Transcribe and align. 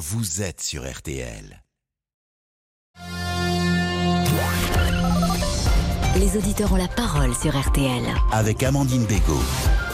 vous 0.00 0.40
êtes 0.40 0.62
sur 0.62 0.90
RTL. 0.90 1.62
Les 6.16 6.38
auditeurs 6.38 6.72
ont 6.72 6.76
la 6.76 6.88
parole 6.88 7.34
sur 7.34 7.54
RTL. 7.54 8.02
Avec 8.32 8.62
Amandine 8.62 9.04
Bégaud. 9.04 9.42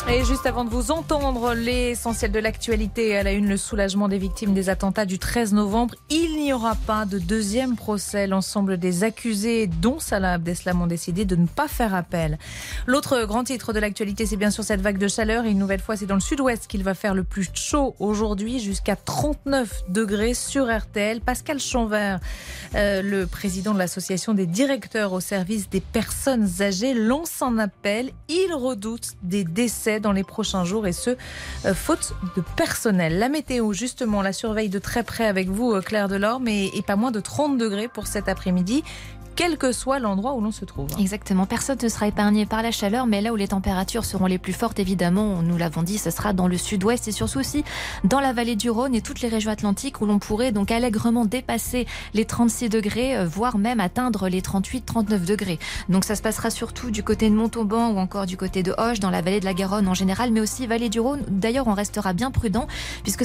Et 0.09 0.25
juste 0.25 0.47
avant 0.47 0.65
de 0.65 0.71
vous 0.71 0.93
entendre, 0.93 1.53
l'essentiel 1.55 2.31
de 2.31 2.39
l'actualité 2.39 3.17
à 3.17 3.25
la 3.25 3.33
une, 3.33 3.49
le 3.49 3.57
soulagement 3.57 4.07
des 4.07 4.19
victimes 4.19 4.55
des 4.55 4.69
attentats 4.69 5.05
du 5.05 5.19
13 5.19 5.53
novembre. 5.53 5.97
Il 6.11 6.39
n'y 6.39 6.53
aura 6.53 6.77
pas 6.77 7.07
de 7.07 7.19
deuxième 7.19 7.75
procès. 7.75 8.29
L'ensemble 8.29 8.79
des 8.79 9.03
accusés, 9.03 9.67
dont 9.67 9.99
Salah 9.99 10.35
Abdeslam, 10.35 10.81
ont 10.81 10.87
décidé 10.87 11.25
de 11.25 11.35
ne 11.35 11.47
pas 11.49 11.67
faire 11.67 11.93
appel. 11.93 12.39
L'autre 12.87 13.25
grand 13.25 13.43
titre 13.43 13.73
de 13.73 13.81
l'actualité, 13.81 14.27
c'est 14.27 14.37
bien 14.37 14.53
sûr 14.53 14.63
cette 14.63 14.81
vague 14.81 14.99
de 14.99 15.09
chaleur. 15.09 15.45
Et 15.45 15.51
une 15.51 15.59
nouvelle 15.59 15.81
fois, 15.81 15.97
c'est 15.97 16.07
dans 16.07 16.15
le 16.15 16.21
sud-ouest 16.21 16.69
qu'il 16.69 16.85
va 16.85 16.95
faire 16.95 17.15
le 17.15 17.25
plus 17.25 17.51
chaud 17.53 17.97
aujourd'hui, 17.99 18.61
jusqu'à 18.61 18.95
39 18.95 19.87
degrés 19.89 20.35
sur 20.35 20.75
RTL. 20.75 21.21
Pascal 21.21 21.59
Chanvert, 21.59 22.21
euh, 22.77 23.03
le 23.03 23.27
président 23.27 23.75
de 23.75 23.79
l'association 23.79 24.35
des 24.35 24.47
directeurs 24.47 25.13
au 25.13 25.21
service 25.21 25.69
des 25.69 25.81
personnes 25.81 26.49
âgées, 26.61 26.95
lance 26.95 27.43
un 27.43 27.59
appel. 27.59 28.13
Il 28.29 28.55
redoute 28.55 29.15
des 29.25 29.43
décès 29.43 29.96
dans 30.01 30.13
les 30.13 30.25
prochains 30.25 30.65
jours 30.65 30.87
et 30.87 30.93
ce, 30.93 31.11
euh, 31.65 31.75
faute 31.75 32.15
de 32.37 32.43
personnel. 32.57 33.19
La 33.19 33.29
météo, 33.29 33.73
justement, 33.73 34.23
la 34.23 34.33
surveille 34.33 34.69
de 34.69 34.79
très 34.79 35.03
près 35.03 35.27
avec 35.27 35.49
vous, 35.49 35.73
euh, 35.73 35.81
Claire 35.81 36.09
Delorme, 36.09 36.49
et, 36.49 36.71
et 36.75 36.83
pas 36.83 36.97
moins 36.97 37.11
de 37.11 37.21
30 37.21 37.59
degrés 37.59 37.89
pour 37.89 38.07
cet 38.07 38.29
après-midi 38.29 38.85
quel 39.37 39.59
que 39.59 39.71
soit 39.71 39.99
l'endroit 39.99 40.35
où 40.35 40.41
l'on 40.41 40.51
se 40.51 40.65
trouve. 40.65 40.89
Exactement, 40.99 41.45
personne 41.45 41.77
ne 41.83 41.89
sera 41.89 42.09
épargné 42.09 42.47
par 42.47 42.63
la 42.63 42.71
chaleur, 42.71 43.07
mais 43.07 43.21
là 43.21 43.33
où 43.33 43.37
les 43.37 43.49
températures 43.49 44.07
seront 44.07 44.27
les 44.27 44.39
plus 44.39 44.55
fortes, 44.55 44.79
évidemment, 44.79 45.43
nous 45.43 45.59
l'avons 45.59 45.83
dit, 45.83 45.99
ce 45.99 46.11
sera 46.11 46.33
dans 46.33 46.49
le 46.49 46.57
sud-ouest 46.57 47.07
et 47.07 47.13
surtout 47.13 47.39
aussi 47.39 47.63
dans 48.05 48.21
la 48.21 48.33
vallée 48.33 48.57
du 48.57 48.71
Rhône 48.71 48.95
et 48.95 49.03
toutes 49.03 49.21
les 49.21 49.29
régions 49.29 49.51
atlantiques 49.51 50.01
où 50.01 50.07
l'on 50.07 50.19
pourrait 50.19 50.53
donc 50.53 50.71
allègrement 50.71 51.27
dépasser 51.27 51.87
les 52.15 52.25
36 52.25 52.71
degrés, 52.71 53.17
euh, 53.17 53.27
voire 53.27 53.59
même 53.59 53.79
atteindre 53.79 54.29
les 54.29 54.41
38-39 54.41 55.27
degrés. 55.27 55.59
Donc 55.91 56.05
ça 56.05 56.17
se 56.17 56.23
passera 56.23 56.49
surtout 56.49 56.91
du 56.91 57.03
côté 57.03 57.29
de 57.29 57.35
Montauban 57.35 57.91
ou 57.91 57.99
encore 57.99 58.25
du 58.25 58.39
côté 58.39 58.63
de 58.63 58.75
Hoche, 58.79 59.01
dans 59.01 59.11
la 59.11 59.21
vallée 59.21 59.41
de 59.41 59.45
la 59.45 59.55
Garonne 59.55 59.87
en 59.87 59.95
général, 59.95 60.31
mais 60.31 60.41
aussi 60.41 60.67
vallée 60.67 60.89
du 60.89 60.99
Rhône. 60.99 61.23
D'ailleurs, 61.29 61.69
on 61.69 61.75
restera 61.75 62.15
bien 62.15 62.31
prudent 62.31 62.67
puisque, 63.03 63.25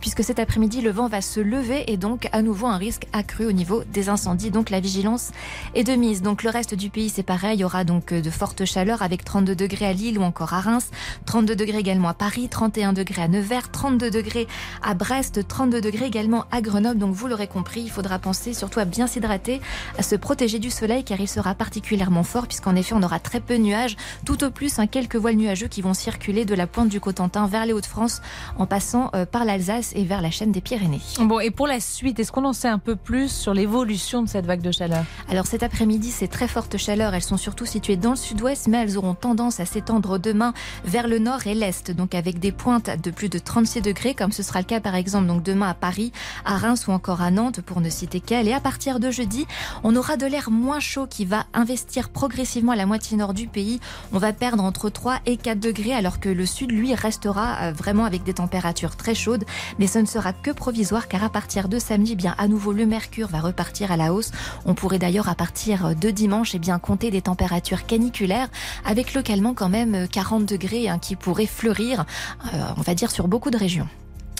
puisque 0.00 0.24
cet 0.24 0.38
après-midi, 0.38 0.80
le 0.80 0.90
vent 0.90 1.08
va 1.08 1.20
se 1.20 1.40
lever 1.40 1.84
et 1.92 1.98
donc 1.98 2.28
à 2.32 2.40
nouveau 2.40 2.66
un 2.66 2.78
risque 2.78 3.06
accru 3.12 3.44
au 3.44 3.52
niveau 3.52 3.82
des 3.92 4.08
incendies. 4.08 4.50
Donc 4.50 4.70
la 4.70 4.80
vigilance 4.80 5.32
et 5.74 5.84
de 5.84 5.92
mise. 5.92 6.22
Donc 6.22 6.42
le 6.42 6.50
reste 6.50 6.74
du 6.74 6.90
pays, 6.90 7.08
c'est 7.08 7.22
pareil. 7.22 7.58
Il 7.58 7.60
y 7.60 7.64
aura 7.64 7.84
donc 7.84 8.12
euh, 8.12 8.20
de 8.20 8.30
fortes 8.30 8.64
chaleurs 8.64 9.02
avec 9.02 9.24
32 9.24 9.54
degrés 9.54 9.86
à 9.86 9.92
Lille 9.92 10.18
ou 10.18 10.22
encore 10.22 10.54
à 10.54 10.60
Reims, 10.60 10.90
32 11.26 11.56
degrés 11.56 11.78
également 11.78 12.08
à 12.08 12.14
Paris, 12.14 12.48
31 12.48 12.92
degrés 12.92 13.22
à 13.22 13.28
Nevers, 13.28 13.70
32 13.70 14.10
degrés 14.10 14.46
à 14.82 14.94
Brest, 14.94 15.46
32 15.46 15.80
degrés 15.80 16.06
également 16.06 16.44
à 16.50 16.60
Grenoble. 16.60 16.98
Donc 16.98 17.14
vous 17.14 17.26
l'aurez 17.26 17.46
compris, 17.46 17.82
il 17.82 17.90
faudra 17.90 18.18
penser 18.18 18.54
surtout 18.54 18.80
à 18.80 18.84
bien 18.84 19.06
s'hydrater, 19.06 19.60
à 19.98 20.02
se 20.02 20.16
protéger 20.16 20.58
du 20.58 20.70
soleil 20.70 21.04
car 21.04 21.20
il 21.20 21.28
sera 21.28 21.54
particulièrement 21.54 22.22
fort 22.22 22.46
puisqu'en 22.46 22.76
effet 22.76 22.94
on 22.96 23.02
aura 23.02 23.18
très 23.18 23.40
peu 23.40 23.56
de 23.56 23.62
nuages, 23.62 23.96
tout 24.24 24.42
au 24.44 24.50
plus 24.50 24.78
un 24.78 24.86
quelques 24.86 25.16
voiles 25.16 25.36
nuageux 25.36 25.68
qui 25.68 25.82
vont 25.82 25.94
circuler 25.94 26.44
de 26.44 26.54
la 26.54 26.66
pointe 26.66 26.88
du 26.88 27.00
Cotentin 27.00 27.46
vers 27.46 27.66
les 27.66 27.72
Hauts-de-France 27.72 28.22
en 28.58 28.66
passant 28.66 29.10
euh, 29.14 29.26
par 29.26 29.44
l'Alsace 29.44 29.92
et 29.94 30.04
vers 30.04 30.22
la 30.22 30.30
chaîne 30.30 30.52
des 30.52 30.60
Pyrénées. 30.60 31.00
Bon 31.20 31.40
et 31.40 31.50
pour 31.50 31.66
la 31.66 31.80
suite, 31.80 32.18
est-ce 32.18 32.32
qu'on 32.32 32.44
en 32.44 32.52
sait 32.52 32.68
un 32.68 32.78
peu 32.78 32.96
plus 32.96 33.30
sur 33.30 33.54
l'évolution 33.54 34.22
de 34.22 34.28
cette 34.28 34.46
vague 34.46 34.62
de 34.62 34.70
chaleur? 34.70 35.04
Alors 35.28 35.39
cet 35.46 35.62
après-midi, 35.62 36.10
ces 36.10 36.28
très 36.28 36.48
fortes 36.48 36.76
chaleurs, 36.76 37.14
elles 37.14 37.22
sont 37.22 37.36
surtout 37.36 37.66
situées 37.66 37.96
dans 37.96 38.10
le 38.10 38.16
sud-ouest, 38.16 38.68
mais 38.68 38.78
elles 38.78 38.98
auront 38.98 39.14
tendance 39.14 39.60
à 39.60 39.66
s'étendre 39.66 40.18
demain 40.18 40.52
vers 40.84 41.08
le 41.08 41.18
nord 41.18 41.46
et 41.46 41.54
l'est, 41.54 41.90
donc 41.90 42.14
avec 42.14 42.38
des 42.38 42.52
pointes 42.52 42.90
de 43.02 43.10
plus 43.10 43.28
de 43.28 43.38
36 43.38 43.82
degrés, 43.82 44.14
comme 44.14 44.32
ce 44.32 44.42
sera 44.42 44.60
le 44.60 44.64
cas 44.64 44.80
par 44.80 44.94
exemple 44.94 45.26
donc 45.26 45.42
demain 45.42 45.68
à 45.68 45.74
Paris, 45.74 46.12
à 46.44 46.56
Reims 46.56 46.86
ou 46.88 46.92
encore 46.92 47.22
à 47.22 47.30
Nantes, 47.30 47.60
pour 47.60 47.80
ne 47.80 47.90
citer 47.90 48.20
qu'elle. 48.20 48.48
Et 48.48 48.52
à 48.52 48.60
partir 48.60 49.00
de 49.00 49.10
jeudi, 49.10 49.46
on 49.84 49.96
aura 49.96 50.16
de 50.16 50.26
l'air 50.26 50.50
moins 50.50 50.80
chaud 50.80 51.06
qui 51.06 51.24
va 51.24 51.46
investir 51.54 52.08
progressivement 52.08 52.74
la 52.74 52.86
moitié 52.86 53.16
nord 53.16 53.34
du 53.34 53.46
pays. 53.46 53.80
On 54.12 54.18
va 54.18 54.32
perdre 54.32 54.62
entre 54.62 54.90
3 54.90 55.20
et 55.26 55.36
4 55.36 55.58
degrés, 55.58 55.94
alors 55.94 56.20
que 56.20 56.28
le 56.28 56.46
sud, 56.46 56.70
lui, 56.70 56.94
restera 56.94 57.62
euh, 57.62 57.72
vraiment 57.72 58.04
avec 58.04 58.22
des 58.22 58.34
températures 58.34 58.96
très 58.96 59.14
chaudes. 59.14 59.44
Mais 59.78 59.86
ce 59.86 59.98
ne 59.98 60.06
sera 60.06 60.32
que 60.32 60.50
provisoire, 60.50 61.08
car 61.08 61.24
à 61.24 61.30
partir 61.30 61.68
de 61.68 61.78
samedi, 61.78 62.16
bien 62.16 62.34
à 62.38 62.48
nouveau, 62.48 62.72
le 62.72 62.86
mercure 62.86 63.28
va 63.28 63.40
repartir 63.40 63.92
à 63.92 63.96
la 63.96 64.12
hausse. 64.12 64.32
On 64.66 64.74
pourrait 64.74 64.98
d'ailleurs 64.98 65.28
à 65.30 65.34
partir 65.36 65.94
de 65.94 66.10
dimanche, 66.10 66.54
et 66.54 66.56
eh 66.56 66.60
bien 66.60 66.78
compter 66.80 67.12
des 67.12 67.22
températures 67.22 67.86
caniculaires 67.86 68.48
avec 68.84 69.14
localement 69.14 69.54
quand 69.54 69.68
même 69.68 70.08
40 70.08 70.44
degrés 70.44 70.88
hein, 70.88 70.98
qui 70.98 71.14
pourraient 71.14 71.46
fleurir, 71.46 72.04
euh, 72.52 72.58
on 72.76 72.80
va 72.80 72.94
dire, 72.94 73.12
sur 73.12 73.28
beaucoup 73.28 73.50
de 73.50 73.56
régions. 73.56 73.86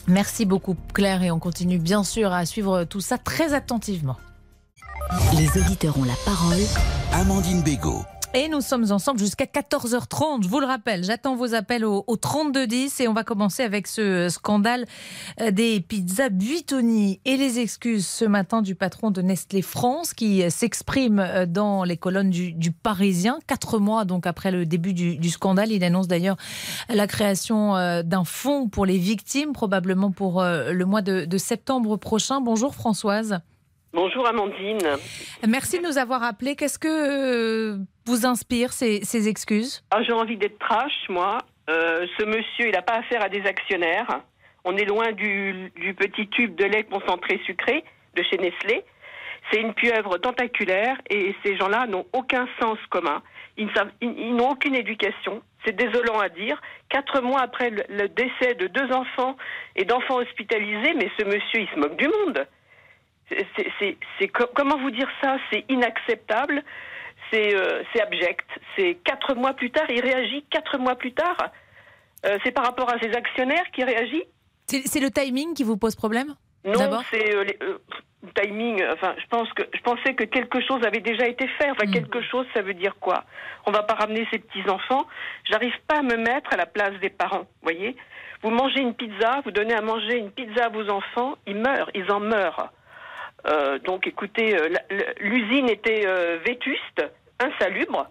Merci 0.08 0.44
beaucoup 0.46 0.76
Claire 0.92 1.22
et 1.22 1.30
on 1.30 1.38
continue 1.38 1.78
bien 1.78 2.02
sûr 2.02 2.32
à 2.32 2.44
suivre 2.44 2.84
tout 2.84 3.00
ça 3.00 3.18
très 3.18 3.54
attentivement. 3.54 4.16
Les 5.36 5.48
auditeurs 5.60 5.96
ont 5.96 6.04
la 6.04 6.16
parole. 6.24 6.58
Amandine 7.12 7.62
Bégaud. 7.62 8.02
Et 8.32 8.48
nous 8.48 8.60
sommes 8.60 8.92
ensemble 8.92 9.18
jusqu'à 9.18 9.46
14h30. 9.46 10.44
Je 10.44 10.48
vous 10.48 10.60
le 10.60 10.66
rappelle, 10.66 11.02
j'attends 11.02 11.34
vos 11.34 11.52
appels 11.52 11.84
au, 11.84 12.04
3210 12.16 13.00
et 13.00 13.08
on 13.08 13.12
va 13.12 13.24
commencer 13.24 13.64
avec 13.64 13.88
ce 13.88 14.28
scandale 14.28 14.84
euh, 15.40 15.50
des 15.50 15.80
pizzas 15.80 16.28
Buitoni 16.28 17.20
et 17.24 17.36
les 17.36 17.58
excuses 17.58 18.06
ce 18.06 18.24
matin 18.24 18.62
du 18.62 18.76
patron 18.76 19.10
de 19.10 19.20
Nestlé 19.20 19.62
France 19.62 20.14
qui 20.14 20.48
s'exprime 20.48 21.18
euh, 21.18 21.44
dans 21.44 21.82
les 21.82 21.96
colonnes 21.96 22.30
du, 22.30 22.70
Parisien. 22.70 23.40
Quatre 23.48 23.80
mois 23.80 24.04
donc 24.04 24.28
après 24.28 24.52
le 24.52 24.64
début 24.64 24.94
du, 24.94 25.30
scandale, 25.30 25.72
il 25.72 25.82
annonce 25.82 26.06
d'ailleurs 26.06 26.36
la 26.88 27.08
création 27.08 27.74
euh, 27.74 28.04
d'un 28.04 28.24
fonds 28.24 28.68
pour 28.68 28.86
les 28.86 28.98
victimes, 28.98 29.52
probablement 29.52 30.12
pour 30.12 30.44
le 30.44 30.84
mois 30.84 31.02
de, 31.02 31.24
de 31.24 31.38
septembre 31.38 31.96
prochain. 31.96 32.40
Bonjour 32.40 32.76
Françoise. 32.76 33.40
Bonjour 33.92 34.24
Amandine. 34.28 34.78
Merci 35.48 35.80
de 35.80 35.86
nous 35.86 35.98
avoir 35.98 36.22
appelés. 36.22 36.54
Qu'est-ce 36.54 36.78
que 36.78 36.86
euh, 36.88 37.78
vous 38.10 38.26
inspire 38.26 38.72
ces, 38.72 39.28
excuses? 39.28 39.82
Ah, 39.90 40.02
J'ai 40.02 40.12
envie 40.12 40.36
d'être 40.36 40.58
trash, 40.58 41.08
moi. 41.08 41.38
Euh, 41.68 42.06
ce 42.18 42.24
monsieur, 42.24 42.66
il 42.66 42.72
n'a 42.72 42.82
pas 42.82 42.96
affaire 42.96 43.22
à 43.22 43.28
des 43.28 43.42
actionnaires. 43.46 44.20
On 44.64 44.76
est 44.76 44.84
loin 44.84 45.12
du, 45.12 45.72
petit 45.96 46.28
tube 46.28 46.56
de 46.56 46.64
lait 46.64 46.84
concentré 46.84 47.40
sucré 47.46 47.84
de 48.16 48.22
chez 48.22 48.36
Nestlé. 48.38 48.84
C'est 49.50 49.60
une 49.60 49.72
pieuvre 49.74 50.18
tentaculaire 50.18 50.96
et 51.08 51.34
ces 51.44 51.56
gens-là 51.56 51.86
n'ont 51.86 52.06
aucun 52.12 52.46
sens 52.60 52.78
commun. 52.90 53.22
Ils, 53.56 53.70
n'ont 54.34 54.50
aucune 54.50 54.74
éducation. 54.74 55.42
C'est 55.64 55.76
désolant 55.76 56.18
à 56.18 56.28
dire. 56.28 56.60
Quatre 56.88 57.22
mois 57.22 57.40
après 57.40 57.70
le 57.70 58.08
décès 58.08 58.54
de 58.54 58.66
deux 58.66 58.92
enfants 58.92 59.36
et 59.76 59.84
d'enfants 59.84 60.16
hospitalisés, 60.16 60.94
mais 60.94 61.10
ce 61.18 61.24
monsieur, 61.24 61.60
il 61.60 61.68
se 61.68 61.78
moque 61.78 61.96
du 61.96 62.08
monde 62.08 62.46
comment 64.54 64.78
vous 64.78 64.90
dire 64.90 65.08
ça? 65.22 65.36
C'est 65.52 65.64
inacceptable, 65.68 66.62
euh, 67.32 67.82
c'est 67.92 68.02
abject. 68.02 68.46
C'est 68.76 68.98
quatre 69.04 69.34
mois 69.34 69.54
plus 69.54 69.70
tard, 69.70 69.86
il 69.88 70.00
réagit 70.00 70.44
quatre 70.50 70.78
mois 70.78 70.96
plus 70.96 71.12
tard. 71.12 71.36
Euh, 72.26 72.38
c'est 72.44 72.52
par 72.52 72.64
rapport 72.64 72.90
à 72.92 72.98
ses 73.00 73.12
actionnaires 73.12 73.64
qui 73.72 73.84
réagit. 73.84 74.24
C'est 74.66 75.00
le 75.00 75.10
timing 75.10 75.54
qui 75.54 75.64
vous 75.64 75.76
pose 75.76 75.96
problème 75.96 76.34
Non, 76.64 77.00
c'est 77.10 77.34
euh, 77.34 77.44
le 77.60 77.80
timing. 78.34 78.84
Enfin, 78.92 79.14
je 79.18 79.26
pense 79.26 79.52
que 79.54 79.62
je 79.74 79.80
pensais 79.80 80.14
que 80.14 80.24
quelque 80.24 80.60
chose 80.60 80.80
avait 80.86 81.00
déjà 81.00 81.26
été 81.26 81.48
fait. 81.58 81.70
Enfin, 81.70 81.86
hmm. 81.86 81.92
quelque 81.92 82.22
chose, 82.22 82.46
ça 82.54 82.62
veut 82.62 82.74
dire 82.74 82.96
quoi? 83.00 83.24
On 83.66 83.72
va 83.72 83.82
pas 83.82 83.94
ramener 83.94 84.26
ses 84.30 84.38
petits 84.38 84.68
enfants. 84.68 85.06
J'arrive 85.50 85.74
pas 85.88 85.98
à 85.98 86.02
me 86.02 86.16
mettre 86.16 86.52
à 86.52 86.56
la 86.56 86.66
place 86.66 86.98
des 87.00 87.10
parents. 87.10 87.46
Voyez? 87.62 87.96
Vous 88.42 88.50
mangez 88.50 88.80
une 88.80 88.94
pizza, 88.94 89.40
vous 89.44 89.50
donnez 89.50 89.74
à 89.74 89.82
manger 89.82 90.16
une 90.16 90.30
pizza 90.30 90.66
à 90.66 90.68
vos 90.70 90.88
enfants, 90.88 91.36
ils 91.46 91.56
meurent, 91.56 91.90
ils 91.94 92.10
en 92.10 92.20
meurent. 92.20 92.70
Euh, 93.46 93.78
donc 93.80 94.06
écoutez, 94.06 94.56
euh, 94.56 94.68
l'usine 95.20 95.68
était 95.68 96.06
euh, 96.06 96.38
vétuste, 96.46 97.10
insalubre. 97.40 98.08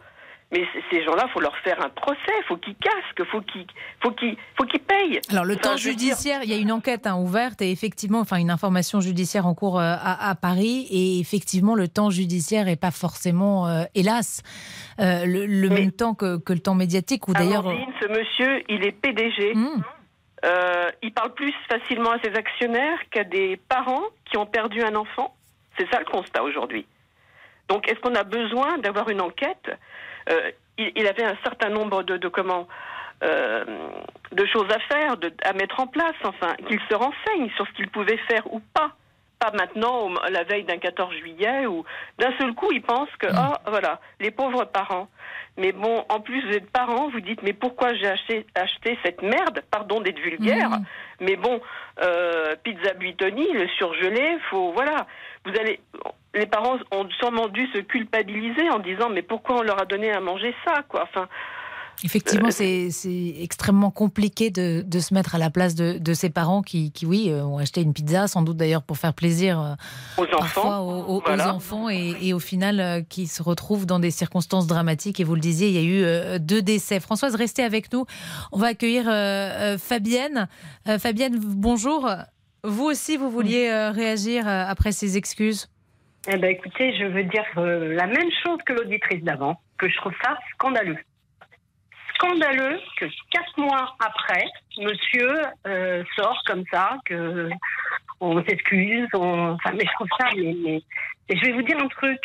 Mais 0.52 0.66
ces 0.90 1.04
gens-là, 1.04 1.28
faut 1.32 1.42
leur 1.42 1.56
faire 1.58 1.80
un 1.80 1.90
procès, 1.90 2.18
faut 2.48 2.58
qu'ils 2.58 2.76
casquent, 2.76 3.30
faut 3.30 3.42
qu'ils, 3.42 3.68
faut 4.02 4.10
qu'ils, 4.10 4.36
faut 4.58 4.64
qu'ils 4.64 4.80
payent. 4.80 5.22
Alors 5.30 5.46
le 5.46 5.56
temps 5.56 5.78
judiciaire, 5.78 6.40
il 6.42 6.50
y 6.50 6.54
a 6.56 6.58
une 6.58 6.72
enquête 6.72 7.06
hein, 7.06 7.18
ouverte 7.18 7.62
et 7.62 7.72
effectivement, 7.72 8.20
enfin 8.20 8.38
une 8.38 8.50
information 8.50 9.00
judiciaire 9.00 9.46
en 9.46 9.54
cours 9.54 9.80
à, 9.80 10.36
Paris 10.42 10.88
et 10.90 11.20
effectivement 11.20 11.76
le 11.76 11.88
temps 11.88 12.10
judiciaire 12.10 12.68
est 12.68 12.82
pas 12.82 12.90
forcément, 12.90 13.86
hélas, 13.94 14.42
le, 14.98 15.68
même 15.68 15.92
temps 15.92 16.16
que, 16.16 16.42
le 16.48 16.60
temps 16.60 16.74
médiatique 16.74 17.28
ou 17.28 17.34
d'ailleurs. 17.34 17.66
Ce 18.02 18.08
monsieur, 18.08 18.64
il 18.70 18.84
est 18.84 18.92
PDG. 18.92 19.54
Mmh. 19.54 19.84
Euh, 20.46 20.90
il 21.02 21.12
parle 21.14 21.34
plus 21.34 21.54
facilement 21.68 22.12
à 22.12 22.20
ses 22.20 22.34
actionnaires 22.34 22.98
qu'à 23.12 23.24
des 23.24 23.58
parents 23.68 24.04
qui 24.26 24.38
ont 24.38 24.46
perdu 24.46 24.82
un 24.82 24.96
enfant. 24.96 25.36
C'est 25.78 25.90
ça 25.90 26.00
le 26.00 26.06
constat 26.06 26.44
aujourd'hui. 26.44 26.86
Donc, 27.70 27.88
est-ce 27.90 28.00
qu'on 28.00 28.16
a 28.16 28.24
besoin 28.24 28.78
d'avoir 28.80 29.10
une 29.10 29.22
enquête 29.22 29.70
euh, 30.30 30.52
il, 30.78 31.08
avait 31.08 31.24
un 31.26 31.36
certain 31.44 31.70
nombre 31.70 32.04
de, 32.04 32.28
comment 32.30 32.68
euh, 33.24 33.66
de 34.32 34.46
choses 34.46 34.68
à 34.74 34.80
faire, 34.94 35.16
à 35.44 35.54
mettre 35.54 35.80
en 35.80 35.88
place, 35.88 36.16
enfin, 36.24 36.56
qu'il 36.68 36.80
se 36.90 36.96
renseigne 36.96 37.50
sur 37.56 37.68
ce 37.68 37.74
qu'il 37.74 37.90
pouvait 37.90 38.18
faire 38.30 38.52
ou 38.54 38.62
pas. 38.74 38.92
pas 39.40 39.52
maintenant, 39.54 40.08
au- 40.08 40.30
la 40.32 40.44
veille 40.44 40.64
d'un 40.64 40.78
14 40.78 41.14
juillet, 41.16 41.66
ou 41.66 41.84
d'un 42.18 42.32
seul 42.38 42.54
coup, 42.54 42.72
ils 42.72 42.82
pensent 42.82 43.14
que, 43.20 43.28
ah, 43.36 43.60
voilà, 43.68 44.00
les 44.22 44.32
pauvres 44.32 44.66
parents. 44.66 45.08
Mais 45.58 45.74
bon, 45.74 46.06
en 46.08 46.22
plus, 46.22 46.42
vous 46.46 46.54
êtes 46.56 46.70
parents, 46.72 47.10
vous 47.10 47.20
dites, 47.20 47.42
mais 47.44 47.54
pourquoi 47.54 47.94
j'ai 47.96 48.08
acheté, 48.08 48.46
acheté 48.56 48.98
cette 49.04 49.22
merde? 49.22 49.62
Pardon 49.72 50.00
d'être 50.00 50.20
vulgaire. 50.20 50.70
Mm. 50.70 50.86
Mais 51.22 51.36
bon, 51.36 51.60
euh, 52.02 52.56
pizza 52.64 52.94
Buitoni, 52.94 53.52
le 53.52 53.68
surgelé, 53.70 54.38
faut, 54.50 54.72
voilà. 54.72 55.08
Vous 55.46 55.52
allez, 55.60 55.82
les 56.34 56.46
parents 56.46 56.78
ont 56.92 57.08
sûrement 57.20 57.48
dû 57.48 57.66
se 57.74 57.80
culpabiliser 57.80 58.70
en 58.70 58.80
disant, 58.80 59.10
mais 59.10 59.22
pourquoi 59.24 59.58
on 59.60 59.62
leur 59.64 59.82
a 59.82 59.86
donné 59.86 60.12
à 60.12 60.20
manger 60.20 60.54
ça, 60.66 60.84
quoi? 60.88 61.04
Enfin, 61.04 61.28
Effectivement, 62.02 62.48
Euh, 62.48 62.52
c'est 62.52 62.92
c'est 62.92 63.36
extrêmement 63.42 63.92
compliqué 63.92 64.52
de, 64.52 64.82
de 64.88 65.00
se 65.02 65.14
mettre 65.14 65.36
à 65.36 65.38
la 65.38 65.50
place 65.50 65.76
de, 65.76 65.98
de 65.98 66.14
ces 66.14 66.30
parents 66.30 66.62
qui, 66.62 66.94
qui, 66.94 67.06
oui, 67.06 67.26
euh, 67.30 67.44
ont 67.44 67.58
acheté 67.58 67.82
une 67.82 67.92
pizza, 67.92 68.28
sans 68.30 68.42
doute 68.42 68.56
d'ailleurs 68.56 68.84
pour 68.84 68.98
faire 68.98 69.14
plaisir 69.14 69.60
euh, 69.60 69.74
aux 70.18 70.34
enfants. 70.34 70.80
aux, 70.88 71.18
aux- 71.18 71.42
enfants 71.42 71.90
et, 71.90 72.16
et 72.22 72.34
au 72.34 72.40
final 72.40 73.04
qui 73.10 73.28
se 73.28 73.44
retrouvent 73.44 73.86
dans 73.86 74.00
des 74.00 74.12
circonstances 74.12 74.66
dramatiques. 74.66 75.20
Et 75.20 75.26
vous 75.26 75.36
le 75.36 75.42
disiez, 75.42 75.68
il 75.68 75.74
y 75.76 75.78
a 75.78 76.36
eu 76.36 76.40
deux 76.40 76.62
décès. 76.62 77.02
Françoise, 77.02 77.36
restez 77.36 77.64
avec 77.64 77.92
nous. 77.92 78.06
On 78.54 78.58
va 78.60 78.68
accueillir 78.68 79.04
Fabienne. 79.78 80.48
Fabienne, 81.00 81.38
bonjour. 81.38 82.10
Vous 82.64 82.86
aussi, 82.86 83.18
vous 83.18 83.30
vouliez 83.30 83.70
réagir 83.94 84.48
après 84.48 84.94
ces 84.94 85.18
excuses? 85.18 85.68
Eh 86.28 86.38
ben, 86.38 86.52
écoutez, 86.52 86.96
je 86.98 87.06
veux 87.06 87.24
dire 87.24 87.46
euh, 87.58 87.94
la 87.96 88.06
même 88.06 88.30
chose 88.44 88.58
que 88.66 88.74
l'auditrice 88.74 89.24
d'avant, 89.24 89.60
que 89.78 89.88
je 89.90 89.96
trouve 89.98 90.14
ça 90.22 90.38
scandaleux. 90.54 90.98
Scandaleux 92.16 92.80
que 92.98 93.06
quatre 93.32 93.58
mois 93.58 93.96
après, 94.00 94.46
monsieur 94.78 95.32
euh, 95.66 96.04
sort 96.18 96.42
comme 96.46 96.66
ça, 96.72 96.98
que 97.06 97.50
on 98.20 98.44
s'excuse, 98.44 99.08
on... 99.14 99.52
enfin, 99.54 99.72
mais 99.72 99.86
je 99.86 99.94
trouve 99.94 100.10
ça, 100.20 100.28
et 100.36 100.84
je 101.30 101.46
vais 101.46 101.54
vous 101.54 101.62
dire 101.62 101.78
un 101.80 101.88
truc. 101.88 102.20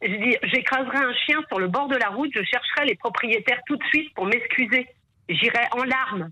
Je 0.00 0.16
dis, 0.16 0.36
j'écraserai 0.42 0.98
un 0.98 1.14
chien 1.26 1.40
sur 1.48 1.58
le 1.58 1.68
bord 1.68 1.88
de 1.88 1.96
la 1.96 2.08
route, 2.08 2.30
je 2.34 2.42
chercherai 2.42 2.86
les 2.86 2.94
propriétaires 2.96 3.60
tout 3.66 3.76
de 3.76 3.84
suite 3.84 4.12
pour 4.14 4.26
m'excuser. 4.26 4.86
J'irai 5.28 5.66
en 5.72 5.84
larmes. 5.84 6.30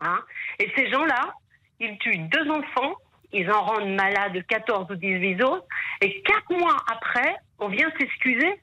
Hein 0.00 0.20
et 0.58 0.70
ces 0.76 0.90
gens-là, 0.90 1.32
ils 1.80 1.96
tuent 1.98 2.18
deux 2.18 2.50
enfants, 2.50 2.94
ils 3.32 3.50
en 3.50 3.62
rendent 3.62 3.94
malades 3.94 4.44
14 4.46 4.90
ou 4.90 4.94
18 4.96 5.42
autres, 5.42 5.66
et 6.00 6.22
quatre 6.22 6.50
mois 6.58 6.76
après, 6.90 7.36
on 7.58 7.68
vient 7.68 7.90
s'excuser. 7.98 8.60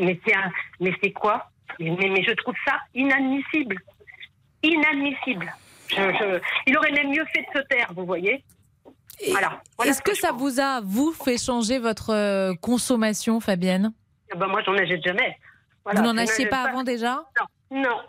Mais 0.00 0.18
c'est 0.26 0.34
un- 0.36 0.50
mais 0.80 0.92
c'est 1.02 1.12
quoi? 1.12 1.50
Mais, 1.80 2.22
je 2.22 2.32
trouve 2.34 2.54
ça 2.66 2.78
inadmissible. 2.94 3.76
Inadmissible. 4.62 5.52
Je- 5.88 5.96
je- 5.96 6.40
il 6.66 6.76
aurait 6.78 6.92
même 6.92 7.10
mieux 7.10 7.24
fait 7.34 7.42
de 7.42 7.58
se 7.60 7.66
taire, 7.66 7.92
vous 7.94 8.06
voyez. 8.06 8.42
Voilà. 9.30 9.60
Voilà 9.76 9.90
Est-ce 9.90 9.98
ce 9.98 10.02
que 10.02 10.14
ça 10.14 10.28
pense. 10.30 10.40
vous 10.40 10.60
a, 10.60 10.80
vous, 10.82 11.12
fait 11.12 11.38
changer 11.38 11.78
votre 11.78 12.10
euh, 12.10 12.54
consommation, 12.60 13.40
Fabienne? 13.40 13.92
Ben, 14.36 14.46
moi, 14.46 14.62
j'en 14.64 14.74
achète 14.76 15.04
jamais. 15.04 15.36
Voilà, 15.84 16.00
Vous 16.00 16.06
n'en 16.06 16.16
achetiez 16.16 16.44
n'achète 16.46 16.50
pas 16.50 16.68
avant 16.70 16.82
déjà? 16.82 17.14
Non, 17.38 17.46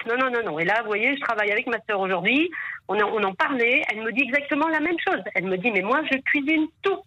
non, 0.08 0.18
non, 0.18 0.30
non, 0.32 0.44
non. 0.44 0.60
Et 0.60 0.66
là, 0.66 0.82
vous 0.82 0.88
voyez, 0.88 1.16
je 1.16 1.22
travaille 1.22 1.52
avec 1.52 1.68
ma 1.68 1.78
sœur 1.90 2.00
aujourd'hui. 2.00 2.50
On, 2.88 3.00
en- 3.00 3.10
on 3.14 3.24
en 3.24 3.34
parlait. 3.34 3.82
Elle 3.92 4.02
me 4.04 4.12
dit 4.12 4.24
exactement 4.24 4.68
la 4.68 4.80
même 4.80 4.98
chose. 5.08 5.22
Elle 5.34 5.46
me 5.46 5.58
dit, 5.58 5.72
mais 5.72 5.82
moi, 5.82 6.02
je 6.12 6.18
cuisine 6.20 6.68
tout. 6.82 7.00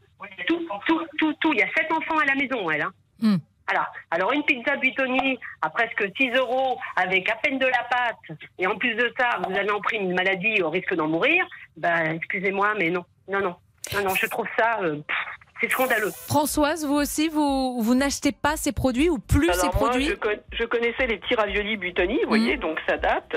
Tout, 0.48 0.66
tout, 0.86 1.06
tout, 1.18 1.32
tout. 1.40 1.52
Il 1.52 1.60
y 1.60 1.62
a 1.62 1.68
sept 1.76 1.90
enfants 1.92 2.18
à 2.18 2.24
la 2.26 2.34
maison, 2.34 2.68
elle. 2.70 2.82
Hein. 2.82 2.92
Hmm. 3.20 3.36
Alors, 3.68 3.86
alors, 4.10 4.32
une 4.32 4.42
pizza 4.44 4.76
Buitoni 4.76 5.38
à 5.62 5.70
presque 5.70 6.04
6 6.16 6.30
euros 6.36 6.78
avec 6.96 7.30
à 7.30 7.36
peine 7.36 7.58
de 7.58 7.66
la 7.66 7.84
pâte. 7.90 8.38
Et 8.58 8.66
en 8.66 8.76
plus 8.76 8.94
de 8.94 9.12
ça, 9.18 9.38
vous 9.46 9.54
avez 9.56 9.70
en 9.70 9.80
prime 9.80 10.02
une 10.02 10.14
maladie 10.14 10.60
au 10.62 10.70
risque 10.70 10.94
d'en 10.94 11.06
mourir. 11.06 11.46
Ben, 11.76 12.14
excusez-moi, 12.16 12.74
mais 12.78 12.90
non. 12.90 13.04
Non, 13.28 13.40
non. 13.40 13.54
Non, 13.94 14.02
non, 14.04 14.14
je 14.14 14.26
trouve 14.26 14.46
ça. 14.58 14.78
euh, 14.82 14.96
pff, 14.96 15.16
c'est 15.60 15.70
scandaleux. 15.70 16.10
Françoise, 16.28 16.86
vous 16.86 16.94
aussi, 16.94 17.28
vous, 17.28 17.82
vous 17.82 17.94
n'achetez 17.94 18.32
pas 18.32 18.56
ces 18.56 18.72
produits 18.72 19.10
ou 19.10 19.18
plus 19.18 19.52
ces 19.52 19.66
moi, 19.66 19.70
produits 19.70 20.06
je, 20.06 20.14
con- 20.14 20.42
je 20.52 20.64
connaissais 20.64 21.06
les 21.06 21.18
petits 21.18 21.34
raviolis 21.34 21.76
Buitoni, 21.76 22.20
vous 22.22 22.28
voyez, 22.28 22.56
donc 22.56 22.78
ça 22.88 22.96
date. 22.96 23.36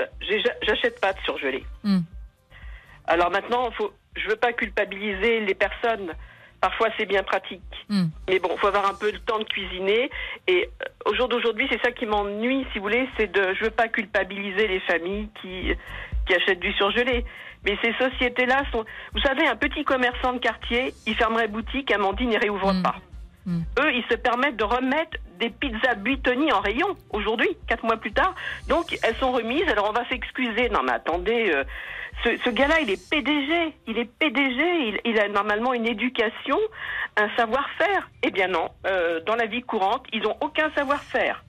J'achète 0.62 1.00
pas 1.00 1.12
de 1.12 1.18
surgelé. 1.20 1.64
Mm. 1.84 2.00
Alors 3.06 3.30
maintenant, 3.30 3.70
faut, 3.72 3.92
je 4.16 4.28
veux 4.28 4.36
pas 4.36 4.52
culpabiliser 4.52 5.40
les 5.40 5.54
personnes. 5.54 6.12
Parfois, 6.60 6.90
c'est 6.96 7.06
bien 7.06 7.24
pratique. 7.24 7.60
Mm. 7.88 8.04
Mais 8.28 8.38
bon, 8.38 8.56
faut 8.56 8.68
avoir 8.68 8.88
un 8.88 8.94
peu 8.94 9.10
le 9.10 9.18
temps 9.18 9.40
de 9.40 9.44
cuisiner. 9.44 10.08
Et 10.46 10.68
euh, 10.82 11.10
au 11.10 11.14
jour 11.16 11.28
d'aujourd'hui, 11.28 11.66
c'est 11.68 11.82
ça 11.82 11.90
qui 11.90 12.06
m'ennuie, 12.06 12.64
si 12.72 12.78
vous 12.78 12.84
voulez, 12.84 13.08
c'est 13.16 13.32
de, 13.32 13.54
je 13.54 13.64
veux 13.64 13.70
pas 13.70 13.88
culpabiliser 13.88 14.68
les 14.68 14.78
familles 14.80 15.28
qui, 15.40 15.72
qui 16.26 16.34
achètent 16.34 16.60
du 16.60 16.72
surgelé. 16.74 17.24
Mais 17.64 17.76
ces 17.82 17.92
sociétés-là 17.94 18.62
sont, 18.72 18.84
vous 19.12 19.20
savez, 19.20 19.46
un 19.46 19.56
petit 19.56 19.84
commerçant 19.84 20.32
de 20.32 20.38
quartier, 20.38 20.92
il 21.06 21.14
fermerait 21.14 21.48
boutique, 21.48 21.90
Amandine 21.92 22.30
ne 22.30 22.38
réouvre 22.38 22.72
Mm. 22.74 22.82
pas. 22.82 22.96
Mm. 23.46 23.60
Eux, 23.80 23.92
ils 23.94 24.04
se 24.10 24.16
permettent 24.16 24.56
de 24.56 24.64
remettre 24.64 25.18
des 25.38 25.50
pizzas 25.50 25.94
Buitoni 25.96 26.52
en 26.52 26.60
rayon 26.60 26.96
aujourd'hui, 27.10 27.48
quatre 27.68 27.84
mois 27.84 27.96
plus 27.96 28.12
tard. 28.12 28.34
Donc, 28.68 28.96
elles 29.02 29.16
sont 29.16 29.32
remises. 29.32 29.68
Alors, 29.68 29.88
on 29.90 29.92
va 29.92 30.08
s'excuser. 30.08 30.68
Non, 30.70 30.80
mais 30.84 30.92
attendez, 30.92 31.50
euh, 31.52 31.64
ce, 32.24 32.36
ce 32.44 32.50
gars-là, 32.50 32.80
il 32.80 32.90
est 32.90 33.10
PDG. 33.10 33.74
Il 33.88 33.98
est 33.98 34.04
PDG. 34.18 34.62
Il, 34.88 35.00
il 35.04 35.18
a 35.20 35.26
normalement 35.28 35.74
une 35.74 35.86
éducation, 35.88 36.58
un 37.16 37.28
savoir-faire. 37.36 38.08
Eh 38.22 38.30
bien 38.30 38.46
non. 38.48 38.68
Euh, 38.86 39.20
dans 39.26 39.34
la 39.36 39.46
vie 39.46 39.62
courante, 39.62 40.04
ils 40.12 40.24
ont 40.26 40.36
aucun 40.40 40.70
savoir-faire. 40.76 41.42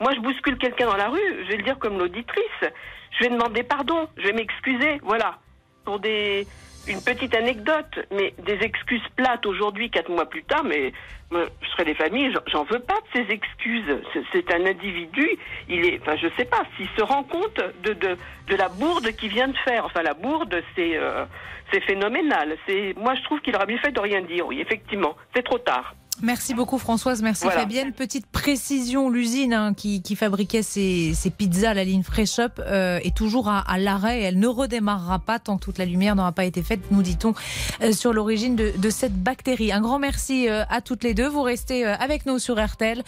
Moi, 0.00 0.12
je 0.14 0.20
bouscule 0.20 0.58
quelqu'un 0.58 0.86
dans 0.86 0.96
la 0.96 1.08
rue. 1.08 1.20
Je 1.44 1.48
vais 1.50 1.56
le 1.58 1.62
dire 1.64 1.78
comme 1.78 1.98
l'auditrice. 1.98 2.64
Je 3.12 3.24
vais 3.24 3.30
demander 3.30 3.62
pardon. 3.62 4.08
Je 4.16 4.22
vais 4.22 4.32
m'excuser. 4.32 4.98
Voilà. 5.02 5.38
Pour 5.84 5.98
des 6.00 6.46
une 6.86 7.02
petite 7.02 7.34
anecdote, 7.34 7.98
mais 8.10 8.32
des 8.38 8.58
excuses 8.64 9.02
plates 9.14 9.44
aujourd'hui, 9.44 9.90
quatre 9.90 10.10
mois 10.10 10.24
plus 10.24 10.42
tard, 10.44 10.64
mais 10.64 10.92
moi, 11.30 11.42
je 11.60 11.68
serais 11.68 11.84
des 11.84 11.94
familles, 11.94 12.32
j'en- 12.46 12.64
veux 12.64 12.78
pas 12.78 12.94
de 12.94 13.08
ces 13.26 13.30
excuses. 13.30 13.98
C'est- 14.32 14.50
un 14.54 14.64
individu, 14.64 15.28
il 15.68 15.84
est, 15.86 16.00
enfin, 16.00 16.16
je 16.16 16.28
sais 16.38 16.46
pas, 16.46 16.62
s'il 16.76 16.88
se 16.96 17.02
rend 17.02 17.24
compte 17.24 17.60
de, 17.82 17.92
de, 17.92 18.16
de 18.46 18.56
la 18.56 18.70
bourde 18.70 19.10
qu'il 19.16 19.28
vient 19.28 19.48
de 19.48 19.56
faire. 19.58 19.84
Enfin, 19.84 20.02
la 20.02 20.14
bourde, 20.14 20.62
c'est 20.74 20.96
euh, 20.96 21.26
c'est 21.70 21.80
phénoménal. 21.82 22.56
Moi, 22.96 23.14
je 23.16 23.22
trouve 23.24 23.40
qu'il 23.40 23.54
aurait 23.54 23.66
mieux 23.66 23.76
fait 23.78 23.92
de 23.92 24.00
rien 24.00 24.22
dire. 24.22 24.46
Oui, 24.46 24.58
effectivement, 24.60 25.14
c'est 25.34 25.42
trop 25.42 25.58
tard. 25.58 25.94
Merci 26.22 26.54
beaucoup 26.54 26.78
Françoise, 26.78 27.22
merci 27.22 27.44
Voilà. 27.44 27.60
Fabienne. 27.60 27.92
Petite 27.92 28.26
précision, 28.26 29.08
l'usine 29.08 29.52
hein, 29.54 29.74
qui, 29.74 30.02
qui 30.02 30.16
fabriquait 30.16 30.62
ces, 30.62 31.12
ces 31.14 31.30
pizzas, 31.30 31.74
la 31.74 31.84
ligne 31.84 32.02
Fresh 32.02 32.38
Up, 32.40 32.58
euh, 32.58 32.98
est 33.04 33.14
toujours 33.16 33.48
à, 33.48 33.58
à 33.60 33.78
l'arrêt 33.78 34.22
elle 34.22 34.38
ne 34.38 34.48
redémarrera 34.48 35.18
pas 35.20 35.38
tant 35.38 35.56
que 35.58 35.64
toute 35.64 35.78
la 35.78 35.84
lumière 35.84 36.16
n'aura 36.16 36.32
pas 36.32 36.44
été 36.44 36.62
faite, 36.62 36.80
nous 36.90 37.02
dit-on, 37.02 37.34
euh, 37.82 37.92
sur 37.92 38.12
l'origine 38.12 38.56
de, 38.56 38.72
de 38.76 38.90
cette 38.90 39.14
bactérie. 39.14 39.70
Un 39.72 39.80
grand 39.80 39.98
merci 39.98 40.48
euh, 40.48 40.64
à 40.68 40.80
toutes 40.80 41.04
les 41.04 41.14
deux. 41.14 41.28
Vous 41.28 41.42
restez 41.42 41.86
euh, 41.86 41.94
avec 41.96 42.26
nous 42.26 42.38
sur 42.38 42.62
RTL. 42.62 43.02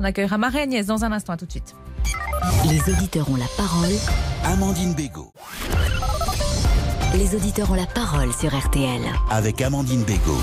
On 0.00 0.04
accueillera 0.04 0.38
Marie-Agnès 0.38 0.86
dans 0.86 1.04
un 1.04 1.12
instant. 1.12 1.32
À 1.32 1.36
tout 1.36 1.46
de 1.46 1.50
suite. 1.50 1.74
Les 2.68 2.92
auditeurs 2.92 3.28
ont 3.30 3.36
la 3.36 3.46
parole. 3.56 3.92
Amandine 4.44 4.94
Bégaud. 4.94 5.32
Les 7.18 7.34
auditeurs 7.34 7.72
ont 7.72 7.74
la 7.74 7.86
parole 7.86 8.32
sur 8.32 8.56
RTL. 8.56 9.00
Avec 9.28 9.60
Amandine 9.60 10.04
Bégaud. 10.04 10.38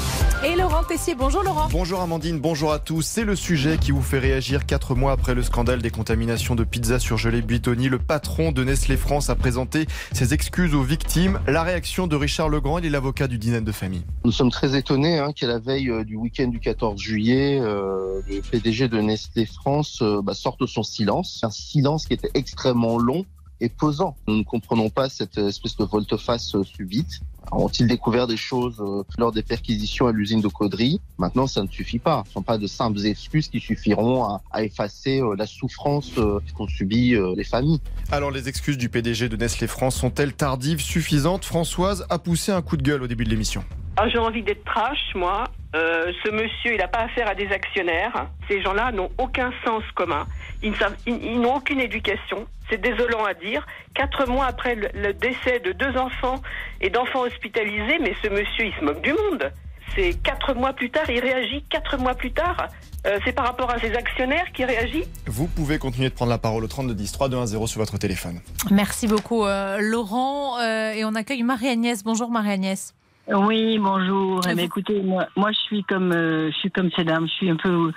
Et 0.46 0.58
Laurent 0.58 0.84
Tessier, 0.84 1.16
bonjour 1.16 1.42
Laurent. 1.42 1.70
Bonjour 1.72 2.02
Amandine, 2.02 2.38
bonjour 2.38 2.74
à 2.74 2.80
tous. 2.80 3.02
C'est 3.02 3.24
le 3.24 3.38
sujet 3.38 3.78
qui 3.78 3.92
vous 3.92 4.02
fait 4.02 4.20
réagir 4.20 4.66
quatre 4.66 4.94
mois 4.94 5.14
après 5.14 5.36
le 5.36 5.42
scandale 5.42 5.82
des 5.82 5.90
contaminations 5.90 6.54
de 6.54 6.66
pizza 6.66 7.00
surgelée 7.00 7.42
Buitoni. 7.42 7.88
Le 7.88 7.98
patron 7.98 8.52
de 8.52 8.62
Nestlé 8.66 8.98
France 8.98 9.30
a 9.30 9.36
présenté 9.36 9.86
ses 10.12 10.34
excuses 10.34 10.76
aux 10.76 10.84
victimes. 10.84 11.40
La 11.48 11.64
réaction 11.64 12.08
de 12.08 12.16
Richard 12.18 12.50
Legrand, 12.50 12.80
il 12.80 12.88
est 12.88 12.90
l'avocat 12.90 13.30
du 13.30 13.38
dîner 13.38 13.62
de 13.62 13.72
famille. 13.72 14.04
Nous 14.26 14.34
sommes 14.34 14.52
très 14.52 14.78
étonnés 14.78 15.18
hein, 15.18 15.32
qu'à 15.32 15.48
la 15.48 15.60
veille 15.60 15.90
euh, 15.90 16.04
du 16.04 16.18
week-end 16.18 16.50
du 16.50 16.60
14 16.60 17.00
juillet, 17.00 17.58
euh, 17.62 18.20
le 18.28 18.42
PDG 18.42 18.90
de 18.90 19.00
Nestlé 19.00 19.46
France 19.46 20.00
euh, 20.02 20.22
bah, 20.22 20.34
sorte 20.34 20.60
de 20.60 20.66
son 20.66 20.84
silence. 20.84 21.40
Un 21.42 21.52
silence 21.52 22.06
qui 22.06 22.16
était 22.16 22.32
extrêmement 22.34 22.98
long 22.98 23.26
et 23.62 23.70
pesant. 23.70 24.16
Nous 24.28 24.36
ne 24.38 24.44
comprenons 24.44 24.90
pas 24.90 25.10
cette 25.10 25.38
espèce 25.38 25.78
de 25.78 25.86
volte-face 25.86 26.56
euh, 26.56 26.64
subite. 26.64 27.20
Ont-ils 27.52 27.88
découvert 27.88 28.28
des 28.28 28.38
choses 28.38 28.80
euh, 28.80 29.04
lors 29.18 29.32
des 29.32 29.44
perquisitions 29.44 30.08
à 30.08 30.12
l'usine 30.12 30.42
de 30.42 30.48
Caudry? 30.48 31.00
Maintenant, 31.18 31.48
ça 31.48 31.62
ne 31.62 31.68
suffit 31.68 32.00
pas. 32.00 32.24
Ce 32.26 32.30
ne 32.30 32.34
sont 32.34 32.44
pas 32.44 32.58
de 32.58 32.68
simples 32.68 33.06
excuses 33.06 33.48
qui 33.48 33.60
suffiront 33.60 34.24
à, 34.24 34.42
à 34.52 34.64
effacer 34.64 35.22
euh, 35.22 35.36
la 35.38 35.46
souffrance 35.46 36.12
qu'ont 36.56 36.68
subie 36.68 37.16
les 37.36 37.44
familles. 37.44 37.80
Alors 38.12 38.32
les 38.32 38.50
excuses 38.50 38.78
du 38.78 38.90
PDG 38.90 39.30
de 39.30 39.36
Nestlé 39.36 39.68
France 39.68 39.96
sont-elles 39.96 40.34
tardives, 40.34 40.82
suffisantes? 40.82 41.46
Françoise 41.46 42.06
a 42.10 42.20
poussé 42.20 42.52
un 42.52 42.62
coup 42.62 42.78
de 42.78 42.84
gueule 42.84 43.04
au 43.04 43.08
début 43.08 43.24
de 43.24 43.30
l'émission. 43.30 43.64
Ah, 43.98 44.10
j'ai 44.10 44.18
envie 44.18 44.44
d'être 44.44 44.64
trash, 44.66 45.14
moi. 45.16 45.46
Euh, 45.74 46.12
ce 46.24 46.32
monsieur, 46.32 46.74
il 46.74 46.78
n'a 46.78 46.88
pas 46.88 47.04
affaire 47.04 47.30
à 47.30 47.36
des 47.36 47.48
actionnaires. 47.48 48.28
Ces 48.50 48.62
gens-là 48.62 48.92
n'ont 48.92 49.10
aucun 49.18 49.52
sens 49.66 49.84
commun. 49.96 50.26
Ils 50.64 50.72
ne 50.72 50.76
savent- 50.76 50.98
ils- 51.06 51.24
ils 51.24 51.40
n'ont 51.40 51.56
aucune 51.56 51.80
éducation. 51.80 52.48
C'est 52.70 52.82
désolant 52.82 53.24
à 53.26 53.34
dire. 53.34 53.66
Quatre 53.94 54.28
mois 54.28 54.46
après 54.46 54.76
le, 54.76 54.90
le 54.94 55.14
décès 55.14 55.60
de 55.60 55.72
deux 55.72 55.98
enfants 55.98 56.42
et 56.82 56.90
d'enfants 56.90 57.22
hospitalisés, 57.22 58.00
mais 58.02 58.16
ce 58.24 58.30
monsieur, 58.30 58.66
il 58.66 58.74
se 58.80 58.84
moque 58.84 59.02
du 59.02 59.12
monde. 59.14 59.52
C'est 59.96 60.14
quatre 60.24 60.54
mois 60.56 60.74
plus 60.74 60.90
tard, 60.90 61.10
il 61.10 61.20
réagit 61.20 61.64
quatre 61.70 61.98
mois 61.98 62.16
plus 62.16 62.32
tard. 62.32 62.68
Euh, 63.06 63.20
c'est 63.24 63.32
par 63.34 63.46
rapport 63.46 63.70
à 63.70 63.80
ses 63.80 63.94
actionnaires 63.94 64.52
qui 64.52 64.66
réagit. 64.66 65.04
Vous 65.28 65.46
pouvez 65.48 65.78
continuer 65.78 66.10
de 66.10 66.14
prendre 66.16 66.32
la 66.32 66.40
parole 66.40 66.64
au 66.64 66.68
32 66.68 66.96
10 66.96 67.12
3210 67.12 67.68
sur 67.68 67.80
votre 67.80 67.98
téléphone. 68.00 68.42
Merci 68.72 69.08
beaucoup 69.08 69.46
euh, 69.46 69.78
Laurent. 69.80 70.58
Euh, 70.60 70.92
et 70.94 71.06
on 71.06 71.14
accueille 71.14 71.44
Marie-Agnès. 71.44 72.04
Bonjour 72.04 72.32
Marie-Agnès. 72.32 72.94
Oui, 73.34 73.78
bonjour. 73.80 74.42
Eh 74.50 74.56
bien, 74.56 74.66
écoutez, 74.66 75.02
moi, 75.02 75.28
moi, 75.36 75.52
je 75.52 75.58
suis 75.60 75.84
comme, 75.84 76.12
euh, 76.12 76.52
je 76.52 76.58
suis 76.58 76.72
comme 76.72 76.90
ces 76.96 77.04
dames. 77.04 77.28
Je 77.28 77.34
suis 77.34 77.50
un 77.50 77.56
peu. 77.56 77.92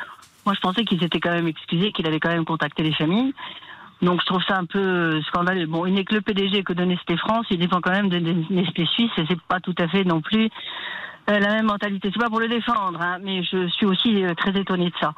Moi, 0.46 0.54
je 0.54 0.60
pensais 0.60 0.84
qu'il 0.84 1.00
s'était 1.00 1.20
quand 1.20 1.32
même 1.32 1.48
excusé, 1.48 1.92
qu'il 1.92 2.06
avait 2.06 2.20
quand 2.20 2.30
même 2.30 2.44
contacté 2.44 2.82
les 2.82 2.94
familles. 2.94 3.34
Donc, 4.00 4.20
je 4.20 4.26
trouve 4.26 4.42
ça 4.44 4.56
un 4.56 4.64
peu 4.64 5.20
scandaleux. 5.22 5.66
Bon, 5.66 5.84
il 5.84 5.94
n'est 5.94 6.04
que 6.04 6.14
le 6.14 6.20
PDG 6.20 6.62
que 6.62 6.72
de 6.72 6.84
Nestlé 6.84 7.16
France. 7.16 7.46
Il 7.50 7.58
dépend 7.58 7.80
quand 7.80 7.90
même 7.90 8.08
de 8.08 8.18
Nestlé 8.18 8.86
Suisse. 8.86 9.10
Et 9.18 9.24
c'est 9.28 9.40
pas 9.42 9.60
tout 9.60 9.74
à 9.78 9.88
fait 9.88 10.04
non 10.04 10.20
plus 10.20 10.48
euh, 11.30 11.38
la 11.38 11.54
même 11.54 11.66
mentalité. 11.66 12.10
C'est 12.12 12.20
pas 12.20 12.30
pour 12.30 12.40
le 12.40 12.48
défendre, 12.48 13.00
hein, 13.02 13.18
mais 13.22 13.42
je 13.42 13.66
suis 13.68 13.86
aussi 13.86 14.24
euh, 14.24 14.34
très 14.34 14.58
étonnée 14.58 14.90
de 14.90 14.94
ça. 15.00 15.12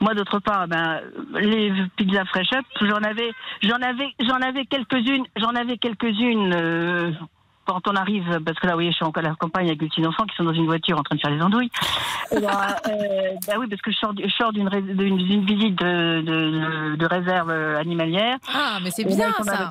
Moi, 0.00 0.14
d'autre 0.14 0.40
part, 0.40 0.66
ben, 0.66 1.00
les 1.34 1.72
pizzas 1.96 2.24
fresh 2.24 2.52
up, 2.54 2.64
j'en 2.80 3.02
avais, 3.02 3.32
j'en 3.62 3.76
avais, 3.76 4.08
j'en 4.20 4.40
avais 4.40 4.64
quelques-unes, 4.64 5.24
j'en 5.36 5.54
avais 5.54 5.76
quelques-unes. 5.78 6.54
Euh, 6.54 7.12
quand 7.66 7.86
on 7.88 7.94
arrive, 7.94 8.40
parce 8.44 8.58
que 8.58 8.66
là, 8.66 8.72
vous 8.72 8.78
voyez, 8.78 8.90
je 8.90 8.96
suis 8.96 9.04
encore 9.04 9.24
à 9.24 9.28
la 9.28 9.34
campagne 9.34 9.66
avec 9.66 9.78
des 9.78 9.88
petits 9.88 10.06
enfants 10.06 10.24
qui 10.24 10.36
sont 10.36 10.44
dans 10.44 10.52
une 10.52 10.66
voiture 10.66 10.98
en 10.98 11.02
train 11.02 11.16
de 11.16 11.20
faire 11.20 11.30
des 11.30 11.42
andouilles. 11.42 11.70
Et 12.30 12.40
ben, 12.40 12.48
euh, 12.88 13.32
bah 13.46 13.54
oui, 13.58 13.66
parce 13.68 13.82
que 13.82 13.90
je 13.90 13.96
sors, 13.96 14.12
je 14.16 14.32
sors 14.32 14.52
d'une, 14.52 14.68
d'une, 14.68 15.44
visite 15.44 15.76
de, 15.76 16.20
de, 16.22 16.96
de, 16.96 17.06
réserve 17.06 17.50
animalière. 17.50 18.36
Ah, 18.52 18.78
mais 18.82 18.90
c'est 18.90 19.04
bien 19.04 19.32
ça. 19.42 19.70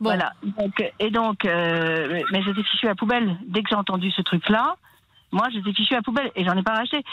Voilà. 0.00 0.32
Donc, 0.42 0.92
et 1.00 1.10
donc, 1.10 1.44
euh, 1.44 2.22
mais 2.32 2.42
j'étais 2.42 2.62
fichue 2.62 2.86
à 2.86 2.90
la 2.90 2.94
poubelle 2.94 3.36
dès 3.46 3.62
que 3.62 3.68
j'ai 3.68 3.76
entendu 3.76 4.10
ce 4.10 4.22
truc-là. 4.22 4.76
Moi, 5.30 5.46
je 5.52 5.58
les 5.58 5.70
ai 5.70 5.72
fichus 5.74 5.94
à 5.94 5.98
la 5.98 6.02
poubelle 6.02 6.30
et 6.34 6.44
j'en 6.44 6.56
ai 6.56 6.62
pas 6.62 6.74
racheté. 6.74 7.04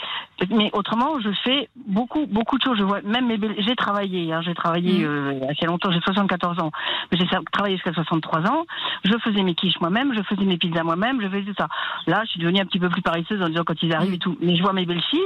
Mais 0.50 0.70
autrement, 0.74 1.20
je 1.20 1.30
fais 1.44 1.70
beaucoup, 1.76 2.26
beaucoup 2.28 2.58
de 2.58 2.64
choses. 2.64 2.78
Je 2.78 2.84
vois 2.84 3.02
même 3.02 3.28
mes 3.28 3.38
j'ai 3.60 3.76
travaillé, 3.76 4.32
hein, 4.32 4.42
j'ai 4.42 4.54
travaillé 4.54 5.00
mm. 5.00 5.06
euh, 5.06 5.48
assez 5.50 5.66
longtemps. 5.66 5.92
J'ai 5.92 6.00
74 6.00 6.60
ans, 6.60 6.72
mais 7.12 7.18
j'ai 7.18 7.28
travaillé 7.52 7.76
jusqu'à 7.76 7.94
63 7.94 8.48
ans. 8.48 8.66
Je 9.04 9.18
faisais 9.20 9.44
mes 9.44 9.54
quiches 9.54 9.80
moi-même, 9.82 10.14
je 10.16 10.22
faisais 10.24 10.46
mes 10.46 10.58
pizzas 10.58 10.84
moi-même, 10.84 11.22
je 11.22 11.28
faisais 11.28 11.44
tout 11.44 11.56
ça. 11.58 11.68
Là, 12.08 12.22
je 12.26 12.32
suis 12.32 12.40
devenue 12.40 12.62
un 12.62 12.66
petit 12.66 12.80
peu 12.80 12.90
plus 12.90 13.02
paresseuse 13.02 13.42
en 13.42 13.50
disant 13.50 13.64
quand 13.66 13.82
ils 13.84 13.94
arrivent 13.94 14.14
et 14.14 14.20
tout. 14.20 14.38
Mais 14.42 14.56
je 14.56 14.62
vois 14.62 14.74
mes 14.74 14.86
belles 14.86 15.04
filles 15.04 15.20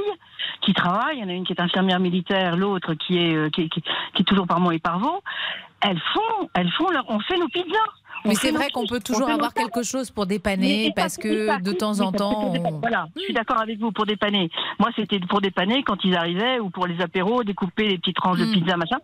qui 0.60 0.74
travaillent. 0.74 1.18
Il 1.18 1.20
y 1.20 1.24
en 1.24 1.28
a 1.28 1.32
une 1.32 1.44
qui 1.44 1.52
est 1.52 1.60
infirmière 1.60 2.00
militaire, 2.00 2.56
l'autre 2.56 2.94
qui 2.94 3.18
est 3.18 3.36
euh, 3.36 3.50
qui, 3.50 3.68
qui, 3.68 3.82
qui, 3.82 4.22
est 4.22 4.24
toujours 4.24 4.46
par 4.46 4.58
mots 4.58 4.72
et 4.72 4.80
par 4.80 4.98
vos. 4.98 5.22
Elles 5.80 6.00
font, 6.12 6.48
elles 6.54 6.70
font 6.72 6.90
leur, 6.90 7.04
on 7.08 7.20
fait 7.20 7.38
nos 7.38 7.48
pizzas. 7.48 7.99
Mais 8.24 8.34
c'est 8.34 8.50
vrai 8.50 8.70
qu'on 8.70 8.86
peut 8.86 9.00
toujours 9.00 9.28
avoir 9.28 9.54
quelque 9.54 9.82
chose 9.82 10.10
pour 10.10 10.26
dépanner 10.26 10.92
parce 10.94 11.16
que 11.16 11.60
de 11.62 11.72
temps 11.72 12.00
en 12.00 12.12
temps. 12.12 12.52
Voilà, 12.80 13.06
je 13.16 13.22
suis 13.22 13.34
d'accord 13.34 13.60
avec 13.60 13.78
vous 13.78 13.92
pour 13.92 14.06
dépanner. 14.06 14.50
Moi, 14.78 14.90
c'était 14.96 15.20
pour 15.20 15.40
dépanner 15.40 15.82
quand 15.82 16.04
ils 16.04 16.16
arrivaient 16.16 16.58
ou 16.60 16.70
pour 16.70 16.86
les 16.86 17.00
apéros, 17.00 17.44
découper 17.44 17.88
les 17.88 17.98
petites 17.98 18.16
tranches 18.16 18.38
de 18.38 18.44
hmm. 18.44 18.52
pizza, 18.52 18.76
machin. 18.76 18.98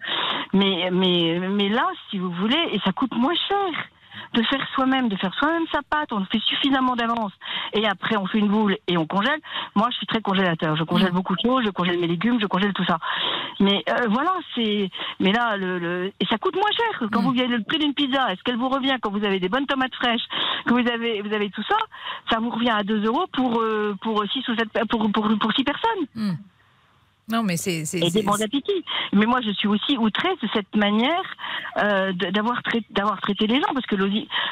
Mais, 0.52 0.90
mais, 0.92 1.40
mais 1.50 1.68
là, 1.68 1.86
si 2.10 2.18
vous 2.18 2.30
voulez, 2.30 2.62
et 2.72 2.80
ça 2.84 2.92
coûte 2.92 3.14
moins 3.14 3.34
cher 3.48 3.88
de 4.34 4.42
faire 4.42 4.66
soi-même, 4.74 5.08
de 5.08 5.16
faire 5.16 5.34
soi-même 5.34 5.64
sa 5.72 5.80
pâte. 5.82 6.12
On 6.12 6.24
fait 6.26 6.40
suffisamment 6.40 6.96
d'avance. 6.96 7.32
Et 7.72 7.86
après, 7.86 8.16
on 8.16 8.26
fait 8.26 8.38
une 8.38 8.48
boule 8.48 8.76
et 8.86 8.96
on 8.96 9.06
congèle. 9.06 9.40
Moi, 9.74 9.88
je 9.90 9.96
suis 9.96 10.06
très 10.06 10.20
congélateur. 10.20 10.76
Je 10.76 10.84
congèle 10.84 11.12
mm. 11.12 11.14
beaucoup 11.14 11.34
de 11.34 11.40
choses. 11.44 11.64
Je 11.64 11.70
congèle 11.70 11.98
mes 11.98 12.06
légumes. 12.06 12.38
Je 12.40 12.46
congèle 12.46 12.72
tout 12.72 12.84
ça. 12.84 12.98
Mais 13.60 13.82
euh, 13.88 14.06
voilà, 14.10 14.32
c'est. 14.54 14.90
Mais 15.20 15.32
là, 15.32 15.56
le, 15.56 16.12
et 16.20 16.26
ça 16.26 16.38
coûte 16.38 16.56
moins 16.56 16.70
cher. 16.70 17.08
Quand 17.10 17.22
mm. 17.22 17.24
vous 17.24 17.32
gagnez 17.32 17.56
le 17.56 17.64
prix 17.64 17.78
d'une 17.78 17.94
pizza, 17.94 18.32
est-ce 18.32 18.42
qu'elle 18.42 18.56
vous 18.56 18.68
revient 18.68 18.96
quand 19.00 19.10
vous 19.10 19.24
avez 19.24 19.40
des 19.40 19.48
bonnes 19.48 19.66
tomates 19.66 19.94
fraîches, 19.94 20.26
que 20.66 20.72
vous 20.72 20.88
avez, 20.88 21.22
vous 21.22 21.32
avez 21.32 21.50
tout 21.50 21.64
ça, 21.68 21.76
ça 22.30 22.38
vous 22.38 22.50
revient 22.50 22.70
à 22.70 22.82
2 22.82 23.04
euros 23.04 23.26
pour 23.32 23.60
euh, 23.60 23.96
pour 24.02 24.24
six 24.32 24.46
ou 24.48 24.56
sept 24.56 24.68
pour 24.88 25.10
pour 25.12 25.28
pour 25.38 25.52
six 25.52 25.64
personnes. 25.64 26.06
Mm. 26.14 26.34
Non, 27.28 27.42
mais 27.42 27.56
c'est. 27.56 27.82
Et 27.94 28.10
des 28.10 28.22
bons 28.22 28.36
d'appétit. 28.36 28.84
Mais 29.12 29.26
moi, 29.26 29.40
je 29.40 29.50
suis 29.50 29.66
aussi 29.66 29.96
outrée 29.98 30.34
de 30.42 30.48
cette 30.54 30.74
manière 30.76 31.24
euh, 31.78 32.12
d'avoir 32.12 32.62
traité, 32.62 32.86
traité 33.22 33.46
les 33.46 33.60
gens, 33.60 33.72
parce 33.74 33.86
que 33.86 33.96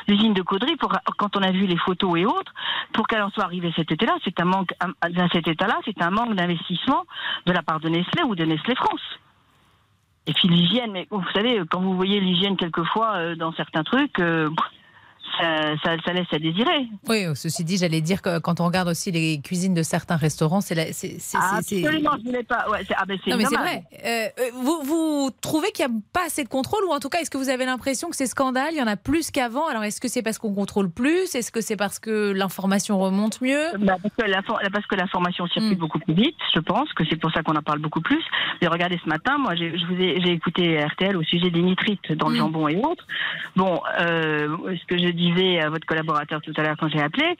l'usine 0.08 0.34
de 0.34 0.42
Caudry, 0.42 0.76
pour, 0.76 0.92
quand 1.18 1.36
on 1.36 1.42
a 1.42 1.50
vu 1.50 1.66
les 1.66 1.78
photos 1.78 2.18
et 2.18 2.26
autres, 2.26 2.52
pour 2.92 3.06
qu'elle 3.06 3.22
en 3.22 3.30
soit 3.30 3.44
arrivée 3.44 3.72
cet 3.76 3.90
été-là, 3.90 4.16
c'est 4.24 4.38
un 4.40 4.44
manque, 4.44 4.74
dans 5.10 5.28
cet 5.28 5.48
état-là, 5.48 5.78
c'est 5.84 6.00
un 6.02 6.10
manque 6.10 6.34
d'investissement 6.34 7.04
de 7.46 7.52
la 7.52 7.62
part 7.62 7.80
de 7.80 7.88
Nestlé 7.88 8.22
ou 8.24 8.34
de 8.34 8.44
Nestlé 8.44 8.74
France. 8.74 9.00
Et 10.26 10.32
puis 10.32 10.48
l'hygiène, 10.48 10.92
mais 10.92 11.06
vous 11.10 11.22
savez, 11.34 11.60
quand 11.70 11.80
vous 11.80 11.96
voyez 11.96 12.18
l'hygiène 12.20 12.56
quelquefois 12.56 13.16
euh, 13.16 13.34
dans 13.36 13.52
certains 13.52 13.84
trucs, 13.84 14.18
euh, 14.20 14.48
ça, 15.38 15.96
ça, 16.04 16.12
laisse 16.12 16.26
à 16.32 16.38
désirer. 16.38 16.86
Oui, 17.08 17.24
ceci 17.34 17.64
dit, 17.64 17.76
j'allais 17.76 18.00
dire 18.00 18.22
que 18.22 18.38
quand 18.38 18.60
on 18.60 18.66
regarde 18.66 18.88
aussi 18.88 19.10
les 19.10 19.40
cuisines 19.40 19.74
de 19.74 19.82
certains 19.82 20.16
restaurants, 20.16 20.60
c'est 20.60 20.74
la, 20.74 20.92
c'est, 20.92 21.18
absolument, 21.34 22.10
je 22.18 22.24
voulais 22.24 22.42
pas. 22.42 22.66
Ouais, 22.70 22.84
ah 22.96 23.04
ben 23.06 23.18
non, 23.26 23.36
mais 23.36 23.44
c'est 23.44 23.56
vrai. 23.56 23.84
Euh, 24.04 24.26
euh, 24.38 24.50
vous, 24.54 24.82
vous 24.82 25.30
trouvez 25.40 25.70
qu'il 25.72 25.86
n'y 25.86 25.92
a 25.92 25.96
pas 26.12 26.26
assez 26.26 26.44
de 26.44 26.48
contrôle, 26.48 26.84
ou 26.84 26.92
en 26.92 27.00
tout 27.00 27.08
cas, 27.08 27.20
est-ce 27.20 27.30
que 27.30 27.38
vous 27.38 27.48
avez 27.48 27.64
l'impression 27.64 28.10
que 28.10 28.16
ces 28.16 28.26
scandales, 28.26 28.72
il 28.72 28.78
y 28.78 28.82
en 28.82 28.86
a 28.86 28.96
plus 28.96 29.30
qu'avant? 29.30 29.66
Alors, 29.66 29.84
est-ce 29.84 30.00
que 30.00 30.08
c'est 30.08 30.22
parce 30.22 30.38
qu'on 30.38 30.54
contrôle 30.54 30.90
plus? 30.90 31.34
Est-ce 31.34 31.52
que 31.52 31.60
c'est 31.60 31.76
parce 31.76 31.98
que 31.98 32.32
l'information 32.32 32.98
remonte 32.98 33.40
mieux? 33.40 33.64
Bah, 33.78 33.96
parce, 34.02 34.86
que 34.86 34.94
l'information 34.96 35.46
circule 35.48 35.72
hmm. 35.72 35.78
beaucoup 35.78 35.98
plus 35.98 36.14
vite, 36.14 36.36
je 36.54 36.60
pense 36.60 36.92
que 36.92 37.04
c'est 37.08 37.16
pour 37.16 37.32
ça 37.32 37.42
qu'on 37.42 37.56
en 37.56 37.62
parle 37.62 37.78
beaucoup 37.78 38.00
plus. 38.00 38.22
Mais 38.60 38.68
regardez, 38.68 38.98
ce 39.02 39.08
matin, 39.08 39.38
moi, 39.38 39.54
j'ai, 39.54 39.76
je 39.76 39.86
vous 39.86 40.00
ai, 40.00 40.20
j'ai 40.20 40.32
écouté 40.32 40.82
RTL 40.84 41.16
au 41.16 41.22
sujet 41.22 41.50
des 41.50 41.62
nitrites 41.62 42.12
dans 42.12 42.28
le 42.28 42.34
hmm. 42.34 42.38
jambon 42.38 42.68
et 42.68 42.76
autres. 42.76 43.06
Bon, 43.56 43.80
euh, 44.00 44.56
ce 44.76 44.84
que 44.86 44.98
je 44.98 45.08
dis 45.10 45.23
à 45.60 45.70
votre 45.70 45.86
collaborateur 45.86 46.40
tout 46.40 46.52
à 46.56 46.62
l'heure 46.62 46.76
quand 46.78 46.88
j'ai 46.88 47.00
appelé, 47.00 47.36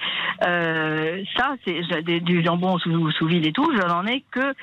euh, 0.47 1.23
ça, 1.37 1.55
c'est 1.65 2.21
du 2.21 2.43
jambon 2.45 2.79
sous, 2.79 3.11
sous 3.13 3.27
vide 3.27 3.47
et 3.47 3.53
tout, 3.53 3.71
je 3.75 3.87
n'en 3.87 4.07
ai 4.07 4.25
que, 4.31 4.55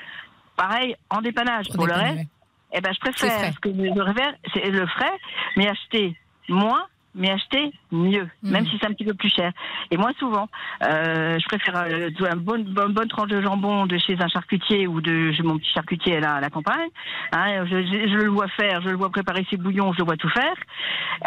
pareil, 0.56 0.96
en 1.10 1.20
dépannage. 1.20 1.66
Pour 1.74 1.86
le 1.86 1.94
reste, 1.94 2.28
eh 2.72 2.80
ben, 2.80 2.92
je 2.92 3.00
préfère, 3.00 3.60
que 3.60 3.68
c'est 4.54 4.70
le 4.70 4.86
frais, 4.86 5.12
mais 5.56 5.68
acheter 5.68 6.16
moins 6.48 6.84
mais 7.14 7.30
acheter 7.30 7.72
mieux, 7.90 8.26
même 8.42 8.62
mhm. 8.62 8.68
si 8.68 8.78
c'est 8.80 8.86
un 8.86 8.92
petit 8.92 9.04
peu 9.04 9.14
plus 9.14 9.28
cher. 9.28 9.52
Et 9.90 9.96
moi, 9.96 10.10
souvent, 10.18 10.48
euh, 10.84 11.38
je 11.38 11.44
préfère 11.46 11.76
euh, 11.76 12.08
une 12.08 12.40
bonne, 12.40 12.64
bonne, 12.64 12.92
bonne, 12.92 13.08
tranche 13.08 13.28
de 13.28 13.40
jambon 13.42 13.86
de 13.86 13.98
chez 13.98 14.16
un 14.20 14.28
charcutier 14.28 14.86
ou 14.86 15.00
de 15.00 15.30
mon 15.42 15.58
petit 15.58 15.70
charcutier 15.72 16.16
à 16.16 16.40
la, 16.40 16.50
campagne. 16.50 16.88
Hein, 17.32 17.66
je, 17.66 17.82
je, 17.82 18.16
le 18.16 18.30
vois 18.30 18.48
faire, 18.48 18.80
je 18.82 18.88
le 18.88 18.96
vois 18.96 19.10
préparer 19.10 19.46
ses 19.50 19.56
bouillons, 19.56 19.92
je 19.92 19.98
le 19.98 20.04
vois 20.04 20.16
tout 20.16 20.30
faire. 20.30 20.54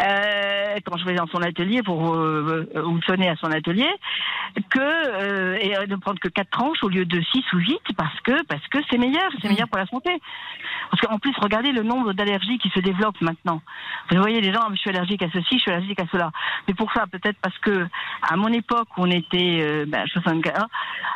Euh, 0.02 0.76
quand 0.86 0.98
je 0.98 1.06
vais 1.06 1.16
dans 1.16 1.28
son 1.28 1.42
atelier 1.42 1.84
pour 1.84 2.16
euh, 2.16 2.68
ou 2.86 3.00
sonner 3.04 3.30
à 3.30 3.36
son 3.36 3.52
atelier, 3.52 3.90
que 4.70 5.60
et 5.62 5.88
de 5.88 5.96
prendre 5.96 6.20
que 6.20 6.30
quatre 6.30 6.50
tranches 6.50 6.84
au 6.84 6.90
lieu 6.90 7.06
de 7.06 7.22
six 7.32 7.44
ou 7.54 7.58
huit 7.58 7.82
parce 7.98 8.20
que 8.22 8.44
parce 8.46 8.66
que 8.68 8.80
c'est 8.90 8.98
meilleur, 8.98 9.30
c'est 9.42 9.50
meilleur 9.50 9.68
pour 9.68 9.78
la 9.78 9.86
santé. 9.86 10.12
Parce 10.90 11.02
qu'en 11.02 11.20
plus, 11.20 11.34
regardez 11.40 11.72
le 11.72 11.84
nombre 11.84 12.14
d'allergies 12.14 12.58
qui 12.60 12.70
se 12.70 12.80
développent 12.80 13.22
maintenant. 13.22 13.62
Vous 14.12 14.18
voyez, 14.18 14.42
les 14.42 14.54
gens, 14.54 14.62
ah, 14.64 14.70
je 14.72 14.78
suis 14.78 14.90
allergique 14.90 15.22
à 15.24 15.30
ceci, 15.32 15.56
je 15.56 15.60
suis 15.60 15.72
allergique 15.76 16.00
à 16.00 16.06
cela. 16.12 16.32
Mais 16.68 16.74
pour 16.74 16.92
ça, 16.94 17.06
peut-être 17.12 17.38
parce 17.42 17.58
que 17.60 17.88
à 18.22 18.36
mon 18.36 18.48
époque, 18.48 18.88
où 18.98 19.02
on 19.02 19.12
était 19.12 19.60
euh, 19.62 19.86
ben, 19.88 20.06
64, 20.08 20.68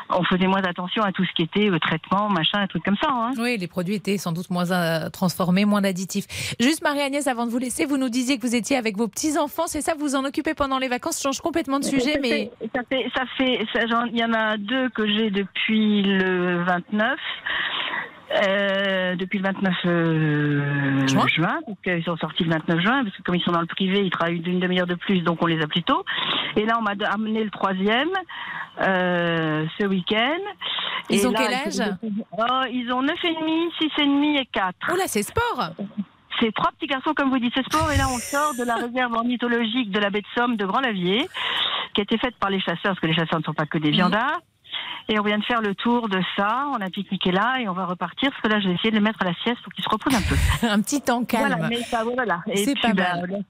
on 0.09 0.23
faisait 0.23 0.47
moins 0.47 0.63
attention 0.63 1.03
à 1.03 1.11
tout 1.11 1.23
ce 1.25 1.31
qui 1.33 1.43
était 1.43 1.69
euh, 1.69 1.79
traitement, 1.79 2.29
machin, 2.29 2.59
un 2.59 2.67
truc 2.67 2.83
comme 2.83 2.97
ça. 3.01 3.09
Hein. 3.09 3.31
Oui, 3.37 3.57
les 3.57 3.67
produits 3.67 3.95
étaient 3.95 4.17
sans 4.17 4.31
doute 4.31 4.49
moins 4.49 4.71
euh, 4.71 5.09
transformés, 5.09 5.65
moins 5.65 5.81
d'additifs. 5.81 6.55
Juste 6.59 6.83
Marie-Agnès, 6.83 7.27
avant 7.27 7.45
de 7.45 7.51
vous 7.51 7.57
laisser, 7.57 7.85
vous 7.85 7.97
nous 7.97 8.09
disiez 8.09 8.37
que 8.37 8.45
vous 8.45 8.55
étiez 8.55 8.77
avec 8.77 8.97
vos 8.97 9.07
petits-enfants, 9.07 9.67
c'est 9.67 9.81
ça, 9.81 9.93
vous 9.93 10.09
vous 10.09 10.15
en 10.15 10.25
occupez 10.25 10.53
pendant 10.53 10.79
les 10.79 10.87
vacances, 10.87 11.17
je 11.17 11.23
change 11.23 11.41
complètement 11.41 11.79
de 11.79 11.83
sujet, 11.83 12.13
ça 12.13 12.19
mais... 12.21 12.51
ça 12.73 12.81
fait, 12.89 13.05
ça 13.15 13.25
fait, 13.37 13.65
il 14.11 14.17
y 14.17 14.23
en 14.23 14.33
a 14.33 14.57
deux 14.57 14.89
que 14.89 15.05
j'ai 15.05 15.29
depuis 15.29 16.03
le 16.03 16.63
29. 16.63 17.19
Euh, 18.31 19.15
depuis 19.15 19.39
le 19.39 19.43
29 19.43 19.74
euh, 19.86 21.07
juin, 21.07 21.27
juin 21.27 21.59
parce 21.65 21.79
qu'ils 21.83 22.03
sont 22.03 22.15
sortis 22.17 22.43
le 22.43 22.51
29 22.51 22.79
juin, 22.79 23.03
parce 23.03 23.17
que 23.17 23.24
comme 23.24 23.36
ils 23.36 23.41
sont 23.41 23.51
dans 23.51 23.62
le 23.62 23.65
privé, 23.65 24.01
ils 24.01 24.12
travaillent 24.12 24.39
d'une 24.39 24.59
demi-heure 24.59 24.86
de 24.86 24.93
plus, 24.93 25.21
donc 25.21 25.41
on 25.41 25.48
les 25.48 25.59
a 25.63 25.67
plus 25.67 25.81
tôt. 25.81 26.05
Et 26.55 26.63
là, 26.65 26.77
on 26.77 26.83
m'a 26.83 26.93
amené 27.12 27.43
le 27.43 27.50
troisième 27.50 28.09
euh, 28.81 29.65
ce 29.79 29.86
week-end. 29.86 30.39
Ils 31.09 31.27
ont 31.27 31.33
quel 31.33 31.53
âge? 31.53 31.91
oh, 32.38 32.63
Ils 32.71 32.91
ont 32.93 33.01
9,5, 33.01 33.15
6,5 33.98 34.41
et 34.41 34.45
4. 34.45 34.75
Oh 34.91 34.95
là, 34.95 35.03
c'est 35.07 35.24
sport 35.24 35.71
c'est 36.39 36.53
trois 36.53 36.71
petits 36.71 36.88
garçons, 36.88 37.13
comme 37.13 37.29
vous 37.29 37.39
dites, 37.39 37.51
c'est 37.53 37.65
sport. 37.65 37.91
Et 37.91 37.98
là, 37.98 38.05
on 38.09 38.17
sort 38.17 38.53
de 38.57 38.63
la 38.63 38.75
réserve 38.86 39.12
ornithologique 39.13 39.91
de 39.91 40.00
la 40.00 40.09
baie 40.09 40.21
de 40.21 40.27
Somme 40.38 40.55
de 40.55 40.65
Grand-Lavier, 40.65 41.27
qui 41.93 42.01
a 42.01 42.03
été 42.03 42.17
faite 42.17 42.36
par 42.39 42.50
les 42.50 42.62
chasseurs, 42.62 42.81
parce 42.83 43.00
que 43.01 43.07
les 43.07 43.13
chasseurs 43.13 43.39
ne 43.39 43.43
sont 43.43 43.53
pas 43.53 43.65
que 43.65 43.77
des 43.77 43.91
viandards. 43.91 44.39
Et 45.09 45.19
on 45.19 45.23
vient 45.23 45.39
de 45.39 45.43
faire 45.43 45.61
le 45.61 45.75
tour 45.75 46.07
de 46.07 46.21
ça. 46.37 46.67
On 46.71 46.75
a 46.75 46.89
pique-niqué 46.89 47.31
là 47.31 47.59
et 47.59 47.67
on 47.67 47.73
va 47.73 47.85
repartir. 47.85 48.29
Parce 48.29 48.41
que 48.43 48.47
là, 48.47 48.59
je 48.59 48.69
vais 48.69 48.75
essayer 48.75 48.91
de 48.91 48.95
les 48.95 49.01
mettre 49.01 49.21
à 49.21 49.25
la 49.25 49.33
sieste 49.43 49.61
pour 49.63 49.73
qu'ils 49.73 49.83
se 49.83 49.89
reposent 49.89 50.15
un 50.15 50.21
peu. 50.21 50.67
un 50.67 50.81
petit 50.81 51.01
temps 51.01 51.25
calme. 51.25 51.47
Voilà, 51.47 51.67
mais 51.67 51.83
ça, 51.83 52.03
voilà. 52.03 52.41
C'est 52.55 52.79
pas 52.79 52.93
bah, 52.93 53.15
mal. 53.15 53.43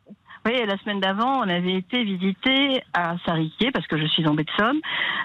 Oui, 0.45 0.53
la 0.65 0.77
semaine 0.77 1.01
d'avant, 1.01 1.41
on 1.41 1.49
avait 1.49 1.75
été 1.75 2.03
visiter 2.03 2.81
à 2.93 3.15
Sariquet, 3.25 3.71
parce 3.71 3.85
que 3.87 3.97
je 3.97 4.05
suis 4.07 4.25
en 4.25 4.33
baie 4.33 4.45
de 4.45 4.51
Somme, 4.57 4.79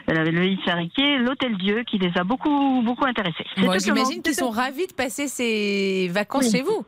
le 0.09 0.57
Sariquet, 0.65 1.19
l'Hôtel 1.19 1.57
Dieu, 1.57 1.85
qui 1.85 1.99
les 1.99 2.11
a 2.19 2.25
beaucoup, 2.25 2.83
beaucoup 2.85 3.05
intéressés. 3.05 3.45
Moi, 3.59 3.79
j'imagine 3.79 4.23
qu'ils 4.23 4.35
sont 4.35 4.51
ravis 4.51 4.89
de 4.89 4.93
passer 4.93 5.29
ces 5.29 6.09
vacances 6.09 6.51
chez 6.51 6.63
vous. 6.63 6.85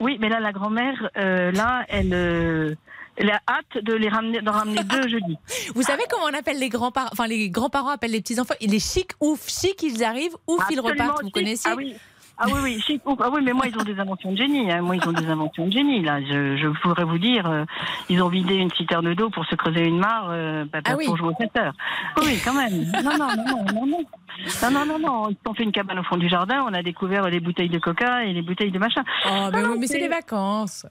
Oui, 0.00 0.16
mais 0.20 0.28
là, 0.28 0.40
la 0.40 0.52
grand-mère, 0.52 1.10
euh, 1.16 1.52
là, 1.52 1.84
elle, 1.88 2.12
euh, 2.12 2.74
elle 3.16 3.30
a 3.30 3.40
hâte 3.48 3.82
de 3.84 3.92
les 3.94 4.08
ramener, 4.08 4.40
d'en 4.42 4.52
ramener 4.52 4.82
deux 4.84 5.08
jeudi. 5.08 5.36
Vous 5.74 5.82
savez 5.82 6.02
comment 6.10 6.26
on 6.30 6.34
appelle 6.38 6.58
les 6.58 6.68
grands-parents 6.68 7.08
Enfin, 7.12 7.26
les 7.26 7.50
grands-parents 7.50 7.90
appellent 7.90 8.10
les 8.12 8.20
petits-enfants. 8.20 8.54
Il 8.60 8.74
est 8.74 8.78
chic, 8.92 9.12
ouf, 9.20 9.48
chic, 9.48 9.82
ils 9.82 10.02
arrivent, 10.04 10.36
ouf, 10.46 10.64
ils 10.70 10.80
repartent. 10.80 11.22
Vous 11.22 11.30
connaissez 11.30 11.68
Ah 11.70 11.74
oui. 11.76 11.94
Ah 12.38 12.44
oui, 12.48 12.60
oui, 12.62 12.82
si, 12.84 13.00
ah 13.06 13.30
oui, 13.32 13.40
mais 13.42 13.54
moi, 13.54 13.64
ils 13.66 13.74
ont 13.78 13.82
des 13.82 13.98
inventions 13.98 14.30
de 14.30 14.36
génie. 14.36 14.70
Hein. 14.70 14.82
Moi, 14.82 14.96
ils 14.96 15.08
ont 15.08 15.12
des 15.12 15.24
inventions 15.26 15.68
de 15.68 15.72
génie. 15.72 16.02
Là, 16.02 16.20
je, 16.20 16.58
je 16.58 16.68
pourrais 16.82 17.04
vous 17.04 17.16
dire, 17.16 17.46
euh, 17.50 17.64
ils 18.10 18.22
ont 18.22 18.28
vidé 18.28 18.56
une 18.56 18.70
citerne 18.72 19.14
d'eau 19.14 19.30
pour 19.30 19.46
se 19.46 19.54
creuser 19.54 19.86
une 19.86 19.98
mare 19.98 20.28
euh, 20.32 20.66
bah, 20.70 20.80
Ah 20.84 20.96
oui. 20.98 21.06
pour 21.06 21.16
jouer 21.16 21.28
au 21.28 21.34
7 21.40 21.56
heures. 21.56 21.72
Oui, 22.18 22.38
quand 22.44 22.52
même. 22.52 22.90
Non, 23.02 23.16
non, 23.16 23.28
non, 23.36 23.44
non, 23.46 23.64
non, 23.72 23.86
non. 23.86 24.84
Non, 24.84 24.98
non. 24.98 25.30
Ils 25.30 25.48
ont 25.48 25.54
fait 25.54 25.62
une 25.62 25.72
cabane 25.72 25.98
au 25.98 26.02
fond 26.02 26.18
du 26.18 26.28
jardin. 26.28 26.62
On 26.68 26.74
a 26.74 26.82
découvert 26.82 27.22
les 27.30 27.40
bouteilles 27.40 27.70
de 27.70 27.78
coca 27.78 28.24
et 28.24 28.34
les 28.34 28.42
bouteilles 28.42 28.70
de 28.70 28.78
machin. 28.78 29.02
Oh, 29.26 29.48
mais, 29.50 29.62
Non, 29.62 29.70
oui, 29.70 29.78
mais 29.80 29.86
c'est- 29.86 29.98
les 29.98 30.08
vacances. 30.08 30.84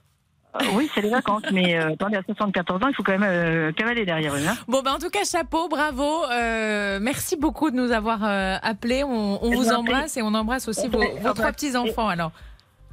Euh, 0.62 0.64
oui, 0.74 0.90
c'est 0.94 1.00
les 1.00 1.10
vacances. 1.10 1.42
Mais 1.52 1.76
euh, 1.76 1.92
attendez, 1.92 2.16
à 2.16 2.22
74 2.22 2.82
ans, 2.82 2.88
il 2.88 2.94
faut 2.94 3.02
quand 3.02 3.18
même 3.18 3.24
euh, 3.24 3.72
cavaler 3.72 4.04
derrière 4.04 4.34
eux. 4.34 4.46
Hein. 4.46 4.56
Bon, 4.68 4.82
ben 4.82 4.92
en 4.92 4.98
tout 4.98 5.10
cas, 5.10 5.24
chapeau, 5.24 5.68
bravo. 5.68 6.24
Euh, 6.30 6.98
merci 7.00 7.36
beaucoup 7.36 7.70
de 7.70 7.76
nous 7.76 7.92
avoir 7.92 8.24
euh, 8.24 8.56
appelés. 8.62 9.04
On, 9.04 9.38
vous 9.50 9.70
embrasse 9.70 10.16
et 10.16 10.22
on 10.22 10.34
embrasse 10.34 10.68
aussi 10.68 10.88
vos, 10.88 11.00
vos 11.00 11.32
trois 11.32 11.52
petits-enfants. 11.52 12.08
Alors, 12.08 12.32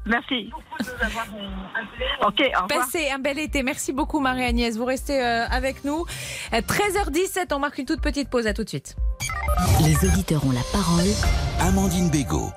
Merci. 0.05 0.51
Ok, 2.25 2.41
au 2.62 2.67
passez 2.67 3.10
un 3.10 3.20
bel 3.20 3.39
été. 3.39 3.63
Merci 3.63 3.93
beaucoup, 3.93 4.20
Marie-Agnès. 4.20 4.77
Vous 4.77 4.86
restez 4.86 5.22
euh, 5.22 5.48
avec 5.48 5.86
nous. 5.86 6.05
À 6.51 6.60
13h17, 6.62 7.53
on 7.53 7.60
marque 7.60 7.77
une 7.77 7.86
toute 7.86 8.01
petite 8.01 8.29
pause. 8.29 8.48
À 8.48 8.53
tout 8.53 8.63
de 8.63 8.70
suite. 8.70 8.96
Les 9.86 10.08
auditeurs 10.08 10.46
ont 10.46 10.51
la 10.51 10.63
parole. 10.74 11.08
Amandine 11.62 12.10
Bégaud. 12.10 12.50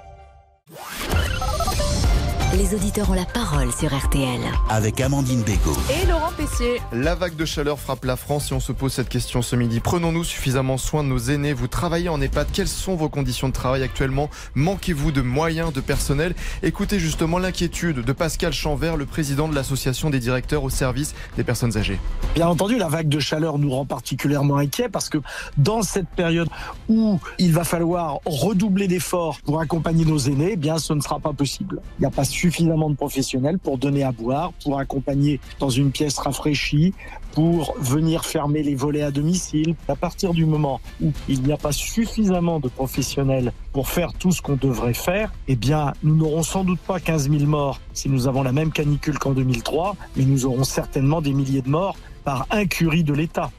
Les 2.56 2.74
auditeurs 2.74 3.10
ont 3.10 3.14
la 3.14 3.26
parole 3.26 3.70
sur 3.70 3.94
RTL. 3.94 4.40
Avec 4.70 5.02
Amandine 5.02 5.42
Bégaud. 5.42 5.76
Et 5.90 6.06
Laurent 6.06 6.32
Pessier. 6.34 6.80
La 6.90 7.14
vague 7.14 7.36
de 7.36 7.44
chaleur 7.44 7.78
frappe 7.78 8.06
la 8.06 8.16
France 8.16 8.50
et 8.50 8.54
on 8.54 8.60
se 8.60 8.72
pose 8.72 8.94
cette 8.94 9.10
question 9.10 9.42
ce 9.42 9.56
midi. 9.56 9.80
Prenons-nous 9.80 10.24
suffisamment 10.24 10.78
soin 10.78 11.04
de 11.04 11.08
nos 11.08 11.18
aînés? 11.18 11.52
Vous 11.52 11.68
travaillez 11.68 12.08
en 12.08 12.18
EHPAD. 12.18 12.46
Quelles 12.54 12.66
sont 12.66 12.94
vos 12.94 13.10
conditions 13.10 13.48
de 13.48 13.52
travail 13.52 13.82
actuellement? 13.82 14.30
Manquez-vous 14.54 15.12
de 15.12 15.20
moyens, 15.20 15.70
de 15.70 15.82
personnel? 15.82 16.34
Écoutez 16.62 16.98
justement 16.98 17.38
l'inquiétude 17.38 18.00
de 18.00 18.12
Pascal 18.12 18.54
Chanvert, 18.54 18.96
le 18.96 19.04
président 19.04 19.48
de 19.48 19.54
l'association 19.54 20.08
des 20.08 20.18
directeurs 20.18 20.64
au 20.64 20.70
service 20.70 21.14
des 21.36 21.44
personnes 21.44 21.76
âgées. 21.76 22.00
Bien 22.34 22.48
entendu, 22.48 22.78
la 22.78 22.88
vague 22.88 23.08
de 23.08 23.20
chaleur 23.20 23.58
nous 23.58 23.70
rend 23.70 23.84
particulièrement 23.84 24.56
inquiets 24.56 24.88
parce 24.88 25.10
que 25.10 25.18
dans 25.58 25.82
cette 25.82 26.08
période 26.08 26.48
où 26.88 27.20
il 27.38 27.52
va 27.52 27.64
falloir 27.64 28.20
redoubler 28.24 28.88
d'efforts 28.88 29.40
pour 29.44 29.60
accompagner 29.60 30.06
nos 30.06 30.18
aînés, 30.18 30.52
eh 30.52 30.56
bien 30.56 30.78
ce 30.78 30.94
ne 30.94 31.02
sera 31.02 31.18
pas 31.18 31.34
possible. 31.34 31.82
Il 31.98 32.02
n'y 32.02 32.06
a 32.06 32.10
pas 32.10 32.24
suffisamment 32.46 32.90
de 32.90 32.94
professionnels 32.94 33.58
pour 33.58 33.76
donner 33.76 34.04
à 34.04 34.12
boire, 34.12 34.52
pour 34.62 34.78
accompagner 34.78 35.40
dans 35.58 35.68
une 35.68 35.90
pièce 35.90 36.16
rafraîchie, 36.16 36.94
pour 37.32 37.74
venir 37.80 38.24
fermer 38.24 38.62
les 38.62 38.76
volets 38.76 39.02
à 39.02 39.10
domicile. 39.10 39.74
À 39.88 39.96
partir 39.96 40.32
du 40.32 40.46
moment 40.46 40.80
où 41.02 41.10
il 41.28 41.42
n'y 41.42 41.52
a 41.52 41.56
pas 41.56 41.72
suffisamment 41.72 42.60
de 42.60 42.68
professionnels 42.68 43.52
pour 43.72 43.88
faire 43.88 44.12
tout 44.12 44.30
ce 44.30 44.40
qu'on 44.42 44.54
devrait 44.54 44.94
faire, 44.94 45.32
eh 45.48 45.56
bien, 45.56 45.92
nous 46.04 46.14
n'aurons 46.14 46.44
sans 46.44 46.62
doute 46.62 46.78
pas 46.78 47.00
15 47.00 47.30
000 47.30 47.44
morts 47.46 47.80
si 47.92 48.08
nous 48.08 48.28
avons 48.28 48.44
la 48.44 48.52
même 48.52 48.70
canicule 48.70 49.18
qu'en 49.18 49.32
2003, 49.32 49.96
mais 50.16 50.24
nous 50.24 50.46
aurons 50.46 50.64
certainement 50.64 51.20
des 51.20 51.32
milliers 51.32 51.62
de 51.62 51.68
morts 51.68 51.96
par 52.22 52.46
incurie 52.50 53.02
de 53.02 53.12
l'État. 53.12 53.50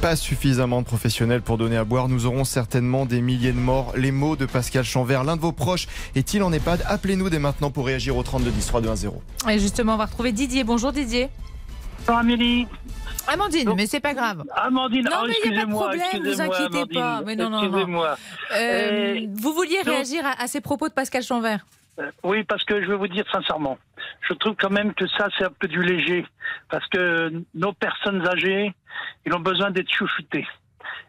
Pas 0.00 0.16
suffisamment 0.16 0.80
de 0.80 0.86
professionnels 0.86 1.42
pour 1.42 1.58
donner 1.58 1.76
à 1.76 1.84
boire. 1.84 2.08
Nous 2.08 2.24
aurons 2.24 2.44
certainement 2.44 3.04
des 3.04 3.20
milliers 3.20 3.52
de 3.52 3.58
morts. 3.58 3.92
Les 3.96 4.12
mots 4.12 4.34
de 4.34 4.46
Pascal 4.46 4.82
Chanvert. 4.82 5.24
L'un 5.24 5.36
de 5.36 5.42
vos 5.42 5.52
proches 5.52 5.88
est-il 6.14 6.42
en 6.42 6.50
EHPAD? 6.52 6.82
Appelez-nous 6.88 7.28
dès 7.28 7.38
maintenant 7.38 7.70
pour 7.70 7.84
réagir 7.84 8.16
au 8.16 8.22
32 8.22 8.50
10 8.50 8.66
3 8.66 8.80
2 8.80 8.88
1 8.88 8.96
0. 8.96 9.22
Et 9.50 9.58
justement, 9.58 9.94
on 9.94 9.98
va 9.98 10.06
retrouver 10.06 10.32
Didier. 10.32 10.64
Bonjour 10.64 10.92
Didier. 10.92 11.28
Bonjour 12.06 12.18
Amélie. 12.20 12.66
Amandine, 13.28 13.74
mais 13.76 13.86
c'est 13.86 14.00
pas 14.00 14.14
grave. 14.14 14.42
Amandine, 14.56 15.04
Non, 15.04 15.10
oh, 15.22 15.26
mais 15.28 15.34
il 15.44 15.50
n'y 15.50 15.58
a 15.58 15.60
pas 15.60 15.66
de 15.66 15.72
problème, 15.72 16.00
vous 16.14 16.16
excusez-moi, 16.30 16.56
inquiétez 16.66 16.94
pas. 16.94 17.22
Mais 17.26 17.36
non, 17.36 17.50
non, 17.50 17.60
non. 17.60 17.66
Excusez-moi. 17.68 18.16
Euh, 18.56 18.56
Euh, 18.56 19.26
vous 19.34 19.52
vouliez 19.52 19.82
réagir 19.84 20.24
à, 20.24 20.42
à 20.42 20.46
ces 20.46 20.62
propos 20.62 20.88
de 20.88 20.94
Pascal 20.94 21.22
Chanvert 21.22 21.66
Oui, 22.22 22.44
parce 22.44 22.64
que 22.64 22.82
je 22.82 22.88
vais 22.88 22.96
vous 22.96 23.08
dire 23.08 23.24
sincèrement, 23.30 23.78
je 24.28 24.34
trouve 24.34 24.54
quand 24.56 24.70
même 24.70 24.94
que 24.94 25.06
ça, 25.06 25.28
c'est 25.36 25.44
un 25.44 25.50
peu 25.50 25.68
du 25.68 25.82
léger. 25.82 26.26
Parce 26.70 26.86
que 26.88 27.32
nos 27.54 27.72
personnes 27.72 28.26
âgées, 28.26 28.72
ils 29.26 29.34
ont 29.34 29.40
besoin 29.40 29.70
d'être 29.70 29.90
chouchoutés. 29.92 30.46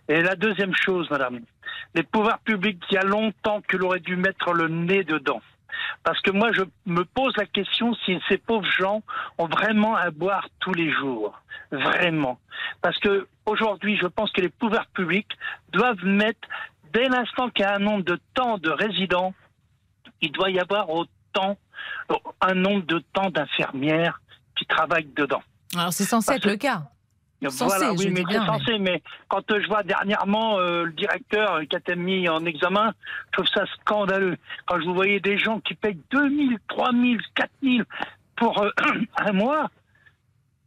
Et 0.08 0.22
la 0.22 0.36
deuxième 0.36 0.76
chose, 0.76 1.10
madame, 1.10 1.42
les 1.96 2.04
pouvoirs 2.04 2.40
publics, 2.40 2.84
il 2.92 2.96
y 2.96 2.98
a 2.98 3.04
longtemps 3.04 3.62
qu'il 3.62 3.82
aurait 3.84 4.00
dû 4.00 4.16
mettre 4.16 4.54
le 4.54 4.68
nez 4.68 5.04
dedans. 5.04 5.42
Parce 6.04 6.20
que 6.22 6.32
moi, 6.32 6.52
je 6.52 6.62
me 6.86 7.04
pose 7.06 7.36
la 7.38 7.46
question 7.46 7.94
si 8.06 8.20
ces 8.28 8.38
pauvres 8.38 8.70
gens 8.70 9.04
ont 9.38 9.48
vraiment 9.48 9.96
à 9.96 10.12
boire 10.12 10.48
tous 10.60 10.74
les 10.74 10.92
jours. 10.92 11.40
Vraiment. 11.72 12.40
Parce 12.82 12.98
que 13.00 13.28
aujourd'hui, 13.46 13.98
je 13.98 14.08
pense 14.08 14.32
que 14.32 14.42
les 14.42 14.50
pouvoirs 14.50 14.88
publics 14.88 15.38
doivent 15.72 16.04
mettre, 16.04 16.48
dès 16.94 17.08
l'instant 17.08 17.50
qu'il 17.50 17.64
y 17.64 17.68
a 17.68 17.76
un 17.76 17.80
nombre 17.80 18.04
de 18.04 18.20
temps 18.34 18.58
de 18.58 18.70
résidents, 18.70 19.34
il 20.22 20.32
doit 20.32 20.50
y 20.50 20.60
avoir 20.60 20.90
autant, 20.90 21.58
un 22.42 22.54
nombre 22.54 22.86
de 22.86 23.00
temps 23.14 23.30
d'infirmières 23.30 24.22
qui 24.58 24.66
travaillent 24.66 25.10
dedans. 25.16 25.42
Alors 25.76 25.94
c'est 25.94 26.04
censé 26.04 26.28
Parce 26.28 26.38
être 26.38 26.44
que- 26.44 26.50
le 26.50 26.58
cas. 26.58 26.84
Censé, 27.50 27.66
voilà, 27.66 27.94
oui, 27.94 28.12
mais 28.12 28.22
c'est 28.30 28.38
mais- 28.40 28.46
censé. 28.46 28.78
Mais 28.78 29.02
quand 29.28 29.50
euh, 29.52 29.60
je 29.64 29.68
vois 29.68 29.82
dernièrement 29.82 30.60
euh, 30.60 30.84
le 30.84 30.92
directeur 30.92 31.54
euh, 31.54 31.64
qui 31.66 31.76
a 31.76 31.80
été 31.80 31.96
mis 31.96 32.30
en 32.30 32.46
examen, 32.46 32.94
je 33.28 33.32
trouve 33.32 33.48
ça 33.48 33.66
scandaleux. 33.80 34.38
Quand 34.68 34.80
je 34.80 34.86
vous 34.86 34.94
voyais 34.94 35.20
des 35.20 35.40
gens 35.40 35.60
qui 35.60 35.74
payent 35.74 35.98
2000, 36.12 36.60
3000, 36.68 37.20
4000 37.34 37.84
pour 38.36 38.62
euh, 38.62 38.70
un 39.18 39.32
mois, 39.32 39.72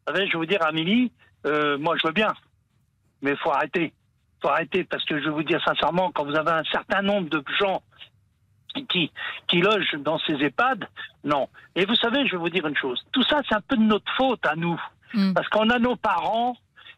savez, 0.08 0.26
je 0.26 0.32
vais 0.32 0.38
vous 0.38 0.46
dire, 0.46 0.62
Amélie, 0.66 1.12
euh, 1.46 1.78
moi 1.78 1.94
je 2.02 2.08
veux 2.08 2.12
bien, 2.12 2.32
mais 3.22 3.30
il 3.32 3.36
faut 3.36 3.52
arrêter. 3.52 3.92
faut 4.42 4.48
arrêter 4.48 4.82
parce 4.82 5.04
que 5.04 5.16
je 5.20 5.24
vais 5.26 5.30
vous 5.30 5.44
dire 5.44 5.62
sincèrement, 5.64 6.10
quand 6.12 6.24
vous 6.24 6.34
avez 6.34 6.50
un 6.50 6.64
certain 6.72 7.02
nombre 7.02 7.28
de 7.30 7.44
gens 7.60 7.82
qui, 8.74 9.10
qui 9.48 9.60
logent 9.60 9.94
dans 10.00 10.18
ces 10.20 10.34
EHPAD, 10.34 10.86
non. 11.24 11.48
Et 11.74 11.84
vous 11.84 11.94
savez, 11.96 12.26
je 12.26 12.32
vais 12.32 12.38
vous 12.38 12.50
dire 12.50 12.66
une 12.66 12.76
chose, 12.76 13.02
tout 13.12 13.22
ça 13.24 13.40
c'est 13.48 13.54
un 13.54 13.60
peu 13.60 13.76
de 13.76 13.82
notre 13.82 14.10
faute 14.16 14.44
à 14.46 14.56
nous. 14.56 14.80
Mm. 15.14 15.32
Parce 15.32 15.48
qu'on 15.48 15.70
a 15.70 15.78
nos 15.78 15.96
parents, 15.96 16.56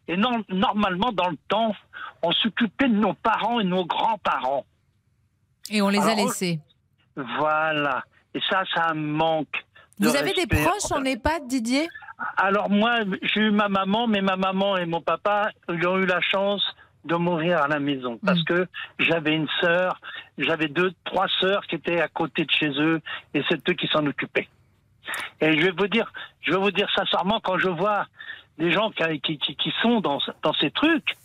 et 0.09 0.17
non, 0.17 0.45
normalement, 0.49 1.13
dans 1.13 1.29
le 1.29 1.37
temps, 1.49 1.75
on 2.23 2.33
s'occupait 2.33 2.89
de 2.89 2.95
nos 2.95 3.15
parents 3.15 3.61
et 3.61 3.65
de 3.65 3.69
nos 3.69 3.85
grands-parents. 3.85 4.65
Et 5.71 5.83
on 5.83 5.89
les 5.89 6.01
a 6.01 6.15
laissés. 6.15 6.61
Voilà. 7.17 8.05
Et 8.35 8.41
ça, 8.49 8.63
ça 8.75 8.95
manque. 8.95 9.65
de 9.99 10.09
Vous 10.09 10.17
avez 10.17 10.33
des 10.33 10.47
proches 10.47 10.93
en 10.93 11.05
EHPAD, 11.05 11.47
Didier? 11.49 11.89
Alors 12.37 12.71
moi, 12.71 13.01
j'ai 13.23 13.41
eu 13.41 13.51
ma 13.51 13.69
maman, 13.69 14.07
mais 14.07 14.23
ma 14.23 14.37
maman 14.37 14.77
et 14.77 14.87
mon 14.87 15.01
papa, 15.01 15.51
ils 15.69 15.87
ont 15.87 15.99
eu 15.99 16.07
la 16.07 16.21
chance 16.21 16.63
de 17.07 17.15
mourir 17.17 17.63
à 17.63 17.69
la 17.69 17.79
maison 17.79 18.19
parce 18.25 18.43
que 18.43 18.67
j'avais 18.99 19.35
une 19.35 19.49
sœur, 19.61 20.01
j'avais 20.39 20.69
deux, 20.69 20.93
trois 21.05 21.29
sœurs 21.41 21.67
qui 21.67 21.77
étaient 21.77 22.01
à 22.01 22.09
côté 22.09 22.45
de 22.45 22.51
chez 22.51 22.69
eux 22.81 23.01
et 23.35 23.43
c'est 23.49 23.67
eux 23.69 23.73
qui 23.75 23.87
s'en 23.89 24.05
occupaient. 24.07 24.49
Et 25.41 25.57
je 25.59 25.65
vais 25.67 25.71
vous 25.71 25.87
dire, 25.87 26.13
je 26.43 26.51
vais 26.53 26.59
vous 26.59 26.71
dire 26.73 26.89
sincèrement, 26.95 27.41
quand 27.41 27.59
je 27.59 27.69
vois 27.69 28.07
des 28.59 28.73
gens 28.73 28.91
qui, 28.91 29.21
qui, 29.21 29.39
qui- 29.39 29.57
qui 29.57 29.73
sont 29.83 30.01
dans, 30.01 30.19
dans 30.43 30.53
ces 30.55 30.71
trucs, 30.71 31.17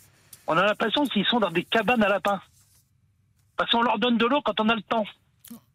on 0.46 0.56
a 0.56 0.64
l'impression 0.64 1.04
qu'ils 1.06 1.26
sont 1.26 1.40
dans 1.40 1.50
des 1.50 1.64
cabanes 1.64 2.02
à 2.02 2.08
lapins. 2.08 2.40
Parce 3.56 3.70
qu'on 3.70 3.82
leur 3.82 3.98
donne 3.98 4.18
de 4.18 4.26
l'eau 4.26 4.40
quand 4.42 4.58
on 4.60 4.68
a 4.68 4.74
le 4.74 4.82
temps. 4.82 5.04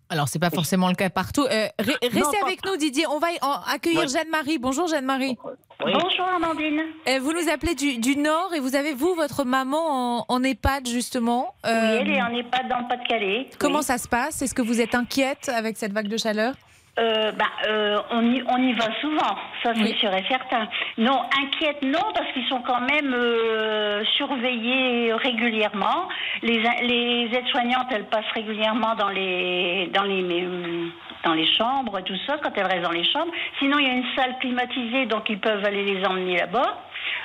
Alors, 0.10 0.28
c'est 0.30 0.40
pas 0.40 0.50
forcément 0.50 0.88
le 0.90 0.96
cas 0.96 1.10
partout. 1.10 1.44
Euh, 1.46 1.68
re- 1.80 1.98
restez 2.02 2.20
Non, 2.20 2.32
pas- 2.32 2.46
avec 2.46 2.66
nous, 2.66 2.78
Didier. 2.78 3.06
On 3.08 3.20
va 3.20 3.28
accueillir 3.74 4.02
Ouais. 4.02 4.08
Jeanne-Marie. 4.08 4.58
Bonjour, 4.58 4.88
Jeanne-Marie. 4.88 5.38
Bonjour 5.80 6.26
Amandine. 6.36 6.82
Euh, 7.08 7.20
vous 7.20 7.34
nous 7.34 7.50
appelez 7.50 7.76
du, 7.76 7.98
du 8.00 8.16
Nord 8.18 8.54
et 8.56 8.60
vous 8.60 8.76
avez, 8.76 8.94
vous, 8.94 9.14
votre 9.16 9.44
maman 9.44 10.20
en, 10.22 10.26
en 10.30 10.44
EHPAD, 10.44 10.88
justement. 10.88 11.54
Oui, 11.66 11.72
Euh, 11.72 11.98
elle 12.02 12.10
est 12.10 12.22
en 12.22 12.34
EHPAD 12.34 12.68
dans 12.70 12.80
le 12.80 12.88
Pas-de-Calais. 12.88 13.50
Comment 13.60 13.80
oui. 13.80 13.84
ça 13.84 13.98
se 13.98 14.08
passe? 14.08 14.42
Est-ce 14.42 14.54
que 14.56 14.62
vous 14.62 14.82
êtes 14.82 14.96
inquiète 14.96 15.50
avec 15.54 15.78
cette 15.78 15.94
vague 15.94 16.08
de 16.08 16.18
chaleur? 16.18 16.56
Euh, 17.00 17.32
bah, 17.34 17.46
euh, 17.68 18.00
on, 18.10 18.24
y, 18.34 18.44
on 18.48 18.58
y 18.58 18.74
va 18.74 18.86
souvent, 19.02 19.36
ça 19.62 19.72
c'est 19.76 19.84
Oui. 19.84 19.96
sûr 20.00 20.12
et 20.16 20.24
certain. 20.28 20.68
Non, 20.98 21.22
inquiète 21.44 21.84
non, 21.84 22.00
parce 22.16 22.32
qu'ils 22.34 22.48
sont 22.48 22.62
quand 22.62 22.82
même 22.82 23.14
euh, 23.14 24.04
surveillés 24.16 25.14
régulièrement. 25.14 26.08
Les, 26.42 26.60
les 26.82 27.30
aides-soignantes, 27.38 27.88
elles 27.92 28.06
passent 28.08 28.32
régulièrement 28.34 28.96
dans 28.96 29.10
les, 29.10 29.92
dans 29.94 30.04
les, 30.04 30.24
euh, 30.44 30.88
dans 31.24 31.34
les 31.34 31.46
chambres, 31.56 32.02
tout 32.02 32.18
ça, 32.26 32.38
quand 32.42 32.50
elles 32.56 32.66
restent 32.66 32.82
dans 32.84 32.92
les 32.92 33.06
chambres. 33.06 33.32
Sinon, 33.60 33.78
il 33.80 33.88
y 33.88 33.90
a 33.92 33.94
une 33.94 34.16
salle 34.16 34.36
climatisée, 34.40 35.06
donc 35.06 35.30
ils 35.30 35.40
peuvent 35.40 35.64
aller 35.66 35.84
les 35.84 36.04
emmener 36.04 36.38
là-bas. 36.38 36.78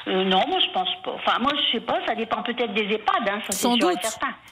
Euh, 0.09 0.25
non, 0.25 0.43
moi 0.49 0.59
je 0.59 0.73
pense 0.73 0.89
pas. 1.05 1.13
Enfin, 1.15 1.39
moi 1.41 1.53
je 1.57 1.73
sais 1.79 1.85
pas, 1.85 1.99
ça 2.07 2.15
dépend 2.17 2.43
peut-être 2.43 2.75
des 2.75 2.83
EHPAD, 2.95 3.29
hein, 3.29 3.39
ça 3.49 3.53
Sans 3.53 3.77
doute. 3.77 4.03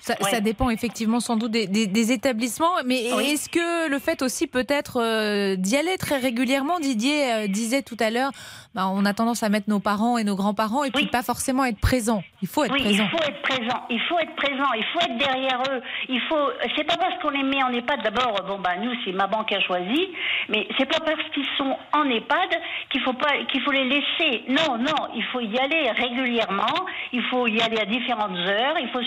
ça, 0.01 0.15
Ouais. 0.23 0.31
ça 0.31 0.41
dépend 0.41 0.71
effectivement 0.71 1.19
sans 1.19 1.37
doute 1.37 1.51
des, 1.51 1.67
des- 1.67 1.89
des 1.89 2.13
établissements. 2.13 2.71
Mais 2.87 3.13
Oui. 3.17 3.31
est-ce 3.33 3.49
que 3.49 3.89
le 3.91 3.99
fait 3.99 4.23
aussi 4.23 4.47
peut-être 4.47 5.01
euh, 5.03 5.57
d'y 5.57 5.77
aller 5.77 5.97
très 5.99 6.19
régulièrement, 6.19 6.79
Didier 6.79 7.33
euh, 7.33 7.47
disait 7.49 7.83
tout 7.83 7.97
à 7.99 8.11
l'heure, 8.11 8.31
bah, 8.75 8.87
on 8.93 9.05
a 9.05 9.13
tendance 9.13 9.43
à 9.43 9.49
mettre 9.49 9.69
nos 9.69 9.81
parents 9.81 10.19
et 10.19 10.25
nos 10.25 10.37
grands-parents 10.37 10.85
et 10.85 10.91
puis 10.93 11.05
Oui. 11.05 11.11
pas 11.11 11.23
forcément 11.23 11.65
être 11.65 11.81
présent. 11.81 12.23
Il 12.43 12.49
faut 12.49 12.63
être 12.65 12.73
Oui, 12.73 12.83
présent. 12.83 13.05
il 13.05 13.11
faut 13.11 13.25
être 13.29 13.43
présent. 13.43 13.83
Il 13.91 14.01
faut 14.03 14.19
être 14.21 14.37
présent. 14.37 14.73
Il 14.77 14.85
faut 14.93 15.01
être 15.01 15.19
derrière 15.19 15.63
eux. 15.73 15.83
Il 16.09 16.21
faut. 16.29 16.49
C'est 16.77 16.85
pas 16.85 16.97
parce 16.97 17.21
qu'on 17.21 17.31
les 17.31 17.43
met 17.43 17.63
en 17.65 17.73
EHPAD. 17.73 18.03
D'abord, 18.05 18.41
bon 18.47 18.59
bah 18.61 18.77
nous 18.81 18.93
c'est 19.05 19.13
ma 19.13 19.27
banque 19.27 19.53
a 19.53 19.61
choisi, 19.61 20.09
mais 20.49 20.67
c'est 20.79 20.87
pas 20.87 21.01
parce 21.05 21.23
qu'ils 21.35 21.47
sont 21.59 21.77
en 21.93 22.05
EHPAD 22.09 22.51
qu'il 22.91 23.01
faut 23.03 23.13
pas 23.15 23.33
qu'il 23.51 23.61
faut 23.63 23.73
les 23.73 23.85
laisser. 23.85 24.45
Non, 24.49 24.79
non, 24.79 25.09
il 25.17 25.20
faut 25.25 25.41
y 25.41 25.59
aller 25.59 25.91
régulièrement. 25.91 26.87
Il 27.13 27.23
faut 27.25 27.47
y 27.47 27.61
aller 27.61 27.79
à 27.79 27.85
différentes 27.85 28.37
heures. 28.37 28.77
Il 28.79 28.89
faut, 28.89 29.01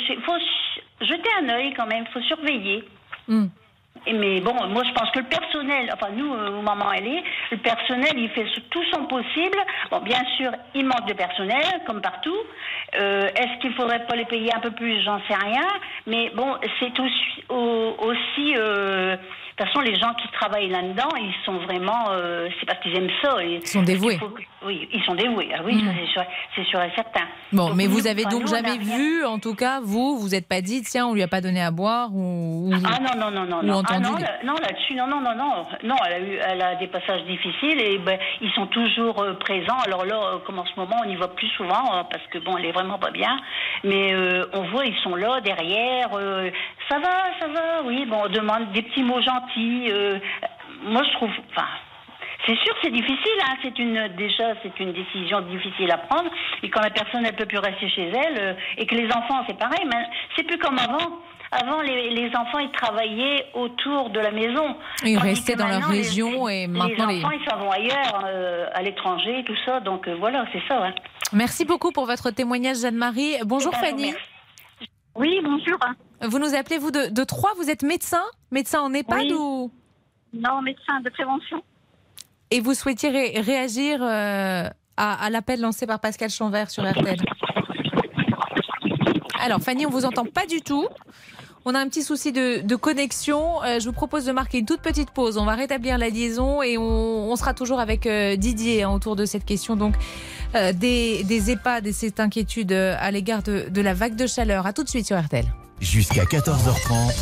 jeter 1.01 1.29
un 1.41 1.49
œil 1.49 1.73
quand 1.73 1.87
même. 1.87 2.05
Il 2.07 2.11
faut 2.13 2.27
surveiller. 2.27 2.83
Hmm. 3.27 3.47
Mais 4.11 4.41
bon, 4.41 4.53
moi 4.67 4.83
je 4.85 4.91
pense 4.91 5.09
que 5.11 5.19
le 5.19 5.25
personnel, 5.25 5.89
enfin 5.93 6.11
nous, 6.13 6.33
euh, 6.33 6.57
où 6.57 6.61
maman 6.61 6.91
elle 6.91 7.07
est, 7.07 7.23
le 7.51 7.57
personnel 7.57 8.11
il 8.17 8.29
fait 8.31 8.45
tout 8.69 8.83
son 8.91 9.05
possible. 9.05 9.57
Bon, 9.91 9.99
bien 9.99 10.21
sûr, 10.35 10.51
il 10.75 10.85
manque 10.85 11.07
de 11.07 11.13
personnel, 11.13 11.63
comme 11.85 12.01
partout. 12.01 12.35
Euh, 12.99 13.29
Est-ce 13.35 13.61
qu'il 13.61 13.73
faudrait 13.75 14.05
pas 14.05 14.15
les 14.15 14.25
payer 14.25 14.53
un 14.53 14.59
peu 14.59 14.71
plus? 14.71 15.01
J'en 15.03 15.19
sais 15.27 15.35
rien. 15.35 15.65
Mais 16.07 16.31
bon, 16.35 16.55
c'est 16.79 16.99
aussi, 16.99 17.43
aussi 17.49 18.55
euh, 18.57 19.15
toute 19.57 19.67
façon, 19.67 19.79
les 19.81 19.95
gens 19.95 20.13
qui 20.15 20.27
travaillent 20.29 20.69
là-dedans, 20.69 21.09
ils 21.17 21.33
sont 21.45 21.57
vraiment, 21.59 22.05
euh, 22.11 22.47
c'est 22.59 22.65
parce 22.65 22.79
qu'ils 22.79 22.95
aiment 22.97 23.09
ça. 23.21 23.43
Ils 23.43 23.65
sont 23.67 23.81
dévoués. 23.83 24.19
oui, 24.65 24.87
ils 24.93 25.03
sont 25.03 25.15
dévoués. 25.15 25.49
Ah 25.55 25.61
oui, 25.63 25.75
Mm. 25.75 25.93
c'est 25.99 26.07
sûr, 26.63 26.65
sûr 26.69 26.81
et 26.81 26.91
certain. 26.95 27.25
Bon, 27.51 27.67
Donc, 27.67 27.75
mais 27.75 27.85
nous, 27.85 27.91
vous 27.91 28.07
avez 28.07 28.23
donc 28.23 28.43
nous, 28.43 28.49
on 28.51 28.53
a 28.53 28.61
jamais 28.61 28.77
vu, 28.77 29.25
en 29.25 29.37
tout 29.39 29.55
cas, 29.55 29.79
vous, 29.81 30.17
vous 30.17 30.29
n'êtes 30.29 30.47
pas 30.47 30.61
dit, 30.61 30.81
tiens, 30.83 31.07
on 31.07 31.13
lui 31.13 31.21
a 31.23 31.27
pas 31.27 31.41
donné 31.41 31.61
à 31.61 31.71
boire 31.71 32.09
ou. 32.13 32.69
ou- 32.69 32.73
Ah 32.85 32.99
non, 32.99 33.19
non, 33.19 33.31
non, 33.31 33.45
non. 33.45 33.61
non. 33.63 33.83
Ah 33.89 33.99
non, 33.99 34.11
non, 34.43 34.53
là-dessus, 34.55 34.95
non, 34.95 35.07
non, 35.07 35.21
non, 35.21 35.35
non. 35.35 35.65
Non, 35.83 35.95
elle 36.07 36.13
a, 36.13 36.19
eu, 36.19 36.39
elle 36.47 36.61
a 36.61 36.75
des 36.75 36.87
passages 36.87 37.23
difficiles 37.25 37.79
et 37.79 37.97
ben, 37.99 38.17
ils 38.41 38.51
sont 38.51 38.67
toujours 38.67 39.21
euh, 39.21 39.33
présents. 39.33 39.79
Alors 39.85 40.05
là, 40.05 40.15
euh, 40.15 40.37
comme 40.45 40.59
en 40.59 40.65
ce 40.65 40.71
moment, 40.79 40.95
on 41.05 41.09
y 41.09 41.15
voit 41.15 41.33
plus 41.35 41.49
souvent 41.49 41.83
euh, 41.93 42.03
parce 42.09 42.25
que 42.31 42.37
bon, 42.39 42.57
elle 42.57 42.65
est 42.65 42.71
vraiment 42.71 42.97
pas 42.97 43.11
bien. 43.11 43.37
Mais 43.83 44.13
euh, 44.13 44.45
on 44.53 44.63
voit, 44.71 44.85
ils 44.85 44.97
sont 45.03 45.15
là, 45.15 45.41
derrière. 45.41 46.09
ça 46.89 46.99
va, 46.99 47.09
ça 47.39 47.47
va, 47.47 47.83
oui. 47.85 48.05
Bon, 48.05 48.21
on 48.25 48.29
demande 48.29 48.71
des 48.71 48.81
petits 48.81 49.03
mots 49.03 49.21
gentils. 49.21 49.42
Euh, 49.57 50.19
moi, 50.83 51.01
je 51.03 51.11
trouve. 51.13 51.31
Enfin. 51.51 51.67
C'est 52.45 52.57
sûr, 52.57 52.75
c'est 52.83 52.91
difficile. 52.91 53.39
Hein. 53.47 53.55
C'est 53.61 53.79
une 53.79 54.09
déjà, 54.17 54.53
c'est 54.61 54.77
une 54.81 54.91
décision 54.91 55.39
difficile 55.41 55.89
à 55.91 55.97
prendre. 55.97 56.29
Et 56.61 56.69
quand 56.69 56.81
la 56.81 56.89
personne 56.89 57.25
elle 57.25 57.35
peut 57.37 57.45
plus 57.45 57.57
rester 57.59 57.87
chez 57.89 58.09
elle, 58.09 58.37
euh, 58.37 58.53
et 58.77 58.85
que 58.85 58.95
les 58.95 59.07
enfants, 59.13 59.43
c'est 59.47 59.57
pareil. 59.57 59.85
Mais 59.85 60.03
c'est 60.35 60.43
plus 60.43 60.57
comme 60.57 60.77
avant. 60.77 61.19
Avant, 61.51 61.81
les, 61.81 62.09
les 62.09 62.35
enfants, 62.35 62.57
ils 62.59 62.71
travaillaient 62.71 63.45
autour 63.53 64.09
de 64.09 64.19
la 64.19 64.31
maison. 64.31 64.75
Ils 65.05 65.17
restaient 65.19 65.53
que 65.53 65.59
dans 65.59 65.67
leur 65.67 65.79
maintenant, 65.81 65.91
les- 65.93 65.97
région 66.01 66.49
et 66.49 66.67
maintenant 66.67 67.05
les 67.07 67.19
les- 67.19 67.23
enfants, 67.23 67.37
ils 67.39 67.49
s'en 67.49 67.57
vont 67.59 67.71
ailleurs, 67.71 68.23
euh, 68.25 68.67
à 68.73 68.81
l'étranger, 68.81 69.43
tout 69.45 69.55
ça. 69.65 69.79
Donc 69.79 70.07
euh, 70.09 70.15
voilà, 70.19 70.45
c'est 70.51 70.63
ça. 70.67 70.83
hein. 70.87 70.93
Merci 71.31 71.63
beaucoup 71.63 71.91
pour 71.91 72.07
votre 72.07 72.31
témoignage, 72.31 72.77
Jeanne-Marie. 72.81 73.35
Bonjour 73.45 73.71
Eh 73.77 73.81
ben, 73.81 73.87
Fanny. 73.87 74.13
Oui, 75.15 75.39
bonjour. 75.43 75.77
Vous 76.23 76.39
nous 76.39 76.55
appelez, 76.55 76.77
vous, 76.77 76.91
de, 76.91 77.07
de 77.09 77.23
Troyes. 77.23 77.51
Vous 77.57 77.69
êtes 77.69 77.83
médecin? 77.83 78.23
Médecin 78.51 78.81
en 78.81 78.93
EHPAD 78.93 79.19
Oui. 79.23 79.33
ou? 79.33 79.71
Non, 80.33 80.61
médecin 80.61 80.99
de 81.03 81.09
prévention. 81.09 81.61
Et 82.51 82.59
vous 82.59 82.73
souhaitiez 82.73 83.09
ré- 83.09 83.39
réagir 83.41 83.99
euh, 84.01 84.67
à, 84.97 85.25
à 85.25 85.29
l'appel 85.29 85.59
lancé 85.61 85.85
par 85.87 85.99
Pascal 85.99 86.29
Chanvert 86.29 86.69
sur 86.69 86.83
RTL 86.89 87.17
Alors, 89.39 89.59
Fanny, 89.59 89.85
on 89.85 89.89
vous 89.89 90.05
entend 90.05 90.25
pas 90.25 90.45
du 90.45 90.61
tout. 90.61 90.87
On 91.65 91.75
a 91.75 91.79
un 91.79 91.87
petit 91.87 92.03
souci 92.03 92.31
de, 92.31 92.61
de 92.61 92.75
connexion. 92.75 93.63
Euh, 93.63 93.79
je 93.79 93.85
vous 93.85 93.93
propose 93.93 94.25
de 94.25 94.31
marquer 94.33 94.59
une 94.59 94.65
toute 94.65 94.81
petite 94.81 95.11
pause. 95.11 95.37
On 95.37 95.45
va 95.45 95.55
rétablir 95.55 95.97
la 95.97 96.09
liaison 96.09 96.61
et 96.61 96.77
on, 96.77 97.31
on 97.31 97.35
sera 97.35 97.53
toujours 97.53 97.79
avec 97.79 98.05
euh, 98.05 98.35
Didier 98.35 98.83
hein, 98.83 98.91
autour 98.91 99.15
de 99.15 99.25
cette 99.25 99.45
question 99.45 99.75
donc 99.77 99.95
euh, 100.55 100.73
des, 100.73 101.23
des 101.23 101.51
EHPAD 101.51 101.87
et 101.87 101.93
cette 101.93 102.19
inquiétude 102.19 102.73
à 102.73 103.09
l'égard 103.11 103.43
de, 103.43 103.69
de 103.69 103.81
la 103.81 103.93
vague 103.93 104.15
de 104.15 104.27
chaleur. 104.27 104.65
À 104.67 104.73
tout 104.73 104.83
de 104.83 104.89
suite 104.89 105.05
sur 105.07 105.17
RTL. 105.19 105.45
Jusqu'à 105.83 106.23
14h30. 106.23 107.13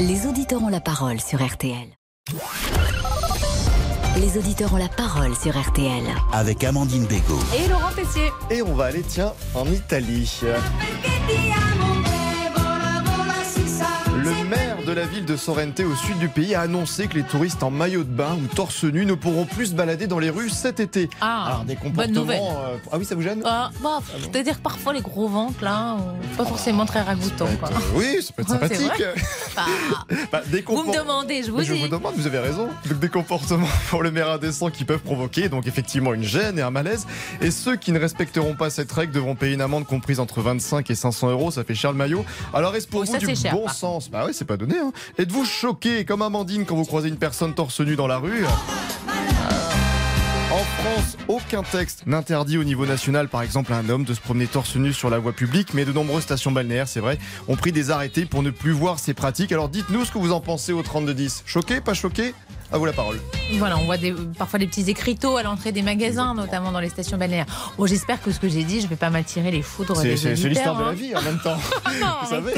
Les 0.00 0.26
auditeurs 0.26 0.62
ont 0.62 0.68
la 0.68 0.80
parole 0.80 1.20
sur 1.20 1.44
RTL. 1.46 1.76
Les 4.16 4.38
auditeurs 4.38 4.72
ont 4.72 4.78
la 4.78 4.88
parole 4.88 5.36
sur 5.36 5.56
RTL. 5.60 6.02
Avec 6.32 6.64
Amandine 6.64 7.04
Bégaud. 7.04 7.38
Et 7.54 7.68
Laurent 7.68 7.92
Tessier. 7.94 8.32
Et 8.50 8.62
on 8.62 8.74
va 8.74 8.86
aller, 8.86 9.02
tiens, 9.02 9.34
en 9.54 9.66
Italie. 9.66 10.40
Le 14.16 14.44
maire 14.48 14.71
de 14.86 14.92
la 14.92 15.04
ville 15.06 15.24
de 15.24 15.36
Sorrente 15.36 15.80
au 15.80 15.94
sud 15.94 16.18
du 16.18 16.28
pays 16.28 16.54
a 16.54 16.62
annoncé 16.62 17.06
que 17.06 17.14
les 17.14 17.22
touristes 17.22 17.62
en 17.62 17.70
maillot 17.70 18.02
de 18.04 18.10
bain 18.10 18.34
ou 18.42 18.46
torse 18.54 18.82
nu 18.84 19.06
ne 19.06 19.14
pourront 19.14 19.44
plus 19.44 19.66
se 19.66 19.74
balader 19.74 20.06
dans 20.08 20.18
les 20.18 20.28
rues 20.30 20.50
cet 20.50 20.80
été. 20.80 21.08
Ah, 21.20 21.46
Alors, 21.46 21.64
des 21.64 21.76
comportements. 21.76 22.58
euh, 22.66 22.76
Ah 22.90 22.96
oui, 22.98 23.04
ça 23.04 23.14
vous 23.14 23.22
gêne? 23.22 23.42
Ah, 23.44 23.70
bah, 23.82 24.00
C'est-à-dire 24.20 24.56
que 24.56 24.62
parfois 24.62 24.92
les 24.92 25.00
gros 25.00 25.28
ventres 25.28 25.62
là, 25.62 25.94
euh, 25.94 26.36
pas 26.36 26.44
forcément 26.44 26.84
très 26.84 27.00
ragoûtants. 27.00 27.46
Quoi. 27.60 27.68
Euh, 27.70 27.74
Oui, 27.94 28.22
ça 28.22 28.32
peut 28.32 28.42
être 28.42 28.48
sympathique. 28.50 28.90
Bah, 29.54 29.66
Bah, 30.32 30.40
des 30.46 30.62
vous 30.62 30.82
me 30.84 30.96
demandez, 30.96 31.42
je 31.42 31.50
vous 31.50 31.58
Mais 31.58 31.64
je 31.64 31.74
dis. 31.74 31.80
vous 31.80 31.88
demande, 31.88 32.14
vous 32.16 32.26
avez 32.26 32.38
raison. 32.38 32.68
Donc, 32.88 32.98
des 32.98 33.08
comportements 33.08 33.68
pour 33.90 34.02
le 34.02 34.10
maire 34.10 34.30
indécent 34.30 34.70
qui 34.70 34.84
peuvent 34.84 35.00
provoquer 35.00 35.48
donc 35.48 35.66
effectivement 35.66 36.14
une 36.14 36.24
gêne 36.24 36.58
et 36.58 36.62
un 36.62 36.70
malaise. 36.70 37.06
Et 37.40 37.50
ceux 37.50 37.76
qui 37.76 37.92
ne 37.92 37.98
respecteront 38.00 38.54
pas 38.54 38.70
cette 38.70 38.90
règle 38.90 39.12
devront 39.12 39.34
payer 39.36 39.54
une 39.54 39.60
amende 39.60 39.86
comprise 39.86 40.18
entre 40.20 40.40
25 40.40 40.90
et 40.90 40.94
500 40.94 41.30
euros. 41.30 41.50
Ça 41.50 41.62
fait 41.64 41.74
cher 41.74 41.92
le 41.92 41.98
maillot. 41.98 42.24
Alors 42.54 42.74
est-ce 42.74 42.88
pour 42.88 43.02
Oh, 43.02 43.04
vous 43.04 43.18
du 43.18 43.34
cher, 43.36 43.52
bon 43.54 43.68
sens? 43.68 44.08
Bah 44.10 44.24
ouais, 44.24 44.32
c'est 44.32 44.44
pas 44.44 44.56
donné. 44.56 44.71
Hein. 44.78 44.92
Êtes-vous 45.18 45.44
choqué 45.44 46.04
comme 46.04 46.22
Amandine 46.22 46.64
quand 46.64 46.76
vous 46.76 46.84
croisez 46.84 47.08
une 47.08 47.16
personne 47.16 47.54
torse 47.54 47.80
nu 47.80 47.96
dans 47.96 48.06
la 48.06 48.18
rue? 48.18 48.44
En 50.52 50.64
France, 50.82 51.16
aucun 51.28 51.62
texte 51.62 52.02
n'interdit 52.06 52.58
au 52.58 52.64
niveau 52.64 52.84
national, 52.84 53.28
par 53.28 53.42
exemple, 53.42 53.72
à 53.72 53.78
un 53.78 53.88
homme 53.88 54.04
de 54.04 54.12
se 54.12 54.20
promener 54.20 54.46
torse 54.46 54.76
nu 54.76 54.92
sur 54.92 55.08
la 55.08 55.18
voie 55.18 55.32
publique, 55.32 55.72
mais 55.72 55.86
de 55.86 55.92
nombreuses 55.92 56.24
stations 56.24 56.52
balnéaires, 56.52 56.88
c'est 56.88 57.00
vrai, 57.00 57.18
ont 57.48 57.56
pris 57.56 57.72
des 57.72 57.90
arrêtés 57.90 58.26
pour 58.26 58.42
ne 58.42 58.50
plus 58.50 58.72
voir 58.72 58.98
ces 58.98 59.14
pratiques. 59.14 59.52
Alors 59.52 59.70
dites-nous 59.70 60.04
ce 60.04 60.12
que 60.12 60.18
vous 60.18 60.32
en 60.32 60.40
pensez 60.40 60.72
au 60.72 60.82
3210. 60.82 61.44
Choqué, 61.46 61.80
pas 61.80 61.94
choqué? 61.94 62.34
À 62.72 62.78
vous 62.78 62.86
la 62.86 62.92
parole. 62.92 63.20
Voilà, 63.58 63.76
on 63.76 63.84
voit 63.84 63.98
des, 63.98 64.14
parfois 64.38 64.58
des 64.58 64.66
petits 64.66 64.88
écriteaux 64.88 65.36
à 65.36 65.42
l'entrée 65.42 65.72
des 65.72 65.82
magasins, 65.82 66.34
notamment 66.34 66.72
dans 66.72 66.80
les 66.80 66.88
stations 66.88 67.18
balnéaires. 67.18 67.44
Bon, 67.76 67.84
j'espère 67.86 68.22
que 68.22 68.30
ce 68.30 68.40
que 68.40 68.48
j'ai 68.48 68.64
dit, 68.64 68.80
je 68.80 68.86
vais 68.86 68.96
pas 68.96 69.10
m'attirer 69.10 69.50
les 69.50 69.60
foudres 69.60 69.96
C'est 69.96 70.08
des 70.08 70.16
c'est- 70.16 70.48
l'histoire 70.48 70.76
de 70.78 70.82
la 70.84 70.88
hein. 70.88 70.92
vie 70.94 71.14
en 71.14 71.20
même 71.20 71.38
temps. 71.38 71.56
vous 72.22 72.28
savez 72.28 72.54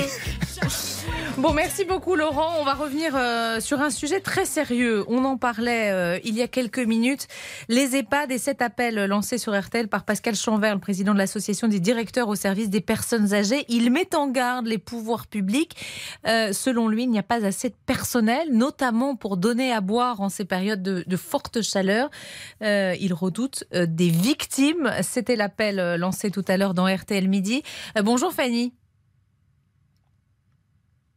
Bon, 1.36 1.52
merci 1.52 1.84
beaucoup 1.84 2.14
Laurent. 2.14 2.54
On 2.60 2.64
va 2.64 2.74
revenir 2.74 3.12
euh, 3.16 3.58
sur 3.58 3.80
un 3.80 3.90
sujet 3.90 4.20
très 4.20 4.44
sérieux. 4.44 5.04
On 5.08 5.24
en 5.24 5.36
parlait 5.36 5.90
euh, 5.90 6.18
il 6.24 6.36
y 6.36 6.42
a 6.42 6.48
quelques 6.48 6.78
minutes. 6.78 7.26
Les 7.68 7.96
EHPAD 7.96 8.30
et 8.30 8.38
cet 8.38 8.62
appel 8.62 9.04
lancé 9.06 9.36
sur 9.36 9.58
RTL 9.58 9.88
par 9.88 10.04
Pascal 10.04 10.36
Chanvert, 10.36 10.74
le 10.74 10.80
président 10.80 11.12
de 11.12 11.18
l'association 11.18 11.66
des 11.66 11.80
directeurs 11.80 12.28
au 12.28 12.36
service 12.36 12.70
des 12.70 12.80
personnes 12.80 13.34
âgées. 13.34 13.64
Il 13.68 13.90
met 13.90 14.14
en 14.14 14.28
garde 14.28 14.66
les 14.66 14.78
pouvoirs 14.78 15.26
publics. 15.26 15.76
Euh, 16.28 16.52
selon 16.52 16.86
lui, 16.86 17.02
il 17.02 17.10
n'y 17.10 17.18
a 17.18 17.24
pas 17.24 17.44
assez 17.44 17.70
de 17.70 17.74
personnel, 17.84 18.48
notamment 18.52 19.16
pour 19.16 19.36
donner 19.36 19.72
à 19.72 19.80
boire 19.80 20.03
en 20.12 20.28
ces 20.28 20.44
périodes 20.44 20.82
de, 20.82 21.04
de 21.06 21.16
forte 21.16 21.62
chaleur. 21.62 22.10
Euh, 22.62 22.94
il 23.00 23.12
redoute 23.14 23.64
euh, 23.74 23.86
des 23.86 24.08
victimes. 24.10 24.90
C'était 25.02 25.36
l'appel 25.36 25.78
euh, 25.78 25.96
lancé 25.96 26.30
tout 26.30 26.44
à 26.48 26.56
l'heure 26.56 26.74
dans 26.74 26.86
RTL 26.86 27.28
Midi. 27.28 27.62
Euh, 27.98 28.02
bonjour 28.02 28.32
Fanny. 28.32 28.72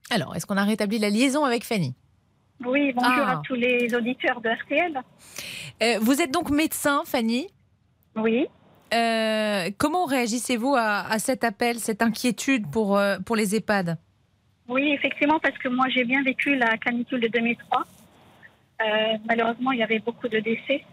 Alors, 0.09 0.35
est-ce 0.35 0.45
qu'on 0.45 0.57
a 0.57 0.63
rétabli 0.63 0.99
la 0.99 1.09
liaison 1.09 1.43
avec 1.43 1.63
Fanny? 1.65 1.93
Oui, 2.65 2.91
bonjour 2.93 3.11
Ah. 3.27 3.31
à 3.33 3.41
tous 3.45 3.55
les 3.55 3.93
auditeurs 3.93 4.41
de 4.41 4.49
RTL. 4.49 5.01
Vous 6.01 6.21
êtes 6.21 6.31
donc 6.31 6.49
médecin, 6.49 7.03
Fanny? 7.05 7.47
Oui. 8.15 8.47
Euh, 8.93 9.69
comment 9.77 10.05
réagissez-vous 10.05 10.73
à, 10.75 11.05
à 11.11 11.19
cet 11.19 11.43
appel, 11.43 11.77
cette 11.79 12.01
inquiétude 12.01 12.71
pour, 12.71 12.97
euh, 12.97 13.17
pour 13.19 13.35
les 13.35 13.53
EHPAD? 13.55 13.97
Oui, 14.69 14.91
effectivement, 14.93 15.39
parce 15.39 15.57
que 15.57 15.67
moi 15.67 15.85
j'ai 15.89 16.03
bien 16.05 16.23
vécu 16.23 16.55
la 16.55 16.77
canicule 16.77 17.19
de 17.19 17.27
2003. 17.27 17.83
Euh, 18.81 19.17
malheureusement, 19.27 19.71
il 19.71 19.79
y 19.79 19.83
avait 19.83 19.99
beaucoup 19.99 20.27
de 20.27 20.39
décès. 20.39 20.83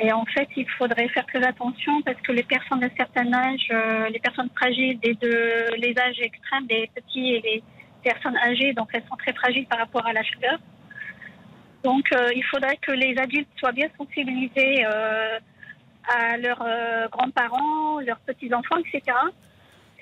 Et 0.00 0.12
en 0.12 0.24
fait, 0.24 0.48
il 0.56 0.68
faudrait 0.70 1.08
faire 1.08 1.26
très 1.26 1.44
attention 1.44 2.02
parce 2.02 2.20
que 2.22 2.32
les 2.32 2.42
personnes 2.42 2.80
d'un 2.80 2.90
certain 2.96 3.32
âge, 3.32 3.68
euh, 3.70 4.08
les 4.08 4.18
personnes 4.18 4.50
fragiles 4.56 4.98
des 4.98 5.14
deux, 5.14 5.76
les 5.76 5.94
âges 5.98 6.20
extrêmes, 6.20 6.66
les 6.68 6.90
petits 6.94 7.34
et 7.34 7.40
les 7.40 7.62
personnes 8.02 8.36
âgées, 8.38 8.72
donc 8.72 8.88
elles 8.92 9.04
sont 9.08 9.16
très 9.16 9.32
fragiles 9.32 9.66
par 9.66 9.78
rapport 9.78 10.04
à 10.04 10.12
la 10.12 10.22
chaleur. 10.24 10.58
Donc, 11.84 12.06
euh, 12.12 12.30
il 12.34 12.42
faudrait 12.44 12.78
que 12.78 12.92
les 12.92 13.16
adultes 13.18 13.48
soient 13.56 13.72
bien 13.72 13.88
sensibilisés 13.96 14.84
à 14.84 16.36
leurs 16.38 16.66
grands-parents, 17.10 18.00
leurs 18.00 18.18
petits-enfants, 18.20 18.76
etc. 18.78 19.16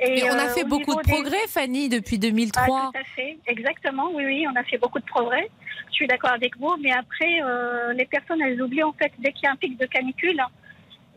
Et 0.04 0.24
on 0.24 0.34
a 0.34 0.46
euh, 0.46 0.48
fait 0.48 0.64
au 0.64 0.68
beaucoup 0.68 0.94
de 0.94 1.02
des- 1.02 1.12
progrès, 1.12 1.46
Fanny, 1.48 1.88
depuis 1.88 2.16
ah, 2.16 2.26
2003. 2.28 2.90
tout 2.92 2.98
à 2.98 3.04
fait, 3.16 3.38
exactement, 3.46 4.10
oui, 4.12 4.24
oui, 4.26 4.46
on 4.52 4.56
a 4.56 4.64
fait 4.64 4.78
beaucoup 4.78 4.98
de 4.98 5.04
progrès. 5.04 5.48
Je 5.88 5.94
suis 5.94 6.06
d'accord 6.06 6.32
avec 6.32 6.56
vous, 6.58 6.74
mais 6.80 6.92
après, 6.92 7.40
euh, 7.42 7.92
les 7.92 8.06
personnes, 8.06 8.40
elles 8.42 8.60
oublient 8.60 8.82
en 8.82 8.92
fait, 8.92 9.12
dès 9.18 9.32
qu'il 9.32 9.44
y 9.44 9.46
a 9.46 9.52
un 9.52 9.56
pic 9.56 9.78
de 9.78 9.86
canicule, 9.86 10.40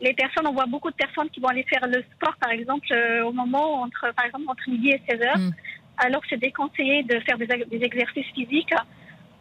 les 0.00 0.12
personnes, 0.12 0.46
on 0.46 0.52
voit 0.52 0.66
beaucoup 0.66 0.90
de 0.90 0.96
personnes 0.96 1.28
qui 1.30 1.40
vont 1.40 1.48
aller 1.48 1.64
faire 1.64 1.86
le 1.88 2.02
sport, 2.14 2.36
par 2.40 2.50
exemple, 2.50 2.86
euh, 2.92 3.24
au 3.24 3.32
moment 3.32 3.80
entre, 3.82 4.12
par 4.14 4.26
exemple, 4.26 4.44
entre 4.48 4.68
midi 4.68 4.90
et 4.90 5.00
16 5.08 5.22
heures, 5.22 5.38
Mm. 5.38 5.50
alors 5.98 6.20
que 6.20 6.26
c'est 6.30 6.36
déconseillé 6.36 7.02
de 7.04 7.18
faire 7.20 7.38
des, 7.38 7.46
des 7.46 7.82
exercices 7.82 8.26
physiques 8.34 8.74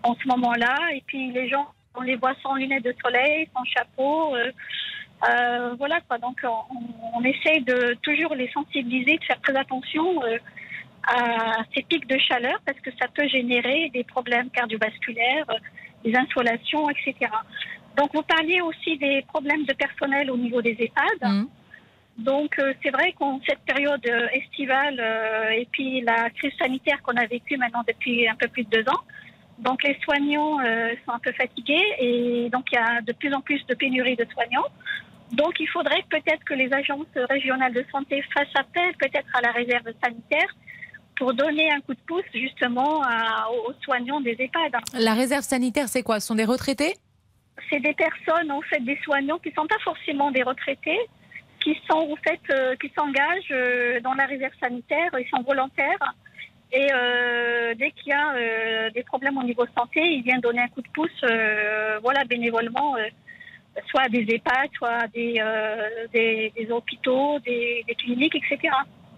en 0.04 0.16
ce 0.16 0.28
moment-là. 0.30 0.76
Et 0.94 1.04
puis 1.06 1.32
les 1.32 1.50
gens, 1.50 1.68
on 1.94 2.02
les 2.02 2.16
voit 2.16 2.36
sans 2.42 2.56
lunettes 2.56 2.84
de 2.86 2.96
soleil, 3.04 3.50
sans 3.54 3.64
chapeau. 3.66 4.36
euh, 4.36 4.52
euh, 5.30 5.76
voilà 5.78 6.00
quoi. 6.02 6.18
Donc 6.18 6.40
on, 6.44 7.20
on 7.20 7.24
essaye 7.24 7.62
de 7.64 7.96
toujours 8.02 8.36
les 8.36 8.50
sensibiliser, 8.52 9.18
de 9.18 9.24
faire 9.24 9.42
très 9.42 9.56
attention 9.56 10.24
euh, 10.24 10.38
à 11.08 11.64
ces 11.74 11.84
pics 11.84 12.08
de 12.08 12.18
chaleur 12.18 12.60
parce 12.66 12.80
que 12.80 12.92
ça 13.00 13.08
peut 13.14 13.28
générer 13.28 13.90
des 13.94 14.04
problèmes 14.04 14.50
cardiovasculaires, 14.50 15.46
euh, 15.50 15.58
des 16.04 16.16
insolations, 16.16 16.90
etc. 16.90 17.32
Donc 17.98 18.14
vous 18.14 18.24
parliez 18.24 18.62
aussi 18.62 18.98
des 18.98 19.24
problèmes 19.28 19.66
de 19.66 19.74
personnel 19.74 20.30
au 20.32 20.38
niveau 20.38 20.62
des 20.62 20.76
EHPAD. 20.80 21.22
Mm. 21.22 21.48
Donc 22.18 22.60
euh, 22.60 22.74
c'est 22.82 22.92
vrai 22.92 23.14
qu'en 23.14 23.40
cette 23.48 23.62
période 23.66 24.06
estivale 24.34 25.00
et 25.58 25.68
puis 25.72 26.02
la 26.02 26.30
crise 26.30 26.54
sanitaire 26.58 27.02
qu'on 27.04 27.18
a 27.18 27.26
vécue 27.26 27.58
maintenant 27.58 27.84
depuis 27.88 28.28
un 28.28 28.36
peu 28.36 28.48
plus 28.48 28.64
de 28.64 28.70
deux 28.70 28.90
ans, 28.90 29.04
Donc 29.60 29.84
les 29.84 29.98
soignants 30.04 30.60
euh, 30.60 30.94
sont 31.06 31.12
un 31.14 31.20
peu 31.20 31.32
fatigués 31.32 31.86
et 32.00 32.50
donc 32.50 32.66
il 32.72 32.76
y 32.76 32.78
a 32.78 33.02
de 33.02 33.14
plus 33.14 33.34
en 33.34 33.42
plus 33.42 33.66
de 33.68 33.76
pénurie 33.76 34.16
de 34.16 34.26
soignants. 34.34 34.68
Donc 35.32 35.60
il 35.60 35.68
faudrait 35.68 36.04
peut-être 36.10 36.44
que 36.46 36.54
les 36.54 36.72
agences 36.72 37.08
régionales 37.30 37.74
de 37.74 37.84
santé 37.92 38.24
fassent 38.34 38.56
appel 38.56 38.94
peut-être 39.00 39.28
à 39.34 39.42
la 39.42 39.52
réserve 39.52 39.88
sanitaire 40.04 40.48
pour 41.18 41.34
donner 41.34 41.72
un 41.72 41.80
coup 41.82 41.94
de 41.94 42.00
pouce 42.08 42.26
justement 42.34 43.02
à- 43.04 43.48
aux 43.50 43.74
soignants 43.84 44.22
des 44.22 44.36
EHPAD. 44.38 44.76
La 45.00 45.14
réserve 45.14 45.44
sanitaire, 45.44 45.88
c'est 45.88 46.04
quoi? 46.04 46.20
Ce 46.20 46.28
sont 46.28 46.36
des 46.36 46.46
retraités? 46.46 46.94
C'est 47.70 47.80
des 47.80 47.94
personnes 47.94 48.52
en 48.52 48.62
fait 48.62 48.82
des 48.82 48.98
soignants 49.04 49.40
qui 49.40 49.52
sont 49.54 49.66
pas 49.66 49.80
forcément 49.84 50.30
des 50.32 50.44
retraités, 50.44 51.00
qui 51.62 51.74
sont 51.90 51.98
en 52.12 52.16
fait 52.18 52.42
euh, 52.52 52.76
qui 52.76 52.92
s'engagent 52.96 53.52
euh, 53.52 54.00
dans 54.02 54.14
la 54.14 54.26
réserve 54.26 54.54
sanitaire, 54.62 55.10
ils 55.18 55.28
sont 55.30 55.42
volontaires. 55.42 56.14
Et 56.72 56.88
euh, 56.94 57.74
dès 57.76 57.92
qu'il 57.92 58.10
y 58.10 58.14
a 58.14 58.90
des 58.90 59.04
problèmes 59.04 59.38
au 59.38 59.44
niveau 59.44 59.66
santé, 59.78 60.02
ils 60.02 60.24
viennent 60.24 60.42
donner 60.42 60.62
un 60.62 60.68
coup 60.68 60.82
de 60.82 60.90
pouce, 60.90 61.22
voilà, 62.02 62.26
bénévolement, 62.26 62.96
soit 63.90 64.02
à 64.04 64.10
des 64.10 64.26
EHPAD, 64.30 64.70
soit 64.78 64.90
à 65.04 65.08
des, 65.08 65.36
euh, 65.40 65.76
des, 66.14 66.52
des 66.58 66.72
hôpitaux, 66.72 67.40
des, 67.40 67.84
des 67.88 67.96
cliniques, 67.96 68.36
etc. 68.36 68.74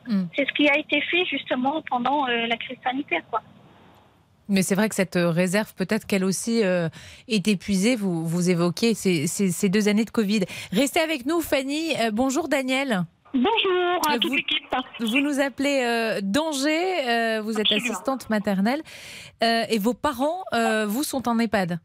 Mm. 0.07 0.23
C'est 0.35 0.45
ce 0.47 0.53
qui 0.53 0.67
a 0.69 0.77
été 0.77 1.01
fait 1.01 1.25
justement 1.25 1.81
pendant 1.89 2.27
euh, 2.27 2.47
la 2.47 2.57
crise 2.57 2.77
sanitaire, 2.83 3.21
quoi. 3.29 3.41
Mais 4.49 4.61
c'est 4.61 4.75
vrai 4.75 4.87
que 4.87 4.95
cette 4.95 5.17
euh, 5.17 5.29
réserve, 5.29 5.73
peut-être 5.75 6.05
qu'elle 6.07 6.23
aussi 6.23 6.63
euh, 6.63 6.87
est 7.27 7.49
épuisée. 7.49 7.97
Vous, 7.97 8.25
vous 8.25 8.49
évoquez 8.49 8.93
ces, 8.93 9.27
ces- 9.27 9.51
ces 9.51 9.67
deux 9.67 9.89
années 9.89 10.05
de 10.05 10.09
Covid. 10.09 10.45
Restez 10.71 11.01
avec 11.01 11.25
nous, 11.25 11.41
Fanny. 11.41 11.91
Euh, 11.99 12.11
bonjour, 12.13 12.47
Daniel. 12.47 13.03
Bonjour 13.33 13.99
à 14.09 14.13
toute 14.17 14.27
vous- 14.31 14.35
l'équipe. 14.37 14.63
Vous 15.01 15.19
nous 15.19 15.41
appelez 15.41 15.81
euh, 15.83 16.21
euh, 16.21 17.41
vous 17.41 17.51
êtes 17.55 17.59
Absolument. 17.59 17.85
assistante 17.91 18.29
maternelle. 18.29 18.81
Euh, 19.43 19.63
et 19.69 19.79
vos 19.79 19.93
parents, 19.93 20.43
euh, 20.53 20.85
vous, 20.87 21.03
sont 21.03 21.27
en 21.27 21.37
EHPAD. 21.39 21.79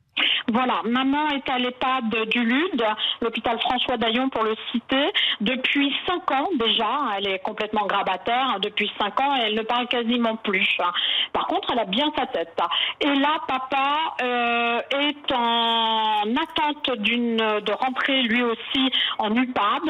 Voilà, 0.49 0.81
maman 0.85 1.29
est 1.31 1.49
à 1.49 1.59
l'EHPAD 1.59 2.29
du 2.29 2.45
LUD, 2.45 2.85
l'hôpital 3.21 3.59
François 3.61 3.97
Daillon 3.97 4.29
pour 4.29 4.45
le 4.45 4.55
citer, 4.71 5.13
depuis 5.41 5.95
5 6.07 6.31
ans 6.33 6.49
déjà. 6.55 6.89
Elle 7.17 7.29
est 7.29 7.39
complètement 7.41 7.87
grabataire 7.87 8.59
depuis 8.61 8.91
5 8.99 9.21
ans 9.21 9.35
elle 9.43 9.55
ne 9.55 9.63
parle 9.63 9.87
quasiment 9.89 10.37
plus. 10.37 10.69
Par 11.33 11.47
contre, 11.47 11.71
elle 11.73 11.79
a 11.79 11.85
bien 11.85 12.11
sa 12.17 12.27
tête. 12.27 12.57
Et 13.01 13.15
là, 13.15 13.37
papa 13.47 14.15
euh, 14.23 14.81
est 14.91 15.33
en 15.33 16.25
attente 16.37 16.99
d'une 16.99 17.37
de 17.37 17.73
rentrer 17.73 18.23
lui 18.23 18.43
aussi 18.43 18.93
en 19.19 19.35
UPAD 19.35 19.83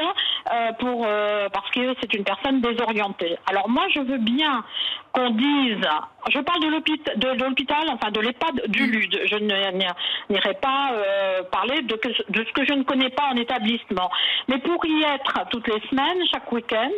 euh, 0.53 0.73
pour 0.79 1.05
euh, 1.07 1.49
parce 1.53 1.71
que 1.71 1.95
c'est 2.01 2.15
une 2.15 2.25
personne 2.25 2.61
désorientée. 2.61 3.37
Alors 3.47 3.69
moi, 3.69 3.85
je 3.95 4.01
veux 4.01 4.19
bien 4.19 4.65
qu'on 5.13 5.31
dise, 5.31 5.87
je 6.31 6.39
parle 6.41 6.61
de 6.63 6.69
l'hôpital, 6.69 7.17
de, 7.17 7.93
enfin 7.93 8.11
de 8.11 8.21
l'EHPAD 8.21 8.63
du 8.69 8.87
LUD. 8.87 9.21
Je 9.27 9.37
n'y- 9.37 9.87
n'irai 10.43 10.55
pas 10.55 10.93
euh, 10.93 11.43
parler 11.51 11.83
de, 11.83 11.99
de 12.29 12.45
ce 12.45 12.53
que 12.53 12.65
je 12.67 12.73
ne 12.75 12.83
connais 12.83 13.11
pas 13.11 13.25
en 13.33 13.37
établissement. 13.37 14.11
Mais 14.49 14.59
pour 14.59 14.85
y 14.85 15.03
être 15.03 15.49
toutes 15.51 15.69
les 15.69 15.81
semaines, 15.89 16.19
chaque 16.33 16.51
week-end, 16.53 16.91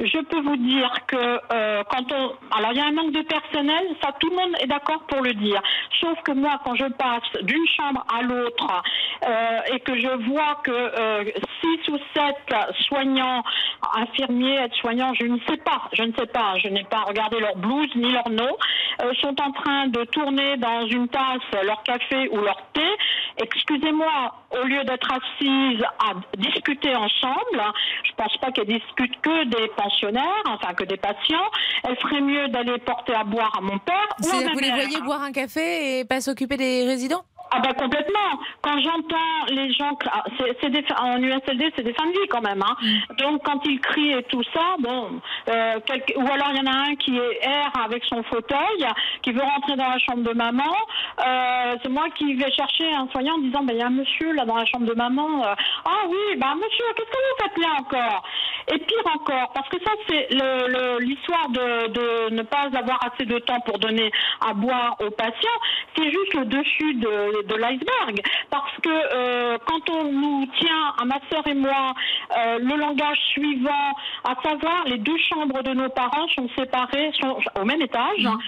je 0.00 0.18
peux 0.18 0.40
vous 0.40 0.56
dire 0.56 0.90
que 1.06 1.16
euh, 1.16 1.82
quand 1.90 2.12
on, 2.12 2.32
alors 2.56 2.72
il 2.72 2.78
y 2.78 2.80
a 2.80 2.86
un 2.86 2.92
manque 2.92 3.12
de 3.12 3.22
personnel, 3.22 3.84
ça 4.02 4.12
tout 4.18 4.30
le 4.30 4.36
monde 4.36 4.54
est 4.60 4.66
d'accord 4.66 5.02
pour 5.08 5.22
le 5.22 5.32
dire. 5.34 5.60
Sauf 6.00 6.20
que 6.22 6.32
moi, 6.32 6.60
quand 6.64 6.74
je 6.74 6.86
passe 6.86 7.42
d'une 7.42 7.66
chambre 7.76 8.04
à 8.16 8.22
l'autre 8.22 8.82
euh, 9.26 9.74
et 9.74 9.80
que 9.80 9.98
je 9.98 10.30
vois 10.30 10.60
que 10.62 10.70
euh, 10.70 11.24
six 11.60 11.88
ou 11.92 11.98
sept 12.16 12.36
soignants, 12.86 13.42
infirmiers, 13.96 14.56
aides-soignants, 14.64 15.14
je 15.14 15.26
ne 15.26 15.38
sais 15.48 15.56
pas, 15.58 15.88
je 15.92 16.02
ne 16.02 16.12
sais 16.12 16.26
pas, 16.26 16.54
je 16.62 16.68
n'ai 16.68 16.84
pas 16.84 17.02
regardé 17.02 17.40
leur 17.40 17.56
blouse 17.56 17.94
ni 17.96 18.12
leur 18.12 18.28
nom, 18.30 18.50
sont 19.20 19.40
en 19.40 19.52
train 19.52 19.88
de 19.88 20.04
tourner 20.04 20.56
dans 20.56 20.86
une 20.86 21.08
tasse 21.08 21.64
leur 21.64 21.82
café 21.82 22.28
ou 22.30 22.38
leur 22.38 22.60
thé. 22.72 22.83
Excusez-moi, 23.38 24.34
au 24.62 24.64
lieu 24.66 24.84
d'être 24.84 25.08
assises 25.12 25.82
à 25.98 26.14
discuter 26.36 26.94
ensemble, 26.94 27.62
je 28.04 28.12
pense 28.16 28.36
pas 28.38 28.50
qu'elles 28.52 28.66
discutent 28.66 29.20
que 29.20 29.44
des 29.44 29.68
pensionnaires, 29.76 30.42
enfin 30.46 30.74
que 30.74 30.84
des 30.84 30.96
patients. 30.96 31.50
Elle 31.84 31.96
ferait 31.96 32.20
mieux 32.20 32.48
d'aller 32.48 32.78
porter 32.78 33.14
à 33.14 33.24
boire 33.24 33.52
à 33.58 33.60
mon 33.60 33.78
père 33.78 33.94
ou 34.22 34.26
à 34.26 34.30
C'est- 34.30 34.44
ma 34.44 34.52
Vous 34.52 34.58
les 34.60 34.70
voyez 34.70 35.00
boire 35.00 35.22
un 35.22 35.32
café 35.32 35.98
et 36.00 36.04
pas 36.04 36.20
s'occuper 36.20 36.56
des 36.56 36.84
résidents? 36.84 37.24
Ah 37.56 37.60
ben 37.60 37.72
complètement. 37.74 38.40
Quand 38.62 38.78
j'entends 38.80 39.44
les 39.48 39.72
gens, 39.72 39.96
ah, 40.10 40.24
c'est 40.38 40.56
c'est 40.60 40.70
des, 40.70 40.84
en 40.98 41.22
USLD, 41.22 41.72
c'est 41.76 41.82
des 41.84 41.92
fins 41.94 42.06
de 42.06 42.12
vie 42.12 42.28
quand 42.28 42.40
même. 42.40 42.62
Hein. 42.62 42.74
Donc 43.18 43.42
quand 43.44 43.60
ils 43.66 43.80
crient 43.80 44.12
et 44.14 44.22
tout 44.24 44.42
ça, 44.52 44.74
bon, 44.80 45.20
euh, 45.48 45.78
quelque- 45.86 46.16
ou 46.16 46.26
alors 46.32 46.48
il 46.52 46.56
y 46.56 46.60
en 46.60 46.72
a 46.72 46.76
un 46.90 46.94
qui 46.96 47.16
est 47.16 47.38
erre 47.42 47.72
avec 47.84 48.04
son 48.06 48.22
fauteuil, 48.24 48.86
qui 49.22 49.32
veut 49.32 49.42
rentrer 49.42 49.76
dans 49.76 49.88
la 49.88 49.98
chambre 49.98 50.22
de 50.22 50.32
maman. 50.34 50.74
Euh, 51.26 51.76
c'est 51.82 51.88
moi 51.90 52.06
qui 52.16 52.34
vais 52.34 52.50
chercher 52.50 52.92
un 52.94 53.06
soignant 53.08 53.34
en 53.34 53.38
disant, 53.38 53.62
ben 53.62 53.74
il 53.74 53.78
y 53.80 53.82
a 53.82 53.86
un 53.86 53.90
monsieur 53.90 54.32
là 54.32 54.44
dans 54.44 54.56
la 54.56 54.66
chambre 54.66 54.86
de 54.86 54.94
maman. 54.94 55.44
Euh, 55.44 55.54
ah 55.84 56.02
oui, 56.08 56.36
ben 56.38 56.54
monsieur, 56.56 56.84
qu'est-ce 56.96 57.10
que 57.10 57.16
vous 57.16 57.42
faites 57.42 57.58
là 57.58 57.68
encore? 57.80 58.22
Et 58.72 58.78
pire 58.78 59.14
encore, 59.14 59.52
parce 59.54 59.68
que 59.68 59.76
ça 59.84 59.90
c'est 60.08 60.28
le- 60.32 60.68
le- 60.68 60.98
l'histoire 61.04 61.48
de, 61.50 61.88
de 61.88 62.34
ne 62.34 62.42
pas 62.42 62.66
avoir 62.74 62.98
assez 63.04 63.26
de 63.26 63.38
temps 63.38 63.60
pour 63.60 63.78
donner 63.78 64.10
à 64.40 64.54
boire 64.54 64.96
aux 65.00 65.10
patients, 65.10 65.60
c'est 65.96 66.10
juste 66.10 66.34
le 66.34 66.44
dessus 66.46 66.94
de, 66.94 67.43
de 67.46 67.54
l'iceberg. 67.54 68.20
Parce 68.50 68.72
que 68.82 68.88
euh, 68.88 69.58
quand 69.66 69.90
on 69.90 70.04
nous 70.12 70.46
tient, 70.58 70.94
à 71.00 71.04
ma 71.04 71.18
sœur 71.30 71.46
et 71.46 71.54
moi, 71.54 71.94
euh, 72.36 72.58
le 72.58 72.76
langage 72.76 73.18
suivant, 73.32 73.92
à 74.24 74.34
savoir 74.42 74.84
les 74.86 74.98
deux 74.98 75.16
chambres 75.18 75.62
de 75.62 75.72
nos 75.74 75.88
parents 75.88 76.28
sont 76.34 76.48
séparées, 76.56 77.10
sont 77.20 77.38
au 77.60 77.64
même 77.64 77.82
étage, 77.82 78.26
hein, 78.26 78.38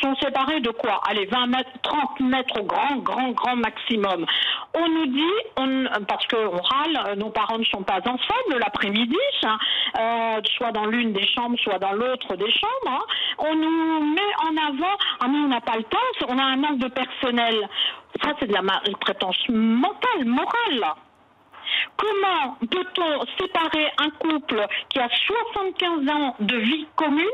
sont 0.00 0.14
séparées 0.16 0.60
de 0.60 0.70
quoi? 0.70 1.00
Allez, 1.08 1.26
20 1.26 1.46
mètres, 1.46 1.70
30 1.82 2.20
mètres 2.20 2.60
au 2.60 2.64
grand, 2.64 2.96
grand, 2.96 3.30
grand 3.30 3.56
maximum. 3.56 4.26
On 4.74 4.88
nous 4.88 5.06
dit, 5.06 5.36
on, 5.56 5.84
parce 6.06 6.26
qu'on 6.26 6.56
râle, 6.56 6.98
euh, 7.08 7.14
nos 7.16 7.30
parents 7.30 7.58
ne 7.58 7.64
sont 7.64 7.82
pas 7.82 7.98
ensemble 7.98 8.58
l'après-midi, 8.58 9.16
hein, 9.44 9.58
euh, 9.98 10.40
soit 10.56 10.72
dans 10.72 10.86
l'une 10.86 11.12
des 11.12 11.26
chambres, 11.26 11.58
soit 11.60 11.78
dans 11.78 11.92
l'autre 11.92 12.36
des 12.36 12.50
chambres. 12.50 12.88
hein. 12.88 13.00
On 13.38 13.54
nous 13.54 14.14
met 14.14 14.32
en 14.48 14.56
avant, 14.68 14.96
ah 15.20 15.26
mais 15.28 15.38
on 15.38 15.48
n'a 15.48 15.60
pas 15.60 15.76
le 15.76 15.84
temps, 15.84 15.98
on 16.28 16.38
a 16.38 16.42
un 16.42 16.56
manque 16.56 16.78
de 16.78 16.88
personnel. 16.88 17.68
Ça, 18.22 18.32
c'est 18.38 18.46
de 18.46 18.52
la 18.52 18.62
maltraitance 18.62 19.48
mentale, 19.48 20.24
morale. 20.24 20.94
Comment 21.96 22.56
peut-on 22.70 23.26
séparer 23.38 23.90
un 23.98 24.10
couple 24.10 24.66
qui 24.88 25.00
a 25.00 25.08
75 25.08 26.08
ans 26.08 26.36
de 26.40 26.56
vie 26.56 26.86
commune 26.94 27.24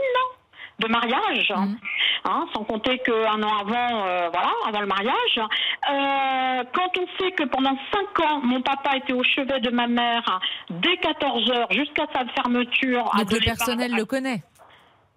de 0.78 0.88
mariage, 0.88 1.52
hein, 2.24 2.46
sans 2.54 2.64
compter 2.64 2.98
qu'un 2.98 3.42
an 3.42 3.56
avant, 3.60 4.06
euh, 4.06 4.28
voilà, 4.32 4.50
avant 4.66 4.80
le 4.80 4.86
mariage. 4.86 5.38
Euh, 5.38 6.64
quand 6.72 6.98
on 6.98 7.06
sait 7.18 7.32
que 7.32 7.44
pendant 7.44 7.76
5 7.92 8.20
ans, 8.26 8.40
mon 8.42 8.60
papa 8.62 8.96
était 8.96 9.12
au 9.12 9.22
chevet 9.22 9.60
de 9.60 9.70
ma 9.70 9.86
mère 9.86 10.40
dès 10.70 10.96
14 10.96 11.50
heures 11.50 11.72
jusqu'à 11.72 12.06
sa 12.12 12.24
fermeture. 12.34 13.10
à 13.14 13.22
le 13.22 13.44
personnel 13.44 13.92
le 13.94 14.04
connaît. 14.04 14.42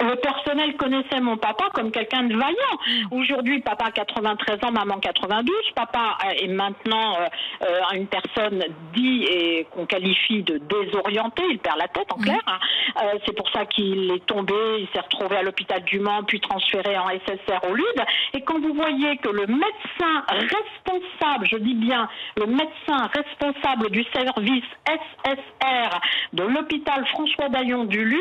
Le 0.02 0.16
personnel 0.18 0.76
connaissait 0.76 1.22
mon 1.22 1.38
papa 1.38 1.66
comme 1.74 1.92
quelqu'un 1.92 2.24
de 2.24 2.36
vaillant. 2.36 3.12
Aujourd'hui, 3.12 3.62
papa 3.62 3.86
a 3.86 3.92
93 3.92 4.64
ans, 4.64 4.72
maman 4.72 5.00
92. 5.00 5.54
Papa 5.76 6.18
est 6.42 6.48
maintenant 6.48 7.16
euh, 7.20 7.28
euh, 7.64 7.96
une 7.96 8.08
personne 8.08 8.64
dit 8.94 9.24
et 9.24 9.68
qu'on 9.72 9.86
qualifie 9.86 10.44
de 10.44 10.58
désorientée. 10.58 11.44
Il 11.50 11.60
perd 11.60 11.78
la 11.78 11.88
tête, 11.88 12.12
en 12.12 12.18
clair. 12.18 12.42
hein. 12.48 12.60
Euh, 13.04 13.20
c'est 13.26 13.36
pour 13.36 13.50
ça 13.52 13.66
qu'il 13.66 14.12
est 14.12 14.26
tombé. 14.26 14.54
Il 14.80 14.88
s'est 14.94 15.00
retrouvé 15.00 15.38
à 15.38 15.44
l'hôpital 15.44 15.84
du 15.84 16.00
Mans, 16.00 16.24
puis 16.24 16.40
transféré 16.42 16.98
en 16.98 17.08
SSR 17.08 17.70
au 17.70 17.74
LUD. 17.74 18.06
Et 18.34 18.42
quand 18.42 18.60
vous 18.60 18.74
voyez 18.74 19.18
que 19.18 19.30
le 19.30 19.48
médecin 19.48 20.24
responsable, 20.30 21.48
je 21.52 21.58
dis 21.58 21.76
bien 21.76 22.10
le 22.38 22.48
médecin 22.48 23.10
responsable 23.14 23.90
du 23.92 24.04
service 24.14 24.64
SSR 24.88 26.00
de 26.34 26.44
l'hôpital 26.44 27.06
François 27.08 27.50
Daillon 27.50 27.86
du 27.86 28.04
LUD 28.04 28.20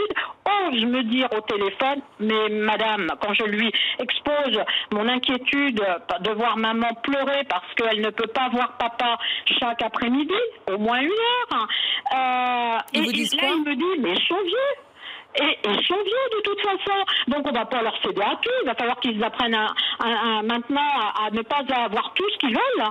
ose 0.71 0.85
me 0.85 1.03
dire 1.05 1.29
au 1.37 1.41
téléphone, 1.41 1.64
mais 2.21 2.49
madame, 2.51 3.09
quand 3.21 3.35
je 3.35 3.45
lui 3.45 3.71
expose 3.99 4.59
mon 4.93 5.09
inquiétude 5.09 5.81
de 6.21 6.31
voir 6.33 6.57
maman 6.57 6.89
pleurer 7.03 7.43
parce 7.49 7.73
qu'elle 7.75 8.01
ne 8.01 8.11
peut 8.11 8.27
pas 8.29 8.49
voir 8.51 8.77
papa 8.79 9.19
chaque 9.61 9.83
après-midi, 9.83 10.33
au 10.73 10.79
moins 10.79 11.01
une 11.01 11.09
heure, 11.11 11.67
euh, 12.17 12.79
et, 12.93 12.99
et 12.99 13.13
disent 13.13 13.35
là 13.37 13.43
il 13.57 13.65
me 13.71 13.75
dit, 13.77 14.01
mais 14.03 14.13
ils 14.15 14.27
sont 14.27 14.43
vieux. 14.43 14.75
Et 15.43 15.59
ils 15.65 15.87
sont 15.87 15.97
vieux 15.97 16.27
de 16.37 16.43
toute 16.45 16.61
façon. 16.61 17.05
Donc 17.27 17.47
on 17.49 17.53
va 17.53 17.65
pas 17.65 17.83
leur 17.83 17.97
céder 18.03 18.23
à 18.23 18.37
tout. 18.41 18.51
Il 18.63 18.67
va 18.67 18.75
falloir 18.77 19.01
qu'ils 19.01 19.23
apprennent 19.25 19.55
à- 19.57 19.75
à- 19.99 20.39
à- 20.39 20.43
maintenant 20.43 20.81
à, 21.01 21.27
à 21.27 21.31
ne 21.31 21.43
pas 21.43 21.63
avoir 21.77 22.13
tout 22.15 22.29
ce 22.31 22.39
qu'ils 22.39 22.55
veulent. 22.55 22.87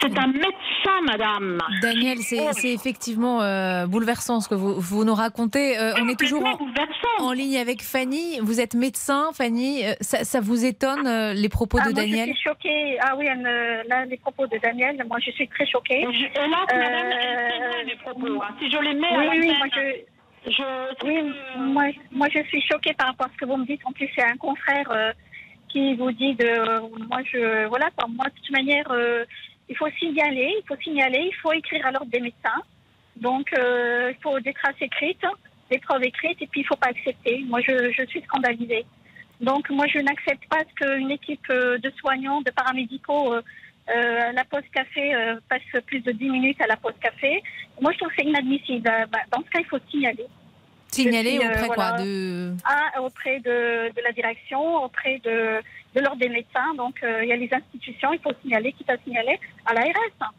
C'est 0.00 0.18
un 0.18 0.26
médecin, 0.26 1.00
madame. 1.06 1.58
Daniel, 1.80 2.18
c'est 2.18 2.52
c'est 2.52 2.72
effectivement 2.72 3.40
euh, 3.42 3.86
bouleversant 3.86 4.40
ce 4.40 4.48
que 4.48 4.54
vous, 4.54 4.74
vous 4.78 5.04
nous 5.04 5.14
racontez. 5.14 5.78
Euh, 5.78 5.92
on 6.00 6.08
est 6.08 6.18
toujours 6.18 6.44
en, 6.44 7.24
en 7.24 7.32
ligne 7.32 7.56
avec 7.58 7.82
Fanny. 7.82 8.38
Vous 8.42 8.60
êtes 8.60 8.74
médecin, 8.74 9.30
Fanny. 9.32 9.84
Euh, 9.86 9.92
Ça, 10.00 10.24
ça 10.24 10.40
vous 10.40 10.64
étonne 10.64 11.06
euh, 11.06 11.32
les 11.32 11.48
propos 11.48 11.78
Ah, 11.80 11.88
de 11.88 11.92
moi, 11.92 12.02
Daniel 12.02 12.28
Je 12.28 12.34
suis 12.34 12.42
choquée. 12.48 12.98
Ah 13.00 13.14
oui, 13.16 13.26
elle 13.30 13.38
me- 13.38 13.88
là, 13.88 14.04
les 14.04 14.16
propos 14.18 14.46
de 14.46 14.58
Daniel, 14.58 14.96
moi, 15.08 15.18
je 15.24 15.30
suis 15.30 15.48
très 15.48 15.66
choquée. 15.66 16.02
Et, 16.02 16.12
je- 16.12 16.40
là, 16.50 16.64
madame, 16.68 16.82
Euh, 16.82 17.86
mes 17.86 17.96
propos. 17.96 18.42
hein. 18.42 18.54
Si 18.60 18.70
je 18.70 18.78
les 18.78 18.94
mets 18.94 19.16
oui, 19.16 19.26
à 19.26 19.30
oui, 19.30 19.52
moi, 19.58 19.66
je, 19.74 20.50
je- 20.52 21.06
oui, 21.06 21.32
moi, 21.58 21.84
moi, 22.12 22.28
je 22.34 22.42
suis 22.48 22.62
choquée 22.62 22.92
par 22.94 23.06
rapport 23.08 23.26
à 23.26 23.30
ce 23.32 23.36
que 23.38 23.46
vous 23.46 23.56
me 23.56 23.64
dites. 23.66 23.80
En 23.86 23.92
plus, 23.92 24.08
c'est 24.14 24.24
un 24.24 24.36
confrère 24.36 24.90
euh, 24.90 25.12
qui 25.68 25.94
vous 25.94 26.12
dit 26.12 26.34
de, 26.34 26.80
moi 27.08 27.18
je, 27.32 27.66
voilà, 27.68 27.90
quoi, 27.96 28.06
moi 28.08 28.26
de 28.26 28.34
toute 28.34 28.50
manière, 28.50 28.86
euh, 28.92 29.24
il 29.68 29.76
faut 29.76 29.88
signaler, 29.98 30.54
il 30.58 30.66
faut 30.66 30.80
signaler, 30.82 31.30
il 31.32 31.34
faut 31.36 31.52
écrire 31.52 31.86
à 31.86 31.90
l'ordre 31.90 32.10
des 32.10 32.20
médecins. 32.20 32.62
Donc, 33.16 33.46
euh, 33.58 34.12
il 34.14 34.22
faut 34.22 34.38
des 34.40 34.52
traces 34.52 34.80
écrites, 34.80 35.24
des 35.70 35.78
preuves 35.78 36.02
écrites, 36.02 36.40
et 36.42 36.46
puis 36.46 36.60
il 36.62 36.64
faut 36.64 36.76
pas 36.76 36.88
accepter. 36.88 37.44
Moi, 37.46 37.60
je, 37.60 38.04
suis 38.08 38.22
scandalisée. 38.22 38.84
Donc, 39.40 39.70
moi, 39.70 39.86
je 39.86 39.98
n'accepte 39.98 40.46
pas 40.48 40.64
qu'une 40.76 41.10
équipe 41.10 41.48
euh, 41.50 41.78
de 41.78 41.90
soignants, 41.98 42.40
de 42.42 42.50
paramédicaux, 42.50 43.34
euh, 43.34 43.42
euh, 43.90 44.30
à 44.30 44.32
la 44.32 44.44
pause 44.44 44.62
café 44.72 45.14
euh, 45.14 45.36
passe 45.48 45.82
plus 45.86 46.00
de 46.00 46.12
10 46.12 46.30
minutes 46.30 46.60
à 46.62 46.66
la 46.66 46.76
pause 46.76 46.94
café. 47.00 47.42
Moi, 47.80 47.92
je 47.92 47.98
trouve 47.98 48.08
que 48.08 48.14
c'est 48.18 48.26
inadmissible. 48.26 48.90
Bah, 49.12 49.18
dans 49.30 49.44
ce 49.44 49.50
cas, 49.50 49.60
il 49.60 49.66
faut 49.66 49.78
signaler. 49.90 50.26
Signaler 50.94 51.38
euh, 51.38 51.48
auprès 51.48 51.68
quoi 51.68 51.92
de... 51.92 52.54
Ah, 52.64 53.00
auprès 53.00 53.40
de, 53.40 53.92
de 53.96 54.00
la 54.02 54.12
direction, 54.12 54.84
auprès 54.84 55.18
de, 55.18 55.60
de 55.94 56.00
l'ordre 56.00 56.18
des 56.18 56.28
médecins. 56.28 56.74
Donc, 56.76 57.02
euh, 57.02 57.24
il 57.24 57.28
y 57.28 57.32
a 57.32 57.36
les 57.36 57.52
institutions, 57.52 58.12
il 58.12 58.20
faut 58.20 58.32
signaler, 58.42 58.72
quitte 58.72 58.90
à 58.90 58.98
signaler 59.04 59.38
à 59.66 59.74
l'ARS. 59.74 60.32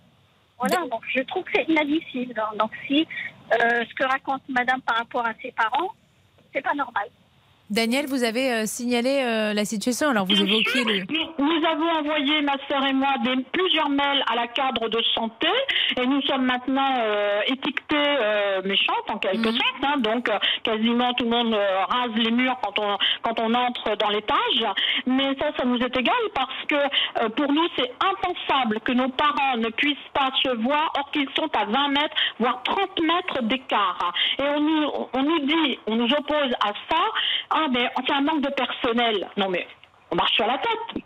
Voilà, 0.58 0.78
donc 0.88 1.02
je 1.14 1.22
trouve 1.22 1.44
que 1.44 1.52
c'est 1.56 1.68
inadmissible. 1.68 2.34
Donc, 2.34 2.58
donc, 2.58 2.72
si 2.88 3.06
euh, 3.54 3.84
ce 3.88 3.94
que 3.94 4.06
raconte 4.06 4.42
madame 4.50 4.82
par 4.82 4.98
rapport 4.98 5.26
à 5.26 5.34
ses 5.42 5.52
parents, 5.52 5.92
c'est 6.54 6.62
pas 6.62 6.74
normal. 6.74 7.08
Daniel, 7.72 8.06
vous 8.08 8.24
avez 8.24 8.52
euh, 8.54 8.66
signalé 8.68 9.24
euh, 9.24 9.54
la 9.54 9.66
situation, 9.66 10.10
alors 10.10 10.26
vous 10.26 10.40
évoquiez 10.40 10.84
le... 10.84 11.04
Nous 11.40 11.66
avons 11.68 11.90
envoyé, 12.00 12.42
ma 12.44 12.54
sœur 12.70 12.86
et 12.86 12.94
moi, 12.94 13.10
des, 13.24 13.42
plusieurs 13.52 13.90
mails 13.90 14.24
à 14.32 14.36
la 14.36 14.48
cadre 14.48 14.88
de 14.88 15.02
santé 15.16 15.48
et 16.00 16.06
nous 16.06 16.22
sommes 16.22 16.46
maintenant 16.46 16.94
euh, 17.00 17.42
étiquetés 17.48 17.96
méchantes 18.66 19.10
en 19.10 19.18
quelque 19.18 19.50
Mhm. 19.50 19.58
sorte. 19.58 19.84
hein. 19.84 19.98
donc 19.98 20.30
quasiment 20.64 21.14
tout 21.14 21.24
le 21.26 21.30
monde 21.32 21.54
rase 21.90 22.12
les 22.16 22.32
murs 22.32 22.58
quand 22.64 22.78
on, 22.80 22.98
quand 23.24 23.40
on 23.40 23.54
entre 23.54 23.96
dans 23.98 24.10
l'étage. 24.10 24.66
Mais 25.08 25.36
ça, 25.40 25.48
ça 25.58 25.66
nous 25.66 25.78
est 25.80 25.98
égal 25.98 26.14
parce 26.36 26.66
que 26.68 27.30
pour 27.30 27.52
nous, 27.52 27.68
c'est 27.78 27.92
impensable 28.00 28.80
que 28.82 28.92
nos 28.92 29.10
parents 29.10 29.58
ne 29.58 29.70
puissent 29.70 29.98
pas 30.14 30.30
se 30.44 30.50
voir 30.62 30.92
or 30.98 31.10
qu'ils 31.12 31.30
sont 31.36 31.50
à 31.58 31.66
20 31.66 31.88
mètres, 31.90 32.16
voire 32.40 32.62
30 32.64 33.02
mètres 33.02 33.42
d'écart. 33.44 34.14
Et 34.40 34.44
on 34.44 34.60
nous, 34.60 34.90
on 35.14 35.24
nous 35.24 35.40
dit, 35.40 35.80
on 35.88 35.96
nous 35.96 36.12
oppose 36.14 36.52
à 36.64 36.72
ça, 36.90 37.04
ah 37.56 37.68
mais 37.72 37.90
c'est 38.06 38.14
un 38.14 38.22
manque 38.22 38.42
de 38.42 38.50
personnel. 38.52 39.28
Non 39.38 39.50
mais 39.50 39.66
on 40.12 40.16
marche 40.16 40.34
sur 40.34 40.46
la 40.46 40.58
tête. 40.60 41.04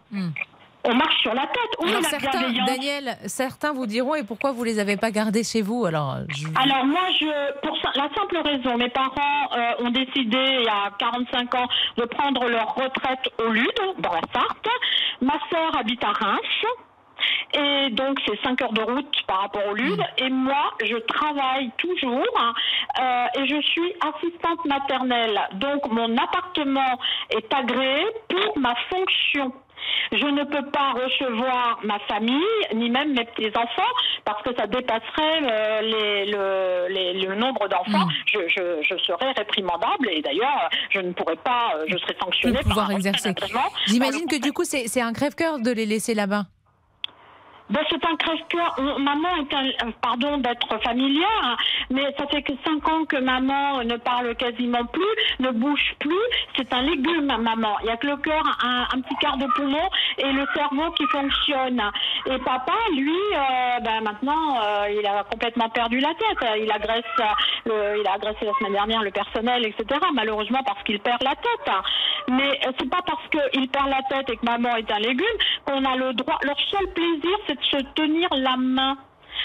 On 0.85 0.93
marche 0.95 1.21
sur 1.21 1.33
la 1.33 1.41
tête. 1.41 1.75
Alors 1.81 2.01
la 2.01 2.07
certains, 2.07 2.51
Daniel, 2.65 3.17
certains 3.25 3.73
vous 3.73 3.85
diront, 3.85 4.15
et 4.15 4.23
pourquoi 4.23 4.53
vous 4.53 4.63
les 4.63 4.79
avez 4.79 4.95
pas 4.95 5.11
gardés 5.11 5.43
chez 5.43 5.61
vous 5.61 5.85
Alors, 5.85 6.19
je- 6.29 6.47
Alors 6.55 6.85
moi, 6.85 7.01
je, 7.19 7.59
pour 7.67 7.77
la 7.95 8.07
simple 8.15 8.37
raison, 8.45 8.77
mes 8.77 8.87
parents 8.89 9.49
euh, 9.57 9.83
ont 9.85 9.89
décidé 9.89 10.37
il 10.37 10.63
y 10.63 10.69
a 10.69 10.89
45 10.97 11.53
ans 11.55 11.67
de 11.97 12.05
prendre 12.05 12.47
leur 12.47 12.73
retraite 12.75 13.27
au 13.45 13.49
Lude, 13.51 13.81
dans 13.99 14.13
la 14.13 14.21
Sarthe. 14.33 14.67
Ma 15.21 15.33
sœur 15.51 15.77
habite 15.77 16.01
à 16.03 16.11
Reims. 16.13 16.65
Et 17.53 17.89
donc, 17.91 18.19
c'est 18.27 18.39
5 18.43 18.61
heures 18.61 18.73
de 18.73 18.81
route 18.81 19.15
par 19.27 19.41
rapport 19.41 19.65
au 19.69 19.73
Lude. 19.73 20.01
Et 20.17 20.29
moi, 20.29 20.71
je 20.83 20.95
travaille 20.97 21.71
toujours 21.77 22.09
euh, 22.99 23.25
et 23.39 23.47
je 23.47 23.61
suis 23.61 23.93
assistante 24.01 24.63
maternelle. 24.65 25.39
Donc, 25.53 25.87
mon 25.91 26.15
appartement 26.17 26.99
est 27.31 27.53
agréé 27.53 28.05
pour 28.29 28.57
ma 28.59 28.75
fonction. 28.89 29.51
Je 30.11 30.25
ne 30.25 30.43
peux 30.43 30.69
pas 30.71 30.91
recevoir 30.91 31.79
ma 31.83 31.99
famille, 31.99 32.43
ni 32.75 32.89
même 32.89 33.13
mes 33.13 33.23
petits-enfants, 33.25 33.93
parce 34.25 34.41
que 34.43 34.53
ça 34.57 34.67
dépasserait 34.67 35.39
euh, 35.43 35.81
les- 35.81 36.25
le, 36.31 36.87
les- 36.93 37.13
le 37.25 37.35
nombre 37.35 37.67
d'enfants. 37.69 38.07
Je, 38.25 38.39
je- 38.49 38.81
je 38.83 38.97
serais 39.03 39.31
réprimandable 39.31 40.09
et 40.11 40.21
d'ailleurs, 40.21 40.69
je 40.89 40.99
ne 40.99 41.13
pourrais 41.13 41.37
pas, 41.37 41.73
euh, 41.75 41.85
je 41.87 41.97
serais 41.97 42.15
sanctionnée 42.21 42.57
de 42.57 42.63
pouvoir 42.63 42.87
par 42.87 42.95
un 42.95 42.97
exercer. 42.97 43.29
J'imagine 43.87 44.27
que 44.27 44.41
du 44.41 44.51
coup, 44.51 44.63
c'est 44.65 44.87
c'est 44.87 45.01
un 45.01 45.13
crève-cœur 45.13 45.59
de 45.59 45.71
les 45.71 45.85
laisser 45.85 46.13
là-bas. 46.13 46.43
Ben, 47.69 47.81
c'est 47.89 48.03
un 48.03 48.15
crève-cœur. 48.15 48.75
Maman 48.97 49.29
est 49.37 49.53
un, 49.53 49.87
euh, 49.87 49.91
pardon 50.01 50.37
d'être 50.37 50.81
familière, 50.81 51.27
hein, 51.43 51.55
mais 51.91 52.03
ça 52.17 52.25
fait 52.27 52.41
que 52.41 52.53
cinq 52.65 52.87
ans 52.89 53.05
que 53.05 53.17
maman 53.17 53.83
ne 53.83 53.95
parle 53.97 54.35
quasiment 54.35 54.85
plus, 54.85 55.03
ne 55.39 55.51
bouge 55.51 55.93
plus. 55.99 56.15
C'est 56.57 56.73
un 56.73 56.81
légume, 56.81 57.27
maman. 57.27 57.77
Il 57.83 57.87
y 57.87 57.91
a 57.91 57.97
que 57.97 58.07
le 58.07 58.17
cœur, 58.17 58.41
un, 58.63 58.99
petit 59.01 59.15
quart 59.21 59.37
de 59.37 59.45
poumon 59.55 59.89
et 60.17 60.31
le 60.31 60.45
cerveau 60.55 60.91
qui 60.91 61.05
fonctionne. 61.07 61.81
Et 62.25 62.37
papa, 62.39 62.73
lui, 62.93 63.13
euh, 63.13 63.79
ben, 63.81 64.01
maintenant, 64.01 64.57
euh, 64.63 64.89
il 64.89 65.05
a 65.05 65.23
complètement 65.23 65.69
perdu 65.69 65.99
la 65.99 66.09
tête. 66.15 66.49
Il 66.59 66.71
agresse, 66.71 67.03
euh, 67.19 67.23
le, 67.65 67.99
il 68.01 68.07
a 68.07 68.13
agressé 68.13 68.45
la 68.45 68.53
semaine 68.53 68.73
dernière 68.73 69.03
le 69.03 69.11
personnel, 69.11 69.65
etc. 69.65 69.99
Malheureusement 70.13 70.63
parce 70.65 70.81
qu'il 70.83 70.99
perd 70.99 71.21
la 71.21 71.35
tête. 71.35 71.73
Mais 72.29 72.59
euh, 72.65 72.71
c'est 72.77 72.89
pas 72.89 73.01
parce 73.05 73.27
qu'il 73.29 73.67
perd 73.69 73.89
la 73.89 74.01
tête 74.09 74.29
et 74.29 74.37
que 74.37 74.45
maman 74.45 74.75
est 74.75 74.91
un 74.91 74.99
légume 74.99 75.25
qu'on 75.65 75.83
a 75.83 75.95
le 75.95 76.13
droit. 76.13 76.37
Leur 76.43 76.59
seul 76.69 76.87
plaisir, 76.93 77.37
c'est 77.47 77.58
se 77.63 77.77
tenir 77.93 78.29
la 78.31 78.57
main. 78.57 78.97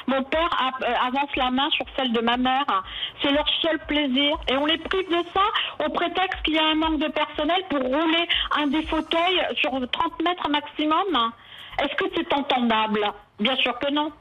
Mon 0.07 0.22
père 0.24 0.50
euh, 0.83 0.94
avance 1.07 1.35
la 1.37 1.50
main 1.50 1.68
sur 1.70 1.87
celle 1.96 2.12
de 2.12 2.20
ma 2.20 2.37
mère. 2.37 2.66
C'est 3.22 3.31
leur 3.31 3.46
seul 3.62 3.79
plaisir. 3.87 4.37
Et 4.48 4.57
on 4.57 4.66
les 4.66 4.79
prive 4.79 5.09
de 5.09 5.24
ça 5.33 5.87
au 5.87 5.90
prétexte 5.90 6.42
qu'il 6.44 6.55
y 6.55 6.59
a 6.59 6.64
un 6.64 6.74
manque 6.74 6.98
de 6.98 7.09
personnel 7.09 7.62
pour 7.70 7.81
rouler 7.81 8.29
un 8.59 8.66
des 8.66 8.83
fauteuils 8.83 9.40
sur 9.57 9.70
30 9.70 10.22
mètres 10.22 10.48
maximum. 10.48 11.33
Est-ce 11.83 11.94
que 11.96 12.05
c'est 12.14 12.33
entendable? 12.33 13.00
Bien 13.40 13.57
sûr 13.57 13.79
que 13.79 13.92
non. 13.92 14.12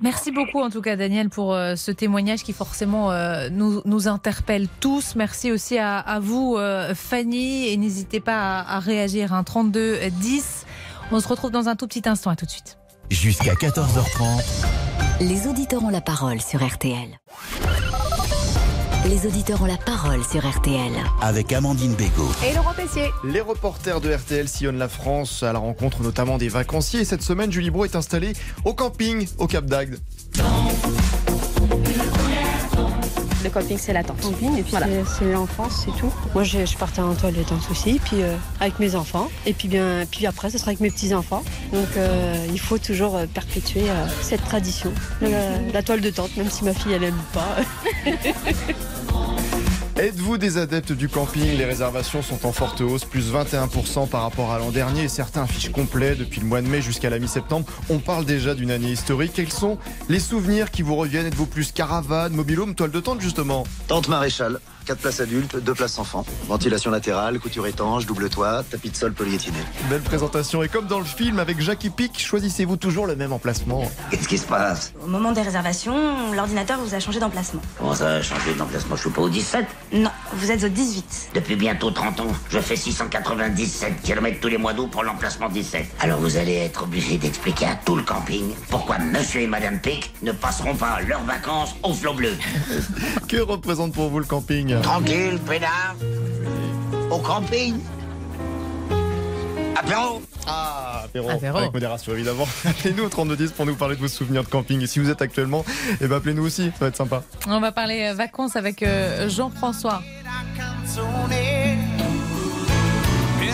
Merci 0.00 0.30
beaucoup 0.30 0.60
en 0.60 0.68
tout 0.68 0.82
cas 0.82 0.96
Daniel 0.96 1.30
pour 1.30 1.54
euh, 1.54 1.74
ce 1.74 1.90
témoignage 1.90 2.42
qui 2.42 2.52
forcément 2.52 3.12
euh, 3.12 3.48
nous, 3.50 4.08
interpelle 4.08 4.68
tous. 4.80 5.14
Merci 5.16 5.52
aussi 5.52 5.78
à, 5.78 6.18
vous 6.20 6.58
Fanny 6.94 7.68
et 7.68 7.76
n'hésitez 7.76 8.20
pas 8.20 8.60
à, 8.60 8.78
réagir. 8.78 9.32
Un 9.32 9.44
32 9.44 9.98
10. 10.10 10.66
On 11.12 11.20
se 11.20 11.28
retrouve 11.28 11.50
dans 11.50 11.68
un 11.68 11.76
tout 11.76 11.86
petit 11.86 12.08
instant. 12.08 12.30
À 12.30 12.36
tout 12.36 12.46
de 12.46 12.50
suite. 12.50 12.78
Jusqu'à 13.10 13.54
14h30. 13.54 14.42
Les 15.20 15.46
auditeurs 15.46 15.84
ont 15.84 15.90
la 15.90 16.00
parole 16.00 16.40
sur 16.40 16.66
RTL. 16.66 17.18
Les 19.06 19.26
auditeurs 19.26 19.62
ont 19.62 19.66
la 19.66 19.76
parole 19.76 20.24
sur 20.24 20.44
RTL. 20.48 20.92
Avec 21.22 21.52
Amandine 21.52 21.94
Bégaud. 21.94 22.28
Et 22.44 22.54
Laurent 22.54 22.74
Pessier. 22.74 23.10
Les 23.24 23.40
reporters 23.40 24.00
de 24.00 24.12
RTL 24.12 24.48
sillonnent 24.48 24.78
la 24.78 24.88
France 24.88 25.42
à 25.42 25.52
la 25.52 25.60
rencontre 25.60 26.02
notamment 26.02 26.38
des 26.38 26.48
vacanciers. 26.48 27.00
Et 27.00 27.04
cette 27.04 27.22
semaine, 27.22 27.52
Julie 27.52 27.70
Bro 27.70 27.84
est 27.84 27.94
installée 27.94 28.32
au 28.64 28.74
camping 28.74 29.28
au 29.38 29.46
Cap 29.46 29.66
d'Agde. 29.66 29.98
Le 33.46 33.50
camping, 33.52 33.78
c'est 33.78 33.92
la 33.92 34.02
tente. 34.02 34.20
Camping, 34.20 34.58
et 34.58 34.62
puis 34.62 34.72
c'est- 34.72 35.04
c'est 35.18 35.32
l'enfance, 35.32 35.84
c'est 35.84 35.96
tout. 36.00 36.12
Moi, 36.34 36.42
je, 36.42 36.66
je 36.66 36.76
partais 36.76 37.00
en 37.00 37.14
toilette 37.14 37.52
en 37.52 37.60
souci, 37.60 38.00
puis 38.04 38.22
euh, 38.22 38.34
avec 38.60 38.78
mes 38.80 38.94
enfants. 38.96 39.28
Et 39.46 39.52
puis, 39.52 39.68
bien, 39.68 40.04
puis 40.10 40.26
après, 40.26 40.50
ce 40.50 40.58
sera 40.58 40.70
avec 40.70 40.80
mes 40.80 40.90
petits-enfants. 40.90 41.44
Donc, 41.72 41.86
euh, 41.96 42.34
il 42.52 42.58
faut 42.58 42.78
toujours 42.78 43.16
euh, 43.16 43.26
perpétuer 43.32 43.88
euh, 43.88 44.04
cette 44.20 44.44
tradition. 44.44 44.92
La, 45.20 45.28
la 45.72 45.82
toile 45.82 46.00
de 46.00 46.10
tente, 46.10 46.36
même 46.36 46.50
si 46.50 46.64
ma 46.64 46.74
fille, 46.74 46.92
elle 46.92 47.04
aime 47.04 47.22
pas. 47.32 47.56
Êtes-vous 49.98 50.36
des 50.36 50.58
adeptes 50.58 50.92
du 50.92 51.08
camping? 51.08 51.56
Les 51.56 51.64
réservations 51.64 52.20
sont 52.20 52.46
en 52.46 52.52
forte 52.52 52.82
hausse, 52.82 53.06
plus 53.06 53.32
21% 53.32 54.06
par 54.06 54.20
rapport 54.20 54.52
à 54.52 54.58
l'an 54.58 54.70
dernier. 54.70 55.04
Et 55.04 55.08
certains 55.08 55.44
affichent 55.44 55.72
complet 55.72 56.14
depuis 56.14 56.42
le 56.42 56.46
mois 56.46 56.60
de 56.60 56.66
mai 56.66 56.82
jusqu'à 56.82 57.08
la 57.08 57.18
mi-septembre. 57.18 57.66
On 57.88 57.98
parle 57.98 58.26
déjà 58.26 58.54
d'une 58.54 58.70
année 58.70 58.90
historique. 58.90 59.32
Quels 59.34 59.50
sont 59.50 59.78
les 60.10 60.20
souvenirs 60.20 60.70
qui 60.70 60.82
vous 60.82 60.96
reviennent? 60.96 61.24
Êtes-vous 61.24 61.46
plus 61.46 61.72
caravane, 61.72 62.34
mobilhome, 62.34 62.74
toile 62.74 62.90
de 62.90 63.00
tente 63.00 63.22
justement? 63.22 63.64
Tente 63.88 64.08
maréchal, 64.08 64.60
4 64.86 64.98
places 64.98 65.20
adultes, 65.20 65.56
2 65.56 65.74
places 65.74 65.98
enfants. 65.98 66.24
Ventilation 66.46 66.90
latérale, 66.92 67.38
couture 67.40 67.66
étanche, 67.66 68.06
double 68.06 68.28
toit, 68.30 68.62
tapis 68.70 68.90
de 68.90 68.96
sol 68.96 69.12
polyéthiné. 69.12 69.58
Belle 69.90 70.00
présentation. 70.00 70.62
Et 70.62 70.68
comme 70.68 70.86
dans 70.86 71.00
le 71.00 71.04
film 71.04 71.38
avec 71.40 71.60
Jackie 71.60 71.90
Pic, 71.90 72.18
choisissez-vous 72.20 72.76
toujours 72.76 73.06
le 73.06 73.16
même 73.16 73.32
emplacement 73.32 73.90
Qu'est-ce 74.10 74.28
qui 74.28 74.38
se 74.38 74.46
passe? 74.46 74.92
Au 75.02 75.08
moment 75.08 75.32
des 75.32 75.42
réservations, 75.42 76.32
l'ordinateur 76.34 76.78
vous 76.78 76.94
a 76.94 77.00
changé 77.00 77.18
d'emplacement. 77.18 77.60
Comment 77.78 77.94
ça 77.94 78.08
a 78.08 78.22
changé 78.22 78.54
d'emplacement? 78.54 78.94
Je 78.96 79.00
suis 79.02 79.10
pas 79.10 79.22
au 79.22 79.28
17 79.28 79.66
Non, 79.92 80.10
vous 80.34 80.50
êtes 80.50 80.62
au 80.62 80.68
18. 80.68 81.30
Depuis 81.34 81.56
bientôt 81.56 81.90
30 81.90 82.20
ans, 82.20 82.26
je 82.50 82.60
fais 82.60 82.76
697 82.76 84.02
km 84.02 84.38
tous 84.40 84.48
les 84.48 84.58
mois 84.58 84.72
d'août 84.72 84.88
pour 84.90 85.02
l'emplacement 85.02 85.48
17. 85.48 85.84
Alors 86.00 86.20
vous 86.20 86.36
allez 86.36 86.54
être 86.54 86.84
obligé 86.84 87.18
d'expliquer 87.18 87.66
à 87.66 87.74
tout 87.74 87.96
le 87.96 88.02
camping 88.02 88.54
pourquoi 88.70 88.98
monsieur 88.98 89.40
et 89.40 89.46
madame 89.46 89.80
Pic 89.80 90.12
ne 90.22 90.32
passeront 90.32 90.74
pas 90.74 91.00
leurs 91.08 91.24
vacances 91.24 91.74
au 91.82 91.92
flot 91.92 92.14
bleu. 92.14 92.32
Que 93.28 93.38
représente 93.38 93.92
pour 93.92 94.08
vous 94.08 94.20
le 94.20 94.24
camping? 94.24 94.75
Tranquille, 94.82 95.38
pédard. 95.46 95.96
Au 97.10 97.18
camping. 97.18 97.80
Apéro. 99.76 100.22
Ah, 100.46 101.02
apéro. 101.04 101.30
Apéro. 101.30 101.58
Avec 101.58 101.72
modération 101.72 102.12
évidemment. 102.12 102.46
Appelez-nous 102.64 103.04
au 103.04 103.08
3210 103.08 103.52
pour 103.52 103.66
nous 103.66 103.74
parler 103.74 103.96
de 103.96 104.00
vos 104.00 104.08
souvenirs 104.08 104.44
de 104.44 104.48
camping. 104.48 104.82
Et 104.82 104.86
si 104.86 104.98
vous 104.98 105.10
êtes 105.10 105.22
actuellement, 105.22 105.64
eh 106.00 106.06
ben 106.06 106.16
appelez-nous 106.16 106.44
aussi, 106.44 106.66
ça 106.66 106.76
va 106.80 106.86
être 106.88 106.96
sympa. 106.96 107.22
On 107.46 107.60
va 107.60 107.72
parler 107.72 108.10
euh, 108.10 108.14
vacances 108.14 108.56
avec 108.56 108.82
euh, 108.82 109.28
Jean-François. 109.28 110.02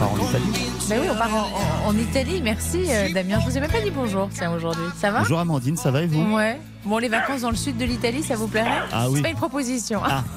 Part 0.03 0.14
en 0.14 0.16
Italie. 0.28 0.44
Ben 0.88 0.98
oui, 1.00 1.07
on 1.12 1.16
part 1.16 1.32
en, 1.32 1.86
en- 1.86 1.88
en 1.90 1.96
Italie. 1.96 2.40
Merci 2.42 2.86
euh, 2.88 3.12
Damien. 3.14 3.38
Je 3.38 3.44
vous 3.48 3.57
ai 3.57 3.61
même 3.61 3.70
pas 3.70 3.80
dit 3.80 3.92
bonjour, 3.92 4.28
tiens, 4.34 4.50
aujourd'hui. 4.53 4.82
Ça 4.96 5.12
va 5.12 5.20
Bonjour 5.20 5.38
Amandine, 5.38 5.76
ça 5.76 5.92
va 5.92 6.03
et 6.03 6.07
vous 6.09 6.34
Ouais. 6.34 6.59
Bon, 6.84 6.98
les 6.98 7.09
vacances 7.09 7.42
dans 7.42 7.50
le 7.50 7.57
sud 7.57 7.76
de 7.76 7.84
l'Italie, 7.84 8.24
ça 8.24 8.34
vous 8.34 8.48
plairait 8.48 8.80
Ah 8.92 9.09
oui. 9.09 9.18
C'est 9.18 9.22
pas 9.22 9.28
une 9.28 9.36
proposition. 9.36 10.00
Ah. 10.05 10.24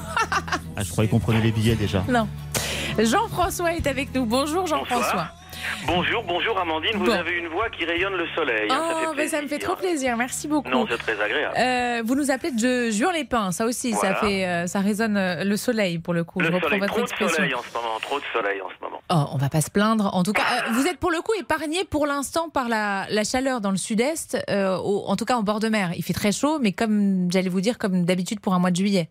Ah, 0.77 0.83
je 0.83 0.91
croyais 0.91 1.09
qu'on 1.09 1.19
prenait 1.19 1.39
les 1.39 1.53
billets 1.53 1.75
déjà. 1.75 2.03
Non. 2.09 2.27
Jean-François 2.99 3.73
est 3.75 3.87
avec 3.87 4.13
nous. 4.13 4.25
Bonjour 4.25 4.67
Jean-François. 4.67 5.29
Bonjour, 5.87 6.23
bonjour 6.23 6.57
Amandine, 6.59 6.91
vous 6.95 7.05
Bon. 7.05 7.11
avez 7.11 7.33
une 7.37 7.47
voix 7.47 7.69
qui 7.69 7.85
rayonne 7.85 8.13
le 8.15 8.27
soleil. 8.35 8.67
hein, 8.69 8.75
ça, 8.89 8.95
Oh, 9.07 9.09
fait 9.11 9.15
mais 9.17 9.27
ça 9.27 9.41
me 9.41 9.47
fait 9.47 9.59
trop 9.59 9.75
plaisir. 9.75 10.17
Merci 10.17 10.47
beaucoup. 10.47 10.69
Non, 10.69 10.85
c'est 10.89 10.97
très 10.97 11.19
agréable. 11.21 11.55
Euh, 11.57 12.01
vous 12.05 12.15
nous 12.15 12.31
appelez 12.31 12.51
de 12.51 12.89
Juan-les-Pins, 12.91 13.51
ça 13.51 13.65
aussi, 13.65 13.93
ça 13.93 14.15
fait, 14.15 14.45
euh, 14.47 14.67
ça 14.67 14.79
résonne 14.79 15.17
euh, 15.17 15.43
le 15.43 15.57
soleil 15.57 15.99
pour 15.99 16.13
le 16.13 16.23
coup. 16.23 16.39
le 16.39 16.47
Je 16.47 16.51
reprends 16.51 16.67
soleil, 16.69 16.79
votre 16.81 16.93
trop 16.93 17.25
de 17.25 17.29
soleil 17.31 17.53
en 17.53 17.61
ce 17.61 17.73
moment, 17.73 17.99
trop 18.01 18.19
de 18.19 18.25
soleil 18.33 18.61
en 18.61 18.69
ce 18.69 18.83
moment. 18.83 19.01
Oh, 19.11 19.29
on 19.33 19.37
va 19.37 19.49
pas 19.49 19.61
se 19.61 19.69
plaindre. 19.69 20.09
En 20.15 20.23
tout 20.23 20.33
cas, 20.33 20.41
euh, 20.67 20.71
vous 20.73 20.87
êtes 20.87 20.97
pour 20.97 21.11
le 21.11 21.21
coup 21.21 21.33
épargné 21.39 21.83
pour 21.83 22.05
l'instant 22.07 22.49
par 22.49 22.67
la, 22.69 23.05
la 23.09 23.23
chaleur 23.23 23.61
dans 23.61 23.71
le 23.71 23.77
sud-est, 23.77 24.37
en 24.49 25.15
tout 25.15 25.25
cas 25.25 25.35
en 25.35 25.43
bord 25.43 25.59
de 25.59 25.69
mer. 25.69 25.91
Il 25.95 26.03
fait 26.03 26.13
très 26.13 26.31
chaud, 26.31 26.59
mais 26.59 26.71
comme 26.71 27.29
j'allais 27.31 27.49
vous 27.49 27.61
dire, 27.61 27.77
comme 27.77 28.05
d'habitude 28.05 28.39
pour 28.39 28.53
un 28.53 28.59
mois 28.59 28.71
de 28.71 28.75
juillet. 28.77 29.09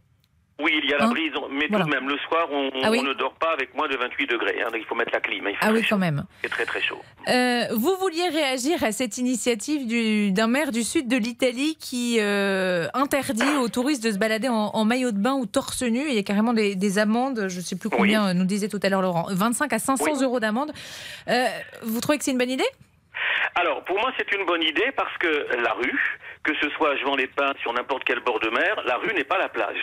Oui, 0.63 0.71
il 0.83 0.89
y 0.89 0.95
a 0.95 0.99
la 0.99 1.05
Hein 1.07 1.11
brise, 1.11 1.33
mais 1.55 1.67
Voilà. 1.69 1.85
tout 1.85 1.91
de 1.91 1.95
même, 1.97 2.09
le 2.09 2.19
soir, 2.19 2.47
on, 2.51 2.71
Ah 2.83 2.91
oui 2.91 2.99
on 3.01 3.05
ne 3.05 3.15
dort 3.15 3.35
pas 3.35 3.53
avec 3.53 3.75
moins 3.75 3.89
de 3.89 3.97
28 3.97 4.27
degrés. 4.27 4.61
hein, 4.63 4.67
donc 4.71 4.81
il 4.81 4.85
faut 4.87 4.95
mettre 4.95 5.13
la 5.13 5.21
clim. 5.21 5.47
hein, 5.47 5.51
il 5.53 5.57
Ah 5.61 5.71
oui, 5.73 5.85
quand 5.89 5.99
même. 5.99 6.25
C'est 6.43 6.51
très 6.51 6.65
très 6.67 6.81
chaud. 6.81 7.01
Euh, 7.29 7.63
vous 7.75 7.97
vouliez 8.01 8.29
réagir 8.29 8.83
à 8.85 8.93
cette 8.93 9.19
initiative 9.19 9.87
du- 9.87 10.31
d'un 10.33 10.47
maire 10.49 10.71
du 10.73 10.83
sud 10.83 11.09
de 11.09 11.17
l'Italie 11.17 11.77
qui 11.81 12.17
euh, 12.21 12.87
interdit 12.95 13.43
aux 13.61 13.69
touristes 13.69 14.05
de 14.05 14.11
se 14.11 14.19
balader 14.19 14.49
en, 14.49 14.71
en 14.75 14.85
maillot 14.85 15.11
de 15.13 15.19
bain 15.19 15.35
ou 15.35 15.47
torse 15.47 15.83
nu. 15.83 16.03
Il 16.09 16.15
y 16.15 16.19
a 16.19 16.23
carrément 16.23 16.53
des, 16.53 16.75
des 16.75 16.99
amendes, 16.99 17.47
je 17.49 17.57
ne 17.57 17.63
sais 17.63 17.77
plus 17.77 17.89
combien 17.91 18.29
euh, 18.29 18.33
nous 18.35 18.45
disait 18.45 18.69
tout 18.69 18.81
à 18.83 18.89
l'heure 18.89 19.03
Laurent, 19.03 19.27
25 19.31 19.73
à 19.73 19.79
500 19.79 20.23
euros 20.23 20.41
d'amende. 20.41 20.73
Euh, 21.29 21.47
vous 21.83 22.01
trouvez 22.01 22.19
que 22.19 22.25
c'est 22.25 22.33
une 22.33 22.39
bonne 22.39 22.51
idée? 22.51 22.65
Alors, 23.55 23.85
pour 23.85 23.97
moi, 23.99 24.11
c'est 24.19 24.31
une 24.37 24.45
bonne 24.45 24.63
idée 24.63 24.91
parce 24.97 25.17
que 25.19 25.29
la 25.63 25.73
rue, 25.75 26.19
que 26.43 26.53
ce 26.61 26.69
soit 26.71 26.91
à 26.93 26.97
Juan-les-Pins, 26.97 27.53
sur 27.63 27.73
n'importe 27.73 28.03
quel 28.05 28.21
bord 28.21 28.41
de 28.41 28.51
mer, 28.51 28.83
la 28.87 28.97
rue 28.97 29.15
n'est 29.15 29.25
pas 29.25 29.39
la 29.39 29.49
plage. 29.49 29.79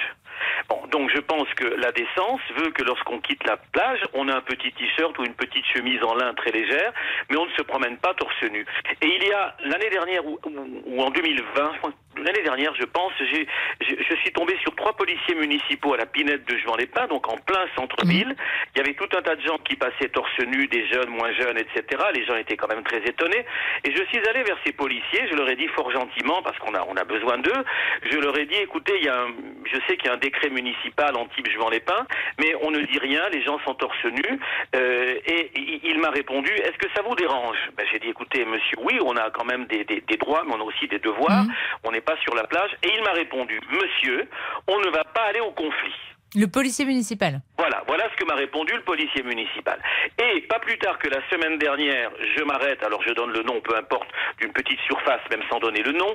Bon, 0.69 0.81
donc 0.91 1.09
je 1.13 1.19
pense 1.19 1.47
que 1.55 1.65
la 1.65 1.91
décence 1.91 2.41
veut 2.57 2.71
que 2.71 2.83
lorsqu'on 2.83 3.19
quitte 3.19 3.45
la 3.47 3.57
plage, 3.57 3.99
on 4.13 4.27
a 4.27 4.35
un 4.35 4.41
petit 4.41 4.71
t-shirt 4.73 5.17
ou 5.19 5.23
une 5.23 5.33
petite 5.35 5.65
chemise 5.65 6.03
en 6.03 6.15
lin 6.15 6.33
très 6.33 6.51
légère, 6.51 6.93
mais 7.29 7.37
on 7.37 7.45
ne 7.45 7.51
se 7.51 7.61
promène 7.63 7.97
pas 7.97 8.13
torse 8.13 8.41
nu. 8.43 8.65
Et 9.01 9.07
il 9.07 9.23
y 9.27 9.31
a 9.33 9.55
l'année 9.63 9.89
dernière 9.89 10.25
ou, 10.25 10.39
ou- 10.45 11.01
en 11.01 11.09
2020, 11.09 11.71
je 11.73 11.77
crois, 11.79 11.91
l'année 12.17 12.43
dernière, 12.43 12.73
je 12.75 12.85
pense, 12.85 13.11
j'ai, 13.19 13.47
je, 13.81 13.95
je 14.09 14.15
suis 14.17 14.31
tombé 14.31 14.55
sur 14.61 14.75
trois 14.75 14.93
policiers 14.93 15.35
municipaux 15.35 15.93
à 15.93 15.97
la 15.97 16.05
Pinette 16.05 16.45
de 16.45 16.57
Juan-les-Pins, 16.57 17.07
donc 17.07 17.27
en 17.31 17.37
plein 17.37 17.65
centre-ville. 17.75 18.35
Il 18.75 18.77
y 18.79 18.81
avait 18.81 18.93
tout 18.93 19.07
un 19.17 19.21
tas 19.21 19.35
de 19.35 19.41
gens 19.41 19.57
qui 19.59 19.75
passaient 19.75 20.09
torse 20.09 20.37
nu, 20.39 20.67
des 20.67 20.87
jeunes, 20.87 21.09
moins 21.09 21.31
jeunes, 21.33 21.57
etc. 21.57 22.01
Les 22.13 22.25
gens 22.25 22.35
étaient 22.35 22.57
quand 22.57 22.67
même 22.67 22.83
très 22.83 22.99
étonnés. 23.05 23.45
Et 23.83 23.91
je 23.95 24.03
suis 24.05 24.19
allé 24.27 24.43
vers 24.43 24.57
ces 24.65 24.73
policiers, 24.73 25.27
je 25.29 25.35
leur 25.35 25.49
ai 25.49 25.55
dit 25.55 25.67
fort 25.69 25.91
gentiment, 25.91 26.41
parce 26.43 26.57
qu'on 26.59 26.73
a, 26.75 26.85
on 26.87 26.95
a 26.95 27.03
besoin 27.03 27.37
d'eux, 27.37 27.63
je 28.11 28.17
leur 28.17 28.37
ai 28.37 28.45
dit, 28.45 28.55
écoutez, 28.55 28.93
il 28.97 29.05
y 29.05 29.09
a 29.09 29.21
un- 29.21 29.33
je 29.65 29.77
sais 29.87 29.97
qu'il 29.97 30.07
y 30.07 30.09
a 30.09 30.13
un 30.13 30.17
décret 30.17 30.49
municipal 30.49 31.15
en 31.15 31.25
type 31.27 31.49
Juan-les-Pins, 31.49 32.05
mais 32.39 32.53
on 32.61 32.71
ne 32.71 32.81
dit 32.81 32.99
rien, 32.99 33.27
les 33.29 33.41
gens 33.43 33.59
sont 33.65 33.73
torse 33.75 34.03
nu. 34.05 34.39
Euh, 34.75 35.15
et 35.25 35.51
il, 35.83 35.99
m'a 35.99 36.09
répondu, 36.09 36.51
est-ce 36.51 36.77
que 36.77 36.87
ça 36.95 37.01
vous 37.01 37.15
dérange? 37.15 37.57
Ben, 37.77 37.85
J'ai 37.91 37.99
dit, 37.99 38.09
écoutez, 38.09 38.45
monsieur, 38.45 38.77
oui, 38.83 38.99
on 39.03 39.15
a 39.17 39.29
quand 39.31 39.45
même 39.45 39.65
des, 39.65 39.83
des- 39.85 40.01
des 40.01 40.17
droits, 40.17 40.43
mais 40.45 40.53
on 40.55 40.61
a 40.61 40.63
aussi 40.63 40.87
des 40.87 40.99
devoirs. 40.99 41.43
On 41.83 41.91
n'est 41.91 42.00
pas 42.01 42.17
sur 42.17 42.35
la 42.35 42.43
plage. 42.45 42.71
Et 42.83 42.89
il 42.95 43.03
m'a 43.03 43.11
répondu, 43.11 43.59
monsieur, 43.71 44.27
on 44.67 44.79
ne 44.79 44.89
va 44.89 45.03
pas 45.03 45.23
aller 45.23 45.39
au 45.39 45.51
conflit. 45.51 45.95
Le 46.33 46.47
policier 46.47 46.85
municipal. 46.85 47.41
Voilà, 47.57 47.83
voilà 47.87 48.07
ce 48.09 48.15
que 48.15 48.25
m'a 48.25 48.35
répondu 48.35 48.73
le 48.73 48.81
policier 48.83 49.21
municipal. 49.21 49.77
Et 50.17 50.41
pas 50.41 50.59
plus 50.59 50.77
tard 50.77 50.97
que 50.97 51.09
la 51.09 51.19
semaine 51.29 51.57
dernière, 51.57 52.09
je 52.37 52.43
m'arrête, 52.43 52.81
alors 52.83 53.01
je 53.05 53.13
donne 53.13 53.31
le 53.31 53.43
nom, 53.43 53.59
peu 53.61 53.75
importe, 53.75 54.07
d'une 54.39 54.51
petite 54.53 54.79
surface, 54.87 55.21
même 55.29 55.43
sans 55.49 55.59
donner 55.59 55.83
le 55.83 55.91
nom, 55.91 56.07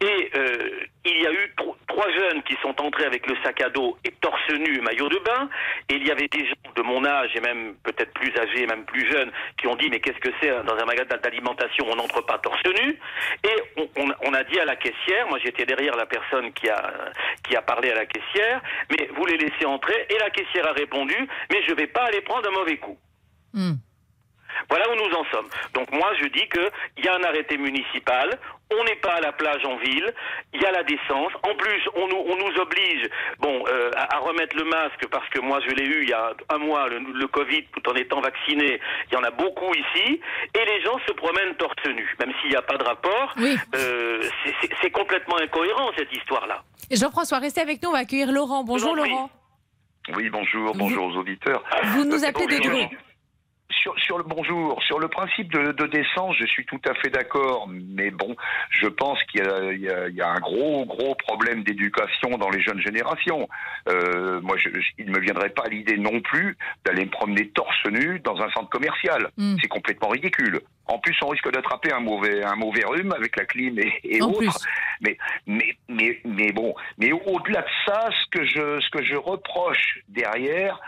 et 0.00 0.30
euh, 0.36 0.70
il 1.04 1.22
y 1.22 1.26
a 1.26 1.32
eu 1.32 1.52
tro- 1.56 1.76
trois 1.88 2.08
jeunes 2.12 2.42
qui 2.44 2.56
sont 2.62 2.80
entrés 2.80 3.04
avec 3.04 3.26
le 3.28 3.36
sac 3.42 3.60
à 3.62 3.68
dos 3.68 3.98
et 4.04 4.12
torse 4.20 4.48
nu, 4.50 4.80
maillot 4.80 5.08
de 5.08 5.18
bain, 5.18 5.48
et 5.90 5.96
il 5.96 6.06
y 6.06 6.10
avait 6.12 6.28
des 6.28 6.46
gens 6.46 6.72
de 6.76 6.82
mon 6.82 7.04
âge, 7.04 7.30
et 7.34 7.40
même 7.40 7.74
peut-être 7.82 8.12
plus 8.14 8.32
âgés, 8.38 8.66
même 8.66 8.84
plus 8.84 9.10
jeunes, 9.10 9.30
qui 9.58 9.66
ont 9.66 9.74
dit, 9.76 9.88
mais 9.90 10.00
qu'est-ce 10.00 10.18
que 10.20 10.30
c'est 10.40 10.50
hein, 10.50 10.62
dans 10.64 10.76
un 10.76 10.84
magasin 10.86 11.16
d'alimentation, 11.22 11.84
on 11.90 11.96
n'entre 11.96 12.24
pas 12.24 12.38
torse 12.38 12.62
nu, 12.80 12.96
et 13.44 13.62
on, 13.76 13.88
on- 14.02 14.14
on 14.28 14.34
a 14.34 14.44
dit 14.44 14.58
à 14.60 14.64
la 14.64 14.76
caissière, 14.76 15.26
moi 15.28 15.38
j'étais 15.44 15.66
derrière 15.66 15.96
la 15.96 16.06
personne 16.06 16.52
qui 16.52 16.68
a, 16.70 16.92
qui 17.46 17.56
a 17.56 17.62
parlé 17.62 17.90
à 17.90 17.94
la 17.96 18.06
caissière, 18.06 18.62
mais 18.90 19.08
vous 19.16 19.26
les 19.26 19.36
laissez 19.36 19.63
entrer, 19.64 20.06
et 20.10 20.18
la 20.18 20.30
caissière 20.30 20.66
a 20.68 20.72
répondu, 20.72 21.16
mais 21.50 21.62
je 21.66 21.74
vais 21.74 21.86
pas 21.86 22.04
aller 22.04 22.20
prendre 22.22 22.48
un 22.48 22.52
mauvais 22.52 22.76
coup. 22.78 22.98
Voilà 24.70 24.88
où 24.88 24.94
nous 24.94 25.12
en 25.16 25.24
sommes. 25.32 25.48
Donc 25.74 25.90
moi, 25.90 26.12
je 26.20 26.28
dis 26.28 26.48
qu'il 26.48 27.04
y 27.04 27.08
a 27.08 27.14
un 27.16 27.22
arrêté 27.24 27.58
municipal, 27.58 28.38
on 28.72 28.84
n'est 28.84 28.96
pas 28.96 29.14
à 29.14 29.20
la 29.20 29.32
plage 29.32 29.64
en 29.64 29.76
ville, 29.78 30.14
il 30.52 30.62
y 30.62 30.64
a 30.64 30.70
la 30.70 30.84
décence. 30.84 31.32
En 31.42 31.54
plus, 31.56 31.82
on 31.96 32.06
nous, 32.06 32.16
on 32.32 32.36
nous 32.36 32.60
oblige 32.60 33.08
bon, 33.40 33.64
euh, 33.66 33.90
à, 33.96 34.14
à 34.16 34.18
remettre 34.20 34.56
le 34.56 34.64
masque 34.64 35.06
parce 35.10 35.28
que 35.30 35.40
moi, 35.40 35.58
je 35.68 35.74
l'ai 35.74 35.84
eu 35.84 36.02
il 36.04 36.08
y 36.08 36.12
a 36.12 36.32
un 36.50 36.58
mois, 36.58 36.88
le, 36.88 36.98
le 37.00 37.26
Covid, 37.26 37.64
tout 37.74 37.88
en 37.90 37.94
étant 37.96 38.20
vacciné. 38.20 38.80
Il 39.10 39.14
y 39.14 39.16
en 39.16 39.24
a 39.24 39.30
beaucoup 39.32 39.72
ici. 39.74 40.20
Et 40.54 40.64
les 40.64 40.80
gens 40.82 40.98
se 41.06 41.12
promènent 41.14 41.56
torse 41.56 41.84
nu. 41.86 42.14
Même 42.20 42.32
s'il 42.40 42.50
n'y 42.50 42.56
a 42.56 42.62
pas 42.62 42.76
de 42.78 42.84
rapport, 42.84 43.34
euh, 43.74 44.22
c'est 44.82 44.90
complètement 44.90 45.36
incohérent, 45.38 45.90
cette 45.98 46.12
histoire-là. 46.12 46.62
Jean-François, 46.92 47.40
restez 47.40 47.60
avec 47.60 47.82
nous, 47.82 47.88
on 47.88 47.92
va 47.92 47.98
accueillir 47.98 48.30
Laurent. 48.30 48.62
Bonjour 48.62 48.94
Laurent. 48.94 49.30
Oui, 50.14 50.28
bonjour, 50.30 50.74
bonjour 50.74 51.06
aux 51.06 51.16
auditeurs. 51.16 51.64
Vous 51.94 52.04
nous 52.04 52.24
appelez 52.24 52.58
de. 52.58 52.68
Dreux. 52.68 52.96
Sur, 53.70 53.98
sur 53.98 54.18
le 54.18 54.24
bonjour, 54.24 54.82
sur 54.82 54.98
le 54.98 55.08
principe 55.08 55.50
de, 55.50 55.72
de 55.72 55.86
décence, 55.86 56.36
je 56.38 56.44
suis 56.46 56.66
tout 56.66 56.80
à 56.86 56.94
fait 56.94 57.08
d'accord, 57.08 57.66
mais 57.68 58.10
bon, 58.10 58.36
je 58.70 58.86
pense 58.86 59.22
qu'il 59.24 59.42
y 59.42 59.48
a, 59.48 59.72
y 60.08 60.14
y 60.14 60.22
un 60.22 60.38
gros, 60.38 60.84
gros 60.84 61.14
problème 61.14 61.64
d'éducation 61.64 62.36
dans 62.36 62.50
les 62.50 62.60
jeunes 62.60 62.80
générations. 62.80 63.48
Euh, 63.88 64.40
moi, 64.42 64.56
je, 64.58 64.68
il 64.98 65.06
ne 65.06 65.12
me 65.12 65.20
viendrait 65.20 65.48
pas 65.50 65.64
l'idée 65.68 65.96
non 65.96 66.20
plus 66.20 66.56
d'aller 66.84 67.06
me 67.06 67.10
promener 67.10 67.48
torse 67.48 67.86
nu 67.86 68.20
dans 68.20 68.36
un 68.36 68.50
centre 68.50 68.68
commercial. 68.68 69.30
Mm. 69.38 69.56
C'est 69.60 69.68
complètement 69.68 70.08
ridicule. 70.08 70.60
En 70.86 70.98
plus, 70.98 71.16
on 71.22 71.28
risque 71.28 71.50
d'attraper 71.50 71.92
un 71.92 72.00
mauvais, 72.00 72.44
un 72.44 72.56
mauvais 72.56 72.84
rhume 72.84 73.12
avec 73.12 73.36
la 73.36 73.46
clim 73.46 73.78
et, 73.78 74.20
autres. 74.20 74.38
plus. 74.38 74.50
Mais, 75.00 75.16
mais, 75.46 75.76
mais, 75.88 76.20
mais 76.24 76.52
bon, 76.52 76.74
mais 76.98 77.12
au-delà 77.12 77.62
de 77.62 77.70
ça, 77.86 78.10
ce 78.10 78.30
que 78.30 78.44
je, 78.44 78.80
ce 78.80 78.90
que 78.90 79.02
je 79.02 79.16
reproche 79.16 80.00
derrière, 80.08 80.80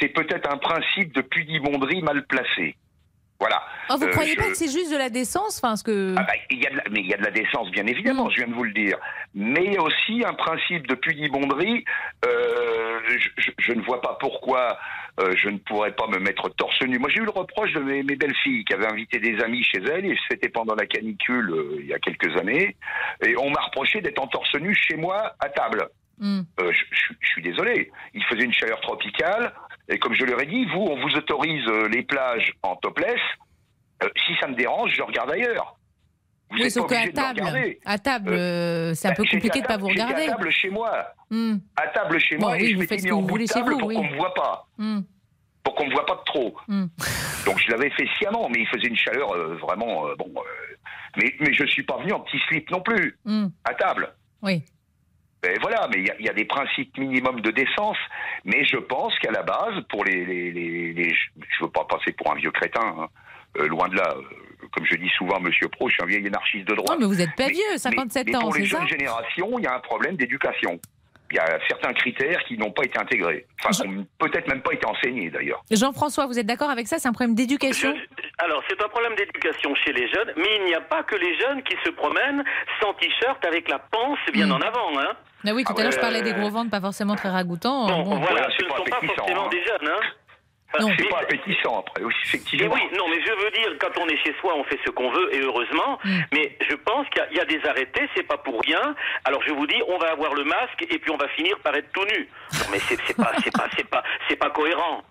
c'est 0.00 0.08
peut-être 0.08 0.50
un 0.52 0.58
principe 0.58 1.12
de 1.14 1.20
pudibonderie 1.22 2.02
mal 2.02 2.24
placé. 2.26 2.76
Voilà. 3.40 3.62
Oh, 3.88 3.94
vous 3.96 4.06
Euh, 4.06 4.10
croyez 4.10 4.32
je- 4.32 4.36
pas 4.36 4.48
que 4.48 4.54
c'est 4.56 4.70
juste 4.70 4.90
de 4.92 4.96
la 4.98 5.10
décence 5.10 5.62
enfin, 5.62 5.76
ce 5.76 5.84
que... 5.84 6.12
ah 6.16 6.24
bah, 6.24 6.32
il 6.50 6.60
y 6.60 6.66
a 6.66 6.70
de 6.70 6.76
la, 6.76 6.82
mais 6.90 6.98
il 7.00 7.06
y 7.06 7.14
a 7.14 7.16
de 7.18 7.22
la 7.22 7.30
décence, 7.30 7.70
bien 7.70 7.86
évidemment, 7.86 8.28
je 8.30 8.38
viens 8.38 8.48
de 8.48 8.52
vous 8.54 8.64
le 8.64 8.72
dire. 8.72 8.98
Mais 9.32 9.78
aussi 9.78 10.24
un 10.26 10.34
principe 10.34 10.88
de 10.88 10.96
pudibonderie. 10.96 11.84
Euh, 12.26 12.98
je, 13.58 13.72
ne 13.72 13.80
vois 13.82 14.00
pas 14.00 14.16
pourquoi 14.20 14.76
euh, 15.20 15.34
je 15.36 15.48
ne 15.50 15.58
pourrais 15.58 15.92
pas 15.92 16.08
me 16.08 16.18
mettre 16.18 16.48
torse 16.56 16.80
nu. 16.82 16.98
Moi, 16.98 17.10
j'ai 17.10 17.20
eu 17.20 17.24
le 17.24 17.30
reproche 17.30 17.72
de 17.74 17.80
mes, 17.80 18.02
mes 18.02 18.16
belles-filles 18.16 18.64
qui 18.64 18.74
avaient 18.74 18.90
invité 18.90 19.20
des 19.20 19.40
amis 19.42 19.62
chez 19.62 19.78
elles, 19.84 20.06
et 20.06 20.18
c'était 20.28 20.48
pendant 20.48 20.74
la 20.74 20.86
canicule 20.86 21.54
il 21.80 21.86
y 21.86 21.94
a 21.94 21.98
quelques 22.00 22.36
années. 22.36 22.76
Et 23.24 23.36
on 23.38 23.50
m'a 23.50 23.60
reproché 23.60 24.00
d'être 24.00 24.20
en 24.20 24.26
torse 24.26 24.52
nu 24.56 24.74
chez 24.74 24.96
moi 24.96 25.34
à 25.38 25.48
table. 25.48 25.86
Je- 26.20 26.34
je 27.20 27.28
suis 27.28 27.42
désolé. 27.42 27.92
Il 28.14 28.24
faisait 28.24 28.44
une 28.44 28.52
chaleur 28.52 28.80
tropicale. 28.80 29.52
Et 29.88 29.98
comme 29.98 30.14
je 30.14 30.24
leur 30.24 30.40
ai 30.40 30.46
dit, 30.46 30.64
vous, 30.66 30.80
on 30.80 31.00
vous 31.00 31.16
autorise 31.16 31.66
euh, 31.68 31.88
les 31.88 32.02
plages 32.02 32.52
en 32.62 32.76
topless. 32.76 33.20
Euh, 34.02 34.08
si 34.26 34.34
ça 34.40 34.46
me 34.46 34.54
dérange, 34.54 34.92
je 34.94 35.02
regarde 35.02 35.30
ailleurs. 35.32 35.76
Vous 36.50 36.58
Oui, 36.58 36.64
êtes 36.64 36.72
sauf 36.72 36.88
pas 36.88 37.04
qu'à 37.06 37.12
table, 37.12 37.40
regarder. 37.40 37.80
à 37.84 37.98
table, 37.98 38.32
euh, 38.32 38.94
c'est 38.94 39.08
un 39.08 39.10
Bah, 39.10 39.16
peu 39.16 39.24
compliqué 39.24 39.60
de 39.60 39.66
pas 39.66 39.68
table- 39.74 39.82
vous 39.82 39.88
regarder. 39.88 40.22
à 40.24 40.28
table 40.28 40.50
chez 40.50 40.70
moi. 40.70 41.06
Hmm. 41.30 41.56
À 41.76 41.88
table 41.88 42.18
chez 42.20 42.36
Bon, 42.36 42.46
moi 42.48 42.56
oui, 42.56 42.64
et 42.64 42.68
je 42.70 42.74
vous 42.74 42.80
m'étais 42.80 42.96
mis 42.96 43.02
que 43.02 43.12
en 43.12 43.16
vous 43.16 43.22
bout 43.22 43.28
voulez 43.28 43.44
de 43.44 43.48
chez 43.48 43.54
table 43.54 43.72
vous, 43.72 43.78
pour 43.78 43.88
oui. 43.88 43.94
qu'on 43.96 44.04
me 44.04 44.16
voit 44.16 44.34
pas. 44.34 44.66
Hmm. 44.78 45.00
Pour 45.62 45.74
qu'on 45.74 45.86
me 45.86 45.92
voit 45.92 46.06
pas 46.06 46.14
de 46.14 46.24
trop. 46.24 46.56
Hmm. 46.68 46.86
Donc 47.44 47.58
je 47.58 47.70
l'avais 47.70 47.90
fait 47.90 48.06
sciemment, 48.16 48.48
mais 48.48 48.60
il 48.60 48.66
faisait 48.68 48.88
une 48.88 48.96
chaleur 48.96 49.30
euh, 49.34 49.56
vraiment 49.56 50.06
euh, 50.06 50.14
bon. 50.16 50.30
euh, 50.36 50.76
mais 51.16 51.34
mais 51.40 51.52
je 51.52 51.64
suis 51.66 51.82
pas 51.82 51.98
venu 51.98 52.12
en 52.12 52.20
petit 52.20 52.38
slip 52.48 52.70
non 52.70 52.80
plus 52.80 53.18
Hmm. 53.24 53.48
à 53.64 53.74
table. 53.74 54.14
Oui. 54.42 54.62
Ben 55.42 55.56
voilà, 55.60 55.88
mais 55.88 56.00
il 56.00 56.06
y 56.06 56.10
a- 56.10 56.16
il 56.18 56.26
y, 56.26 56.28
a 56.28 56.32
des 56.32 56.44
principes 56.44 56.96
minimums 56.98 57.40
de 57.40 57.50
décence. 57.52 57.96
Mais 58.44 58.64
je 58.64 58.76
pense 58.76 59.16
qu'à 59.20 59.30
la 59.30 59.42
base, 59.42 59.82
pour 59.88 60.04
les, 60.04 60.24
les, 60.24 60.50
les, 60.50 60.92
les- 60.92 61.14
je 61.14 61.64
veux 61.64 61.70
pas 61.70 61.84
passer 61.84 62.12
pour 62.12 62.32
un 62.32 62.34
vieux 62.36 62.50
crétin, 62.50 62.80
hein, 62.98 63.08
euh, 63.58 63.68
loin 63.68 63.88
de 63.88 63.96
là. 63.96 64.14
euh, 64.16 64.22
comme 64.72 64.84
je 64.84 64.96
dis 64.96 65.08
souvent, 65.16 65.38
Monsieur 65.40 65.68
Pro, 65.68 65.88
je 65.88 65.94
suis 65.94 66.02
un 66.02 66.06
vieil 66.06 66.26
anarchiste 66.26 66.66
de 66.66 66.74
droite. 66.74 66.90
Non, 66.90 66.98
mais 66.98 67.06
vous 67.06 67.20
êtes 67.22 67.34
pas 67.36 67.46
vieux, 67.46 67.76
57 67.76 68.26
mais 68.26 68.36
ans, 68.36 68.40
pour 68.40 68.54
les 68.54 68.64
jeunes 68.64 68.88
générations, 68.88 69.58
il 69.58 69.64
y 69.64 69.66
a 69.68 69.74
un 69.76 69.80
problème 69.80 70.16
d'éducation. 70.16 70.80
Il 71.30 71.36
y 71.36 71.38
a 71.38 71.58
certains 71.68 71.92
critères 71.92 72.42
qui 72.44 72.56
n'ont 72.56 72.70
pas 72.70 72.84
été 72.84 72.98
intégrés. 72.98 73.46
Enfin, 73.62 73.82
qui 73.82 73.88
n'ont 73.88 74.06
peut-être 74.18 74.48
même 74.48 74.62
pas 74.62 74.72
été 74.72 74.86
enseignés 74.86 75.28
d'ailleurs. 75.30 75.62
Jean-François, 75.70 76.26
vous 76.26 76.38
êtes 76.38 76.46
d'accord 76.46 76.70
avec 76.70 76.86
ça? 76.88 76.98
C'est 76.98 77.08
un 77.08 77.12
problème 77.12 77.34
d'éducation? 77.34 77.94
Alors, 78.38 78.62
c'est 78.68 78.82
un 78.82 78.88
problème 78.88 79.14
d'éducation 79.16 79.74
chez 79.74 79.92
les 79.92 80.08
jeunes, 80.08 80.32
mais 80.36 80.56
il 80.60 80.64
n'y 80.66 80.74
a 80.74 80.80
pas 80.80 81.02
que 81.02 81.16
les 81.16 81.36
jeunes 81.38 81.62
qui 81.64 81.76
se 81.84 81.90
promènent 81.90 82.42
sans 82.80 82.94
t-shirt 82.94 83.44
avec 83.44 83.68
la 83.68 83.78
panse 83.78 84.18
bien 84.32 84.50
en 84.50 84.60
avant. 84.60 84.98
Hein. 84.98 85.12
Ah 85.46 85.50
oui, 85.54 85.64
tout 85.64 85.74
à 85.78 85.82
l'heure, 85.82 85.92
je 85.92 86.00
parlais 86.00 86.22
des 86.22 86.32
gros 86.32 86.50
ventres, 86.50 86.70
pas 86.70 86.80
forcément 86.80 87.14
très 87.14 87.28
ragoûtants. 87.28 87.86
Bon, 87.88 88.02
Bon. 88.04 88.16
voilà, 88.20 88.48
ce 88.58 88.64
ne 88.64 88.70
sont 88.70 88.84
pas 88.84 89.00
forcément 89.06 89.48
des 89.48 89.62
jeunes. 89.64 89.88
Hein. 89.88 90.00
Non. 90.80 90.90
C'est 90.98 91.08
pas 91.08 91.20
appétissant 91.20 91.78
après, 91.80 92.02
oui, 92.04 92.12
effectivement. 92.24 92.74
oui, 92.74 92.80
non, 92.96 93.08
mais 93.08 93.20
je 93.24 93.32
veux 93.42 93.50
dire, 93.50 93.74
quand 93.80 93.98
on 94.00 94.06
est 94.06 94.16
chez 94.18 94.34
soi, 94.40 94.54
on 94.54 94.64
fait 94.64 94.78
ce 94.84 94.90
qu'on 94.90 95.10
veut, 95.10 95.34
et 95.34 95.40
heureusement. 95.40 95.98
Mais 96.32 96.56
je 96.68 96.74
pense 96.76 97.08
qu'il 97.08 97.22
y 97.22 97.24
a- 97.24 97.28
il 97.30 97.36
y, 97.38 97.40
a 97.40 97.44
des 97.46 97.66
arrêtés, 97.66 98.06
c'est 98.14 98.22
pas 98.26 98.36
pour 98.36 98.60
rien. 98.60 98.94
Alors 99.24 99.42
je 99.46 99.52
vous 99.52 99.66
dis, 99.66 99.80
on 99.88 99.96
va 99.98 100.10
avoir 100.10 100.34
le 100.34 100.44
masque, 100.44 100.82
et 100.88 100.98
puis 100.98 101.10
on 101.10 101.16
va 101.16 101.28
finir 101.28 101.58
par 101.60 101.74
être 101.74 101.90
tout 101.92 102.04
nu. 102.04 102.28
Non, 102.54 102.66
mais 102.70 102.78
c'est 102.80 102.98
c'est 103.06 103.16
pas, 103.16 103.32
c'est 103.42 103.50
pas, 103.56 103.66
c'est 103.76 103.88
pas, 103.88 104.02
c'est 104.28 104.36
pas 104.36 104.50
cohérent. 104.50 105.02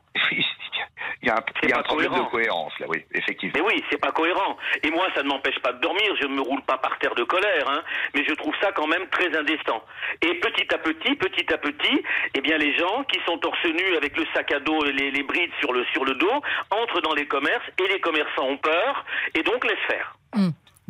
Il 1.28 1.30
y 1.30 1.34
a 1.34 1.36
un, 1.36 1.44
il 1.64 1.70
y 1.70 1.74
a 1.74 1.76
pas 1.76 1.82
un 1.82 1.84
problème 1.84 2.10
cohérent. 2.10 2.26
de 2.26 2.32
cohérence, 2.32 2.80
là, 2.80 2.86
oui, 2.88 3.04
effectivement. 3.14 3.54
Mais 3.58 3.74
oui, 3.74 3.84
c'est 3.92 3.98
pas 4.00 4.14
cohérent. 4.14 4.56
Et 4.82 4.90
moi, 4.92 5.08
ça 5.14 5.24
ne 5.24 5.28
m'empêche 5.28 5.60
pas 5.60 5.74
de 5.74 5.82
dormir. 5.82 6.16
Je 6.22 6.26
ne 6.26 6.36
me 6.36 6.42
roule 6.42 6.62
pas 6.62 6.78
par 6.78 6.98
terre 7.00 7.16
de 7.16 7.24
colère, 7.26 7.70
hein. 7.70 7.82
Mais 8.16 8.24
je 8.24 8.34
trouve 8.36 8.54
ça 8.62 8.72
quand 8.72 8.88
même 8.88 9.10
très 9.10 9.36
indécent. 9.38 9.84
Et 10.22 10.36
petit 10.36 10.74
à 10.74 10.78
petit, 10.78 11.16
petit 11.16 11.54
à 11.54 11.58
petit, 11.58 12.02
eh 12.34 12.40
bien, 12.40 12.58
les 12.58 12.78
gens 12.78 13.04
qui 13.12 13.20
sont 13.26 13.38
torse 13.40 13.66
nu 13.66 13.98
avec 13.98 14.16
le 14.16 14.26
sac 14.34 14.54
à 14.54 14.62
dos 14.62 14.86
et 14.86 14.94
les, 14.94 15.12
les 15.12 15.24
brides 15.24 15.52
sur 15.60 15.74
le 15.74 15.84
sur 15.92 16.06
le 16.06 16.16
dos 16.16 16.32
entrent 16.72 17.02
dans 17.02 17.14
les 17.14 17.28
commerces 17.28 17.68
et 17.78 17.88
les 17.92 18.00
commerçants 18.00 18.48
ont 18.48 18.58
peur 18.58 19.04
et 19.36 19.44
donc 19.44 19.66
laissent 19.66 19.88
faire. 19.90 20.16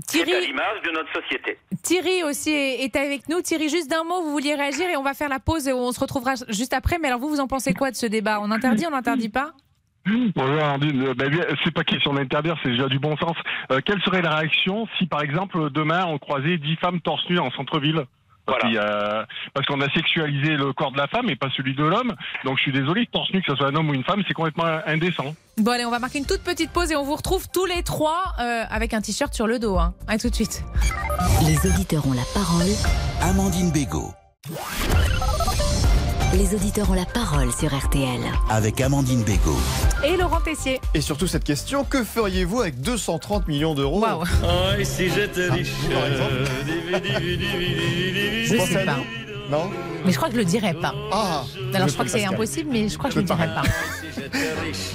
C'est 0.07 0.21
à 0.21 0.25
Thierry, 0.25 0.45
l'image 0.45 0.81
de 0.83 0.91
notre 0.91 1.11
société. 1.19 1.57
Thierry 1.81 2.21
aussi 2.21 2.51
est 2.51 2.83
est 2.83 2.95
avec 2.95 3.27
nous. 3.27 3.41
Thierry, 3.41 3.69
juste 3.69 3.89
d'un 3.89 4.03
mot, 4.03 4.21
vous 4.21 4.29
vouliez 4.31 4.53
réagir 4.53 4.88
et 4.88 4.97
on 4.97 5.01
va 5.01 5.15
faire 5.15 5.29
la 5.29 5.39
pause 5.39 5.67
et 5.67 5.73
on 5.73 5.91
se 5.91 5.99
retrouvera 5.99 6.35
juste 6.49 6.73
après. 6.73 6.99
Mais 6.99 7.07
alors 7.07 7.19
vous, 7.19 7.29
vous 7.29 7.39
en 7.39 7.47
pensez 7.47 7.73
quoi 7.73 7.89
de 7.89 7.95
ce 7.95 8.05
débat? 8.05 8.39
On 8.41 8.51
interdit, 8.51 8.85
on 8.85 8.91
n'interdit 8.91 9.29
pas? 9.29 9.53
Bonjour 10.36 10.64
Amandine, 10.64 11.01
Euh, 11.08 11.14
ben, 11.14 11.32
c'est 11.64 11.74
pas 11.74 11.84
question 11.84 12.14
d'interdire, 12.14 12.55
c'est 12.64 12.70
déjà 12.70 12.88
du 12.88 12.99
bon 12.99 13.16
sens. 13.18 13.36
Euh, 13.72 13.80
quelle 13.86 14.01
serait 14.01 14.22
la 14.22 14.36
réaction 14.36 14.88
si 14.97 15.05
par 15.05 15.22
exemple 15.22 15.70
demain 15.72 16.05
on 16.05 16.18
croisait 16.18 16.58
dix 16.58 16.76
femmes 16.78 17.01
torse 17.01 17.28
nues 17.30 17.39
en 17.39 17.51
centre-ville? 17.51 18.03
Parce 19.53 19.66
qu'on 19.68 19.82
a 19.82 19.89
sexualisé 19.89 20.55
le 20.55 20.72
corps 20.72 20.93
de 20.93 20.97
la 20.97 21.08
femme 21.08 21.30
et 21.30 21.36
pas 21.36 21.49
celui 21.58 21.76
de 21.76 21.84
l'homme. 21.84 22.16
Donc 22.45 22.58
je 22.58 22.64
suis 22.64 22.72
désolé, 22.72 23.05
torse 23.12 23.30
nu, 23.34 23.41
que 23.41 23.51
ce 23.51 23.58
soit 23.58 23.68
un 23.68 23.76
homme 23.76 23.89
ou 23.89 23.93
une 23.93 24.05
femme, 24.05 24.24
c'est 24.26 24.34
complètement 24.34 24.80
indécent. 24.86 25.36
Bon 25.58 25.72
allez, 25.72 25.84
on 25.84 25.91
va 25.91 25.99
marquer 25.99 26.20
une 26.20 26.26
toute 26.26 26.43
petite 26.43 26.72
pause 26.72 26.89
et 26.91 26.95
on 26.95 27.03
vous 27.03 27.16
retrouve 27.16 27.49
tous 27.53 27.66
les 27.66 27.84
trois 27.84 28.34
euh, 28.39 28.64
avec 28.70 28.93
un 28.93 29.01
t-shirt 29.01 29.34
sur 29.34 29.47
le 29.47 29.60
dos. 29.60 29.78
Hein. 29.78 29.93
À 30.08 30.18
tout 30.18 30.30
de 30.30 30.36
suite. 30.36 30.64
Les 31.45 31.58
auditeurs 31.70 32.08
ont 32.08 32.14
la 32.14 32.24
parole. 32.34 32.72
Amandine 33.22 33.72
Bégaud. 33.74 34.14
Les 36.38 36.53
auditeurs 36.53 36.91
ont 36.91 36.93
la 36.93 37.05
parole 37.05 37.51
sur 37.51 37.75
RTL. 37.75 38.19
Avec 38.47 38.79
Amandine 38.79 39.23
Bégaud. 39.23 39.57
Et 40.05 40.15
Laurent 40.17 40.39
Tessier. 40.39 40.79
Et 40.93 41.01
surtout 41.01 41.25
cette 41.25 41.43
question, 41.43 41.83
que 41.83 42.03
feriez-vous 42.03 42.61
avec 42.61 42.79
230 42.79 43.47
millions 43.47 43.73
d'euros 43.73 44.01
Waouh. 44.01 44.23
Oh, 44.43 44.47
et 44.77 44.85
si 44.85 45.09
j'étais 45.09 45.49
riche 45.49 45.71
par 45.91 46.05
exemple 46.05 46.45
Je 48.43 48.57
sais 48.71 48.85
pas. 48.85 48.99
Non 49.50 49.70
Mais 50.06 50.12
je 50.12 50.18
crois 50.18 50.28
que 50.30 50.34
je 50.36 50.39
le 50.39 50.45
dirais 50.45 50.74
pas. 50.74 50.93
Ah 51.12 51.43
Alors 51.74 51.88
je 51.88 51.93
crois 51.93 52.06
que 52.06 52.12
c'est 52.12 52.26
impossible, 52.26 52.70
mais 52.72 52.89
je 52.89 52.98
crois 52.98 53.10
que 53.10 53.16
je 53.16 53.20
le 53.20 53.26
dirais 53.26 53.48
pas. 53.48 53.64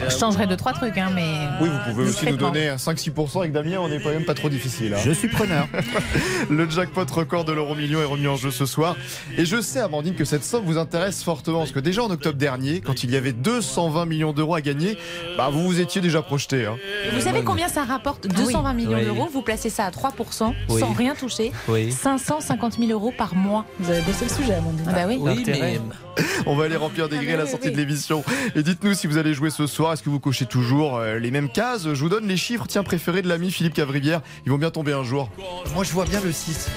Je 0.08 0.16
changerais 0.18 0.46
deux 0.46 0.56
trois 0.56 0.72
trucs, 0.72 0.98
hein, 0.98 1.10
mais. 1.14 1.22
Oui, 1.60 1.68
vous 1.68 1.90
pouvez 1.92 2.08
aussi 2.08 2.26
nous 2.26 2.36
donner 2.36 2.68
un 2.68 2.76
5-6% 2.76 3.38
avec 3.40 3.52
Damien, 3.52 3.78
on 3.80 3.88
n'est 3.88 4.00
quand 4.00 4.10
même 4.10 4.24
pas 4.24 4.34
trop 4.34 4.48
difficile. 4.48 4.94
hein. 4.94 5.00
Je 5.04 5.10
suis 5.12 5.28
preneur. 5.28 5.66
Le 6.50 6.68
jackpot 6.68 7.04
record 7.10 7.44
de 7.44 7.52
l'euro 7.52 7.74
million 7.74 8.00
est 8.00 8.04
remis 8.04 8.26
en 8.26 8.36
jeu 8.36 8.50
ce 8.50 8.66
soir. 8.66 8.96
Et 9.38 9.44
je 9.44 9.60
sais, 9.60 9.80
Amandine, 9.80 10.14
que 10.14 10.24
cette 10.24 10.44
somme 10.44 10.64
vous 10.64 10.76
intéresse 10.78 11.22
fortement. 11.22 11.58
Parce 11.60 11.72
que 11.72 11.80
déjà 11.80 12.02
en 12.02 12.10
octobre 12.10 12.36
dernier, 12.36 12.80
quand 12.80 13.04
il 13.04 13.10
y 13.10 13.16
avait 13.16 13.32
220 13.32 14.06
millions 14.06 14.32
d'euros 14.32 14.54
à 14.54 14.60
gagner, 14.60 14.98
bah, 15.36 15.48
vous 15.50 15.62
vous 15.64 15.80
étiez 15.80 16.00
déjà 16.00 16.20
projeté. 16.22 16.66
hein. 16.66 16.76
Vous 17.14 17.20
savez 17.20 17.42
combien 17.42 17.68
ça 17.68 17.84
rapporte 17.84 18.26
220 18.26 18.72
millions 18.74 18.98
Oui. 18.98 19.04
d'euros. 19.04 19.28
Vous 19.32 19.42
placez 19.42 19.70
ça 19.70 19.84
à 19.86 19.90
3% 19.90 20.52
Oui. 20.68 20.80
sans 20.80 20.92
rien 20.92 21.14
toucher. 21.14 21.52
Oui. 21.68 21.92
550 21.92 22.78
000 22.78 22.90
euros 22.90 23.12
par 23.16 23.34
mois. 23.34 23.64
Vous 23.78 23.90
avez 23.90 24.02
bossé 24.02 24.24
le 24.24 24.30
sujet, 24.42 24.54
Amandine. 24.54 24.84
Ah 24.88 24.92
bah 24.92 25.04
oui. 25.08 25.16
Oui, 25.20 25.42
mais- 25.46 25.80
On 26.46 26.56
va 26.56 26.64
aller 26.64 26.76
remplir 26.76 27.08
des 27.08 27.16
grilles 27.16 27.32
à 27.32 27.36
la 27.38 27.46
sortie 27.46 27.70
de 27.70 27.76
l'émission. 27.76 28.22
Et 28.54 28.62
dites-nous 28.62 28.94
si 28.94 29.06
vous 29.06 29.16
allez 29.16 29.32
jouer 29.34 29.50
ce 29.50 29.66
soir, 29.66 29.92
est-ce 29.92 30.02
que 30.02 30.10
vous 30.10 30.20
cochez 30.20 30.44
toujours 30.46 30.98
euh, 30.98 31.18
les 31.18 31.30
mêmes 31.30 31.48
cases? 31.50 31.84
Je 31.94 32.00
vous 32.00 32.08
donne 32.08 32.26
les 32.26 32.36
chiffres, 32.36 32.66
tiens, 32.68 32.82
préférés 32.82 33.22
de 33.22 33.28
l'ami 33.28 33.50
Philippe 33.50 33.74
Cavrivière. 33.74 34.20
Ils 34.44 34.52
vont 34.52 34.58
bien 34.58 34.70
tomber 34.70 34.92
un 34.92 35.04
jour. 35.04 35.30
Moi, 35.74 35.84
je 35.84 35.92
vois 35.92 36.04
bien 36.04 36.20
le 36.22 36.32
6, 36.32 36.68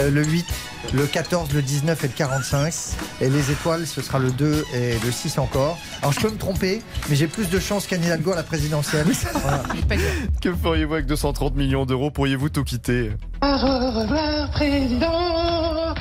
euh, 0.00 0.10
le 0.10 0.24
8, 0.24 0.46
le 0.92 1.06
14, 1.06 1.52
le 1.52 1.62
19 1.62 2.04
et 2.04 2.06
le 2.08 2.12
45. 2.12 2.74
Et 3.20 3.30
les 3.30 3.50
étoiles, 3.50 3.86
ce 3.86 4.02
sera 4.02 4.18
le 4.18 4.30
2 4.30 4.64
et 4.74 4.94
le 5.04 5.12
6 5.12 5.38
encore. 5.38 5.78
Alors, 6.02 6.12
je 6.12 6.20
peux 6.20 6.30
me 6.30 6.36
tromper, 6.36 6.82
mais 7.08 7.16
j'ai 7.16 7.26
plus 7.26 7.48
de 7.48 7.58
chances 7.58 7.86
qu'Anne 7.86 8.04
Hidalgo 8.04 8.32
à 8.32 8.36
la 8.36 8.42
présidentielle. 8.42 9.06
Voilà. 9.32 9.62
Que 10.40 10.52
feriez-vous 10.54 10.94
avec 10.94 11.06
230 11.06 11.56
millions 11.56 11.86
d'euros? 11.86 12.10
Pourriez-vous 12.10 12.48
tout 12.48 12.64
quitter? 12.64 13.12
Au 13.42 13.46
revoir, 13.46 14.50
président. 14.52 15.94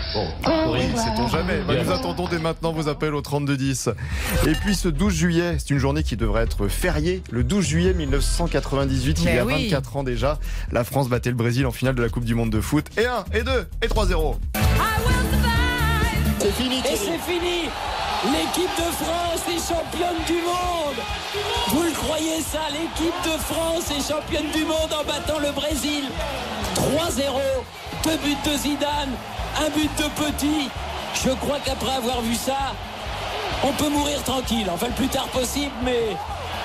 Oui, 0.68 0.82
sait-on 0.96 1.28
jamais. 1.28 1.62
Bah, 1.68 1.74
nous 1.84 1.92
attendons 1.92 2.28
dès 2.28 2.40
maintenant 2.40 2.72
vos 2.72 2.88
appels 2.88 3.16
au 3.16 3.22
3210. 3.22 3.90
Et 4.48 4.52
puis 4.54 4.76
ce 4.76 4.88
12 4.88 5.14
juillet, 5.14 5.56
c'est 5.58 5.72
une 5.72 5.80
journée 5.80 6.04
qui 6.04 6.18
devrait 6.18 6.44
être 6.44 6.68
fériée. 6.68 7.24
Le 7.32 7.44
12 7.44 7.66
juillet 7.66 7.94
1998, 7.94 9.22
il 9.24 9.34
y 9.34 9.38
a 9.38 9.46
oui. 9.46 9.70
24 9.70 9.98
ans 9.98 10.04
déjà, 10.04 10.40
la 10.72 10.84
France 10.84 11.10
battait 11.10 11.30
le 11.30 11.36
Brésil 11.36 11.66
en 11.66 11.72
finale 11.72 11.96
de 11.96 12.02
la 12.02 12.10
Coupe 12.10 12.26
du 12.26 12.36
Monde 12.36 12.52
de 12.52 12.62
foot. 12.62 12.86
Et 12.98 13.06
1, 13.06 13.26
et 13.34 13.44
2, 13.44 13.52
et 13.82 13.88
3-0. 13.88 14.36
C'est 16.44 16.52
fini. 16.52 16.78
Et 16.80 16.96
c'est 16.98 17.20
fini. 17.20 17.70
L'équipe 18.26 18.72
de 18.78 18.92
France 19.04 19.42
est 19.50 19.74
championne 19.74 20.22
du 20.28 20.42
monde. 20.42 21.00
Vous 21.70 21.84
le 21.84 21.92
croyez 21.92 22.42
ça 22.42 22.60
L'équipe 22.72 23.16
de 23.26 23.38
France 23.54 23.90
est 23.92 24.12
championne 24.12 24.50
du 24.52 24.66
monde 24.66 24.92
en 24.94 25.04
battant 25.06 25.40
le 25.40 25.52
Brésil. 25.52 26.04
3-0. 26.76 27.32
Deux 28.04 28.18
buts 28.18 28.38
de 28.46 28.58
Zidane. 28.58 29.12
Un 29.60 29.70
but 29.70 29.90
de 29.98 30.04
Petit. 30.22 30.70
Je 31.24 31.30
crois 31.32 31.60
qu'après 31.64 31.96
avoir 31.96 32.22
vu 32.22 32.36
ça, 32.36 32.74
on 33.64 33.72
peut 33.74 33.90
mourir 33.90 34.22
tranquille. 34.24 34.68
Enfin, 34.74 34.88
le 34.88 34.94
plus 34.94 35.08
tard 35.08 35.28
possible, 35.28 35.72
mais 35.84 36.16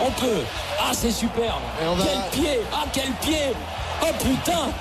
on 0.01 0.11
peut. 0.13 0.43
Ah, 0.81 0.91
c'est 0.93 1.11
superbe. 1.13 1.61
va- 1.97 2.05
Quel 2.33 2.41
pied 2.43 2.61
Ah, 2.73 2.85
quel 2.93 3.11
pied 3.21 3.53
Oh 4.03 4.07
putain 4.21 4.69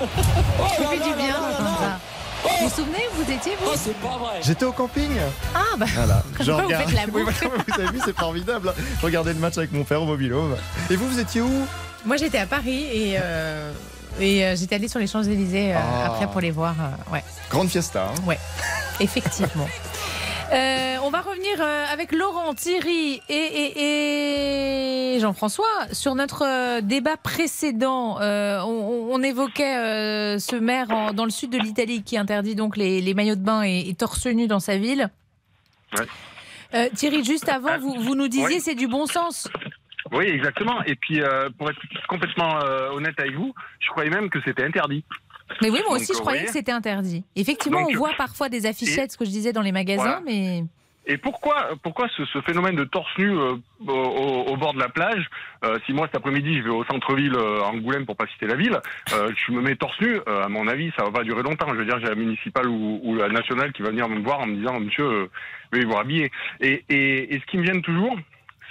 Oh 0.60 0.64
Ça 0.76 0.82
là 0.82 0.88
fait 0.90 0.96
là 0.96 1.04
du 1.04 1.10
là 1.10 1.16
bien 1.16 1.26
là 1.26 1.40
là 1.40 1.58
d'entendre 1.58 1.98
Vous 2.42 2.68
vous 2.68 2.74
souvenez, 2.74 3.04
vous 3.14 3.22
étiez 3.30 3.52
vous 3.60 3.70
Oh, 3.72 3.76
c'est 3.76 3.94
pas 3.96 4.16
vrai. 4.18 4.40
J'étais 4.42 4.64
au 4.64 4.72
camping. 4.72 5.10
Ah 5.54 5.62
bah. 5.76 5.86
Voilà. 5.94 6.22
Quoi, 6.36 6.62
vous 6.62 6.68
faites 6.68 6.92
la 6.92 7.02
Oui, 7.12 7.22
voilà, 7.22 7.54
vous 7.66 7.80
avez 7.80 7.90
vu, 7.92 8.00
c'est 8.04 8.16
formidable. 8.16 8.72
Je 9.00 9.04
regardais 9.06 9.32
le 9.32 9.38
match 9.40 9.58
avec 9.58 9.72
mon 9.72 9.84
père 9.84 10.02
au 10.02 10.06
Mobilhome. 10.06 10.56
Et 10.90 10.96
vous, 10.96 11.08
vous 11.08 11.18
étiez 11.18 11.40
où? 11.40 11.66
Moi 12.04 12.16
j'étais 12.16 12.38
à 12.38 12.46
Paris 12.46 12.84
et, 12.92 13.16
euh, 13.20 13.72
et 14.20 14.44
euh, 14.46 14.54
j'étais 14.56 14.76
allée 14.76 14.86
sur 14.88 15.00
les 15.00 15.08
Champs-Élysées 15.08 15.74
euh, 15.74 15.78
Ah. 15.78 16.06
après 16.06 16.28
pour 16.28 16.40
les 16.40 16.52
voir. 16.52 16.74
euh, 16.80 17.12
ouais, 17.12 17.24
Grande 17.50 17.68
fiesta. 17.68 18.04
hein. 18.16 18.20
ouais, 18.26 18.38
effectivement. 19.00 19.68
Euh, 20.50 20.96
on 21.02 21.10
va 21.10 21.20
revenir 21.20 21.60
euh, 21.60 21.84
avec 21.92 22.10
Laurent, 22.12 22.54
Thierry 22.54 23.20
et, 23.28 23.34
et- 23.34 25.14
et 25.16 25.20
Jean-François 25.20 25.66
sur 25.92 26.14
notre 26.14 26.42
euh, 26.46 26.80
débat 26.80 27.18
précédent. 27.18 28.18
Euh, 28.20 28.58
on, 28.62 29.08
on 29.12 29.22
évoquait 29.22 29.76
euh, 29.76 30.38
ce 30.38 30.56
maire 30.56 30.90
en- 30.90 31.12
dans 31.12 31.24
le 31.24 31.30
sud 31.30 31.50
de 31.50 31.58
l'Italie 31.58 32.02
qui 32.02 32.16
interdit 32.16 32.54
donc 32.54 32.78
les, 32.78 33.02
les 33.02 33.12
maillots 33.12 33.34
de 33.34 33.42
bain 33.44 33.62
et, 33.62 33.90
et 33.90 33.94
torse 33.94 34.24
nu 34.26 34.46
dans 34.46 34.60
sa 34.60 34.78
ville. 34.78 35.10
Ouais. 35.98 36.88
Thierry, 36.94 37.24
juste 37.24 37.48
avant, 37.48 37.78
vous, 37.78 37.94
vous 38.00 38.14
nous 38.14 38.28
disiez 38.28 38.46
Oui. 38.46 38.60
c'est 38.60 38.74
du 38.74 38.88
bon 38.88 39.06
sens. 39.06 39.48
Oui, 40.12 40.24
exactement. 40.26 40.82
Et 40.84 40.94
puis, 40.96 41.20
pour 41.58 41.68
être 41.70 41.78
complètement 42.08 42.58
honnête 42.92 43.18
avec 43.18 43.34
vous, 43.34 43.54
je 43.80 43.88
croyais 43.90 44.10
même 44.10 44.28
que 44.30 44.38
c'était 44.44 44.64
interdit. 44.64 45.02
Mais 45.62 45.70
oui, 45.70 45.80
moi 45.86 45.94
Donc, 45.94 46.02
aussi, 46.02 46.12
je 46.12 46.18
vous 46.18 46.20
croyais 46.20 46.44
que 46.44 46.50
c'était 46.52 46.72
interdit. 46.72 47.24
Effectivement, 47.36 47.80
Donc, 47.82 47.90
on 47.92 47.96
voit 47.98 48.12
parfois 48.16 48.48
des 48.48 48.66
affichettes, 48.66 49.12
ce 49.12 49.16
que 49.18 49.24
je 49.24 49.30
disais 49.30 49.52
dans 49.52 49.62
les 49.62 49.72
magasins, 49.72 50.02
Voilà. 50.02 50.20
mais 50.26 50.64
Et 51.06 51.16
pourquoi, 51.16 51.70
pourquoi 51.82 52.06
ce, 52.16 52.24
ce 52.26 52.40
phénomène 52.42 52.76
de 52.76 52.84
torse 52.84 53.10
nu 53.18 53.30
euh, 53.30 53.54
au, 53.86 54.56
bord 54.56 54.74
de 54.74 54.78
la 54.78 54.88
plage 54.90 55.24
Euh, 55.64 55.78
Si 55.86 55.92
moi 55.94 56.06
cet 56.06 56.16
après-midi 56.16 56.58
je 56.58 56.62
vais 56.64 56.70
au 56.70 56.84
centre-ville 56.84 57.34
euh, 57.34 57.62
à 57.62 57.68
Angoulême 57.68 58.04
pour 58.04 58.14
pas 58.14 58.26
citer 58.26 58.46
la 58.46 58.56
ville, 58.56 58.78
euh, 59.14 59.32
je 59.34 59.52
me 59.52 59.62
mets 59.62 59.74
torse 59.76 59.98
nu. 60.00 60.20
euh, 60.28 60.44
à 60.44 60.48
mon 60.48 60.68
avis, 60.68 60.92
ça 60.98 61.04
va 61.04 61.10
pas 61.10 61.24
durer 61.24 61.42
longtemps. 61.42 61.68
Je 61.70 61.76
veux 61.76 61.86
dire, 61.86 61.98
j'ai 62.00 62.08
la 62.08 62.14
municipale 62.14 62.68
ou, 62.68 63.00
ou 63.02 63.14
la 63.16 63.28
nationale 63.30 63.72
qui 63.72 63.80
va 63.82 63.88
venir 63.90 64.06
me 64.08 64.20
voir 64.20 64.40
en 64.40 64.46
me 64.46 64.56
disant 64.56 64.78
Monsieur, 64.78 65.04
euh, 65.06 65.30
veuillez 65.72 65.86
vous 65.86 65.94
rhabiller. 65.94 66.30
Et, 66.60 66.84
et, 66.90 67.34
et 67.34 67.40
ce 67.40 67.46
qui 67.46 67.56
me 67.56 67.64
gêne 67.64 67.80
toujours, 67.82 68.14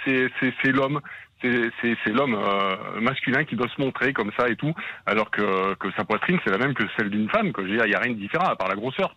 c'est 0.04 0.72
l'homme. 0.72 1.00
C'est 1.40 2.12
l'homme 2.12 2.34
euh, 2.34 3.00
masculin 3.00 3.44
qui 3.44 3.56
doit 3.56 3.68
se 3.68 3.80
montrer 3.80 4.12
comme 4.12 4.32
ça 4.38 4.48
et 4.48 4.56
tout, 4.56 4.74
alors 5.06 5.30
que, 5.30 5.74
que 5.74 5.88
sa 5.96 6.04
poitrine 6.04 6.38
c'est 6.44 6.50
la 6.50 6.58
même 6.58 6.74
que 6.74 6.84
celle 6.96 7.10
d'une 7.10 7.28
femme. 7.30 7.52
Que 7.52 7.62
il 7.62 7.76
y 7.76 7.94
a 7.94 8.00
rien 8.00 8.12
de 8.12 8.18
différent 8.18 8.46
à 8.46 8.56
part 8.56 8.68
la 8.68 8.76
grosseur. 8.76 9.14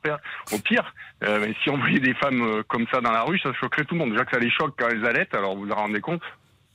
Au 0.51 0.59
pire, 0.59 0.93
euh, 1.23 1.47
si 1.63 1.69
on 1.69 1.77
voyait 1.77 1.99
des 1.99 2.13
femmes 2.15 2.41
euh, 2.41 2.63
comme 2.67 2.85
ça 2.91 3.01
dans 3.01 3.11
la 3.11 3.23
rue, 3.23 3.39
ça 3.39 3.51
choquerait 3.53 3.85
tout 3.85 3.95
le 3.95 3.99
monde. 3.99 4.11
Déjà 4.11 4.25
que 4.25 4.31
ça 4.31 4.39
les 4.39 4.51
choque 4.51 4.75
quand 4.77 4.89
elles 4.89 5.05
allaitent, 5.05 5.33
alors 5.35 5.55
vous 5.55 5.65
vous 5.65 5.71
en 5.71 5.75
rendez 5.75 6.01
compte 6.01 6.21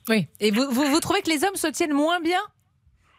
oui. 0.08 0.28
Et 0.40 0.50
vous, 0.50 0.70
vous, 0.70 0.84
vous 0.84 1.00
trouvez 1.00 1.22
que 1.22 1.30
les 1.30 1.44
hommes 1.44 1.56
se 1.56 1.66
tiennent 1.68 1.92
moins 1.92 2.20
bien? 2.20 2.38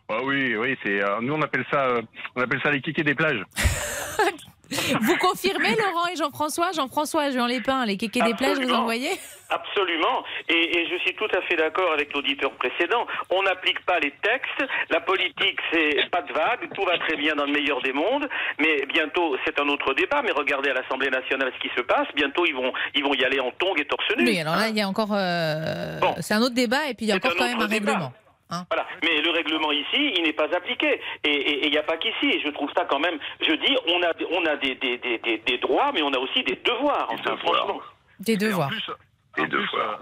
Ah 0.09 0.19
oui, 0.23 0.55
oui, 0.55 0.77
c'est 0.83 1.03
euh, 1.03 1.19
nous 1.21 1.33
on 1.33 1.41
appelle 1.41 1.65
ça, 1.69 1.85
euh, 1.87 2.01
on 2.35 2.41
appelle 2.41 2.61
ça 2.63 2.71
les 2.71 2.81
kékés 2.81 3.03
des 3.03 3.15
plages. 3.15 3.43
Vous 5.01 5.17
confirmez, 5.17 5.75
Laurent 5.75 6.07
et 6.11 6.15
Jean-François 6.15 6.71
Jean-François, 6.73 7.31
Jean 7.31 7.45
Lépin, 7.47 7.85
les 7.85 7.97
kékés 7.97 8.21
des 8.21 8.33
plages, 8.33 8.55
vous 8.57 8.61
Absolument. 8.63 8.79
en 8.79 8.83
voyez 8.83 9.11
Absolument. 9.49 10.23
Et, 10.49 10.77
et 10.79 10.89
je 10.89 10.97
suis 10.99 11.15
tout 11.15 11.27
à 11.33 11.41
fait 11.43 11.55
d'accord 11.55 11.93
avec 11.93 12.13
l'auditeur 12.13 12.51
précédent. 12.51 13.07
On 13.29 13.43
n'applique 13.43 13.79
pas 13.85 13.97
les 13.99 14.11
textes. 14.21 14.69
La 14.89 14.99
politique, 14.99 15.57
c'est 15.71 16.09
pas 16.11 16.21
de 16.21 16.33
vague. 16.33 16.69
Tout 16.75 16.83
va 16.83 16.97
très 16.97 17.15
bien 17.15 17.33
dans 17.35 17.45
le 17.45 17.53
meilleur 17.53 17.81
des 17.81 17.93
mondes. 17.93 18.27
Mais 18.59 18.85
bientôt, 18.87 19.37
c'est 19.45 19.57
un 19.59 19.67
autre 19.69 19.93
débat. 19.93 20.21
Mais 20.21 20.31
regardez 20.31 20.69
à 20.71 20.73
l'Assemblée 20.73 21.09
nationale 21.09 21.51
ce 21.55 21.61
qui 21.65 21.73
se 21.75 21.81
passe. 21.81 22.07
Bientôt, 22.13 22.45
ils 22.45 22.53
vont, 22.55 22.73
ils 22.93 23.03
vont 23.03 23.13
y 23.13 23.23
aller 23.23 23.39
en 23.39 23.51
tongs 23.51 23.75
et 23.77 23.85
torse 23.85 24.05
nu. 24.17 24.25
Oui, 24.25 24.39
alors 24.41 24.57
là, 24.57 24.67
il 24.67 24.75
y 24.75 24.81
a 24.81 24.87
encore. 24.87 25.13
euh, 25.13 25.99
C'est 26.19 26.33
un 26.33 26.41
autre 26.41 26.55
débat, 26.55 26.89
et 26.89 26.93
puis 26.93 27.05
il 27.05 27.09
y 27.09 27.11
a 27.13 27.15
encore 27.15 27.31
un 27.31 27.35
quand 27.35 27.45
même 27.47 27.61
un 27.61 27.67
débat. 27.67 27.91
règlement. 27.93 28.13
Hein. 28.49 28.63
Voilà. 28.69 28.85
Mais 29.03 29.21
le 29.21 29.29
règlement 29.31 29.71
ici, 29.71 30.13
il 30.17 30.23
n'est 30.23 30.33
pas 30.33 30.47
appliqué. 30.55 30.99
Et- 31.23 31.65
il 31.65 31.71
n'y 31.71 31.77
a 31.77 31.83
pas 31.83 31.97
qu'ici. 31.97 32.39
Je 32.43 32.49
trouve 32.51 32.69
ça 32.75 32.85
quand 32.89 32.99
même. 32.99 33.17
Je 33.41 33.53
dis, 33.53 33.75
on 33.87 34.01
a, 34.03 34.11
on 34.39 34.45
a 34.45 34.55
des, 34.57 34.75
des, 34.75 34.97
des, 34.97 35.17
des, 35.19 35.37
des 35.39 35.57
droits, 35.57 35.91
mais 35.93 36.01
on 36.01 36.13
a 36.13 36.17
aussi 36.19 36.43
des 36.43 36.59
devoirs. 36.63 37.07
Franchement. 37.23 37.81
Des 38.19 38.37
devoirs. 38.37 38.69
Deux 39.37 39.65
fois. 39.67 39.99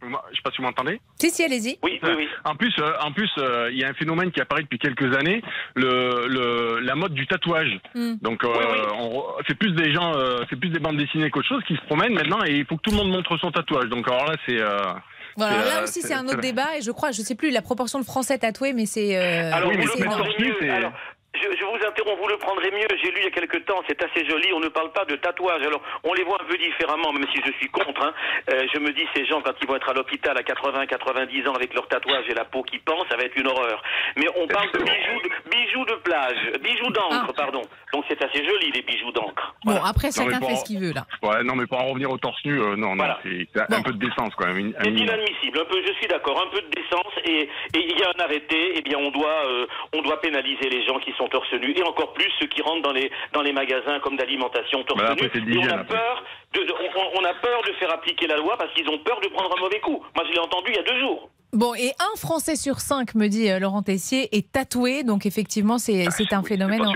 Moi, 0.00 0.24
Je 0.30 0.36
sais 0.36 0.42
pas 0.42 0.50
si 0.52 0.58
vous 0.58 0.62
m'entendez. 0.62 1.00
Si, 1.18 1.28
si, 1.28 1.42
allez-y. 1.42 1.76
Oui, 1.82 1.98
oui, 2.04 2.10
oui. 2.16 2.28
En 2.44 2.54
plus, 2.54 2.72
euh, 2.78 2.92
en 3.02 3.10
plus, 3.10 3.28
euh, 3.38 3.68
il 3.72 3.78
y 3.78 3.84
a 3.84 3.88
un 3.88 3.94
phénomène 3.94 4.30
qui 4.30 4.40
apparaît 4.40 4.62
depuis 4.62 4.78
quelques 4.78 5.12
années, 5.16 5.42
le, 5.74 6.28
le 6.28 6.78
la 6.78 6.94
mode 6.94 7.14
du 7.14 7.26
tatouage. 7.26 7.80
Hmm. 7.96 8.14
Donc, 8.22 8.44
euh, 8.44 8.48
on 8.94 9.08
re- 9.08 9.42
c'est 9.48 9.58
plus 9.58 9.72
des 9.72 9.92
gens, 9.92 10.14
euh, 10.14 10.38
c'est 10.48 10.54
plus 10.58 10.70
des 10.70 10.78
bandes 10.78 10.96
dessinées 10.98 11.30
qu'autre 11.30 11.48
chose 11.48 11.64
qui 11.66 11.74
se 11.74 11.80
promènent 11.86 12.14
maintenant, 12.14 12.38
et 12.44 12.52
il 12.52 12.64
faut 12.64 12.76
que 12.76 12.82
tout 12.82 12.92
le 12.92 12.96
monde 12.98 13.10
montre 13.10 13.36
son 13.38 13.50
tatouage. 13.50 13.88
Donc, 13.88 14.06
alors 14.08 14.26
là, 14.26 14.36
c'est. 14.46 14.60
euh, 14.60 14.94
Voilà, 15.38 15.64
là 15.64 15.80
euh, 15.80 15.84
aussi, 15.84 16.02
c'est 16.02 16.14
un 16.14 16.26
autre 16.26 16.40
débat 16.40 16.76
et 16.76 16.82
je 16.82 16.90
crois, 16.90 17.10
je 17.12 17.22
sais 17.22 17.34
plus 17.34 17.50
la 17.50 17.62
proportion 17.62 17.98
de 17.98 18.04
Français 18.04 18.36
tatoués, 18.38 18.72
mais 18.74 18.86
c'est. 18.86 19.16
euh, 19.16 19.50
Alors, 19.54 19.70
vous 19.72 19.80
c'est 19.86 19.98
le 19.98 20.04
énorme. 20.04 20.20
prendrez 20.22 20.44
mieux. 20.44 20.70
Alors, 20.70 20.92
je, 21.34 21.42
je 21.56 21.64
vous 21.64 21.86
interromps, 21.86 22.18
vous 22.20 22.26
le 22.28 22.38
prendrez 22.38 22.70
mieux. 22.72 22.88
J'ai 23.02 23.10
lu 23.12 23.18
il 23.18 23.24
y 23.24 23.26
a 23.28 23.30
quelque 23.30 23.58
temps, 23.58 23.80
c'est 23.86 24.02
assez 24.02 24.26
joli. 24.26 24.52
On 24.52 24.58
ne 24.60 24.68
parle 24.68 24.90
pas 24.92 25.04
de 25.04 25.14
tatouage. 25.14 25.62
Alors, 25.62 25.80
on 26.02 26.12
les 26.14 26.24
voit 26.24 26.38
un 26.42 26.44
peu 26.46 26.56
différemment, 26.58 27.12
même 27.12 27.26
si 27.32 27.40
je 27.46 27.52
suis 27.52 27.68
contre. 27.68 28.02
hein. 28.02 28.12
Euh, 28.50 28.66
je 28.74 28.80
me 28.80 28.90
dis, 28.92 29.04
ces 29.14 29.24
gens, 29.26 29.40
quand 29.42 29.52
ils 29.62 29.68
vont 29.68 29.76
être 29.76 29.88
à 29.88 29.92
l'hôpital 29.92 30.36
à 30.36 30.42
80, 30.42 30.86
90 30.86 31.46
ans 31.46 31.54
avec 31.54 31.74
leur 31.74 31.86
tatouage 31.86 32.24
et 32.28 32.34
la 32.34 32.44
peau 32.44 32.62
qui 32.64 32.78
pend, 32.80 32.98
ça 33.08 33.16
va 33.16 33.22
être 33.22 33.36
une 33.36 33.46
horreur. 33.46 33.80
Mais 34.16 34.26
on 34.36 34.48
parle 34.48 34.72
de 34.72 34.78
bijoux 34.78 35.20
de, 35.22 35.50
bijoux 35.50 35.84
de 35.84 35.94
plage, 36.02 36.38
bijoux 36.60 36.90
d'encre, 36.90 37.32
pardon. 37.36 37.62
Donc, 37.92 38.04
c'est 38.08 38.22
assez 38.22 38.44
joli, 38.44 38.70
les 38.72 38.82
bijoux 38.82 39.10
d'encre. 39.12 39.54
Bon, 39.64 39.80
après, 39.82 40.08
Non, 40.08 40.24
chacun 40.30 40.40
fait 40.46 40.56
ce 40.56 40.64
qu'il 40.64 40.78
veut, 40.78 40.92
là. 40.92 41.06
Ouais, 41.22 41.42
non, 41.42 41.54
mais 41.56 41.66
pour 41.66 41.80
en 41.80 41.86
revenir 41.86 42.10
au 42.10 42.18
torse 42.18 42.38
nu, 42.44 42.60
euh, 42.60 42.76
non, 42.76 42.88
non, 42.90 42.96
Voilà. 42.96 43.18
c'est 43.22 43.48
c'est 43.54 43.74
un 43.74 43.82
peu 43.82 43.92
de 43.92 43.98
décence 43.98 44.34
quand 44.36 44.46
même. 44.46 44.74
un 44.78 44.84
C'est 44.84 44.90
inadmissible. 44.90 45.58
Un 45.60 45.64
peu, 45.64 45.80
je 45.86 45.92
suis 45.94 46.06
d'accord. 46.08 46.40
Un 46.42 46.50
peu 46.50 46.60
de 46.60 46.68
décence 46.70 47.12
et 47.24 47.48
et 47.74 47.80
il 47.90 47.98
y 47.98 48.02
a 48.02 48.08
un 48.16 48.24
arrêté. 48.24 48.72
Eh 48.76 48.82
bien, 48.82 48.98
on 48.98 49.10
doit 49.10 49.42
euh, 49.46 49.66
on 49.96 50.02
doit 50.02 50.20
pénaliser 50.20 50.68
les 50.68 50.84
gens 50.86 50.98
qui 50.98 51.12
sont 51.16 51.28
torse 51.28 51.52
nu 51.54 51.72
et 51.76 51.82
encore 51.82 52.12
plus 52.12 52.30
ceux 52.38 52.46
qui 52.46 52.60
rentrent 52.62 52.82
dans 52.82 52.92
les 52.92 53.10
dans 53.32 53.42
les 53.42 53.52
magasins 53.52 53.98
comme 54.00 54.16
d'alimentation 54.16 54.82
torse 54.84 55.00
Bah, 55.00 55.14
nu. 55.14 55.28
c'est 55.32 55.38
Et 55.40 55.58
on 55.58 55.68
a 55.70 55.80
après. 55.80 55.96
peur 55.96 56.24
de, 56.54 56.60
de- 56.60 56.74
on, 56.96 57.20
on 57.20 57.24
a 57.24 57.34
peur 57.34 57.62
de 57.66 57.72
faire 57.74 57.92
appliquer 57.92 58.26
la 58.26 58.36
loi 58.36 58.56
parce 58.58 58.72
qu'ils 58.74 58.88
ont 58.88 58.98
peur 58.98 59.20
de 59.20 59.28
prendre 59.28 59.54
un 59.56 59.60
mauvais 59.60 59.80
coup. 59.80 60.02
Moi, 60.14 60.24
je 60.28 60.32
l'ai 60.32 60.38
entendu 60.40 60.70
il 60.70 60.76
y 60.76 60.78
a 60.78 60.82
deux 60.82 60.98
jours. 61.00 61.30
Bon, 61.54 61.74
et 61.74 61.92
un 61.98 62.16
Français 62.18 62.56
sur 62.56 62.80
cinq, 62.80 63.14
me 63.14 63.28
dit 63.28 63.50
euh, 63.50 63.58
Laurent 63.58 63.82
Tessier, 63.82 64.28
est 64.36 64.52
tatoué. 64.52 65.02
Donc, 65.02 65.24
effectivement, 65.24 65.78
c'est 65.78 66.04
c'est 66.10 66.32
un 66.34 66.42
phénomène 66.42 66.82
en, 66.86 66.92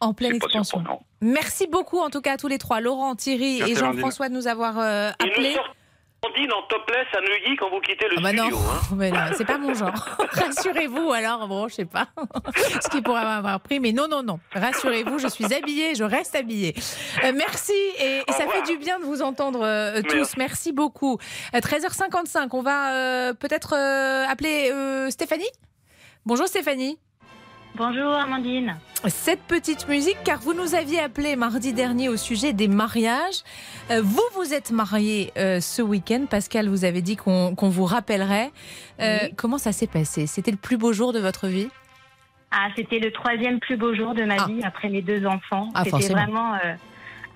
en 0.00 0.14
pleine 0.14 0.34
expansion. 0.36 0.82
Merci 1.20 1.66
beaucoup, 1.66 1.98
en 1.98 2.10
tout 2.10 2.20
cas, 2.20 2.32
à 2.34 2.36
tous 2.36 2.48
les 2.48 2.58
trois, 2.58 2.80
Laurent, 2.80 3.14
Thierry 3.14 3.58
Merci, 3.58 3.72
et 3.72 3.76
Jean-François, 3.76 4.28
de 4.28 4.34
nous 4.34 4.48
avoir 4.48 4.78
euh, 4.78 5.10
appelés. 5.18 5.56
Amandine 6.22 6.52
en 6.52 6.60
topless 6.68 7.06
à 7.16 7.20
Neuilly 7.22 7.56
quand 7.56 7.70
vous 7.70 7.80
quittez 7.80 8.06
le 8.08 8.16
Ah 8.18 8.20
bah 8.20 8.32
non, 8.34 8.42
studio. 8.44 8.58
hein. 8.58 9.10
non, 9.30 9.34
c'est 9.38 9.44
pas 9.46 9.56
mon 9.56 9.72
genre. 9.72 9.90
Rassurez-vous, 10.32 11.12
alors, 11.12 11.48
bon, 11.48 11.66
je 11.68 11.76
sais 11.76 11.84
pas 11.86 12.08
ce 12.82 12.88
qu'il 12.90 13.02
pourrait 13.02 13.24
m'avoir 13.24 13.58
pris, 13.60 13.80
mais 13.80 13.92
non, 13.92 14.06
non, 14.06 14.22
non. 14.22 14.38
Rassurez-vous, 14.52 15.18
je 15.18 15.28
suis 15.28 15.46
habillée, 15.54 15.94
je 15.94 16.04
reste 16.04 16.34
habillée. 16.34 16.74
Euh, 17.24 17.32
merci, 17.34 17.72
et, 17.98 18.18
et 18.28 18.32
ça 18.32 18.46
fait 18.48 18.70
du 18.70 18.76
bien 18.76 18.98
de 19.00 19.04
vous 19.04 19.22
entendre 19.22 19.62
euh, 19.64 20.02
tous. 20.02 20.36
Merci. 20.36 20.36
Merci 20.36 20.72
beaucoup. 20.72 21.16
Euh, 21.54 21.58
13h55, 21.60 22.48
on 22.52 22.60
va 22.60 22.92
euh, 22.92 23.32
peut-être 23.32 23.74
euh, 23.74 24.26
appeler 24.28 24.70
euh, 24.70 25.08
Stéphanie? 25.10 25.48
Bonjour 26.26 26.46
Stéphanie. 26.48 26.98
Bonjour 27.76 28.12
Amandine. 28.12 28.76
Cette 29.06 29.40
petite 29.42 29.88
musique, 29.88 30.18
car 30.24 30.40
vous 30.40 30.52
nous 30.52 30.74
aviez 30.74 31.00
appelé 31.00 31.34
mardi 31.36 31.72
dernier 31.72 32.08
au 32.08 32.16
sujet 32.16 32.52
des 32.52 32.68
mariages. 32.68 33.42
Euh, 33.90 34.02
vous, 34.02 34.22
vous 34.34 34.52
êtes 34.52 34.70
marié 34.70 35.32
euh, 35.38 35.60
ce 35.60 35.80
week-end. 35.80 36.26
Pascal 36.28 36.68
vous 36.68 36.84
avait 36.84 37.00
dit 37.00 37.16
qu'on 37.16 37.54
vous 37.56 37.84
rappellerait. 37.84 38.50
Euh, 39.00 39.18
Comment 39.36 39.56
ça 39.56 39.72
s'est 39.72 39.86
passé? 39.86 40.26
C'était 40.26 40.50
le 40.50 40.56
plus 40.58 40.76
beau 40.76 40.92
jour 40.92 41.12
de 41.12 41.20
votre 41.20 41.46
vie? 41.46 41.68
Ah, 42.50 42.68
c'était 42.76 42.98
le 42.98 43.12
troisième 43.12 43.60
plus 43.60 43.76
beau 43.76 43.94
jour 43.94 44.14
de 44.14 44.24
ma 44.24 44.44
vie 44.46 44.60
après 44.64 44.88
mes 44.90 45.02
deux 45.02 45.24
enfants. 45.24 45.68
Ah, 45.74 45.84
c'était 45.84 46.12
vraiment 46.12 46.54
euh, 46.54 46.74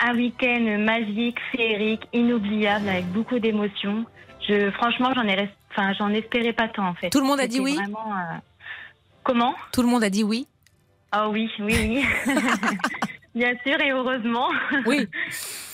un 0.01 0.15
week-end 0.15 0.77
magique, 0.81 1.39
féerique, 1.53 2.03
inoubliable, 2.13 2.89
avec 2.89 3.07
beaucoup 3.13 3.39
d'émotions. 3.39 4.05
Je, 4.47 4.71
franchement, 4.73 5.11
j'en 5.15 5.23
ai, 5.23 5.37
rest- 5.37 5.57
enfin, 5.71 5.93
j'en 5.95 6.11
espérais 6.11 6.53
pas 6.53 6.69
tant 6.69 6.89
en 6.89 6.95
fait. 6.95 7.09
Tout 7.11 7.21
le 7.21 7.27
monde 7.27 7.41
a 7.41 7.47
dit 7.47 7.61
oui? 7.61 7.77
Vraiment. 7.77 8.13
Comment 9.25 9.55
Tout 9.73 9.83
le 9.83 9.89
monde 9.89 10.05
a 10.05 10.11
dit 10.11 10.23
oui 10.23 10.47
Ah 11.13 11.29
oui, 11.29 11.51
oui, 11.61 11.75
oui. 11.75 12.05
Bien 13.35 13.53
sûr 13.67 13.81
et 13.81 13.91
heureusement. 13.91 14.49
Oui. 14.87 15.09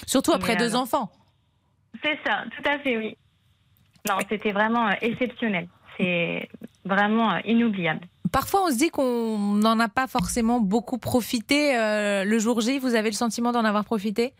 Surtout 0.07 0.33
après 0.33 0.55
Mais 0.55 0.59
deux 0.61 0.71
alors- 0.71 0.83
enfants. 0.83 1.11
C'est 2.03 2.19
ça, 2.25 2.45
tout 2.57 2.63
à 2.69 2.79
fait, 2.79 2.97
oui. 2.97 3.17
Non, 4.09 4.17
c'était 4.31 4.53
vraiment 4.53 4.89
euh, 4.89 4.93
exceptionnel. 5.03 5.69
C'est 5.99 6.49
vraiment 6.87 7.33
euh, 7.35 7.39
inoubliable. 7.45 8.01
Parfois, 8.33 8.63
on 8.67 8.71
se 8.71 8.79
dit 8.79 8.89
qu'on 8.91 9.37
n'en 9.39 9.79
a 9.81 9.89
pas 9.89 10.07
forcément 10.07 10.61
beaucoup 10.61 10.97
profité 10.99 11.77
euh, 11.77 12.25
le 12.25 12.39
jour 12.39 12.61
J. 12.63 12.79
Vous 12.79 12.95
avez 12.95 13.11
le 13.11 13.15
sentiment 13.17 13.53
d'en 13.53 13.65
avoir 13.65 13.85
profité? 13.85 14.33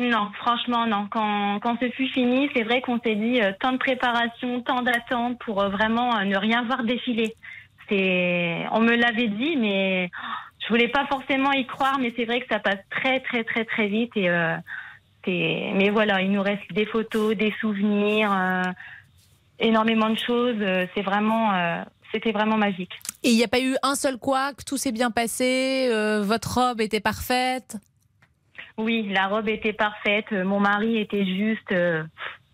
Non, 0.00 0.30
franchement, 0.40 0.86
non. 0.86 1.06
Quand, 1.10 1.60
quand 1.60 1.76
ce 1.80 1.90
fut 1.90 2.08
fini, 2.08 2.48
c'est 2.56 2.62
vrai 2.64 2.80
qu'on 2.80 2.98
s'est 3.00 3.14
dit 3.16 3.40
euh, 3.40 3.52
tant 3.60 3.72
de 3.72 3.78
préparation, 3.78 4.62
tant 4.62 4.82
d'attente 4.82 5.38
pour 5.44 5.60
euh, 5.60 5.68
vraiment 5.68 6.18
ne 6.24 6.36
rien 6.36 6.64
voir 6.64 6.82
défiler. 6.84 7.36
C'est, 7.88 8.66
on 8.72 8.80
me 8.80 8.94
l'avait 8.94 9.28
dit, 9.28 9.56
mais 9.56 10.10
je 10.60 10.68
voulais 10.68 10.88
pas 10.88 11.06
forcément 11.06 11.52
y 11.52 11.66
croire. 11.66 11.98
Mais 11.98 12.12
c'est 12.16 12.24
vrai 12.24 12.40
que 12.40 12.46
ça 12.48 12.58
passe 12.58 12.80
très, 12.90 13.20
très, 13.20 13.44
très, 13.44 13.64
très 13.64 13.88
vite. 13.88 14.12
Et 14.16 14.28
euh, 14.28 14.56
c'est, 15.24 15.72
mais 15.74 15.90
voilà, 15.90 16.20
il 16.20 16.30
nous 16.30 16.42
reste 16.42 16.72
des 16.72 16.86
photos, 16.86 17.36
des 17.36 17.54
souvenirs, 17.60 18.32
euh, 18.32 18.62
énormément 19.58 20.10
de 20.10 20.18
choses. 20.18 20.56
Euh, 20.60 20.86
C'est 20.94 21.02
vraiment, 21.02 21.54
euh, 21.54 21.82
c'était 22.12 22.32
vraiment 22.32 22.56
magique. 22.56 22.92
Et 23.22 23.30
il 23.30 23.36
n'y 23.36 23.44
a 23.44 23.48
pas 23.48 23.60
eu 23.60 23.76
un 23.82 23.94
seul 23.94 24.16
couac, 24.18 24.64
tout 24.64 24.76
s'est 24.76 24.92
bien 24.92 25.10
passé, 25.10 25.90
votre 26.22 26.58
robe 26.58 26.80
était 26.80 27.00
parfaite? 27.00 27.76
Oui, 28.76 29.08
la 29.10 29.26
robe 29.26 29.48
était 29.48 29.72
parfaite. 29.72 30.30
Mon 30.30 30.60
mari 30.60 30.98
était 30.98 31.26
juste 31.26 31.74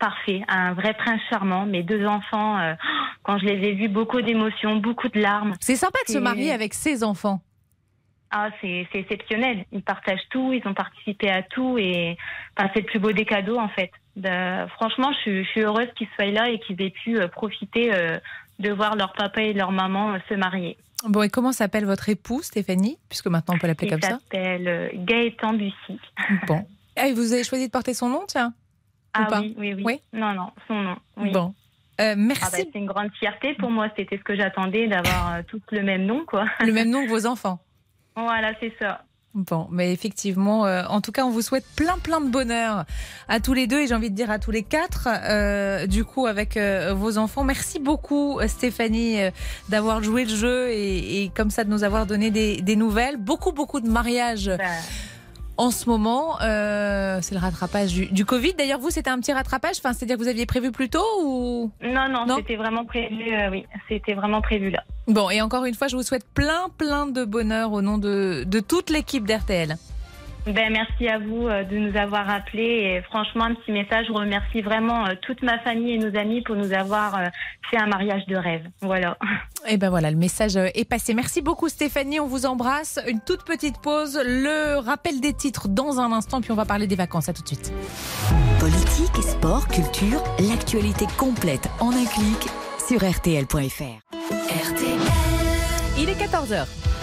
parfait, 0.08 0.40
un 0.48 0.72
vrai 0.74 0.92
prince 0.94 1.20
charmant. 1.30 1.64
Mes 1.66 1.82
deux 1.82 2.04
enfants, 2.06 2.58
euh, 2.58 2.74
quand 3.22 3.38
je 3.38 3.46
les 3.46 3.58
ai 3.68 3.72
vus, 3.72 3.88
beaucoup 3.88 4.20
d'émotions, 4.28 4.76
beaucoup 4.76 5.08
de 5.08 5.18
larmes. 5.20 5.54
C'est 5.60 5.76
sympa 5.76 5.98
de 6.06 6.12
se 6.12 6.18
marier 6.18 6.50
avec 6.52 6.74
ses 6.74 7.02
enfants. 7.02 7.40
Ah, 8.36 8.48
c'est 8.60 8.86
exceptionnel. 8.92 9.64
Ils 9.72 9.82
partagent 9.82 10.26
tout, 10.30 10.52
ils 10.52 10.66
ont 10.68 10.74
participé 10.74 11.30
à 11.30 11.42
tout 11.42 11.78
et 11.78 12.16
enfin, 12.56 12.68
c'est 12.74 12.80
le 12.80 12.86
plus 12.86 12.98
beau 12.98 13.12
des 13.12 13.24
cadeaux 13.24 13.58
en 13.58 13.68
fait. 13.68 13.90
De- 14.16 14.66
franchement, 14.76 15.10
je, 15.14 15.18
suis- 15.20 15.44
je 15.44 15.48
suis 15.50 15.60
heureuse 15.62 15.88
qu'ils 15.96 16.08
soient 16.16 16.26
là 16.40 16.50
et 16.50 16.58
qu'ils 16.58 16.80
aient 16.82 16.90
pu 17.04 17.18
euh, 17.18 17.28
profiter 17.28 17.94
euh, 17.94 18.18
de 18.58 18.70
voir 18.72 18.96
leur 18.96 19.12
papa 19.12 19.40
et 19.40 19.52
leur 19.52 19.70
maman 19.72 20.14
euh, 20.14 20.18
se 20.28 20.34
marier. 20.34 20.76
Bon, 21.08 21.22
et 21.22 21.28
comment 21.28 21.52
s'appelle 21.52 21.84
votre 21.86 22.08
époux, 22.08 22.42
Stéphanie? 22.42 22.98
Puisque 23.08 23.28
maintenant 23.28 23.54
on 23.54 23.58
peut 23.58 23.68
l'appeler 23.68 23.88
Il 23.88 23.90
comme 23.92 24.02
ça. 24.02 24.18
s'appelle 24.18 24.66
euh, 24.68 24.88
Gaëtan 24.94 25.52
Bussy. 25.54 25.98
Bon. 26.48 26.66
Ah, 26.96 27.06
et 27.08 27.12
vous 27.12 27.32
avez 27.32 27.44
choisi 27.44 27.66
de 27.66 27.70
porter 27.72 27.94
son 27.94 28.08
nom, 28.08 28.22
tiens 28.26 28.52
Ou 29.16 29.20
Ah 29.22 29.26
pas 29.26 29.40
oui, 29.40 29.54
oui, 29.56 29.74
oui, 29.84 30.00
Non, 30.12 30.34
non, 30.34 30.50
son 30.68 30.74
nom. 30.74 30.96
Oui. 31.16 31.30
Bon. 31.32 31.54
Euh, 32.00 32.14
merci. 32.16 32.42
Ah 32.44 32.48
bah, 32.50 32.58
c'est 32.58 32.78
une 32.78 32.86
grande 32.86 33.12
fierté 33.18 33.54
pour 33.54 33.70
moi. 33.70 33.88
C'était 33.96 34.16
ce 34.18 34.22
que 34.22 34.34
j'attendais 34.34 34.88
d'avoir 34.88 35.34
euh, 35.34 35.42
tous 35.46 35.62
le 35.70 35.82
même 35.82 36.04
nom, 36.06 36.24
quoi. 36.26 36.46
Le 36.60 36.72
même 36.72 36.90
nom 36.90 37.04
que 37.04 37.10
vos 37.10 37.26
enfants. 37.26 37.60
Voilà, 38.16 38.52
c'est 38.60 38.72
ça. 38.80 39.02
Bon, 39.34 39.66
mais 39.72 39.92
effectivement, 39.92 40.64
euh, 40.64 40.84
en 40.88 41.00
tout 41.00 41.10
cas, 41.10 41.24
on 41.24 41.30
vous 41.30 41.42
souhaite 41.42 41.64
plein, 41.74 41.98
plein 41.98 42.20
de 42.20 42.30
bonheur 42.30 42.84
à 43.26 43.40
tous 43.40 43.52
les 43.52 43.66
deux 43.66 43.80
et 43.80 43.88
j'ai 43.88 43.94
envie 43.94 44.10
de 44.10 44.14
dire 44.14 44.30
à 44.30 44.38
tous 44.38 44.52
les 44.52 44.62
quatre, 44.62 45.08
euh, 45.10 45.88
du 45.88 46.04
coup, 46.04 46.26
avec 46.26 46.56
euh, 46.56 46.94
vos 46.94 47.18
enfants. 47.18 47.42
Merci 47.42 47.80
beaucoup, 47.80 48.38
Stéphanie, 48.46 49.18
d'avoir 49.68 50.04
joué 50.04 50.24
le 50.24 50.34
jeu 50.34 50.68
et, 50.70 51.24
et 51.24 51.30
comme 51.30 51.50
ça 51.50 51.64
de 51.64 51.70
nous 51.70 51.82
avoir 51.82 52.06
donné 52.06 52.30
des, 52.30 52.60
des 52.62 52.76
nouvelles. 52.76 53.16
Beaucoup, 53.16 53.50
beaucoup 53.50 53.80
de 53.80 53.88
mariages 53.88 54.48
en 55.56 55.70
ce 55.70 55.88
moment. 55.88 56.40
Euh, 56.42 57.18
c'est 57.22 57.34
le 57.34 57.40
rattrapage 57.40 57.92
du, 57.92 58.06
du 58.06 58.24
Covid. 58.24 58.54
D'ailleurs, 58.54 58.80
vous, 58.80 58.90
c'était 58.90 59.10
un 59.10 59.18
petit 59.18 59.32
rattrapage 59.32 59.76
enfin, 59.78 59.92
C'est-à-dire 59.92 60.16
que 60.16 60.22
vous 60.22 60.28
aviez 60.28 60.46
prévu 60.46 60.72
plus 60.72 60.88
tôt 60.88 61.04
ou? 61.24 61.70
Non, 61.82 62.08
non, 62.08 62.36
c'était 62.36 62.56
vraiment 62.56 62.84
prévu. 62.84 63.32
euh, 63.32 63.50
oui, 63.50 63.64
c'était 63.88 64.14
vraiment 64.14 64.40
prévu 64.40 64.70
là. 64.70 64.82
Bon, 65.06 65.30
et 65.30 65.40
encore 65.42 65.64
une 65.64 65.74
fois, 65.74 65.88
je 65.88 65.96
vous 65.96 66.02
souhaite 66.02 66.26
plein, 66.34 66.68
plein 66.78 67.06
de 67.06 67.24
bonheur 67.24 67.72
au 67.72 67.82
nom 67.82 67.98
de, 67.98 68.44
de 68.46 68.60
toute 68.60 68.90
l'équipe 68.90 69.24
d'RTL. 69.26 69.76
Ben, 70.46 70.70
merci 70.70 71.08
à 71.08 71.18
vous 71.18 71.48
euh, 71.48 71.64
de 71.64 71.76
nous 71.76 71.96
avoir 71.96 72.28
appelés. 72.28 72.62
Et 72.62 73.02
franchement, 73.02 73.44
un 73.44 73.54
petit 73.54 73.72
message. 73.72 74.06
Je 74.08 74.12
remercie 74.12 74.60
vraiment 74.60 75.06
euh, 75.06 75.14
toute 75.22 75.42
ma 75.42 75.58
famille 75.60 75.92
et 75.92 75.98
nos 75.98 76.14
amis 76.18 76.42
pour 76.42 76.54
nous 76.54 76.74
avoir 76.74 77.16
euh, 77.16 77.26
fait 77.70 77.78
un 77.78 77.86
mariage 77.86 78.26
de 78.26 78.36
rêve. 78.36 78.66
Voilà. 78.82 79.16
Et 79.66 79.78
ben 79.78 79.88
voilà, 79.88 80.10
le 80.10 80.18
message 80.18 80.56
est 80.56 80.86
passé. 80.86 81.14
Merci 81.14 81.40
beaucoup 81.40 81.70
Stéphanie, 81.70 82.20
on 82.20 82.26
vous 82.26 82.44
embrasse. 82.44 83.00
Une 83.08 83.20
toute 83.20 83.44
petite 83.44 83.80
pause, 83.80 84.20
le 84.22 84.76
rappel 84.78 85.20
des 85.20 85.32
titres 85.32 85.68
dans 85.68 86.00
un 86.00 86.12
instant, 86.12 86.42
puis 86.42 86.52
on 86.52 86.54
va 86.54 86.66
parler 86.66 86.86
des 86.86 86.96
vacances. 86.96 87.30
À 87.30 87.32
tout 87.32 87.42
de 87.42 87.48
suite. 87.48 87.72
Politique, 88.60 89.22
sport, 89.22 89.66
culture, 89.68 90.22
l'actualité 90.38 91.06
complète 91.16 91.70
en 91.80 91.92
un 91.92 92.04
clic 92.04 92.50
sur 92.86 92.98
rtl.fr. 93.00 94.04
RTL. 94.50 95.00
Il 95.98 96.10
est 96.10 96.20
14h. 96.20 96.93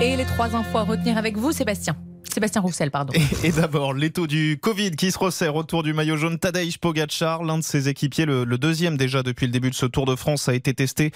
Et 0.00 0.14
les 0.14 0.24
trois 0.24 0.54
infos 0.54 0.78
à 0.78 0.84
retenir 0.84 1.18
avec 1.18 1.36
vous, 1.36 1.50
Sébastien. 1.50 1.96
Sébastien 2.32 2.60
Roussel, 2.60 2.90
pardon. 2.90 3.12
Et 3.42 3.50
d'abord, 3.50 3.94
l'étau 3.94 4.28
du 4.28 4.58
Covid 4.62 4.92
qui 4.92 5.10
se 5.10 5.18
resserre 5.18 5.56
autour 5.56 5.82
du 5.82 5.92
maillot 5.92 6.16
jaune 6.16 6.38
Tadej 6.38 6.78
Pogacar. 6.78 7.42
L'un 7.42 7.58
de 7.58 7.64
ses 7.64 7.88
équipiers, 7.88 8.24
le, 8.24 8.44
le 8.44 8.58
deuxième 8.58 8.96
déjà 8.96 9.24
depuis 9.24 9.46
le 9.46 9.52
début 9.52 9.70
de 9.70 9.74
ce 9.74 9.86
Tour 9.86 10.06
de 10.06 10.14
France, 10.14 10.48
a 10.48 10.54
été 10.54 10.72
testé 10.72 11.10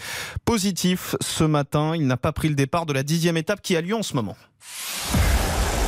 positif 0.45 1.15
ce 1.21 1.45
matin. 1.45 1.93
Il 1.95 2.09
n'a 2.09 2.17
pas 2.17 2.33
pris 2.33 2.49
le 2.49 2.57
départ 2.57 2.87
de 2.87 2.93
la 2.93 3.05
dixième 3.05 3.37
étape 3.37 3.63
qui 3.63 3.77
a 3.77 3.81
lieu 3.81 3.95
en 3.95 4.03
ce 4.03 4.15
moment. 4.15 4.37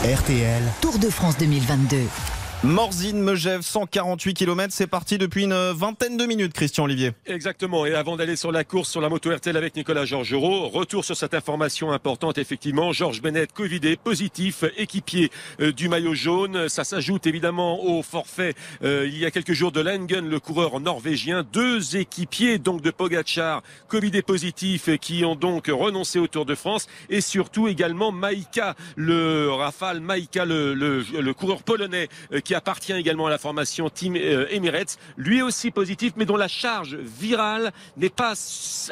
RTL. 0.04 0.62
Tour 0.80 0.98
de 0.98 1.08
France 1.08 1.36
2022. 1.38 1.96
Morzine, 2.64 3.20
Megève, 3.20 3.60
148 3.60 4.32
km, 4.32 4.72
c'est 4.72 4.86
parti 4.86 5.18
depuis 5.18 5.44
une 5.44 5.72
vingtaine 5.72 6.16
de 6.16 6.24
minutes, 6.24 6.54
Christian 6.54 6.84
Olivier. 6.84 7.12
Exactement, 7.26 7.84
et 7.84 7.92
avant 7.92 8.16
d'aller 8.16 8.36
sur 8.36 8.52
la 8.52 8.64
course 8.64 8.88
sur 8.88 9.02
la 9.02 9.10
moto 9.10 9.30
RTL 9.30 9.54
avec 9.54 9.76
Nicolas 9.76 10.06
Georgerot, 10.06 10.68
retour 10.68 11.04
sur 11.04 11.14
cette 11.14 11.34
information 11.34 11.92
importante, 11.92 12.38
effectivement, 12.38 12.90
Georges 12.94 13.20
Bennett, 13.20 13.52
Covidé, 13.52 13.98
positif, 13.98 14.64
équipier 14.78 15.30
euh, 15.60 15.72
du 15.72 15.90
maillot 15.90 16.14
jaune, 16.14 16.70
ça 16.70 16.84
s'ajoute 16.84 17.26
évidemment 17.26 17.84
au 17.84 18.02
forfait 18.02 18.54
euh, 18.82 19.06
il 19.06 19.18
y 19.18 19.26
a 19.26 19.30
quelques 19.30 19.52
jours 19.52 19.70
de 19.70 19.82
Langen, 19.82 20.26
le 20.26 20.40
coureur 20.40 20.80
norvégien, 20.80 21.44
deux 21.52 21.96
équipiers 21.96 22.56
donc 22.56 22.80
de 22.80 22.90
Pogachar, 22.90 23.62
Covidé 23.88 24.22
positif, 24.22 24.88
qui 25.02 25.22
ont 25.26 25.36
donc 25.36 25.66
renoncé 25.66 26.18
au 26.18 26.28
Tour 26.28 26.46
de 26.46 26.54
France, 26.54 26.86
et 27.10 27.20
surtout 27.20 27.68
également 27.68 28.10
Maïka, 28.10 28.74
le 28.96 29.50
Rafale 29.50 30.00
Maïka, 30.00 30.46
le, 30.46 30.72
le, 30.72 31.34
coureur 31.34 31.62
polonais 31.62 32.08
euh, 32.32 32.40
appartient 32.54 32.92
également 32.92 33.26
à 33.26 33.30
la 33.30 33.38
formation 33.38 33.90
Team 33.90 34.16
euh, 34.16 34.46
Emirates, 34.50 34.98
lui 35.16 35.42
aussi 35.42 35.70
positif, 35.70 36.12
mais 36.16 36.24
dont 36.24 36.36
la 36.36 36.48
charge 36.48 36.96
virale 36.96 37.72
n'est 37.96 38.08
pas 38.08 38.34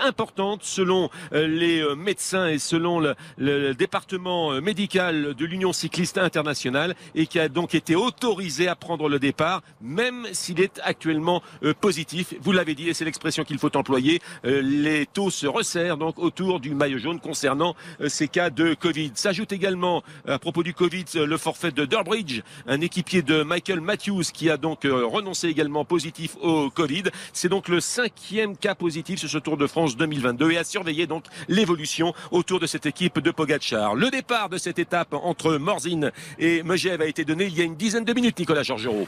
importante 0.02 0.62
selon 0.62 1.10
euh, 1.32 1.46
les 1.46 1.80
euh, 1.80 1.94
médecins 1.94 2.48
et 2.48 2.58
selon 2.58 3.00
le, 3.00 3.14
le 3.38 3.74
département 3.74 4.60
médical 4.60 5.34
de 5.34 5.44
l'Union 5.44 5.72
cycliste 5.72 6.18
internationale 6.18 6.94
et 7.14 7.26
qui 7.26 7.38
a 7.38 7.48
donc 7.48 7.74
été 7.74 7.94
autorisé 7.94 8.68
à 8.68 8.76
prendre 8.76 9.08
le 9.08 9.18
départ, 9.18 9.62
même 9.80 10.26
s'il 10.32 10.60
est 10.60 10.80
actuellement 10.84 11.42
positif. 11.80 12.34
Vous 12.40 12.52
l'avez 12.52 12.74
dit, 12.74 12.88
et 12.88 12.94
c'est 12.94 13.04
l'expression 13.04 13.44
qu'il 13.44 13.58
faut 13.58 13.74
employer, 13.76 14.20
les 14.44 15.06
taux 15.06 15.30
se 15.30 15.46
resserrent 15.46 15.96
donc 15.96 16.18
autour 16.18 16.60
du 16.60 16.74
maillot 16.74 16.98
jaune 16.98 17.20
concernant 17.20 17.74
ces 18.06 18.28
cas 18.28 18.50
de 18.50 18.74
Covid. 18.74 19.12
S'ajoute 19.14 19.52
également, 19.52 20.02
à 20.26 20.38
propos 20.38 20.62
du 20.62 20.74
Covid, 20.74 21.04
le 21.14 21.36
forfait 21.36 21.72
de 21.72 21.84
Durbridge, 21.84 22.42
un 22.66 22.80
équipier 22.80 23.22
de 23.22 23.41
Michael 23.44 23.80
Matthews 23.80 24.24
qui 24.32 24.50
a 24.50 24.56
donc 24.56 24.84
euh, 24.84 25.06
renoncé 25.06 25.48
également 25.48 25.84
positif 25.84 26.36
au 26.40 26.70
Covid. 26.70 27.04
C'est 27.32 27.48
donc 27.48 27.68
le 27.68 27.80
cinquième 27.80 28.56
cas 28.56 28.74
positif 28.74 29.18
sur 29.18 29.28
ce 29.28 29.38
Tour 29.38 29.56
de 29.56 29.66
France 29.66 29.96
2022 29.96 30.52
et 30.52 30.58
à 30.58 30.64
surveiller 30.64 31.06
donc 31.06 31.24
l'évolution 31.48 32.14
autour 32.30 32.60
de 32.60 32.66
cette 32.66 32.86
équipe 32.86 33.18
de 33.18 33.30
Pogacar. 33.30 33.94
Le 33.94 34.10
départ 34.10 34.48
de 34.48 34.58
cette 34.58 34.78
étape 34.78 35.14
entre 35.14 35.56
Morzine 35.56 36.12
et 36.38 36.62
Megève 36.62 37.00
a 37.00 37.06
été 37.06 37.24
donné 37.24 37.44
il 37.44 37.56
y 37.56 37.60
a 37.60 37.64
une 37.64 37.76
dizaine 37.76 38.04
de 38.04 38.12
minutes, 38.12 38.38
Nicolas 38.38 38.62
Georgerot 38.62 39.06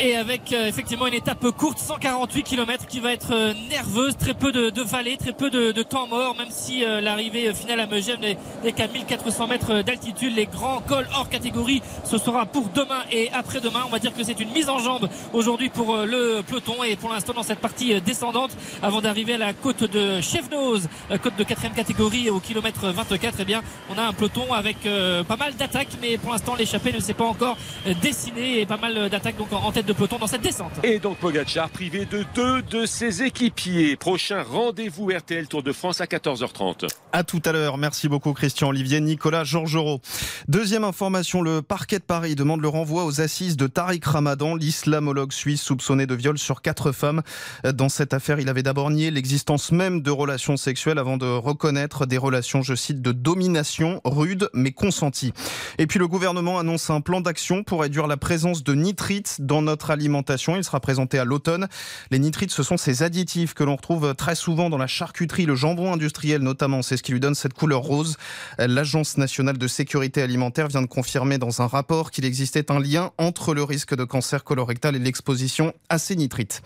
et 0.00 0.16
avec 0.16 0.52
euh, 0.52 0.66
effectivement 0.66 1.06
une 1.06 1.14
étape 1.14 1.44
courte, 1.50 1.78
148 1.78 2.42
km 2.42 2.86
qui 2.86 3.00
va 3.00 3.12
être 3.12 3.32
euh, 3.32 3.52
nerveuse, 3.70 4.16
très 4.16 4.34
peu 4.34 4.52
de, 4.52 4.70
de 4.70 4.82
vallées, 4.82 5.16
très 5.16 5.32
peu 5.32 5.50
de, 5.50 5.72
de, 5.72 5.82
temps 5.82 6.06
mort, 6.06 6.36
même 6.36 6.50
si 6.50 6.84
euh, 6.84 7.00
l'arrivée 7.00 7.52
finale 7.54 7.80
à 7.80 7.86
Megève 7.86 8.18
n'est 8.20 8.72
qu'à 8.72 8.86
1400 8.86 9.46
mètres 9.46 9.82
d'altitude. 9.82 10.34
Les 10.34 10.46
grands 10.46 10.80
cols 10.80 11.06
hors 11.14 11.28
catégorie, 11.28 11.82
ce 12.04 12.18
sera 12.18 12.46
pour 12.46 12.68
demain 12.68 13.02
et 13.10 13.30
après-demain. 13.32 13.82
On 13.86 13.90
va 13.90 13.98
dire 13.98 14.14
que 14.14 14.22
c'est 14.22 14.38
une 14.40 14.50
mise 14.52 14.68
en 14.68 14.78
jambe 14.78 15.08
aujourd'hui 15.32 15.68
pour 15.68 15.96
le 15.96 16.42
peloton 16.46 16.82
et 16.84 16.96
pour 16.96 17.12
l'instant 17.12 17.32
dans 17.32 17.42
cette 17.42 17.60
partie 17.60 18.00
descendante, 18.00 18.50
avant 18.82 19.00
d'arriver 19.00 19.34
à 19.34 19.38
la 19.38 19.52
côte 19.52 19.84
de 19.84 20.20
Chevnoz, 20.20 20.88
côte 21.22 21.36
de 21.36 21.44
quatrième 21.44 21.74
catégorie 21.74 22.30
au 22.30 22.40
kilomètre 22.40 22.88
24, 22.88 23.36
eh 23.40 23.44
bien 23.44 23.62
on 23.90 23.98
a 23.98 24.02
un 24.02 24.12
peloton 24.12 24.52
avec 24.52 24.78
pas 24.82 25.36
mal 25.36 25.54
d'attaques, 25.54 25.88
mais 26.00 26.18
pour 26.18 26.32
l'instant 26.32 26.54
l'échappée 26.54 26.92
ne 26.92 27.00
s'est 27.00 27.14
pas 27.14 27.24
encore 27.24 27.56
dessinée 28.00 28.60
et 28.60 28.66
pas 28.66 28.76
mal 28.76 29.08
d'attaques 29.08 29.36
donc 29.36 29.52
en 29.52 29.72
tête 29.72 29.81
de 29.86 29.92
peloton 29.92 30.18
dans 30.18 30.26
cette 30.26 30.42
descente. 30.42 30.72
Et 30.82 30.98
donc 30.98 31.18
Pogacar 31.18 31.70
privé 31.70 32.06
de 32.06 32.24
deux 32.34 32.62
de 32.62 32.86
ses 32.86 33.22
équipiers. 33.22 33.96
Prochain 33.96 34.42
rendez-vous 34.42 35.10
RTL 35.10 35.46
Tour 35.48 35.62
de 35.62 35.72
France 35.72 36.00
à 36.00 36.04
14h30. 36.04 36.88
À 37.12 37.24
tout 37.24 37.42
à 37.44 37.52
l'heure. 37.52 37.78
Merci 37.78 38.08
beaucoup 38.08 38.32
Christian 38.32 38.68
Olivier, 38.68 39.00
Nicolas 39.00 39.44
Georgerot. 39.44 40.00
Deuxième 40.48 40.84
information, 40.84 41.42
le 41.42 41.62
parquet 41.62 41.98
de 41.98 42.04
Paris 42.04 42.34
demande 42.34 42.60
le 42.60 42.68
renvoi 42.68 43.04
aux 43.04 43.20
assises 43.20 43.56
de 43.56 43.66
Tariq 43.66 44.04
Ramadan, 44.04 44.54
l'islamologue 44.54 45.32
suisse 45.32 45.62
soupçonné 45.62 46.06
de 46.06 46.14
viol 46.14 46.38
sur 46.38 46.62
quatre 46.62 46.92
femmes. 46.92 47.22
Dans 47.64 47.88
cette 47.88 48.14
affaire, 48.14 48.40
il 48.40 48.48
avait 48.48 48.62
d'abord 48.62 48.90
nié 48.90 49.10
l'existence 49.10 49.72
même 49.72 50.02
de 50.02 50.10
relations 50.10 50.56
sexuelles 50.56 50.98
avant 50.98 51.16
de 51.16 51.26
reconnaître 51.26 52.06
des 52.06 52.18
relations, 52.18 52.62
je 52.62 52.74
cite, 52.74 53.02
de 53.02 53.12
domination 53.12 54.00
rude 54.04 54.48
mais 54.54 54.72
consentie. 54.72 55.32
Et 55.78 55.86
puis 55.86 55.98
le 55.98 56.08
gouvernement 56.08 56.58
annonce 56.58 56.90
un 56.90 57.00
plan 57.00 57.20
d'action 57.20 57.62
pour 57.64 57.82
réduire 57.82 58.06
la 58.06 58.16
présence 58.16 58.62
de 58.62 58.74
nitrites 58.74 59.36
dans 59.40 59.62
notre 59.62 59.71
alimentation. 59.90 60.56
Il 60.56 60.64
sera 60.64 60.80
présenté 60.80 61.18
à 61.18 61.24
l'automne. 61.24 61.68
Les 62.10 62.18
nitrites, 62.18 62.50
ce 62.50 62.62
sont 62.62 62.76
ces 62.76 63.02
additifs 63.02 63.54
que 63.54 63.64
l'on 63.64 63.76
retrouve 63.76 64.14
très 64.14 64.34
souvent 64.34 64.70
dans 64.70 64.78
la 64.78 64.86
charcuterie, 64.86 65.46
le 65.46 65.54
jambon 65.54 65.92
industriel 65.92 66.42
notamment. 66.42 66.82
C'est 66.82 66.96
ce 66.96 67.02
qui 67.02 67.12
lui 67.12 67.20
donne 67.20 67.34
cette 67.34 67.54
couleur 67.54 67.80
rose. 67.80 68.16
L'Agence 68.58 69.16
nationale 69.16 69.58
de 69.58 69.68
sécurité 69.68 70.22
alimentaire 70.22 70.68
vient 70.68 70.82
de 70.82 70.86
confirmer 70.86 71.38
dans 71.38 71.62
un 71.62 71.66
rapport 71.66 72.10
qu'il 72.10 72.24
existait 72.24 72.70
un 72.70 72.80
lien 72.80 73.10
entre 73.18 73.54
le 73.54 73.62
risque 73.62 73.94
de 73.94 74.04
cancer 74.04 74.44
colorectal 74.44 74.96
et 74.96 74.98
l'exposition 74.98 75.72
à 75.88 75.98
ces 75.98 76.16
nitrites. 76.16 76.62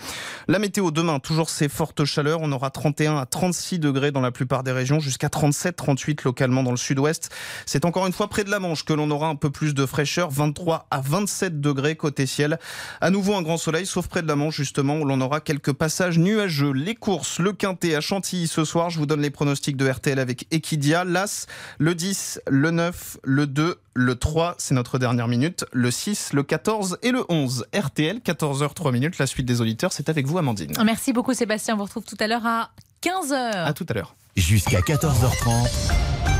La 0.48 0.58
météo 0.58 0.90
demain, 0.90 1.18
toujours 1.18 1.50
ces 1.50 1.68
fortes 1.68 2.04
chaleurs. 2.04 2.40
On 2.42 2.52
aura 2.52 2.70
31 2.70 3.18
à 3.18 3.26
36 3.26 3.78
degrés 3.78 4.10
dans 4.10 4.20
la 4.20 4.30
plupart 4.30 4.62
des 4.62 4.72
régions, 4.72 5.00
jusqu'à 5.00 5.28
37, 5.28 5.76
38 5.76 6.24
localement 6.24 6.62
dans 6.62 6.70
le 6.70 6.76
sud-ouest. 6.76 7.30
C'est 7.66 7.84
encore 7.84 8.06
une 8.06 8.12
fois 8.12 8.28
près 8.28 8.44
de 8.44 8.50
la 8.50 8.58
Manche 8.58 8.84
que 8.84 8.92
l'on 8.92 9.10
aura 9.10 9.28
un 9.28 9.36
peu 9.36 9.50
plus 9.50 9.74
de 9.74 9.86
fraîcheur, 9.86 10.30
23 10.30 10.86
à 10.90 11.00
27 11.00 11.60
degrés 11.60 11.96
côté 11.96 12.26
ciel. 12.26 12.58
À 13.00 13.10
nouveau 13.10 13.34
un 13.34 13.42
grand 13.42 13.56
soleil, 13.56 13.86
sauf 13.86 14.08
près 14.08 14.22
de 14.22 14.28
la 14.28 14.36
Manche 14.36 14.56
justement, 14.56 14.96
où 14.96 15.04
l'on 15.04 15.20
aura 15.20 15.40
quelques 15.40 15.72
passages 15.72 16.18
nuageux. 16.18 16.72
Les 16.72 16.94
courses, 16.94 17.38
le 17.38 17.52
Quintet 17.52 17.94
à 17.94 18.00
Chantilly 18.00 18.46
ce 18.46 18.64
soir. 18.64 18.90
Je 18.90 18.98
vous 18.98 19.06
donne 19.06 19.20
les 19.20 19.30
pronostics 19.30 19.76
de 19.76 19.88
RTL 19.88 20.18
avec 20.18 20.46
Equidia, 20.50 21.04
l'As, 21.04 21.46
le 21.78 21.94
10, 21.94 22.40
le 22.48 22.70
9, 22.70 23.18
le 23.22 23.46
2, 23.46 23.76
le 23.94 24.14
3, 24.14 24.54
c'est 24.58 24.74
notre 24.74 24.98
dernière 24.98 25.28
minute, 25.28 25.64
le 25.72 25.90
6, 25.90 26.32
le 26.32 26.42
14 26.42 26.98
et 27.02 27.10
le 27.10 27.24
11. 27.28 27.66
RTL, 27.74 28.18
14h 28.18 28.74
3 28.74 28.92
minutes. 28.92 29.18
La 29.18 29.26
suite 29.26 29.46
des 29.46 29.60
auditeurs, 29.60 29.92
c'est 29.92 30.08
avec 30.08 30.26
vous 30.26 30.38
Amandine. 30.38 30.72
Merci 30.84 31.12
beaucoup 31.12 31.34
Sébastien, 31.34 31.74
on 31.74 31.78
vous 31.78 31.84
retrouve 31.84 32.04
tout 32.04 32.16
à 32.20 32.26
l'heure 32.26 32.46
à 32.46 32.70
15h. 33.02 33.34
À 33.34 33.72
tout 33.72 33.86
à 33.88 33.94
l'heure. 33.94 34.14
Jusqu'à 34.36 34.80
14h30. 34.80 35.96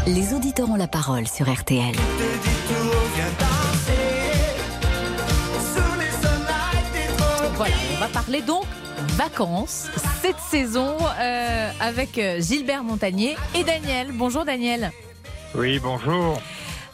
Les 0.07 0.35
auditeurs 0.35 0.71
ont 0.71 0.77
la 0.77 0.89
parole 0.89 1.27
sur 1.27 1.53
RTL. 1.53 1.95
Voilà, 7.57 7.75
on 7.95 8.01
va 8.01 8.09
parler 8.09 8.43
donc 8.43 8.65
vacances 9.17 9.89
cette 10.21 10.39
saison 10.39 10.95
euh, 11.19 11.71
avec 11.81 12.19
euh, 12.19 12.39
Gilbert 12.39 12.85
Montagnier 12.85 13.35
et 13.55 13.65
Daniel. 13.65 14.09
Bonjour 14.13 14.45
Daniel. 14.45 14.93
Oui, 15.55 15.79
bonjour. 15.79 16.39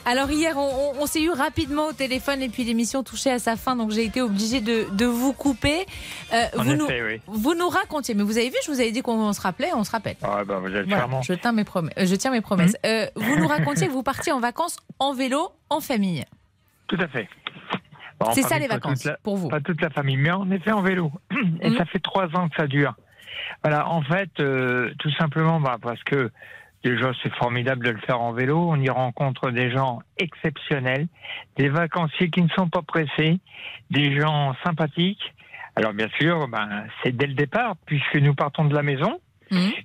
Alors 0.05 0.31
hier, 0.31 0.57
on, 0.57 0.93
on 1.01 1.07
s'est 1.07 1.21
eu 1.23 1.31
rapidement 1.31 1.89
au 1.89 1.93
téléphone 1.93 2.43
et 2.43 2.49
puis 2.49 2.63
l'émission 2.63 3.03
touchait 3.03 3.33
à 3.33 3.39
sa 3.41 3.57
fin, 3.57 3.75
donc 3.75 3.91
j'ai 3.91 4.05
été 4.05 4.23
obligée 4.23 4.61
de, 4.61 4.87
de 4.93 5.05
vous 5.05 5.33
couper. 5.33 5.85
Euh, 6.33 6.45
vous, 6.55 6.63
effet, 6.63 6.77
nous, 6.77 6.87
oui. 6.87 7.21
vous 7.27 7.55
nous 7.55 7.69
racontiez, 7.69 8.15
mais 8.15 8.23
vous 8.23 8.39
avez 8.39 8.51
vu, 8.51 8.57
je 8.65 8.71
vous 8.71 8.81
avais 8.81 8.93
dit 8.93 9.03
qu'on 9.03 9.33
se 9.33 9.41
rappelait, 9.41 9.73
on 9.75 9.83
se 9.83 9.91
rappelle. 9.91 10.17
Ah, 10.23 10.45
bah, 10.45 10.59
vous 10.61 10.75
êtes 10.75 10.87
Voilà, 10.87 11.09
je, 11.23 11.33
tiens 11.35 11.51
mes 11.51 11.65
promesses, 11.65 11.95
je 11.99 12.15
tiens 12.15 12.31
mes 12.31 12.41
promesses. 12.41 12.77
Euh, 12.87 13.07
vous 13.17 13.37
nous 13.37 13.49
racontiez 13.49 13.89
que 13.89 13.93
vous 13.93 14.05
partiez 14.05 14.31
en 14.31 14.39
vacances 14.39 14.77
en 15.01 15.13
vélo, 15.13 15.49
en 15.71 15.81
famille. 15.81 16.25
Tout 16.87 16.99
à 17.01 17.09
fait. 17.09 17.29
C'est 18.33 18.43
ça, 18.43 18.59
les 18.59 18.69
vacances, 18.69 19.05
la- 19.05 19.17
pour 19.23 19.37
vous. 19.37 19.49
Pas 19.49 19.61
toute 19.61 19.81
la 19.81 19.91
famille, 19.91 20.17
mais 20.17 20.31
en 20.31 20.51
effet 20.51 20.73
en 20.73 20.83
vélo. 20.83 21.11
Et 21.61 21.71
Mhm. 21.71 21.77
ça 21.77 21.85
fait 21.87 21.99
trois 21.99 22.27
ans 22.37 22.49
que 22.49 22.57
ça 22.57 22.67
dure. 22.67 22.95
Voilà, 23.65 23.89
en 23.89 24.03
fait, 24.03 24.31
euh, 24.41 24.93
tout 24.99 25.11
simplement 25.13 25.61
bah, 25.61 25.79
parce 25.81 26.03
que 26.05 26.31
déjà 26.85 27.11
c'est 27.23 27.33
formidable 27.35 27.85
de 27.87 27.91
le 27.93 27.99
faire 27.99 28.21
en 28.21 28.33
vélo. 28.33 28.59
On 28.71 28.77
y 28.81 28.89
rencontre 28.91 29.51
des 29.51 29.71
gens 29.71 30.01
exceptionnels, 30.19 31.07
des 31.57 31.69
vacanciers 31.69 32.31
qui 32.31 32.43
ne 32.43 32.49
sont 32.51 32.69
pas 32.69 32.83
pressés, 32.83 33.41
des 33.91 34.19
gens 34.21 34.55
sympathiques. 34.65 35.35
Alors 35.77 35.93
bien 35.95 36.09
sûr, 36.21 36.49
ben, 36.49 36.85
c'est 37.03 37.17
dès 37.17 37.27
le 37.27 37.35
départ, 37.35 37.77
puisque 37.87 38.17
nous 38.17 38.35
partons 38.35 38.65
de 38.65 38.75
la 38.75 38.83
maison. 38.83 39.21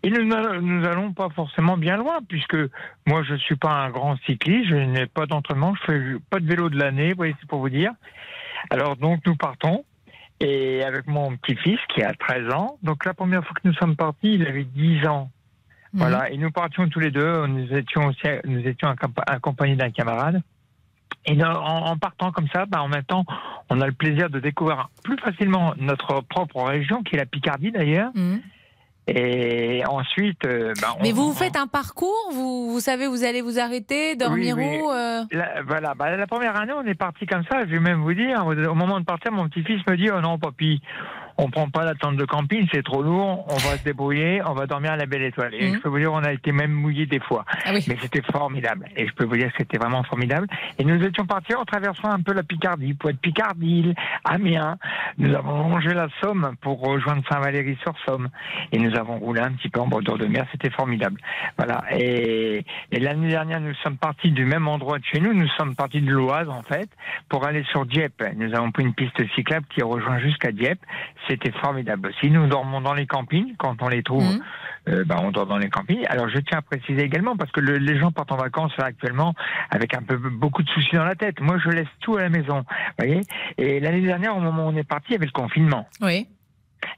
Et 0.04 0.10
nous 0.10 0.24
n'allons- 0.26 0.62
nous 0.62 0.86
allons 0.86 1.14
pas 1.14 1.30
forcément 1.30 1.78
bien 1.78 1.98
loin, 1.98 2.20
puisque 2.28 2.56
moi 3.06 3.24
je 3.24 3.36
suis 3.36 3.56
pas 3.56 3.72
un 3.72 3.90
grand 3.90 4.18
cycliste, 4.26 4.70
je 4.70 4.76
n'ai 4.76 5.06
pas 5.08 5.26
d'entraînement, 5.26 5.74
je 5.76 5.92
fais 5.92 6.02
pas 6.30 6.40
de 6.40 6.46
vélo 6.46 6.70
de 6.70 6.78
l'année, 6.80 7.12
vous 7.12 7.18
voyez, 7.18 7.36
c'est 7.40 7.48
pour 7.50 7.60
vous 7.60 7.70
dire. 7.70 7.92
Alors 8.70 8.96
donc 8.96 9.22
nous 9.26 9.36
partons, 9.36 9.84
et 10.40 10.84
avec 10.84 11.08
mon 11.08 11.36
petit-fils 11.38 11.80
qui 11.94 12.02
a 12.04 12.14
13 12.14 12.54
ans, 12.54 12.78
donc 12.84 13.06
la 13.06 13.14
première 13.14 13.44
fois 13.44 13.54
que 13.62 13.68
nous 13.68 13.74
sommes 13.74 13.96
partis, 13.96 14.36
il 14.36 14.48
avait 14.48 14.64
10 14.66 15.06
ans. 15.08 15.30
Voilà, 15.94 16.30
et 16.32 16.38
nous 16.38 16.52
partions 16.52 16.88
tous 16.90 17.00
les 17.00 17.12
deux, 17.12 17.48
nous 17.48 17.74
étions 17.74 18.08
aussi, 18.08 18.28
nous 18.46 18.60
étions 18.68 18.90
accompa- 18.90 19.24
accompagnés 19.26 19.76
d'un 19.76 19.90
camarade. 19.90 20.42
Et 21.26 21.42
en, 21.44 21.98
partant 21.98 22.32
comme 22.32 22.48
ça, 22.54 22.66
bah, 22.66 22.82
en 22.82 22.88
même 22.88 23.04
temps, 23.04 23.26
on 23.70 23.82
a 23.82 23.86
le 23.88 23.92
plaisir 23.94 24.30
de 24.30 24.40
découvrir 24.40 24.90
plus 25.04 25.18
facilement 25.18 25.74
notre 25.78 26.22
propre 26.22 26.62
région, 26.64 27.04
qui 27.04 27.16
est 27.16 27.18
la 27.20 27.26
Picardie 27.26 27.72
d'ailleurs. 27.72 28.12
Et 29.08 29.84
ensuite, 29.88 30.46
euh, 30.46 30.74
bah, 30.82 30.90
on- 31.00 31.04
Mais 31.04 31.12
vous 31.14 31.28
vous 31.28 31.34
faites 31.34 31.56
un 31.56 31.68
parcours, 31.68 32.30
vous, 32.34 32.72
vous 32.72 32.80
savez, 32.82 33.08
vous 33.08 33.24
allez 33.24 33.42
vous 33.42 33.58
arrêter, 33.58 34.16
dormir 34.18 34.56
Oui, 34.58 34.64
oui. 34.68 34.80
où 34.82 34.92
euh 34.92 35.22
La, 35.32 35.62
voilà, 35.66 35.94
bah, 35.96 36.16
la 36.16 36.28
première 36.28 36.56
année, 36.60 36.74
on 36.74 36.86
est 36.86 36.94
parti 36.96 37.26
comme 37.26 37.44
ça. 37.50 37.60
Je 37.66 37.72
vais 37.72 37.80
même 37.80 38.02
vous 38.02 38.14
dire, 38.14 38.46
au, 38.46 38.54
au 38.54 38.76
moment 38.76 39.00
de 39.00 39.06
partir, 39.06 39.32
mon 39.32 39.48
petit-fils 39.48 39.82
me 39.90 39.96
dit 39.96 40.10
Oh 40.14 40.20
non, 40.20 40.38
papy, 40.38 40.82
on 41.38 41.50
prend 41.50 41.70
pas 41.70 41.84
la 41.86 41.94
tente 41.96 42.16
de 42.18 42.26
camping, 42.26 42.68
c'est 42.74 42.84
trop 42.84 43.02
lourd, 43.04 43.46
on 43.50 43.56
va 43.58 43.78
se 43.78 43.84
débrouiller, 43.84 44.42
on 44.46 44.54
va 44.54 44.66
dormir 44.66 44.92
à 44.94 44.98
la 44.98 45.06
belle 45.06 45.22
étoile. 45.24 45.54
Et 45.54 45.68
Mhm. 45.70 45.76
je 45.76 45.80
peux 45.82 45.90
vous 45.90 46.00
dire, 46.00 46.12
on 46.14 46.24
a 46.24 46.32
été 46.34 46.52
même 46.52 46.72
mouillé 46.72 47.06
des 47.06 47.20
fois. 47.20 47.46
Ah 47.66 47.70
oui. 47.74 47.84
Mais 47.88 47.98
c'était 48.02 48.22
formidable. 48.32 48.88
Et 48.96 49.08
je 49.08 49.14
peux 49.14 49.26
vous 49.26 49.38
dire 49.38 49.48
que 49.52 49.58
c'était 49.60 49.78
vraiment 49.78 50.04
formidable. 50.04 50.48
Et 50.80 50.84
nous 50.84 51.02
étions 51.04 51.26
partis 51.26 51.54
en 51.56 51.66
traversant 51.66 52.10
un 52.10 52.22
peu 52.22 52.34
la 52.34 52.44
Picardie, 52.44 52.94
pour 52.94 53.10
être 53.10 53.20
Picardie, 53.20 53.94
Amiens. 54.24 54.78
Nous 55.18 55.34
avons 55.36 55.70
longé 55.70 55.94
la 55.94 56.08
Somme 56.22 56.56
pour 56.62 56.80
rejoindre 56.82 57.24
Saint-Valéry-sur-Somme. 57.30 58.30
Et 58.72 58.80
nous 58.80 58.96
avons 58.98 59.18
roulé 59.20 59.42
un 59.42 59.52
petit 59.52 59.70
peu 59.70 59.80
en 59.80 59.88
bordure 59.88 60.18
de 60.18 60.26
mer. 60.26 60.46
C'était 60.52 60.70
formidable. 60.70 61.20
Voilà. 61.58 61.84
Et, 61.92 62.64
et 62.92 63.00
l'année 63.00 63.30
dernière, 63.30 63.60
nous 63.60 63.74
sommes 63.84 63.98
partis 63.98 64.32
du 64.32 64.46
même 64.46 64.68
endroit 64.68 65.00
de 65.00 65.04
chez 65.06 65.20
nous. 65.20 65.34
Nous 65.34 65.48
sommes 65.58 65.76
partis 65.76 66.02
de 66.02 66.12
l'Oise, 66.12 66.50
en 66.50 66.64
fait, 66.64 66.90
pour 67.30 67.46
aller 67.46 67.64
sur 67.72 67.86
Dieppe. 67.86 68.24
Nous 68.36 68.54
avons 68.56 68.72
pris 68.72 68.84
une 68.84 68.94
piste 68.94 69.22
cyclable 69.36 69.66
qui 69.70 69.82
rejoint 69.84 70.20
jusqu'à 70.20 70.52
Dieppe. 70.52 70.80
C'était 71.28 71.52
formidable 71.52 72.10
aussi. 72.10 72.30
Nous 72.32 72.48
dormons 72.48 72.82
dans 72.82 72.94
les 72.94 73.06
campings 73.06 73.56
quand 73.58 73.82
on 73.82 73.90
les 73.90 74.04
trouve. 74.04 74.24
Mhm. 74.24 74.42
euh, 74.90 75.04
bah, 75.06 75.18
on 75.22 75.32
dort 75.32 75.46
dans 75.48 75.58
les 75.58 75.70
campings. 75.70 76.06
Alors 76.08 76.30
je 76.30 76.38
tiens 76.40 76.60
à 76.60 76.62
préciser 76.62 77.02
également 77.04 77.36
parce 77.36 77.52
que 77.52 77.60
le- 77.60 77.78
les 77.78 78.00
gens 78.00 78.12
partent 78.12 78.32
en 78.32 78.38
vacances 78.38 78.72
là, 78.78 78.86
actuellement 78.86 79.34
avec 79.70 79.94
un 79.94 80.02
peu 80.02 80.16
beaucoup 80.16 80.64
de 80.64 80.70
soucis 80.70 80.96
dans 80.96 81.04
la 81.04 81.16
tête. 81.16 81.42
Moi, 81.42 81.58
je 81.64 81.70
laisse 81.70 81.88
tout 82.00 82.16
à 82.16 82.22
la 82.22 82.30
maison, 82.30 82.64
voyez. 82.98 83.22
Et 83.58 83.80
l'année 83.82 84.02
dernière, 84.02 84.38
au 84.38 84.40
moment 84.40 84.66
où 84.66 84.70
on 84.70 84.76
est 84.78 84.88
parti, 84.88 85.08
il 85.10 85.14
y 85.14 85.16
avait 85.18 85.26
le 85.26 85.32
confinement. 85.32 85.88
Oui. 86.02 86.28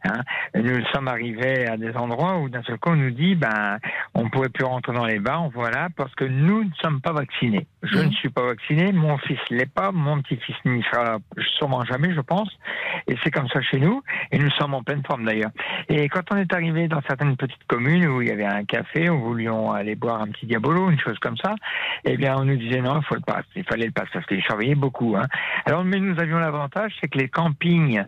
Hein. 0.06 0.22
Nous 0.56 0.84
sommes 0.94 1.08
arrivés 1.08 1.68
à 1.68 1.78
des 1.78 1.96
endroits 1.96 2.38
où 2.40 2.50
d'un 2.50 2.64
seul 2.64 2.78
coup 2.78 2.90
on 2.92 2.96
nous 2.96 3.12
dit 3.12 3.36
ben 3.36 3.78
on 4.14 4.30
pouvait 4.30 4.50
plus 4.50 4.66
rentrer 4.66 4.94
dans 4.94 5.06
les 5.06 5.20
bars, 5.20 5.50
voilà, 5.54 5.90
parce 5.96 6.14
que 6.16 6.26
nous 6.26 6.64
ne 6.64 6.70
sommes 6.82 7.02
pas 7.02 7.14
vaccinés. 7.14 7.68
Je 7.84 7.98
Mhm. 7.98 8.06
ne 8.08 8.12
suis 8.12 8.30
pas 8.30 8.44
vacciné, 8.46 8.92
mon 8.92 9.18
fils 9.20 9.40
l'est 9.50 9.72
pas, 9.72 9.92
mon 9.92 10.22
petit-fils 10.22 10.56
n'y 10.66 10.84
sera 10.84 11.18
sûrement 11.58 11.84
jamais, 11.86 12.14
je 12.14 12.22
pense. 12.22 12.50
Et 13.08 13.16
c'est 13.24 13.32
comme 13.32 13.48
ça 13.50 13.62
chez 13.62 13.80
nous, 13.80 14.02
et 14.32 14.38
nous 14.40 14.50
sommes 14.52 14.74
en 14.74 14.84
pleine 14.84 15.04
forme 15.06 15.26
d'ailleurs. 15.26 15.52
Et 15.88 16.08
quand 16.10 16.24
on 16.32 16.38
est 16.38 16.54
arrivé 16.54 16.88
dans 16.88 17.02
certaines 17.08 17.36
petites 17.38 17.64
communes 17.68 18.06
où 18.08 18.22
il 18.22 18.28
y 18.28 18.32
avait 18.32 18.46
un 18.46 18.64
café, 18.66 19.10
où 19.10 19.16
nous 19.20 19.26
voulions 19.26 19.72
aller 19.72 19.96
boire 19.96 20.22
un 20.22 20.28
petit 20.28 20.46
diabolo, 20.46 20.90
une 20.90 21.00
chose 21.00 21.18
comme 21.20 21.38
ça, 21.38 21.56
eh 22.06 22.18
bien 22.18 22.36
on 22.38 22.46
nous 22.46 22.58
disait 22.58 22.82
non, 22.82 23.00
il 23.00 23.06
faut 23.06 23.16
le 23.16 23.22
pass, 23.22 23.46
il 23.56 23.64
fallait 23.64 23.86
le 23.86 23.92
pass 23.92 24.08
parce 24.12 24.26
qu'ils 24.26 24.42
surveillaient 24.44 24.76
beaucoup. 24.76 25.16
Hein. 25.16 25.28
Alors 25.66 25.84
mais 25.84 26.00
nous 26.00 26.20
avions 26.20 26.40
l'avantage, 26.40 26.94
c'est 27.00 27.08
que 27.08 27.18
les 27.18 27.30
campings 27.30 28.04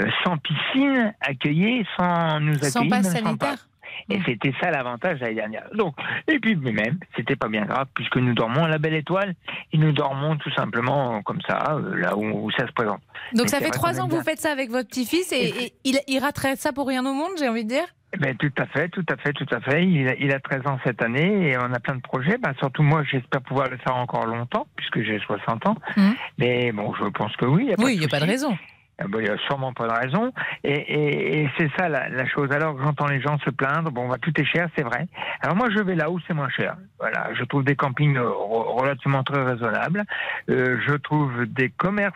euh, 0.00 0.06
sans 0.24 0.36
piscine 0.38 1.13
accueillaient 1.20 1.84
sans 1.96 2.40
nous 2.40 2.54
accueillir. 2.54 2.70
Sans 2.72 2.88
passe 2.88 3.12
sanitaire. 3.12 3.68
Et 4.08 4.18
c'était 4.26 4.52
ça 4.60 4.70
l'avantage 4.70 5.20
l'année 5.20 5.36
dernière. 5.36 5.68
Donc, 5.74 5.94
et 6.28 6.38
puis 6.38 6.56
mais 6.56 6.72
même, 6.72 6.98
c'était 7.16 7.36
pas 7.36 7.48
bien 7.48 7.64
grave 7.64 7.86
puisque 7.94 8.16
nous 8.16 8.34
dormons 8.34 8.64
à 8.64 8.68
la 8.68 8.78
belle 8.78 8.94
étoile 8.94 9.34
et 9.72 9.78
nous 9.78 9.92
dormons 9.92 10.36
tout 10.36 10.50
simplement 10.52 11.22
comme 11.22 11.40
ça, 11.48 11.64
euh, 11.70 11.96
là 11.96 12.16
où, 12.16 12.46
où 12.46 12.50
ça 12.50 12.66
se 12.66 12.72
présente. 12.72 13.00
Donc 13.32 13.44
Mais 13.44 13.48
ça 13.48 13.60
fait 13.60 13.70
trois 13.70 14.00
ans 14.00 14.08
que 14.08 14.14
vous 14.14 14.22
faites 14.22 14.40
ça 14.40 14.50
avec 14.50 14.70
votre 14.70 14.88
petit-fils 14.88 15.32
et, 15.32 15.48
et 15.48 15.72
il, 15.84 16.00
il 16.08 16.18
raterait 16.18 16.56
ça 16.56 16.72
pour 16.72 16.88
rien 16.88 17.04
au 17.06 17.14
monde, 17.14 17.32
j'ai 17.38 17.48
envie 17.48 17.64
de 17.64 17.68
dire? 17.68 17.86
Eh 18.14 18.16
Ben, 18.16 18.36
tout 18.36 18.52
à 18.58 18.66
fait, 18.66 18.88
tout 18.90 19.04
à 19.08 19.16
fait, 19.16 19.32
tout 19.32 19.46
à 19.50 19.60
fait. 19.60 19.84
Il 19.84 20.08
a, 20.08 20.14
il 20.14 20.32
a 20.32 20.38
13 20.38 20.66
ans 20.66 20.78
cette 20.84 21.02
année 21.02 21.48
et 21.48 21.58
on 21.58 21.72
a 21.72 21.80
plein 21.80 21.96
de 21.96 22.00
projets. 22.00 22.38
Ben, 22.38 22.52
surtout 22.60 22.82
moi, 22.82 23.02
j'espère 23.10 23.42
pouvoir 23.42 23.68
le 23.68 23.76
faire 23.78 23.96
encore 23.96 24.26
longtemps 24.26 24.66
puisque 24.76 25.02
j'ai 25.02 25.18
60 25.18 25.66
ans. 25.66 25.76
Mhm. 25.96 26.14
Mais 26.38 26.70
bon, 26.72 26.94
je 26.94 27.06
pense 27.06 27.34
que 27.36 27.44
oui. 27.46 27.72
Oui, 27.78 27.94
il 27.94 27.98
n'y 27.98 28.04
a 28.04 28.08
pas 28.08 28.20
de 28.20 28.26
raison. 28.26 28.56
Ah 28.98 29.06
ben, 29.08 29.18
Il 29.20 29.24
n'y 29.24 29.30
a 29.30 29.38
sûrement 29.38 29.72
pas 29.72 29.88
de 29.88 29.92
raison. 29.92 30.32
Et, 30.62 31.48
c'est 31.58 31.70
ça 31.76 31.88
la, 31.88 32.26
chose. 32.26 32.50
Alors 32.52 32.80
j'entends 32.80 33.06
les 33.06 33.20
gens 33.20 33.38
se 33.38 33.50
plaindre. 33.50 33.90
Bon, 33.90 34.08
bah, 34.08 34.16
tout 34.20 34.32
est 34.40 34.44
cher, 34.44 34.68
c'est 34.76 34.82
vrai. 34.84 35.08
Alors 35.40 35.56
moi, 35.56 35.68
je 35.70 35.80
vais 35.80 35.94
là 35.94 36.10
où 36.10 36.20
c'est 36.26 36.34
moins 36.34 36.50
cher. 36.50 36.76
Voilà, 36.98 37.30
je 37.34 37.44
trouve 37.44 37.64
des 37.64 37.76
campings 37.76 38.16
euh, 38.16 38.22
re- 38.28 38.80
relativement 38.80 39.24
très 39.24 39.42
raisonnables. 39.42 40.04
Euh, 40.48 40.78
je 40.86 40.94
trouve 40.94 41.46
des 41.46 41.70
commerces 41.70 42.14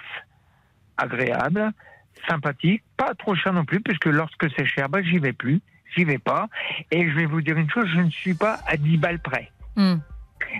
agréables, 0.96 1.72
sympathiques, 2.28 2.82
pas 2.96 3.14
trop 3.14 3.34
chers 3.34 3.52
non 3.52 3.64
plus, 3.64 3.80
puisque 3.80 4.06
lorsque 4.06 4.48
c'est 4.56 4.66
cher, 4.66 4.88
bah, 4.88 5.02
j'y 5.02 5.18
vais 5.18 5.32
plus. 5.32 5.60
J'y 5.96 6.04
vais 6.04 6.18
pas. 6.18 6.48
Et 6.90 7.08
je 7.08 7.14
vais 7.14 7.26
vous 7.26 7.40
dire 7.40 7.56
une 7.56 7.70
chose, 7.70 7.86
je 7.94 8.00
ne 8.00 8.10
suis 8.10 8.34
pas 8.34 8.58
à 8.66 8.76
10 8.76 8.98
balles 8.98 9.20
près. 9.20 9.50
Hmm. 9.76 9.96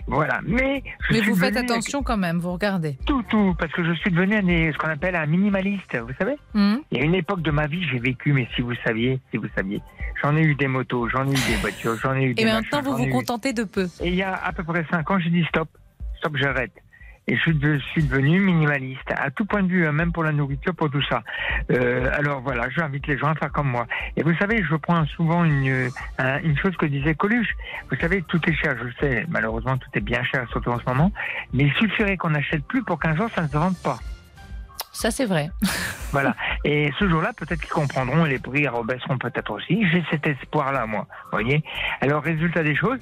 Voilà. 0.07 0.41
Mais, 0.45 0.83
Mais 1.11 1.20
vous 1.20 1.35
faites 1.35 1.57
attention 1.57 2.03
quand 2.03 2.16
même, 2.16 2.39
vous 2.39 2.53
regardez. 2.53 2.97
Tout, 3.07 3.22
tout, 3.29 3.55
parce 3.59 3.72
que 3.72 3.85
je 3.85 3.93
suis 3.95 4.11
devenu 4.11 4.37
un 4.37 4.72
ce 4.72 4.79
qu'on 4.79 4.89
appelle 4.89 5.14
un 5.16 5.26
minimaliste, 5.26 5.97
vous 5.97 6.12
savez 6.18 6.37
Hmm. 6.55 6.76
il 6.91 6.99
y 6.99 7.01
a 7.01 7.05
une 7.05 7.14
époque 7.14 7.43
de 7.43 7.51
ma 7.51 7.66
vie, 7.66 7.85
j'ai 7.91 7.99
vécu, 7.99 8.33
mais 8.33 8.49
si 8.55 8.62
vous 8.62 8.74
saviez, 8.85 9.20
si 9.31 9.37
vous 9.37 9.49
saviez, 9.55 9.81
j'en 10.22 10.37
ai 10.37 10.43
eu 10.43 10.55
des 10.55 10.66
motos, 10.68 11.09
j'en 11.09 11.26
ai 11.26 11.33
eu 11.33 11.47
des 11.49 11.57
voitures, 11.61 11.97
j'en 12.03 12.14
ai 12.14 12.24
eu 12.24 12.35
des 12.35 12.43
Et 12.43 12.45
machins, 12.47 12.61
maintenant, 12.72 12.91
vous 12.91 12.97
vous 12.99 13.05
eu- 13.05 13.11
contentez 13.11 13.53
de 13.53 13.64
peu. 13.64 13.87
Et 14.01 14.09
il 14.09 14.14
y 14.14 14.22
a 14.22 14.35
à 14.35 14.53
peu 14.53 14.64
près 14.64 14.85
cinq 14.91 15.11
ans, 15.11 15.18
j'ai 15.18 15.31
dit 15.31 15.45
stop, 15.49 15.68
stop, 16.18 16.37
j'arrête. 16.37 16.72
Et 17.31 17.37
je 17.37 17.79
suis, 17.93 18.03
devenu 18.03 18.41
minimaliste, 18.41 19.12
à 19.14 19.31
tout 19.31 19.45
point 19.45 19.62
de 19.62 19.68
vue, 19.68 19.87
hein, 19.87 19.93
même 19.93 20.12
pour 20.12 20.24
la 20.24 20.33
nourriture, 20.33 20.74
pour 20.74 20.91
tout 20.91 21.03
ça. 21.03 21.22
Euh, 21.70 22.11
alors 22.14 22.41
voilà, 22.41 22.70
j'invite 22.70 23.07
les 23.07 23.18
gens 23.18 23.29
à 23.29 23.35
faire 23.35 23.53
comme 23.53 23.68
moi. 23.68 23.87
Et 24.16 24.22
vous 24.22 24.35
savez, 24.37 24.64
je 24.64 24.74
prends 24.76 25.05
souvent 25.07 25.45
une, 25.45 25.91
un- 26.18 26.41
une 26.41 26.57
chose 26.57 26.74
que 26.79 26.87
disait 26.87 27.14
Coluche. 27.14 27.55
Vous 27.91 27.99
savez, 27.99 28.22
tout 28.22 28.41
est 28.49 28.55
cher, 28.55 28.76
je 28.83 28.89
sais. 29.07 29.26
Malheureusement, 29.29 29.76
tout 29.76 29.91
est 29.93 30.01
bien 30.01 30.24
cher, 30.24 30.49
surtout 30.51 30.70
en 30.70 30.79
ce 30.79 30.85
moment. 30.87 31.12
Mais 31.53 31.64
il 31.64 31.72
suffirait 31.74 32.16
qu'on 32.16 32.31
n'achète 32.31 32.64
plus 32.66 32.83
pour 32.83 32.99
qu'un 32.99 33.14
jour, 33.14 33.29
ça 33.37 33.43
ne 33.43 33.49
se 33.49 33.57
vende 33.57 33.76
pas. 33.83 33.99
Ça, 34.99 35.12
c'est 35.12 35.26
vrai. 35.26 35.51
Voilà. 36.11 36.34
Et 36.64 36.90
ce 36.99 37.07
jour-là, 37.07 37.32
peut-être 37.36 37.61
qu'ils 37.61 37.68
comprendront 37.68 38.24
et 38.24 38.30
les 38.30 38.38
prix 38.38 38.66
rebaisseront 38.66 39.18
peut-être 39.18 39.51
aussi. 39.51 39.86
J'ai 39.92 40.03
cet 40.11 40.26
espoir-là, 40.26 40.86
moi. 40.86 41.07
Vous 41.24 41.38
voyez 41.38 41.62
Alors, 42.01 42.22
résultat 42.22 42.62
des 42.62 42.74
choses, 42.74 42.99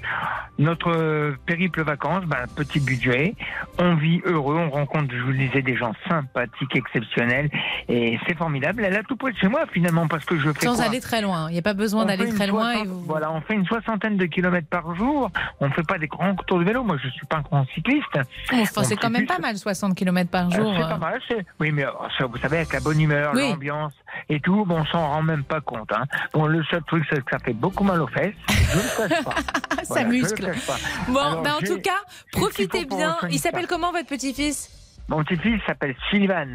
notre 0.58 0.90
euh, 0.90 1.36
périple 1.46 1.82
vacances, 1.82 2.24
ben, 2.24 2.46
petit 2.56 2.80
budget, 2.80 3.36
on 3.78 3.94
vit 3.94 4.20
heureux, 4.24 4.56
on 4.56 4.70
rencontre, 4.70 5.14
je 5.14 5.22
vous 5.22 5.30
le 5.30 5.38
disais, 5.38 5.62
des 5.62 5.76
gens 5.76 5.92
sympathiques, 6.08 6.74
exceptionnels, 6.74 7.48
et 7.88 8.18
c'est 8.26 8.36
formidable. 8.36 8.84
Elle 8.84 8.96
a 8.96 9.04
tout 9.04 9.14
près 9.14 9.30
de 9.30 9.38
chez 9.38 9.46
moi, 9.46 9.60
finalement, 9.72 10.08
parce 10.08 10.24
que 10.24 10.36
je 10.36 10.50
fais 10.52 10.66
Sans 10.66 10.74
quoi 10.74 10.86
aller 10.86 11.00
très 11.00 11.22
loin. 11.22 11.48
Il 11.48 11.52
n'y 11.52 11.60
a 11.60 11.62
pas 11.62 11.74
besoin 11.74 12.06
d'aller 12.06 12.28
très 12.28 12.48
loin. 12.48 12.70
et 12.72 12.74
soixante- 12.78 12.88
vous- 12.88 13.04
Voilà, 13.06 13.30
on 13.30 13.40
fait 13.40 13.54
une 13.54 13.66
soixantaine 13.66 14.16
de 14.16 14.26
kilomètres 14.26 14.68
par 14.68 14.96
jour. 14.96 15.30
On 15.60 15.70
fait 15.70 15.86
pas 15.86 15.98
des 15.98 16.08
grands 16.08 16.34
tours 16.34 16.58
de 16.58 16.64
vélo. 16.64 16.82
Moi, 16.82 16.96
je 17.00 17.08
suis 17.08 17.26
pas 17.26 17.36
un 17.36 17.42
grand 17.42 17.64
cycliste. 17.72 18.18
Bon, 18.50 18.62
enfin, 18.62 18.82
c'est 18.82 18.96
quand 18.96 19.10
même 19.10 19.26
pas 19.26 19.38
mal, 19.38 19.56
60 19.56 19.94
km 19.94 20.28
par 20.28 20.48
euh, 20.48 20.50
jour. 20.50 20.74
C'est 20.76 20.82
euh. 20.82 20.88
pas 20.88 20.98
mal, 20.98 21.20
Oui, 21.60 21.70
mais 21.70 21.85
vous 22.28 22.38
savez, 22.38 22.58
avec 22.58 22.72
la 22.72 22.80
bonne 22.80 23.00
humeur, 23.00 23.32
Oui. 23.34 23.50
l'ambiance 23.50 23.92
et 24.28 24.40
tout, 24.40 24.64
bon, 24.64 24.80
on 24.80 24.84
s'en 24.86 25.06
rend 25.08 25.22
même 25.22 25.44
pas 25.44 25.60
compte. 25.60 25.90
Hein. 25.92 26.04
Bon, 26.32 26.46
le 26.46 26.62
seul 26.64 26.82
truc, 26.84 27.04
c'est 27.10 27.24
que 27.24 27.30
ça 27.30 27.38
fait 27.38 27.52
beaucoup 27.52 27.84
mal 27.84 28.00
aux 28.00 28.06
fesses. 28.08 28.34
Je 28.48 28.76
ne 28.76 28.82
le 28.82 29.08
cache 29.08 29.24
pas. 29.24 29.34
Ça 29.84 29.94
Voilà, 29.94 30.08
muscle. 30.08 30.46
pas. 30.66 30.76
Bon, 31.08 31.18
Alors, 31.20 31.42
bah, 31.42 31.50
en 31.56 31.64
tout 31.64 31.80
cas, 31.80 32.00
profitez 32.32 32.84
bien. 32.86 33.16
Il 33.30 33.38
s'appelle 33.38 33.66
comment 33.66 33.92
votre 33.92 34.06
petit-fils? 34.08 34.70
Mon 35.08 35.22
petit-fils 35.22 35.60
s'appelle 35.66 35.94
Sylvain. 36.10 36.48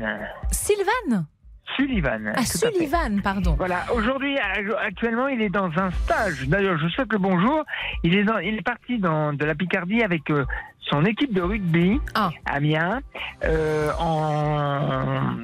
Sylvain? 0.52 1.26
Sullivan. 1.78 2.34
Ah. 2.36 2.44
Sullivan, 2.44 3.22
pardon. 3.22 3.56
Voilà, 3.58 3.86
aujourd'hui, 3.94 4.38
euh, 4.38 4.76
actuellement, 4.86 5.30
il 5.30 5.42
est 5.42 5.50
dans 5.50 5.72
un 5.78 5.90
stage. 5.92 6.46
D'ailleurs, 6.48 6.78
je 6.78 6.88
souhaite 6.90 7.12
le 7.14 7.18
bonjour. 7.18 7.64
Il 8.04 8.16
est, 8.18 8.26
dans, 8.26 8.40
il 8.40 8.56
est 8.56 8.62
parti 8.62 9.00
dans, 9.00 9.32
de 9.32 9.46
la 9.46 9.56
Picardie 9.56 10.04
avec 10.04 10.30
euh, 10.32 10.46
son 10.90 11.06
équipe 11.06 11.34
de 11.34 11.42
rugby, 11.42 12.00
Ah. 12.16 12.32
Amiens, 12.46 13.02
euh, 13.44 13.92
en, 14.00 15.36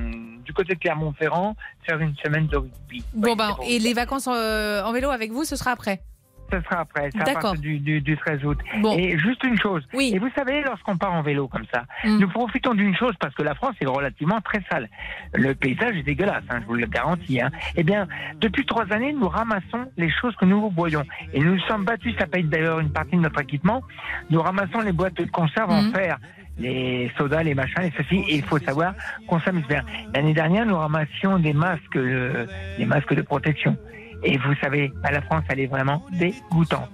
du 0.44 0.54
côté 0.54 0.74
de 0.76 0.80
Clermont-Ferrand, 0.80 1.56
faire 1.86 2.00
une 2.00 2.16
semaine 2.18 2.48
de 2.48 2.58
rugby. 2.58 3.04
Bon, 3.14 3.30
Oui, 3.32 3.36
bon. 3.38 3.64
et 3.68 3.80
les 3.80 3.94
vacances 3.94 4.28
euh, 4.32 4.84
en 4.84 4.92
vélo 4.92 5.10
avec 5.10 5.32
vous, 5.32 5.44
ce 5.46 5.56
sera 5.56 5.72
après? 5.72 6.02
Ça 6.50 6.62
sera 6.64 6.80
après, 6.82 7.10
ça 7.12 7.24
D'accord. 7.26 7.56
du, 7.58 7.80
du, 7.80 8.00
du 8.02 8.16
13 8.18 8.45
août. 8.45 8.58
Bon. 8.82 8.98
Et 8.98 9.18
juste 9.18 9.43
une 9.43 9.60
chose. 9.60 9.86
Oui. 9.93 10.12
Et 10.16 10.20
vous 10.20 10.30
savez, 10.36 10.62
lorsqu'on 10.64 10.95
part 10.98 11.14
en 11.14 11.22
vélo 11.22 11.48
comme 11.48 11.66
ça, 11.74 11.84
Mm. 12.06 12.20
nous 12.20 12.30
profitons 12.30 12.74
d'une 12.74 12.95
chose 12.95 13.14
parce 13.20 13.34
que 13.36 13.43
la 13.43 13.54
France 13.56 13.76
est 13.82 13.86
relativement 13.86 14.39
très 14.41 14.62
sale. 14.72 14.88
Le 15.34 15.54
paysage 15.56 15.95
est 15.98 16.04
dégueulasse, 16.04 16.43
hein, 16.50 16.60
je 16.62 16.66
vous 16.68 16.76
le 16.76 16.86
garantis. 16.86 17.41
Hein. 17.41 17.50
Eh 17.76 17.84
bien, 17.84 18.08
depuis 18.39 18.66
trois 18.66 18.86
années, 18.93 19.12
nous 19.14 19.28
ramassons 19.28 19.91
les 19.98 20.10
choses 20.10 20.36
que 20.38 20.45
nous 20.45 20.70
voyons. 20.70 21.04
Et 21.34 21.39
nous 21.41 21.56
nous 21.56 21.62
sommes 21.62 21.84
battus, 21.86 22.16
ça 22.18 22.28
paye 22.28 22.43
d'ailleurs 22.43 22.80
une 22.80 22.91
partie 22.91 23.16
de 23.18 23.22
notre 23.22 23.41
équipement. 23.41 23.82
Nous 24.30 24.41
ramassons 24.41 24.80
les 24.82 24.91
boîtes 24.93 25.16
de 25.18 25.26
conserve 25.26 25.70
en 25.72 25.82
Mm. 25.84 25.91
fer. 25.93 26.18
Les 26.60 27.12
sodas, 27.18 27.43
les 27.43 27.54
machins, 27.54 27.82
les 27.84 27.91
ceci, 27.95 28.16
et 28.30 28.38
il 28.38 28.43
faut 28.43 28.58
savoir 28.58 28.93
qu'on 29.28 29.39
s'amuse 29.41 29.68
bien. 29.68 29.84
L'année 30.14 30.34
dernière, 30.34 30.66
nous 30.66 30.76
ramassions 30.78 31.38
des 31.38 31.54
masques, 31.54 31.95
euh, 31.95 32.48
des 32.80 32.86
masques 32.86 33.14
de 33.14 33.22
protection. 33.22 33.78
Et 34.24 34.38
vous 34.38 34.53
savez, 34.61 34.91
à 35.03 35.11
la 35.11 35.22
France, 35.22 35.43
elle 35.49 35.59
est 35.59 35.68
vraiment 35.68 36.03
dégoûtante. 36.11 36.89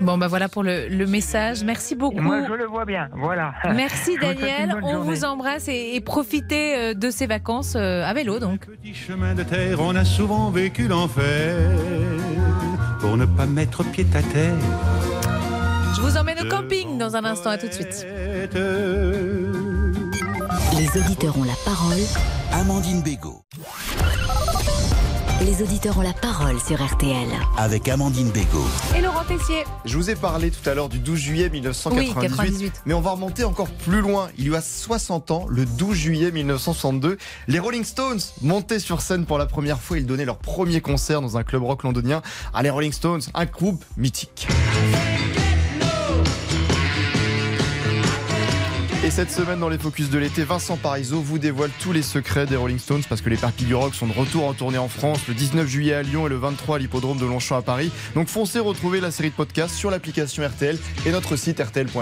Bon, 0.00 0.18
bah 0.18 0.26
voilà 0.26 0.48
pour 0.48 0.62
le, 0.62 0.88
le 0.88 1.06
message. 1.06 1.62
Merci 1.64 1.94
beaucoup. 1.94 2.18
Et 2.18 2.20
moi, 2.20 2.40
je 2.48 2.52
le 2.52 2.64
vois 2.66 2.84
bien. 2.84 3.08
Voilà. 3.14 3.54
Merci 3.74 4.16
Daniel, 4.20 4.74
on 4.82 4.92
journée. 4.92 5.10
vous 5.14 5.24
embrasse 5.24 5.68
et, 5.68 5.92
et 5.94 6.00
profitez 6.00 6.76
euh, 6.76 6.94
de 6.94 7.10
ces 7.10 7.26
vacances 7.26 7.74
euh, 7.76 8.04
à 8.04 8.12
vélo 8.12 8.38
donc. 8.40 8.66
Chemin 8.92 9.34
de 9.34 9.42
terre, 9.44 9.78
on 9.80 9.94
a 9.94 10.04
souvent 10.04 10.50
vécu 10.50 10.88
l'enfer 10.88 11.56
pour 13.00 13.16
ne 13.16 13.24
pas 13.24 13.46
mettre 13.46 13.84
pied 13.84 14.06
à 14.14 14.22
terre. 14.22 14.54
Je 15.96 16.00
vous 16.00 16.16
emmène 16.16 16.44
au 16.44 16.48
camping 16.48 16.98
dans 16.98 17.14
un 17.16 17.24
instant, 17.24 17.50
à 17.50 17.58
tout 17.58 17.68
de 17.68 17.72
suite. 17.72 18.04
Les 20.76 21.00
auditeurs 21.00 21.38
ont 21.38 21.44
la 21.44 21.54
parole. 21.64 21.98
Amandine 22.52 23.00
Bégaud. 23.02 23.42
Les 25.44 25.62
auditeurs 25.62 25.98
ont 25.98 26.02
la 26.02 26.14
parole 26.14 26.58
sur 26.58 26.82
RTL. 26.82 27.28
Avec 27.58 27.88
Amandine 27.88 28.30
Bégaud. 28.30 28.64
Et 28.96 29.02
Laurent 29.02 29.24
Tessier. 29.24 29.64
Je 29.84 29.96
vous 29.96 30.08
ai 30.08 30.14
parlé 30.14 30.50
tout 30.50 30.66
à 30.68 30.74
l'heure 30.74 30.88
du 30.88 30.98
12 30.98 31.18
juillet 31.18 31.50
1998, 31.50 32.16
Oui, 32.16 32.28
98. 32.28 32.82
mais 32.86 32.94
on 32.94 33.02
va 33.02 33.10
remonter 33.10 33.44
encore 33.44 33.68
plus 33.68 34.00
loin. 34.00 34.28
Il 34.38 34.50
y 34.50 34.56
a 34.56 34.62
60 34.62 35.30
ans, 35.32 35.46
le 35.50 35.66
12 35.66 35.94
juillet 35.94 36.30
1962, 36.30 37.18
les 37.48 37.58
Rolling 37.58 37.84
Stones 37.84 38.20
montaient 38.40 38.78
sur 38.78 39.02
scène 39.02 39.26
pour 39.26 39.36
la 39.36 39.44
première 39.46 39.80
fois. 39.80 39.98
Ils 39.98 40.06
donnaient 40.06 40.24
leur 40.24 40.38
premier 40.38 40.80
concert 40.80 41.20
dans 41.20 41.36
un 41.36 41.42
club 41.42 41.62
rock 41.62 41.82
londonien. 41.82 42.22
Ah, 42.54 42.62
les 42.62 42.70
Rolling 42.70 42.92
Stones, 42.92 43.22
un 43.34 43.44
groupe 43.44 43.84
mythique. 43.98 44.48
Cette 49.14 49.30
semaine 49.30 49.60
dans 49.60 49.68
les 49.68 49.78
Focus 49.78 50.10
de 50.10 50.18
l'été, 50.18 50.42
Vincent 50.42 50.76
Parisot 50.76 51.20
vous 51.20 51.38
dévoile 51.38 51.70
tous 51.78 51.92
les 51.92 52.02
secrets 52.02 52.46
des 52.46 52.56
Rolling 52.56 52.80
Stones 52.80 53.04
parce 53.08 53.20
que 53.20 53.30
les 53.30 53.36
Parpilles 53.36 53.68
du 53.68 53.74
Rock 53.76 53.94
sont 53.94 54.08
de 54.08 54.12
retour 54.12 54.44
en 54.44 54.54
tournée 54.54 54.76
en 54.76 54.88
France 54.88 55.20
le 55.28 55.34
19 55.34 55.68
juillet 55.68 55.94
à 55.94 56.02
Lyon 56.02 56.26
et 56.26 56.30
le 56.30 56.36
23 56.36 56.76
à 56.76 56.78
l'hippodrome 56.80 57.18
de 57.18 57.24
Longchamp 57.24 57.56
à 57.56 57.62
Paris. 57.62 57.92
Donc 58.16 58.26
foncez 58.26 58.58
retrouver 58.58 59.00
la 59.00 59.12
série 59.12 59.30
de 59.30 59.34
podcasts 59.36 59.76
sur 59.76 59.88
l'application 59.88 60.44
RTL 60.44 60.76
et 61.06 61.12
notre 61.12 61.36
site 61.36 61.60
rtl.fr. 61.60 62.00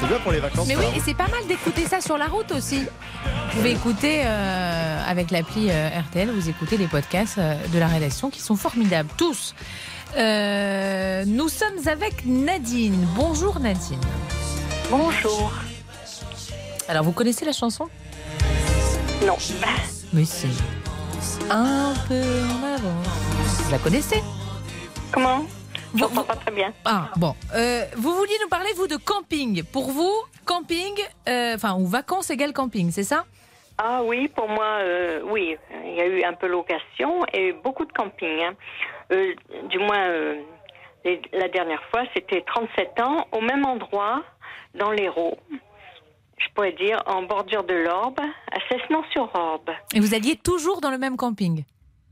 C'est 0.00 0.08
bien 0.08 0.18
pour 0.22 0.32
les 0.32 0.40
vacances. 0.40 0.66
Mais 0.66 0.76
oui, 0.76 0.84
hein 0.86 0.94
et 0.96 1.00
c'est 1.04 1.14
pas 1.14 1.28
mal 1.28 1.46
d'écouter 1.46 1.84
ça 1.84 2.00
sur 2.00 2.16
la 2.16 2.28
route 2.28 2.52
aussi. 2.52 2.78
Vous 2.78 3.58
pouvez 3.58 3.72
écouter 3.72 4.22
euh, 4.24 5.02
avec 5.06 5.30
l'appli 5.30 5.68
euh, 5.68 6.00
RTL, 6.08 6.30
vous 6.30 6.48
écoutez 6.48 6.78
les 6.78 6.86
podcasts 6.86 7.36
euh, 7.36 7.54
de 7.70 7.78
la 7.78 7.86
rédaction 7.86 8.30
qui 8.30 8.40
sont 8.40 8.56
formidables, 8.56 9.10
tous. 9.18 9.54
Euh, 10.16 11.24
nous 11.26 11.48
sommes 11.48 11.88
avec 11.88 12.24
Nadine. 12.24 13.06
Bonjour 13.16 13.58
Nadine. 13.58 14.00
Bonjour. 14.88 15.52
Alors 16.88 17.02
vous 17.02 17.12
connaissez 17.12 17.44
la 17.44 17.52
chanson? 17.52 17.88
Non. 19.26 19.36
Mais 20.12 20.24
si. 20.24 20.46
Un 21.50 21.94
peu 22.06 22.14
en 22.14 22.74
avant. 22.74 22.94
Vous 23.64 23.72
la 23.72 23.78
connaissez? 23.78 24.22
Comment? 25.12 25.46
Je 25.94 26.00
n'entends 26.00 26.22
pas 26.24 26.36
très 26.36 26.52
bien. 26.52 26.72
Ah 26.84 27.08
bon. 27.16 27.34
Euh, 27.54 27.84
vous 27.96 28.14
vouliez 28.14 28.34
nous 28.42 28.48
parler 28.48 28.70
vous 28.76 28.86
de 28.86 28.96
camping. 28.96 29.64
Pour 29.64 29.90
vous, 29.90 30.12
camping, 30.44 30.94
euh, 31.28 31.54
enfin 31.56 31.74
ou 31.74 31.86
vacances 31.86 32.30
égale 32.30 32.52
camping, 32.52 32.90
c'est 32.92 33.04
ça? 33.04 33.24
Ah 33.78 34.02
oui, 34.04 34.28
pour 34.28 34.48
moi, 34.48 34.78
euh, 34.82 35.20
oui. 35.24 35.56
Il 35.86 35.94
y 35.96 36.00
a 36.00 36.06
eu 36.06 36.22
un 36.22 36.34
peu 36.34 36.46
location 36.46 37.24
et 37.32 37.52
beaucoup 37.64 37.84
de 37.84 37.92
camping. 37.92 38.40
hein. 38.42 38.54
Euh, 39.12 39.34
du 39.68 39.78
moins, 39.78 40.08
euh, 40.08 40.40
les- 41.04 41.20
la 41.32 41.48
dernière 41.48 41.82
fois, 41.90 42.02
c'était 42.14 42.42
37 42.42 43.00
ans, 43.00 43.26
au 43.32 43.40
même 43.40 43.64
endroit, 43.66 44.22
dans 44.74 44.90
l'Hérault. 44.90 45.38
Je 46.38 46.46
pourrais 46.54 46.72
dire 46.72 47.00
en 47.06 47.22
bordure 47.22 47.64
de 47.64 47.74
l'Orbe, 47.74 48.18
à 48.20 48.58
Cessenon-sur-Orbe. 48.68 49.70
Et 49.94 50.00
vous 50.00 50.14
alliez 50.14 50.36
toujours 50.36 50.80
dans 50.80 50.90
le 50.90 50.98
même 50.98 51.16
camping? 51.16 51.64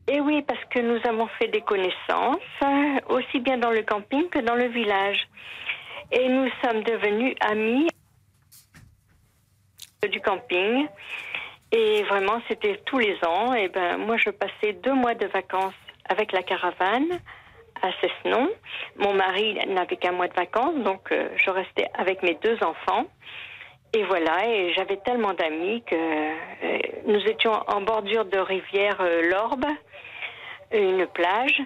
Et 0.08 0.20
oui, 0.20 0.42
parce 0.42 0.62
que 0.70 0.80
nous 0.80 1.00
avons 1.08 1.26
fait 1.38 1.48
des 1.48 1.60
connaissances, 1.60 2.38
euh, 2.62 2.98
aussi 3.08 3.40
bien 3.40 3.58
dans 3.58 3.70
le 3.70 3.82
camping 3.82 4.28
que 4.28 4.40
dans 4.40 4.54
le 4.56 4.66
village. 4.68 5.28
Et 6.10 6.28
nous 6.28 6.48
sommes 6.62 6.82
devenus 6.82 7.34
amis 7.40 7.88
du 10.10 10.20
camping. 10.20 10.86
Et 11.70 12.02
vraiment, 12.04 12.40
c'était 12.48 12.80
tous 12.84 12.98
les 12.98 13.16
ans. 13.24 13.54
Et 13.54 13.68
ben, 13.68 13.96
moi, 13.98 14.16
je 14.18 14.30
passais 14.30 14.74
deux 14.74 14.92
mois 14.94 15.14
de 15.14 15.26
vacances 15.26 15.72
avec 16.08 16.32
la 16.32 16.42
caravane 16.42 17.20
à 17.82 17.90
Cessenon. 18.00 18.48
Mon 18.96 19.14
mari 19.14 19.58
n'avait 19.66 19.96
qu'un 19.96 20.12
mois 20.12 20.28
de 20.28 20.34
vacances, 20.34 20.76
donc 20.84 21.10
euh, 21.10 21.28
je 21.36 21.50
restais 21.50 21.88
avec 21.94 22.22
mes 22.22 22.38
deux 22.42 22.56
enfants. 22.62 23.06
Et 23.94 24.04
voilà, 24.04 24.48
et 24.48 24.72
j'avais 24.74 24.96
tellement 24.98 25.34
d'amis 25.34 25.82
que 25.82 25.94
euh, 25.94 26.78
nous 27.06 27.20
étions 27.26 27.52
en 27.52 27.82
bordure 27.82 28.24
de 28.24 28.38
rivière 28.38 28.98
euh, 29.00 29.28
l'Orbe, 29.28 29.66
une 30.72 31.06
plage. 31.06 31.60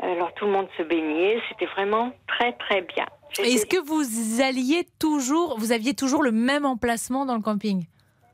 Alors 0.00 0.32
tout 0.34 0.46
le 0.46 0.52
monde 0.52 0.68
se 0.78 0.82
baignait, 0.82 1.40
c'était 1.48 1.66
vraiment 1.66 2.10
très 2.26 2.52
très 2.54 2.80
bien. 2.80 3.06
Est-ce 3.38 3.66
que 3.66 3.76
vous 3.76 4.42
alliez 4.42 4.86
toujours, 4.98 5.58
vous 5.58 5.72
aviez 5.72 5.94
toujours 5.94 6.22
le 6.22 6.32
même 6.32 6.64
emplacement 6.64 7.26
dans 7.26 7.36
le 7.36 7.42
camping? 7.42 7.84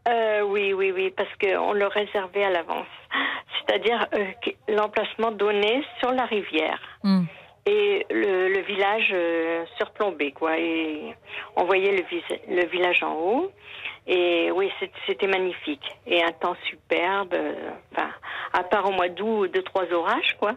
Euh, 0.08 0.42
oui, 0.42 0.72
oui, 0.72 0.92
oui, 0.92 1.12
parce 1.16 1.28
qu'on 1.40 1.72
le 1.72 1.86
réservait 1.86 2.44
à 2.44 2.50
l'avance. 2.50 2.86
C'est-à-dire 3.66 4.06
euh, 4.14 4.24
que 4.44 4.50
l'emplacement 4.72 5.32
donnait 5.32 5.82
sur 6.00 6.12
la 6.12 6.24
rivière. 6.24 6.80
Hmm. 7.02 7.24
Et 7.68 8.06
le, 8.10 8.48
le 8.48 8.60
village 8.60 9.10
euh, 9.12 9.64
surplombé, 9.76 10.30
quoi. 10.30 10.56
Et 10.56 11.12
on 11.56 11.64
voyait 11.64 11.90
le, 11.96 12.04
vis- 12.04 12.40
le 12.48 12.64
village 12.66 13.02
en 13.02 13.14
haut. 13.14 13.50
Et 14.06 14.52
oui, 14.52 14.70
c'était 15.06 15.26
magnifique. 15.26 15.82
Et 16.06 16.22
un 16.22 16.30
temps 16.30 16.54
superbe. 16.70 17.34
euh, 17.34 17.54
Enfin, 17.92 18.10
à 18.52 18.62
part 18.62 18.88
au 18.88 18.92
mois 18.92 19.08
d'août, 19.08 19.50
deux, 19.52 19.62
trois 19.62 19.92
orages, 19.92 20.36
quoi. 20.38 20.52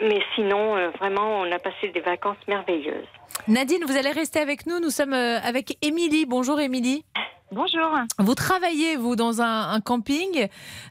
Mais 0.00 0.20
sinon, 0.34 0.76
euh, 0.76 0.88
vraiment, 0.98 1.40
on 1.40 1.52
a 1.52 1.58
passé 1.58 1.88
des 1.88 2.00
vacances 2.00 2.38
merveilleuses. 2.46 3.04
Nadine, 3.46 3.84
vous 3.86 3.96
allez 3.98 4.12
rester 4.12 4.38
avec 4.40 4.64
nous. 4.66 4.80
Nous 4.80 4.88
sommes 4.90 5.12
avec 5.12 5.76
Émilie. 5.84 6.24
Bonjour 6.24 6.58
Émilie. 6.60 7.04
Bonjour. 7.50 7.88
Vous 8.18 8.34
travaillez, 8.34 8.96
vous, 8.96 9.16
dans 9.16 9.40
un, 9.40 9.70
un 9.70 9.80
camping. 9.80 10.48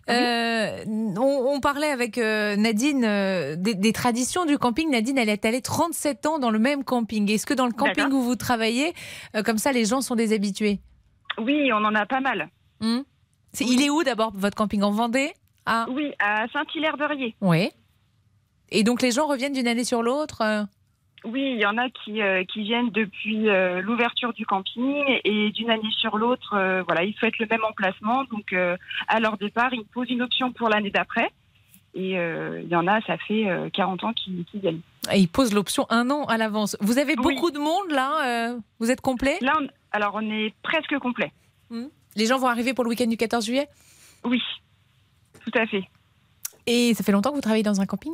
Euh, 0.09 0.83
on, 0.87 1.21
on 1.53 1.59
parlait 1.59 1.91
avec 1.91 2.17
euh, 2.17 2.55
Nadine 2.55 3.03
euh, 3.05 3.55
des, 3.55 3.75
des 3.75 3.93
traditions 3.93 4.45
du 4.45 4.57
camping. 4.57 4.89
Nadine, 4.89 5.17
elle 5.19 5.29
est 5.29 5.45
allée 5.45 5.61
37 5.61 6.25
ans 6.25 6.39
dans 6.39 6.49
le 6.49 6.57
même 6.59 6.83
camping. 6.83 7.29
Est-ce 7.31 7.45
que 7.45 7.53
dans 7.53 7.67
le 7.67 7.73
camping 7.73 8.11
où 8.11 8.21
vous 8.21 8.35
travaillez, 8.35 8.93
euh, 9.35 9.43
comme 9.43 9.59
ça, 9.59 9.71
les 9.71 9.85
gens 9.85 10.01
sont 10.01 10.15
des 10.15 10.33
habitués? 10.33 10.79
Oui, 11.37 11.71
on 11.71 11.77
en 11.85 11.93
a 11.93 12.05
pas 12.07 12.21
mal. 12.21 12.49
C'est- 13.53 13.65
Il 13.65 13.81
est 13.83 13.89
où 13.91 14.03
d'abord, 14.03 14.31
votre 14.35 14.57
camping? 14.57 14.81
En 14.81 14.91
Vendée? 14.91 15.33
Ah. 15.67 15.85
Oui, 15.89 16.11
à 16.19 16.47
Saint-Hilaire-de-Riez. 16.53 17.35
Oui. 17.41 17.69
Et 18.69 18.83
donc 18.83 19.01
les 19.01 19.11
gens 19.11 19.27
reviennent 19.27 19.53
d'une 19.53 19.67
année 19.67 19.83
sur 19.85 20.01
l'autre 20.03 20.41
euh 20.41 20.63
Oui, 21.27 21.51
il 21.55 21.59
y 21.59 21.65
en 21.65 21.77
a 21.77 21.89
qui, 21.89 22.21
euh, 22.21 22.43
qui 22.45 22.63
viennent 22.63 22.89
depuis 22.89 23.49
euh, 23.49 23.81
l'ouverture 23.81 24.33
du 24.33 24.45
camping 24.45 25.03
et 25.23 25.51
d'une 25.51 25.69
année 25.69 25.91
sur 25.99 26.17
l'autre, 26.17 26.53
euh, 26.55 26.83
voilà, 26.83 27.03
ils 27.03 27.13
souhaitent 27.15 27.37
le 27.39 27.47
même 27.49 27.63
emplacement. 27.63 28.23
Donc, 28.25 28.53
à 29.07 29.19
leur 29.19 29.37
départ, 29.37 29.73
ils 29.73 29.85
posent 29.85 30.09
une 30.09 30.21
option 30.21 30.51
pour 30.53 30.69
l'année 30.69 30.89
d'après. 30.91 31.29
Et 31.93 32.11
il 32.11 32.67
y 32.69 32.75
en 32.75 32.85
a, 32.87 33.01
ça 33.01 33.17
fait 33.17 33.49
euh, 33.49 33.69
40 33.71 34.03
ans 34.03 34.13
qu'ils 34.13 34.45
viennent. 34.53 34.81
Et 35.11 35.19
ils 35.19 35.27
posent 35.27 35.53
l'option 35.53 35.85
un 35.89 36.09
an 36.11 36.25
à 36.25 36.37
l'avance. 36.37 36.77
Vous 36.79 36.97
avez 36.99 37.15
beaucoup 37.15 37.51
de 37.51 37.57
monde 37.59 37.89
là 37.89 38.55
Vous 38.79 38.91
êtes 38.91 39.01
complet? 39.01 39.37
Là, 39.41 39.53
on- 39.59 39.67
alors 39.91 40.11
on 40.15 40.29
est 40.31 40.53
presque 40.61 40.97
complet. 40.99 41.31
Les 42.15 42.25
gens 42.25 42.37
vont 42.37 42.47
arriver 42.47 42.73
pour 42.73 42.83
le 42.83 42.89
week-end 42.89 43.07
du 43.07 43.17
14 43.17 43.45
juillet? 43.45 43.67
Oui, 44.23 44.41
tout 45.43 45.51
à 45.55 45.65
fait. 45.67 45.83
Et 46.65 46.93
ça 46.93 47.03
fait 47.03 47.11
longtemps 47.11 47.29
que 47.31 47.35
vous 47.35 47.41
travaillez 47.41 47.63
dans 47.63 47.79
un 47.81 47.85
camping? 47.85 48.13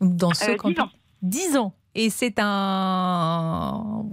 Dans 0.00 0.32
ce 0.34 0.50
dix 0.50 0.56
camping? 0.56 0.80
ans. 0.80 0.90
10 1.22 1.56
ans. 1.56 1.74
Et 1.94 2.10
c'est 2.10 2.38
un, 2.38 4.04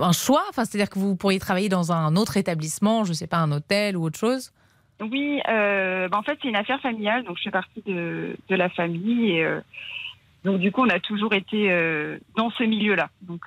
un 0.00 0.12
choix 0.12 0.44
enfin, 0.48 0.64
C'est-à-dire 0.64 0.90
que 0.90 0.98
vous 0.98 1.16
pourriez 1.16 1.38
travailler 1.38 1.68
dans 1.68 1.92
un 1.92 2.16
autre 2.16 2.36
établissement, 2.36 3.04
je 3.04 3.10
ne 3.10 3.14
sais 3.14 3.26
pas, 3.26 3.38
un 3.38 3.50
hôtel 3.52 3.96
ou 3.96 4.04
autre 4.04 4.18
chose 4.18 4.52
Oui, 5.00 5.40
euh, 5.48 6.08
bah, 6.08 6.18
en 6.18 6.22
fait, 6.22 6.38
c'est 6.42 6.48
une 6.48 6.56
affaire 6.56 6.80
familiale, 6.80 7.24
donc 7.24 7.36
je 7.38 7.42
fais 7.44 7.50
partie 7.50 7.82
de, 7.86 8.36
de 8.48 8.54
la 8.54 8.68
famille. 8.68 9.32
Et, 9.32 9.44
euh, 9.44 9.60
donc, 10.44 10.60
du 10.60 10.70
coup, 10.70 10.82
on 10.82 10.90
a 10.90 11.00
toujours 11.00 11.34
été 11.34 11.70
euh, 11.72 12.18
dans 12.36 12.50
ce 12.50 12.62
milieu-là. 12.62 13.08
Donc, 13.22 13.46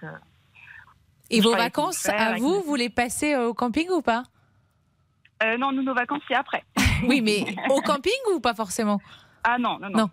Et 1.29 1.41
vos 1.41 1.55
vacances, 1.55 1.99
frère, 1.99 2.33
à 2.33 2.35
vous, 2.37 2.61
vous 2.61 2.75
les 2.75 2.89
passez 2.89 3.35
au 3.35 3.53
camping 3.53 3.89
ou 3.89 4.01
pas? 4.01 4.23
Non, 5.59 5.71
nous, 5.71 5.83
nos 5.83 5.93
vacances, 5.93 6.23
c'est 6.27 6.35
après. 6.35 6.63
Oui, 7.03 7.21
mais 7.21 7.45
au 7.69 7.79
camping 7.81 8.11
ou 8.33 8.39
pas 8.39 8.55
forcément? 8.55 8.99
Ah 9.49 9.57
non, 9.57 9.77
non, 9.79 9.89
non. 9.89 10.09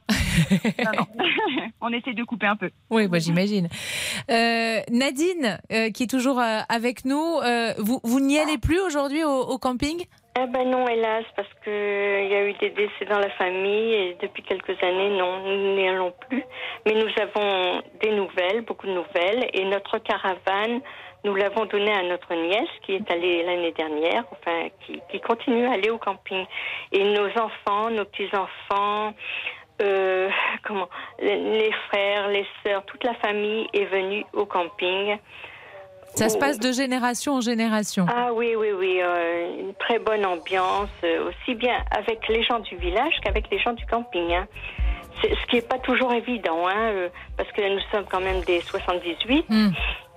Non, 0.85 0.93
non. 0.97 1.07
on 1.81 1.93
essaie 1.93 2.15
de 2.15 2.23
couper 2.23 2.47
un 2.47 2.55
peu. 2.55 2.71
Oui, 2.89 3.09
bah, 3.09 3.19
j'imagine. 3.19 3.69
Euh, 4.31 4.79
Nadine, 4.91 5.59
euh, 5.73 5.91
qui 5.91 6.05
est 6.05 6.11
toujours 6.11 6.39
euh, 6.39 6.61
avec 6.69 7.05
nous, 7.05 7.41
euh, 7.43 7.75
vous, 7.79 8.01
vous 8.05 8.21
n'y 8.21 8.39
allez 8.39 8.59
plus 8.59 8.81
aujourd'hui 8.81 9.25
au, 9.25 9.41
au 9.41 9.59
camping? 9.59 10.05
Eh 10.37 10.47
ben 10.47 10.71
non, 10.71 10.87
hélas, 10.89 11.25
parce 11.37 11.49
que 11.65 12.25
il 12.25 12.31
y 12.31 12.35
a 12.35 12.49
eu 12.49 12.53
des 12.55 12.71
décès 12.71 13.05
dans 13.09 13.19
la 13.19 13.31
famille 13.31 13.93
et 13.95 14.17
depuis 14.23 14.43
quelques 14.45 14.81
années, 14.83 15.11
non, 15.11 15.41
nous 15.45 15.75
n'y 15.75 15.89
allons 15.89 16.13
plus. 16.29 16.45
Mais 16.87 16.95
nous 16.95 17.11
avons 17.21 17.83
des 18.03 18.11
nouvelles, 18.11 18.63
beaucoup 18.63 18.87
de 18.87 18.93
nouvelles, 18.93 19.49
et 19.53 19.65
notre 19.65 19.99
caravane, 19.99 20.81
nous 21.25 21.35
l'avons 21.35 21.65
donnée 21.67 21.93
à 21.93 22.03
notre 22.03 22.33
nièce 22.35 22.69
qui 22.85 22.93
est 22.95 23.11
allée 23.11 23.43
l'année 23.45 23.73
dernière, 23.73 24.25
enfin, 24.33 24.69
qui, 24.87 25.01
qui 25.11 25.21
continue 25.21 25.67
à 25.67 25.73
aller 25.73 25.91
au 25.91 25.99
camping. 25.99 26.45
Et 26.93 27.03
nos 27.05 27.29
enfants, 27.41 27.91
nos 27.91 28.05
petits-enfants, 28.05 29.15
euh, 29.83 30.29
comment, 30.65 30.89
les, 31.21 31.73
frères, 31.89 32.29
les 32.29 32.47
sœurs, 32.63 32.85
toute 32.85 33.03
la 33.05 33.15
famille 33.15 33.67
est 33.73 33.87
venue 33.87 34.25
au 34.33 34.45
camping. 34.47 35.17
Ça 36.17 36.29
se 36.29 36.39
passe 36.39 36.61
de 36.61 36.71
génération 36.71 37.35
en 37.35 37.41
génération. 37.41 38.07
Ah 38.09 38.33
oui, 38.33 38.55
oui, 38.57 38.69
oui. 38.71 39.01
euh, 39.03 39.59
une 39.61 39.75
très 39.75 39.99
bonne 39.99 40.25
ambiance, 40.25 40.89
euh, 41.03 41.29
aussi 41.29 41.57
bien 41.57 41.77
avec 41.91 42.29
les 42.29 42.45
gens 42.45 42.61
du 42.61 42.77
village 42.77 43.15
qu'avec 43.25 43.51
les 43.51 43.59
gens 43.59 43.73
du 43.73 43.85
camping. 43.87 44.33
hein. 44.33 44.47
Ce 45.23 45.47
qui 45.47 45.57
n'est 45.57 45.63
pas 45.63 45.79
toujours 45.79 46.13
évident, 46.13 46.69
hein, 46.69 46.91
euh, 46.93 47.09
parce 47.37 47.51
que 47.53 47.63
nous 47.63 47.81
sommes 47.91 48.05
quand 48.09 48.21
même 48.21 48.43
des 48.43 48.61
78, 48.61 49.47
Hmm. 49.49 49.71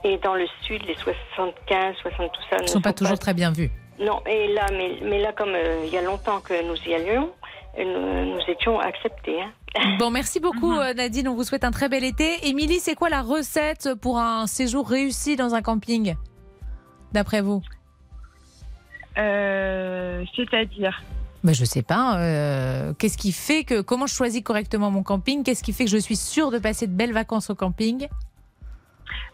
Et 0.03 0.17
dans 0.19 0.35
le 0.35 0.45
sud, 0.63 0.81
les 0.87 0.95
75, 0.95 1.95
60, 2.01 2.31
tout 2.31 2.41
ça. 2.49 2.57
Ils 2.59 2.63
ne 2.63 2.67
sont 2.67 2.81
pas 2.81 2.93
toujours 2.93 3.19
très 3.19 3.33
bien 3.33 3.51
vus. 3.51 3.71
Non, 3.99 4.21
et 4.27 4.53
là, 4.53 4.65
mais, 4.71 4.99
mais 5.03 5.19
là, 5.21 5.31
comme 5.33 5.53
euh, 5.55 5.83
il 5.85 5.91
y 5.93 5.97
a 5.97 6.01
longtemps 6.03 6.39
que 6.39 6.53
nous 6.67 6.75
y 6.87 6.93
allions, 6.93 7.31
euh, 7.79 7.83
nous, 7.83 8.35
nous 8.35 8.41
étions 8.47 8.79
acceptés. 8.79 9.41
hein. 9.41 9.51
Bon, 9.99 10.09
merci 10.11 10.39
beaucoup 10.39 10.71
euh, 10.77 10.93
Nadine, 10.93 11.27
on 11.27 11.35
vous 11.35 11.43
souhaite 11.43 11.63
un 11.63 11.71
très 11.71 11.89
bel 11.89 12.03
été. 12.03 12.47
Émilie, 12.47 12.79
c'est 12.79 12.95
quoi 12.95 13.09
la 13.09 13.21
recette 13.21 13.89
pour 14.01 14.19
un 14.19 14.45
séjour 14.47 14.87
réussi 14.87 15.35
dans 15.35 15.55
un 15.55 15.61
camping 15.61 16.15
D'après 17.11 17.41
vous? 17.41 17.61
Euh, 19.17 20.23
C'est-à-dire? 20.35 21.01
Ben, 21.43 21.53
Je 21.53 21.65
sais 21.65 21.81
pas. 21.81 22.19
euh, 22.19 22.93
Qu'est-ce 22.99 23.17
qui 23.17 23.31
fait 23.31 23.63
que. 23.63 23.81
Comment 23.81 24.05
je 24.07 24.13
choisis 24.13 24.41
correctement 24.43 24.91
mon 24.91 25.03
camping? 25.03 25.43
Qu'est-ce 25.43 25.63
qui 25.63 25.73
fait 25.73 25.85
que 25.85 25.91
je 25.91 25.97
suis 25.97 26.15
sûre 26.15 26.51
de 26.51 26.59
passer 26.59 26.87
de 26.87 26.91
belles 26.93 27.13
vacances 27.13 27.49
au 27.49 27.55
camping? 27.55 28.07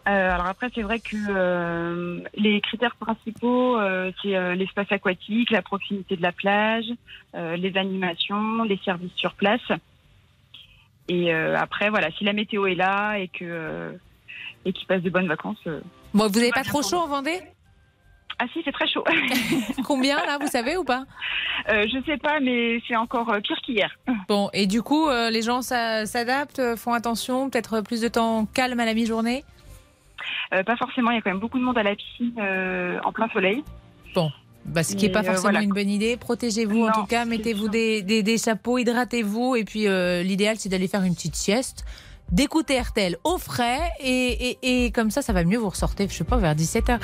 Euh, 0.06 0.30
alors 0.34 0.46
après, 0.46 0.70
c'est 0.74 0.82
vrai 0.82 1.00
que 1.00 1.16
euh, 1.28 2.20
les 2.34 2.60
critères 2.60 2.96
principaux, 2.96 3.78
euh, 3.78 4.10
c'est 4.22 4.54
l'espace 4.56 4.90
aquatique, 4.92 5.50
la 5.50 5.62
proximité 5.62 6.16
de 6.16 6.22
la 6.22 6.32
plage, 6.32 6.86
les 7.34 7.76
animations, 7.76 8.62
les 8.64 8.78
services 8.84 9.14
sur 9.16 9.34
place. 9.34 9.60
Et 11.08 11.32
après, 11.32 11.90
voilà, 11.90 12.10
si 12.12 12.24
la 12.24 12.32
météo 12.32 12.66
est 12.66 12.74
là 12.74 13.16
et 13.18 13.28
que 13.28 13.92
et 14.64 14.72
qu'ils 14.72 14.86
passent 14.86 15.02
de 15.02 15.10
bonnes 15.10 15.28
vacances. 15.28 15.58
Bon, 16.14 16.26
vous 16.28 16.38
n'avez 16.38 16.50
pas 16.50 16.64
trop 16.64 16.82
chaud 16.82 16.96
en 16.96 17.06
Vendée 17.06 17.38
Ah 18.38 18.46
si, 18.52 18.62
c'est 18.64 18.72
très 18.72 18.88
chaud. 18.88 19.04
Combien 19.84 20.16
là, 20.24 20.38
vous 20.40 20.46
savez 20.46 20.76
ou 20.78 20.84
pas 20.84 21.04
euh, 21.68 21.86
Je 21.92 22.02
sais 22.06 22.16
pas, 22.16 22.40
mais 22.40 22.80
c'est 22.88 22.96
encore 22.96 23.30
pire 23.42 23.58
qu'hier. 23.62 23.90
Bon, 24.28 24.48
et 24.54 24.66
du 24.66 24.80
coup, 24.80 25.06
euh, 25.08 25.28
les 25.28 25.42
gens 25.42 25.60
s'a- 25.60 26.06
s'adaptent, 26.06 26.76
font 26.76 26.94
attention, 26.94 27.50
peut-être 27.50 27.82
plus 27.82 28.00
de 28.00 28.08
temps 28.08 28.46
calme 28.46 28.80
à 28.80 28.86
la 28.86 28.94
mi-journée 28.94 29.44
pas 30.50 30.76
forcément, 30.76 31.10
il 31.10 31.16
y 31.16 31.18
a 31.18 31.22
quand 31.22 31.30
même 31.30 31.40
beaucoup 31.40 31.58
de 31.58 31.64
monde 31.64 31.78
à 31.78 31.82
la 31.82 31.94
piscine 31.94 32.32
euh, 32.38 32.98
en 33.04 33.12
plein 33.12 33.28
soleil. 33.28 33.64
Bon, 34.14 34.30
bah, 34.64 34.82
ce 34.82 34.96
qui 34.96 35.06
n'est 35.06 35.12
pas 35.12 35.20
euh, 35.20 35.24
forcément 35.24 35.50
voilà. 35.50 35.62
une 35.62 35.72
bonne 35.72 35.90
idée. 35.90 36.16
Protégez-vous 36.16 36.84
en 36.86 36.92
tout 36.92 37.06
cas, 37.06 37.24
mettez-vous 37.24 37.68
des, 37.68 38.02
des, 38.02 38.22
des 38.22 38.38
chapeaux, 38.38 38.78
hydratez-vous. 38.78 39.56
Et 39.56 39.64
puis 39.64 39.86
euh, 39.86 40.22
l'idéal, 40.22 40.56
c'est 40.58 40.68
d'aller 40.68 40.88
faire 40.88 41.02
une 41.02 41.14
petite 41.14 41.36
sieste, 41.36 41.84
d'écouter 42.34 42.80
RTL 42.80 43.16
au 43.24 43.38
frais. 43.38 43.80
Et, 44.00 44.50
et, 44.50 44.84
et 44.84 44.90
comme 44.90 45.10
ça, 45.10 45.22
ça 45.22 45.32
va 45.32 45.44
mieux. 45.44 45.58
Vous 45.58 45.70
ressortez, 45.70 46.06
je 46.08 46.14
sais 46.14 46.24
pas, 46.24 46.36
vers 46.36 46.54
17h. 46.54 46.98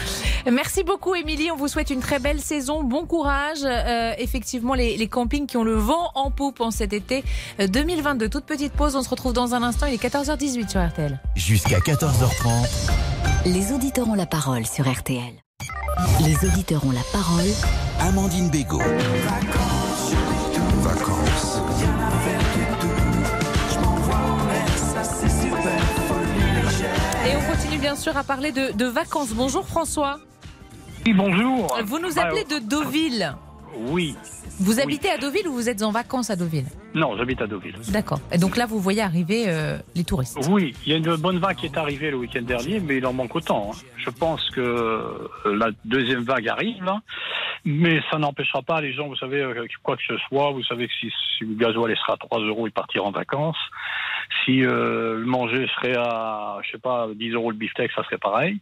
Merci 0.53 0.83
beaucoup, 0.83 1.14
Émilie. 1.14 1.51
On 1.51 1.57
vous 1.57 1.68
souhaite 1.68 1.91
une 1.91 2.01
très 2.01 2.18
belle 2.18 2.41
saison. 2.41 2.83
Bon 2.83 3.07
courage. 3.07 3.61
Euh, 3.64 4.12
effectivement, 4.18 4.74
les, 4.74 4.97
les 4.97 5.09
campings 5.09 5.47
qui 5.47 5.57
ont 5.57 5.64
le 5.64 5.74
vent 5.74 6.11
en 6.14 6.31
poupe 6.31 6.61
en 6.61 6.70
cet 6.70 6.93
été 6.93 7.24
euh, 7.61 7.68
2022. 7.68 8.28
Toute 8.28 8.45
petite 8.45 8.72
pause. 8.72 8.97
On 8.97 9.03
se 9.03 9.09
retrouve 9.09 9.33
dans 9.33 9.55
un 9.55 9.62
instant. 9.62 9.87
Il 9.87 9.95
est 9.95 10.03
14h18 10.03 10.68
sur 10.68 10.85
RTL. 10.87 11.20
Jusqu'à 11.37 11.78
14h30. 11.78 12.91
Les 13.47 13.72
auditeurs 13.72 14.09
ont 14.09 14.14
la 14.14 14.26
parole 14.26 14.66
sur 14.66 14.91
RTL. 14.91 15.33
Les 16.24 16.37
auditeurs 16.49 16.85
ont 16.85 16.91
la 16.93 17.05
parole. 17.12 17.47
Amandine 18.01 18.51
Bégaud. 18.51 18.83
Bien 27.81 27.97
sûr 27.97 28.16
à 28.16 28.22
parler 28.24 28.53
de, 28.53 28.72
de 28.72 28.85
vacances. 28.87 29.31
Bonjour 29.31 29.66
François. 29.66 30.18
Oui, 31.07 31.14
bonjour. 31.14 31.78
Vous 31.85 31.99
nous 31.99 32.18
Ah, 32.18 32.22
appelez 32.26 32.45
de 32.45 32.59
Deauville. 32.59 33.35
Oui. 33.77 34.14
Vous 34.59 34.77
Oui. 34.77 34.83
habitez 34.83 35.11
à 35.11 35.16
Deauville 35.18 35.49
ou 35.49 35.53
vous 35.53 35.68
êtes 35.68 35.83
en 35.83 35.91
vacances 35.91 36.31
à 36.31 36.37
Deauville 36.37 36.66
Non, 36.95 37.16
j'habite 37.16 37.41
à 37.41 37.47
Deauville. 37.47 37.77
D'accord. 37.89 38.21
Et 38.33 38.39
donc 38.39 38.57
là, 38.57 38.66
vous 38.66 38.79
voyez 38.79 39.01
arriver 39.01 39.45
euh, 39.49 39.79
les 39.95 40.05
touristes. 40.05 40.39
Oui, 40.51 40.75
il 40.85 40.93
y 40.93 40.95
a 40.95 40.99
une 40.99 41.16
bonne 41.16 41.39
vague 41.39 41.57
qui 41.57 41.66
est 41.66 41.79
arrivée 41.79 42.11
le 42.11 42.18
week-end 42.18 42.43
dernier, 42.43 42.81
mais 42.81 42.99
il 42.99 43.07
en 43.07 43.12
manque 43.12 43.35
autant. 43.35 43.71
hein. 43.73 43.79
Je 43.97 44.11
pense 44.11 44.49
que 44.51 44.61
euh, 44.61 45.29
la 45.57 45.71
deuxième 45.85 46.23
vague 46.23 46.49
arrive, 46.49 46.83
là, 46.85 47.01
mais 47.64 48.01
ça 48.11 48.18
n'empêchera 48.18 48.62
pas 48.62 48.81
les 48.81 48.93
gens, 48.93 49.07
vous 49.09 49.16
savez, 49.16 49.41
euh, 49.41 49.66
quoi 49.83 49.97
que 49.97 50.03
ce 50.07 50.16
soit, 50.29 50.51
vous 50.53 50.64
savez 50.64 50.87
que 50.89 50.93
si, 51.01 51.11
si 51.39 51.45
le 51.45 51.55
gasoil 51.55 51.97
sera 51.97 52.14
à 52.14 52.16
3 52.16 52.41
euros, 52.41 52.66
ils 52.66 52.73
partiront 52.73 53.07
en 53.09 53.12
vacances. 53.12 53.59
Si 54.45 54.64
euh, 54.64 55.16
le 55.18 55.25
manger 55.27 55.66
serait 55.77 55.97
à, 55.97 56.59
je 56.64 56.73
sais 56.73 56.79
pas, 56.79 57.09
10 57.14 57.31
euros 57.33 57.51
le 57.51 57.57
beefsteak, 57.57 57.91
ça 57.95 58.03
serait 58.05 58.18
pareil. 58.18 58.59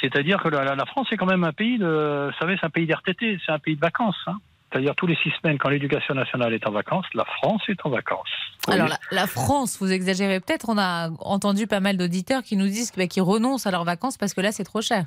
C'est-à-dire 0.00 0.42
que 0.42 0.48
la, 0.48 0.84
France 0.86 1.08
est 1.12 1.16
quand 1.16 1.26
même 1.26 1.44
un 1.44 1.52
pays 1.52 1.78
de, 1.78 2.26
vous 2.30 2.38
savez, 2.38 2.56
c'est 2.60 2.66
un 2.66 2.70
pays 2.70 2.86
d'RTT, 2.86 3.38
c'est 3.44 3.52
un 3.52 3.58
pays 3.58 3.76
de 3.76 3.80
vacances. 3.80 4.16
hein. 4.26 4.36
C'est-à-dire 4.72 4.94
tous 4.96 5.06
les 5.06 5.16
six 5.22 5.30
semaines, 5.40 5.58
quand 5.58 5.68
l'éducation 5.68 6.14
nationale 6.14 6.52
est 6.52 6.66
en 6.66 6.72
vacances, 6.72 7.06
la 7.14 7.24
France 7.24 7.62
est 7.68 7.78
en 7.86 7.88
vacances. 7.90 8.28
Alors 8.68 8.88
la, 8.88 8.98
la 9.12 9.26
France, 9.26 9.78
vous 9.80 9.90
exagérez 9.92 10.40
peut-être. 10.40 10.68
On 10.68 10.76
a 10.76 11.08
entendu 11.20 11.66
pas 11.66 11.80
mal 11.80 11.96
d'auditeurs 11.96 12.42
qui 12.42 12.56
nous 12.56 12.66
disent 12.66 12.92
bah, 12.96 13.06
qu'ils 13.06 13.22
renoncent 13.22 13.66
à 13.66 13.70
leurs 13.70 13.84
vacances 13.84 14.18
parce 14.18 14.34
que 14.34 14.40
là, 14.40 14.50
c'est 14.52 14.64
trop 14.64 14.82
cher. 14.82 15.06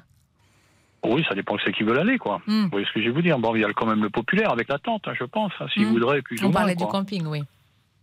Oui, 1.04 1.24
ça 1.30 1.36
dépend 1.36 1.56
de 1.56 1.62
ceux 1.62 1.72
qui 1.72 1.84
veulent 1.84 2.00
aller, 2.00 2.18
quoi. 2.18 2.42
Hmm. 2.48 2.64
Vous 2.64 2.70
voyez 2.72 2.86
ce 2.86 2.92
que 2.94 3.00
je 3.02 3.06
vais 3.06 3.12
vous 3.12 3.22
dire? 3.22 3.38
Bon, 3.38 3.54
il 3.56 3.62
y 3.62 3.66
a 3.66 3.72
quand 3.74 3.86
même 3.86 4.02
le 4.04 4.10
populaire 4.10 4.52
avec 4.52 4.68
la 4.70 4.80
tente, 4.80 5.08
hein, 5.08 5.14
je 5.18 5.24
pense, 5.26 5.52
hein, 5.60 5.68
s'ils 5.74 5.86
Hmm. 5.88 5.92
voudraient 5.94 6.22
plus 6.22 6.38
ou 6.42 6.46
On 6.46 6.50
moins. 6.50 6.60
parlait 6.62 6.76
du 6.76 6.84
quoi. 6.84 6.92
camping, 6.92 7.26
oui. 7.28 7.42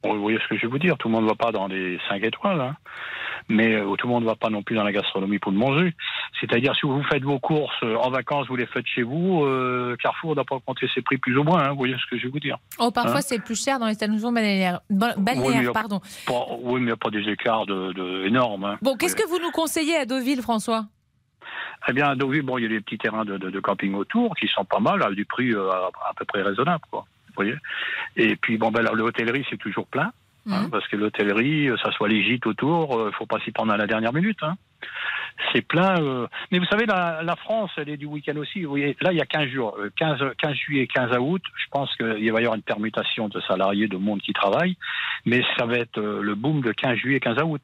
Bon, 0.02 0.14
Vous 0.14 0.20
voyez 0.22 0.38
ce 0.42 0.48
que 0.48 0.56
je 0.56 0.62
vais 0.62 0.68
vous 0.68 0.78
dire? 0.78 0.96
Tout 0.98 1.08
le 1.08 1.12
monde 1.14 1.24
ne 1.24 1.28
va 1.28 1.34
pas 1.34 1.52
dans 1.52 1.66
les 1.66 1.98
5 2.08 2.22
étoiles, 2.22 2.60
hein. 2.60 2.76
Mais 3.48 3.74
euh, 3.74 3.94
tout 3.96 4.06
le 4.06 4.12
monde 4.12 4.24
ne 4.24 4.28
va 4.28 4.34
pas 4.36 4.50
non 4.50 4.62
plus 4.62 4.74
dans 4.76 4.82
la 4.84 4.92
gastronomie 4.92 5.38
pour 5.38 5.52
le 5.52 5.58
manger. 5.58 5.94
C'est-à-dire, 6.40 6.74
si 6.76 6.86
vous 6.86 7.02
faites 7.04 7.22
vos 7.22 7.38
courses 7.38 7.72
euh, 7.82 7.96
en 7.96 8.10
vacances, 8.10 8.46
vous 8.48 8.56
les 8.56 8.66
faites 8.66 8.86
chez 8.86 9.02
vous, 9.02 9.44
euh, 9.44 9.96
Carrefour 10.02 10.34
n'a 10.36 10.44
pas 10.44 10.58
compté 10.64 10.88
ses 10.94 11.02
prix 11.02 11.16
plus 11.18 11.36
ou 11.38 11.42
moins, 11.44 11.62
hein, 11.64 11.70
vous 11.70 11.76
voyez 11.78 11.94
ce 11.94 12.06
que 12.10 12.18
je 12.18 12.24
vais 12.24 12.30
vous 12.30 12.40
dire 12.40 12.58
Oh, 12.78 12.90
parfois, 12.90 13.18
Hein 13.18 13.20
c'est 13.22 13.42
plus 13.42 13.62
cher 13.62 13.78
dans 13.78 13.86
les 13.86 13.94
stations 13.94 14.32
balnéaires. 14.32 14.80
Oui, 14.90 14.98
balnéaires 15.16 15.70
a 15.70 15.72
pardon. 15.72 16.00
pas- 16.26 16.46
oui, 16.60 16.74
mais 16.74 16.80
il 16.80 16.84
n'y 16.86 16.90
a 16.92 16.96
pas 16.96 17.10
des 17.10 17.28
écarts 17.28 17.66
de, 17.66 17.92
de 17.92 18.26
énormes. 18.26 18.64
hein. 18.64 18.78
Bon, 18.82 18.96
qu'est-ce 18.96 19.16
que 19.16 19.26
vous 19.28 19.38
nous 19.38 19.50
conseillez 19.52 19.96
à 19.96 20.06
Deauville, 20.06 20.42
François? 20.42 20.86
Eh 21.88 21.92
bien, 21.92 22.08
à 22.08 22.14
Deauville, 22.16 22.42
bon, 22.42 22.58
il 22.58 22.62
y 22.62 22.66
a 22.66 22.68
des 22.68 22.80
petits 22.80 22.98
terrains 22.98 23.24
de, 23.24 23.36
de- 23.38 23.50
de 23.50 23.60
camping 23.60 23.94
autour 23.94 24.34
qui 24.34 24.48
sont 24.48 24.64
pas 24.64 24.80
mal, 24.80 25.02
à 25.02 25.10
du 25.12 25.24
prix 25.24 25.52
euh, 25.52 25.70
à, 25.70 25.90
à 26.08 26.14
peu 26.16 26.24
près 26.24 26.42
raisonnable, 26.42 26.82
quoi. 26.90 27.04
Vous 27.28 27.34
voyez? 27.36 27.54
Et 28.16 28.34
puis, 28.36 28.56
bon, 28.58 28.70
ben, 28.70 28.82
l'hôtellerie, 28.92 29.44
c'est 29.50 29.58
toujours 29.58 29.86
plein. 29.86 30.10
Hein, 30.54 30.68
parce 30.70 30.86
que 30.88 30.96
l'hôtellerie, 30.96 31.68
euh, 31.68 31.76
ça 31.82 31.90
soit 31.92 32.08
les 32.08 32.22
gîtes 32.24 32.46
autour, 32.46 33.08
il 33.08 33.14
faut 33.14 33.26
pas 33.26 33.38
s'y 33.40 33.50
prendre 33.52 33.72
à 33.72 33.76
la 33.76 33.86
dernière 33.86 34.12
minute. 34.12 34.38
Hein. 34.42 34.54
C'est 35.52 35.60
plein. 35.62 36.00
euh, 36.00 36.26
Mais 36.50 36.58
vous 36.58 36.64
savez, 36.66 36.86
la, 36.86 37.22
la 37.22 37.36
France, 37.36 37.70
elle 37.76 37.88
est 37.90 37.96
du 37.98 38.06
week-end 38.06 38.36
aussi. 38.36 38.62
Vous 38.62 38.70
voyez, 38.70 38.96
là, 39.00 39.12
il 39.12 39.18
y 39.18 39.20
a 39.20 39.26
15 39.26 39.48
jours, 39.48 39.76
euh, 39.78 39.90
15, 39.98 40.18
15 40.38 40.54
juillet, 40.54 40.86
15 40.86 41.16
août. 41.18 41.42
Je 41.56 41.66
pense 41.70 41.94
qu'il 41.96 42.06
va 42.32 42.40
y 42.40 42.44
avoir 42.44 42.54
une 42.54 42.62
permutation 42.62 43.28
de 43.28 43.40
salariés, 43.42 43.86
de 43.88 43.96
monde 43.98 44.20
qui 44.20 44.32
travaille. 44.32 44.76
Mais 45.26 45.42
ça 45.58 45.66
va 45.66 45.74
être 45.76 45.98
euh, 45.98 46.22
le 46.22 46.34
boom 46.34 46.60
de 46.62 46.72
15 46.72 46.96
juillet, 46.96 47.20
15 47.20 47.38
août. 47.44 47.60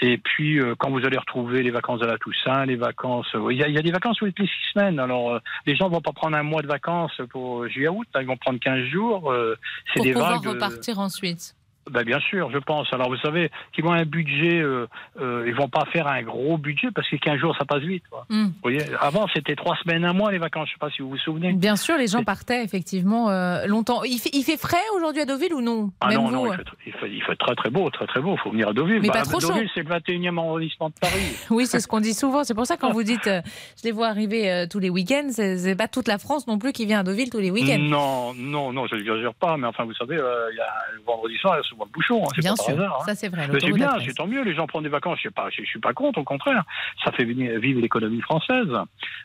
Et 0.00 0.18
puis, 0.18 0.60
euh, 0.60 0.74
quand 0.78 0.90
vous 0.90 1.04
allez 1.04 1.18
retrouver 1.18 1.62
les 1.62 1.70
vacances 1.70 2.00
de 2.00 2.06
la 2.06 2.18
Toussaint, 2.18 2.66
les 2.66 2.76
vacances. 2.76 3.26
euh, 3.34 3.52
Il 3.52 3.58
y, 3.58 3.64
a, 3.64 3.68
il 3.68 3.74
y 3.74 3.78
a 3.78 3.82
des 3.82 3.92
vacances 3.92 4.18
toutes 4.18 4.38
les 4.38 4.46
six 4.46 4.72
semaines. 4.74 4.98
Alors, 5.00 5.30
euh, 5.32 5.38
les 5.66 5.74
gens 5.74 5.88
vont 5.88 6.00
pas 6.00 6.12
prendre 6.12 6.36
un 6.36 6.42
mois 6.44 6.62
de 6.62 6.68
vacances 6.68 7.20
pour 7.30 7.66
juillet, 7.68 7.88
août. 7.88 8.06
Là, 8.14 8.22
ils 8.22 8.28
vont 8.28 8.36
prendre 8.36 8.60
15 8.60 8.84
jours. 8.86 9.32
euh, 9.32 9.56
c'est 9.88 9.94
Pour 9.98 10.04
des 10.04 10.12
pouvoir 10.12 10.34
vagues. 10.34 10.46
euh, 10.46 10.50
repartir 10.52 10.98
ensuite. 11.00 11.54
Ben 11.90 12.02
bien 12.04 12.20
sûr, 12.20 12.50
je 12.50 12.58
pense. 12.58 12.92
Alors 12.92 13.08
vous 13.08 13.16
savez, 13.18 13.50
qu'ils 13.72 13.84
ont 13.84 13.92
un 13.92 14.04
budget, 14.04 14.60
euh, 14.60 14.86
euh, 15.20 15.44
ils 15.46 15.54
vont 15.54 15.68
pas 15.68 15.84
faire 15.86 16.06
un 16.06 16.22
gros 16.22 16.58
budget 16.58 16.88
parce 16.94 17.08
que 17.08 17.16
15 17.16 17.38
jours 17.38 17.56
ça 17.56 17.64
passe 17.64 17.82
vite. 17.82 18.04
quoi. 18.10 18.26
Hmm. 18.28 18.46
Vous 18.46 18.52
voyez, 18.62 18.82
avant 19.00 19.26
c'était 19.34 19.56
trois 19.56 19.76
semaines, 19.76 20.04
un 20.04 20.12
mois 20.12 20.30
les 20.32 20.38
vacances. 20.38 20.68
Je 20.68 20.74
sais 20.74 20.78
pas 20.78 20.90
si 20.90 21.02
vous 21.02 21.10
vous 21.10 21.18
souvenez. 21.18 21.52
Bien 21.52 21.76
sûr, 21.76 21.96
les 21.96 22.06
gens 22.06 22.22
partaient 22.24 22.64
effectivement 22.64 23.30
euh, 23.30 23.66
longtemps. 23.66 24.02
Il 24.04 24.18
fait, 24.18 24.30
il 24.32 24.42
fait 24.42 24.56
frais 24.56 24.76
aujourd'hui 24.96 25.22
à 25.22 25.24
Deauville 25.24 25.54
ou 25.54 25.60
non? 25.60 25.90
Ah 26.00 26.08
Même 26.08 26.18
non, 26.18 26.26
vous 26.26 26.32
non, 26.32 26.46
il 26.46 26.52
euh? 26.52 26.56
fait, 26.56 26.64
il, 26.86 26.92
fait, 26.92 27.10
il 27.10 27.22
fait 27.22 27.36
très 27.36 27.54
très 27.54 27.70
beau, 27.70 27.88
très 27.90 28.06
très 28.06 28.20
beau. 28.20 28.34
Il 28.34 28.38
faut 28.40 28.50
venir 28.50 28.68
à 28.68 28.72
Deauville. 28.72 29.00
Mais 29.00 29.08
pas 29.08 29.22
trop 29.22 29.38
Deauville, 29.38 29.68
c'est 29.74 29.82
le 29.82 29.88
21e 29.88 30.38
arrondissement 30.38 30.88
de 30.88 30.94
Paris. 31.00 31.14
Oui, 31.50 31.66
c'est 31.66 31.80
ce 31.80 31.88
qu'on 31.88 32.00
dit 32.00 32.14
souvent. 32.14 32.44
C'est 32.44 32.54
pour 32.54 32.66
ça 32.66 32.76
quand 32.76 32.90
vous 32.92 33.02
dites, 33.02 33.26
euh, 33.26 33.40
je 33.78 33.84
les 33.84 33.92
vois 33.92 34.08
arriver 34.08 34.66
tous 34.70 34.78
les 34.78 34.90
week-ends, 34.90 35.28
c'est 35.30 35.76
pas 35.76 35.88
toute 35.88 36.08
la 36.08 36.18
France 36.18 36.46
non 36.46 36.58
plus 36.58 36.72
qui 36.72 36.86
vient 36.86 37.00
à 37.00 37.02
Deauville 37.02 37.30
tous 37.30 37.38
les 37.38 37.50
week-ends. 37.50 37.78
Non, 37.78 38.34
non, 38.34 38.72
non, 38.72 38.86
je 38.86 38.96
n'exagère 38.96 39.34
pas, 39.34 39.56
mais 39.56 39.66
enfin, 39.66 39.84
vous 39.84 39.94
savez, 39.94 40.16
il 40.16 40.56
y 40.56 40.60
a 40.60 40.72
le 40.94 41.02
vendredi 41.06 41.36
soir, 41.38 41.56
souvent 41.78 41.84
le 41.86 41.90
bouchon. 41.92 42.24
hein, 42.24 42.28
Bien 42.38 42.50
pas 42.54 42.56
par 42.56 42.66
sûr, 42.66 42.84
hein. 42.84 43.04
ça, 43.06 43.14
c'est 43.14 43.28
vrai, 43.28 43.48
c'est 43.60 43.72
bien, 43.72 43.90
c'est 44.04 44.14
tant 44.14 44.26
mieux. 44.26 44.42
Les 44.42 44.54
gens 44.54 44.66
prennent 44.66 44.82
des 44.82 44.88
vacances. 44.88 45.18
Je 45.22 45.28
ne 45.60 45.66
suis 45.66 45.80
pas 45.80 45.92
contre, 45.92 46.18
au 46.20 46.24
contraire. 46.24 46.64
Ça 47.04 47.12
fait 47.12 47.24
vivre 47.24 47.80
l'économie 47.80 48.20
française. 48.20 48.68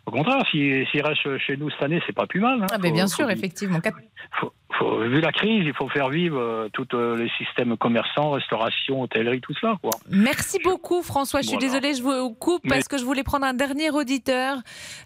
Au 0.05 0.11
contraire, 0.11 0.43
s'ils 0.51 0.85
s'ils 0.91 1.01
restent 1.01 1.37
chez 1.39 1.57
nous 1.57 1.69
cette 1.71 1.83
année, 1.83 2.01
c'est 2.05 2.13
pas 2.15 2.27
plus 2.27 2.39
mal. 2.39 2.61
hein. 2.63 2.67
Ah, 2.71 2.77
mais 2.81 2.89
Faut- 2.89 2.93
bien 2.95 3.03
faut- 3.07 3.15
sûr, 3.15 3.29
effectivement. 3.29 3.79
Quatre- 3.79 3.97
faut- 4.39 4.53
faut- 4.77 4.99
vu 4.99 5.21
la 5.21 5.31
crise, 5.31 5.63
il 5.65 5.73
faut 5.73 5.87
faire 5.89 6.09
vivre 6.09 6.39
euh, 6.39 6.69
tous 6.73 6.87
euh, 6.93 7.17
les 7.17 7.29
systèmes 7.37 7.75
commerçants, 7.77 8.31
restauration, 8.31 9.01
hôtellerie, 9.01 9.41
tout 9.41 9.53
cela. 9.59 9.75
Quoi. 9.81 9.91
Merci 10.09 10.59
beaucoup, 10.63 11.01
François. 11.01 11.41
Je 11.41 11.47
suis 11.47 11.57
Voilà. 11.57 11.79
désolée, 11.79 11.93
je 11.95 12.03
vous 12.03 12.33
coupe 12.33 12.61
Mais- 12.63 12.69
parce 12.71 12.87
que 12.87 12.97
je 12.97 13.03
voulais 13.05 13.23
prendre 13.23 13.45
un 13.45 13.53
dernier 13.53 13.89
auditeur. 13.91 14.57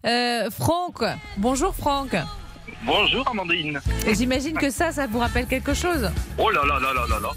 Euh, 0.06 0.50
Franck. 0.52 1.04
Bonjour, 1.38 1.76
Franck. 1.76 2.16
Bonjour 2.84 3.28
Amandine. 3.30 3.80
Et 4.06 4.14
J'imagine 4.16 4.58
que 4.58 4.70
ça, 4.70 4.92
ça 4.92 5.08
vous 5.08 5.20
rappelle 5.20 5.48
quelque 5.48 5.74
chose. 5.74 6.10
Oh 6.38 6.50
là 6.50 6.62
là 6.68 6.80
là 6.80 6.94
là 6.94 7.06
là 7.10 7.20
là. 7.20 7.30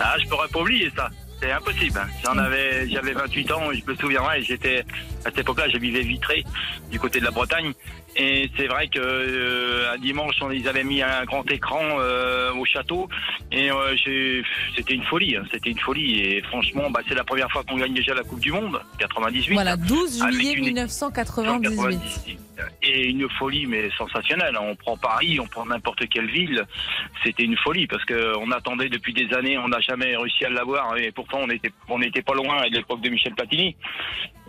Ah, 0.00 0.14
je 0.22 0.28
pourrais 0.28 0.48
pas 0.48 0.60
oublier 0.60 0.90
ça. 0.96 1.10
C'est 1.40 1.52
impossible. 1.52 1.98
hein. 2.02 2.08
J'en 2.24 2.36
avais, 2.38 2.88
j'avais 2.90 3.12
28 3.12 3.52
ans, 3.52 3.60
je 3.72 3.88
me 3.90 3.96
souviendrai, 3.96 4.42
j'étais 4.42 4.80
À 5.24 5.30
cette 5.30 5.38
époque-là, 5.38 5.68
je 5.72 5.78
vivais 5.78 6.02
Vitré, 6.02 6.44
du 6.90 6.98
côté 6.98 7.20
de 7.20 7.24
la 7.24 7.30
Bretagne. 7.30 7.72
Et 8.16 8.50
c'est 8.56 8.66
vrai 8.66 8.88
que 8.88 8.98
euh, 8.98 9.92
un 9.92 9.98
dimanche, 9.98 10.34
on- 10.40 10.50
ils 10.50 10.66
avaient 10.68 10.82
mis 10.84 11.02
un 11.02 11.24
grand 11.24 11.48
écran 11.50 11.82
euh, 12.00 12.52
au 12.54 12.64
château. 12.64 13.08
Et 13.52 13.70
euh, 13.70 13.94
c'était 14.76 14.94
une 14.94 15.04
folie. 15.04 15.36
hein, 15.36 15.44
C'était 15.52 15.70
une 15.70 15.78
folie. 15.78 16.20
Et 16.20 16.42
franchement, 16.42 16.90
bah, 16.90 17.00
c'est 17.08 17.14
la 17.14 17.24
première 17.24 17.50
fois 17.50 17.62
qu'on 17.64 17.76
gagne 17.76 17.94
déjà 17.94 18.14
la 18.14 18.22
Coupe 18.22 18.40
du 18.40 18.50
Monde, 18.52 18.80
98. 18.98 19.54
Voilà, 19.54 19.76
12 19.76 20.22
Avec 20.22 20.34
juillet 20.34 20.52
une- 20.54 20.64
1998. 20.64 22.00
et 22.82 23.06
une 23.10 23.28
folie 23.38 23.66
mais 23.66 23.88
sensationnelle. 23.96 24.56
On 24.60 24.74
prend 24.74 24.96
Paris, 24.96 25.38
on 25.38 25.46
prend 25.46 25.64
n'importe 25.64 26.08
quelle 26.08 26.28
ville, 26.28 26.64
c'était 27.22 27.44
une 27.44 27.56
folie 27.56 27.86
parce 27.86 28.04
que 28.04 28.36
on 28.38 28.50
attendait 28.50 28.88
depuis 28.88 29.12
des 29.12 29.32
années, 29.32 29.56
on 29.58 29.68
n'a 29.68 29.78
jamais 29.80 30.16
réussi 30.16 30.44
à 30.44 30.48
l'avoir 30.50 30.96
et 30.96 31.12
pourtant 31.12 31.38
on 31.42 31.50
était 31.50 31.70
on 31.88 32.00
n'était 32.00 32.22
pas 32.22 32.34
loin 32.34 32.56
à 32.58 32.66
l'époque 32.66 33.00
de 33.00 33.10
Michel 33.10 33.34
Platini. 33.34 33.76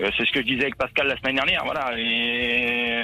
Euh, 0.02 0.10
c'est 0.18 0.26
ce 0.26 0.32
que 0.32 0.40
je 0.42 0.46
disais 0.46 0.62
avec 0.64 0.76
Pascal 0.78 1.08
la 1.08 1.18
semaine 1.18 1.36
dernière, 1.36 1.64
voilà. 1.66 1.92
Et 2.00 3.04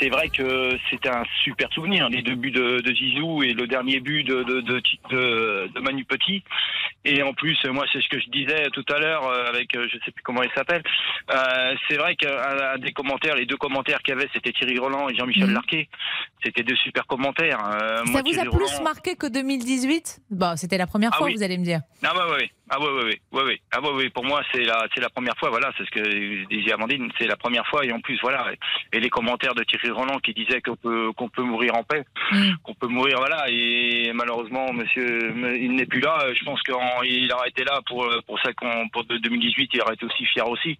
c'est 0.00 0.08
vrai 0.08 0.28
que 0.28 0.76
c'était 0.90 1.08
un 1.08 1.24
super 1.44 1.70
souvenir, 1.72 2.08
les 2.08 2.22
deux 2.22 2.34
buts 2.34 2.50
de, 2.50 2.80
de 2.80 2.94
Zizou 2.94 3.42
et 3.42 3.52
le 3.52 3.66
dernier 3.66 4.00
but 4.00 4.24
de 4.24 4.42
de, 4.42 4.60
de, 4.60 4.82
de- 5.10 5.68
de 5.74 5.80
Manu 5.80 6.04
Petit. 6.04 6.42
Et 7.04 7.22
en 7.22 7.32
plus, 7.34 7.56
moi, 7.66 7.84
c'est 7.92 8.00
ce 8.02 8.08
que 8.08 8.18
je 8.20 8.28
disais 8.30 8.68
tout 8.72 8.84
à 8.92 8.98
l'heure 8.98 9.26
euh, 9.28 9.46
avec, 9.48 9.74
euh, 9.76 9.86
je 9.92 9.96
sais 10.04 10.10
plus 10.10 10.22
comment 10.24 10.42
il 10.42 10.50
s'appelle. 10.56 10.82
Euh, 11.32 11.74
c'est 11.88 11.96
vrai 11.96 12.16
qu'un 12.16 12.28
un 12.74 12.78
des 12.78 12.92
commentaires, 12.92 13.36
les 13.36 13.46
deux 13.46 13.56
commentaires 13.56 13.98
qu'il 14.02 14.14
y 14.14 14.16
avait, 14.18 14.28
c'était 14.32 14.52
Thierry 14.52 14.78
Roland 14.78 15.08
et 15.08 15.14
Jean-Michel 15.14 15.52
Larquet. 15.52 15.88
C'était 16.42 16.62
deux 16.64 16.74
super 16.76 17.06
commentaires. 17.06 17.58
Euh, 17.64 18.04
Ça 18.04 18.10
moi, 18.10 18.22
vous 18.22 18.38
a 18.38 18.42
plus 18.42 18.50
Roland- 18.50 18.82
marqué 18.82 19.14
que 19.14 19.26
2018 19.28 20.20
Bon, 20.30 20.56
c'était 20.56 20.78
la 20.78 20.86
première 20.88 21.10
Ah 21.14 21.18
fois, 21.18 21.26
oui. 21.26 21.34
vous 21.36 21.42
allez 21.44 21.58
me 21.58 21.64
dire. 21.64 21.80
Ah 22.02 22.12
ouais, 22.16 22.32
ouais. 22.34 22.50
Ah 22.68 22.80
ouais, 22.80 22.88
ouais, 22.88 23.04
ouais, 23.04 23.20
ouais, 23.32 23.42
ouais. 23.44 23.60
Ah 23.72 23.80
ouais, 23.80 23.90
ouais. 23.92 24.10
Pour 24.10 24.24
moi, 24.24 24.42
c'est 24.52 24.62
la, 24.64 24.86
c'est 24.92 25.00
la 25.00 25.08
première 25.08 25.36
fois. 25.38 25.50
Voilà, 25.50 25.70
c'est 25.78 25.84
ce 25.84 25.90
que 25.90 26.48
disait 26.48 26.72
Amandine. 26.72 27.10
C'est 27.16 27.26
la 27.28 27.36
première 27.36 27.64
fois 27.68 27.84
et 27.84 27.92
en 27.92 28.00
plus, 28.00 28.18
voilà. 28.22 28.50
Et 28.92 28.98
les 28.98 29.08
commentaires 29.08 29.54
de 29.54 29.62
Thierry 29.62 29.90
Roland 29.90 30.18
qui 30.18 30.34
disait 30.34 30.60
qu'on 30.60 30.74
peut, 30.74 31.12
qu'on 31.12 31.28
peut 31.28 31.42
mourir 31.44 31.76
en 31.76 31.84
paix, 31.84 32.02
qu'on 32.64 32.74
peut 32.74 32.88
mourir, 32.88 33.18
voilà. 33.18 33.44
Et 33.48 34.10
malheureusement, 34.14 34.72
Monsieur, 34.72 35.32
il 35.60 35.74
n'est 35.76 35.86
plus 35.86 36.00
là. 36.00 36.18
Je 36.34 36.44
pense 36.44 36.60
qu'il 36.62 36.74
aurait 36.74 37.48
été 37.48 37.62
là 37.64 37.80
pour 37.86 38.08
pour 38.26 38.40
ça 38.40 38.52
qu'on 38.52 38.88
pour 38.88 39.04
2018, 39.04 39.70
il 39.72 39.80
aurait 39.82 39.94
été 39.94 40.04
aussi 40.04 40.24
fier 40.26 40.48
aussi. 40.48 40.76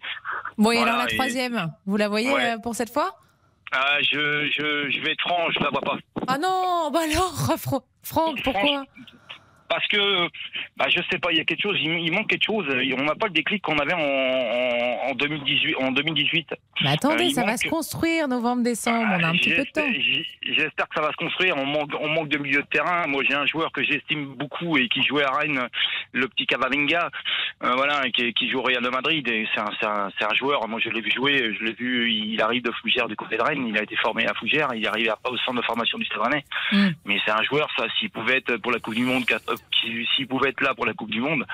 Bon, 0.59 0.73
et 0.73 0.77
Voilà, 0.79 0.93
alors 0.95 1.05
la 1.07 1.13
et- 1.13 1.17
troisième, 1.17 1.73
vous 1.87 1.97
la 1.97 2.09
voyez 2.09 2.31
Ouais. 2.33 2.55
euh, 2.55 2.59
pour 2.59 2.75
cette 2.75 2.93
fois? 2.93 3.15
Ah, 3.73 3.99
je, 4.01 4.49
je, 4.51 4.91
je 4.91 5.01
vais 5.03 5.13
être 5.13 5.21
franc, 5.21 5.51
je 5.51 5.61
la 5.61 5.71
vois 5.71 5.81
pas. 5.83 5.97
Ah 6.29 6.39
non, 6.39 6.91
bah 6.93 7.01
alors, 7.09 7.57
Fran- 7.59 7.83
Franck, 8.03 8.43
pourquoi? 8.43 8.85
Parce 9.68 9.86
que, 9.88 10.28
bah, 10.76 10.86
je 10.88 11.01
sais 11.10 11.18
pas, 11.18 11.32
il 11.32 11.38
y 11.38 11.40
a 11.40 11.44
quelque 11.44 11.62
chose, 11.62 11.76
il, 11.80 12.12
manque 12.12 12.28
quelque 12.28 12.44
chose. 12.44 12.66
On 12.98 13.02
n'a 13.05 13.14
pas 13.14 13.26
le 13.26 13.32
déclic 13.32 13.62
qu'on 13.62 13.78
avait 13.78 13.94
en, 13.94 13.98
en, 14.01 15.10
en 15.10 15.14
2018. 15.14 15.76
En 15.76 15.90
2018. 15.93 16.55
Mais 16.82 16.90
attendez, 16.90 17.26
Euh, 17.26 17.30
ça 17.30 17.44
va 17.44 17.56
se 17.56 17.68
construire 17.68 18.28
novembre-décembre, 18.28 19.06
on 19.18 19.22
a 19.24 19.28
un 19.28 19.32
petit 19.32 19.51
peu 19.55 19.64
de 19.64 19.70
temps. 19.70 19.86
J'espère- 20.43 20.88
que 20.88 20.94
ça 20.94 21.01
va 21.02 21.10
se 21.10 21.16
construire. 21.16 21.55
On 21.56 21.66
manque, 21.66 21.90
on 22.01 22.09
manque 22.09 22.28
de 22.28 22.38
milieu 22.38 22.62
de 22.62 22.66
terrain. 22.66 23.06
Moi, 23.06 23.24
j'ai 23.28 23.34
un 23.34 23.47
joueur 23.47 23.72
que 23.72 23.82
j'estime 23.82 24.34
beaucoup 24.34 24.76
et 24.76 24.88
qui 24.88 25.02
jouait 25.02 25.24
à 25.24 25.30
Rennes, 25.30 25.68
le 26.12 26.28
petit 26.28 26.47
Cavalinga, 26.47 27.10
euh, 27.64 27.72
voilà, 27.74 28.09
qui, 28.10 28.32
qui 28.34 28.48
joue 28.51 28.59
au 28.59 28.62
Real 28.62 28.82
de 28.82 28.88
Madrid. 28.88 29.26
C'est 29.55 30.24
un, 30.24 30.34
joueur. 30.34 30.66
Moi, 30.68 30.80
je 30.82 30.90
l'ai 30.90 31.01
vu 31.01 31.10
jouer. 31.10 31.55
Je 31.59 31.64
l'ai 31.64 31.72
vu. 31.72 32.12
Il 32.12 32.40
arrive 32.40 32.62
de 32.62 32.70
Fougères 32.72 33.09
du 33.09 33.16
côté 33.16 33.36
de 33.36 33.43
Rennes. 33.43 33.66
Il 33.66 33.76
a 33.78 33.82
été 33.82 33.97
formé 33.97 34.26
à 34.26 34.34
Fougères. 34.34 34.68
Il 34.74 34.86
arrive 34.86 35.10
à 35.10 35.16
pas 35.16 35.30
au 35.30 35.36
centre 35.38 35.60
de 35.60 35.64
formation 35.64 35.98
du 35.98 36.05
Stade 36.05 36.20
Rennais. 36.20 36.44
Mm. 36.72 36.88
Mais 37.05 37.18
c'est 37.24 37.32
un 37.32 37.43
joueur. 37.43 37.68
Ça, 37.76 37.86
s'il 37.98 38.10
pouvait 38.10 38.36
être 38.38 38.56
pour 38.59 38.72
la 38.72 38.78
Coupe 38.78 38.94
du 38.94 39.05
Monde, 39.05 39.24
qui- 39.70 40.07
s'il 40.16 40.27
pouvait 40.27 40.51
être 40.51 40.61
là 40.62 40.74
pour 40.74 40.87
la 40.87 40.93
Coupe 40.95 41.11
du 41.11 41.20
Monde. 41.20 41.45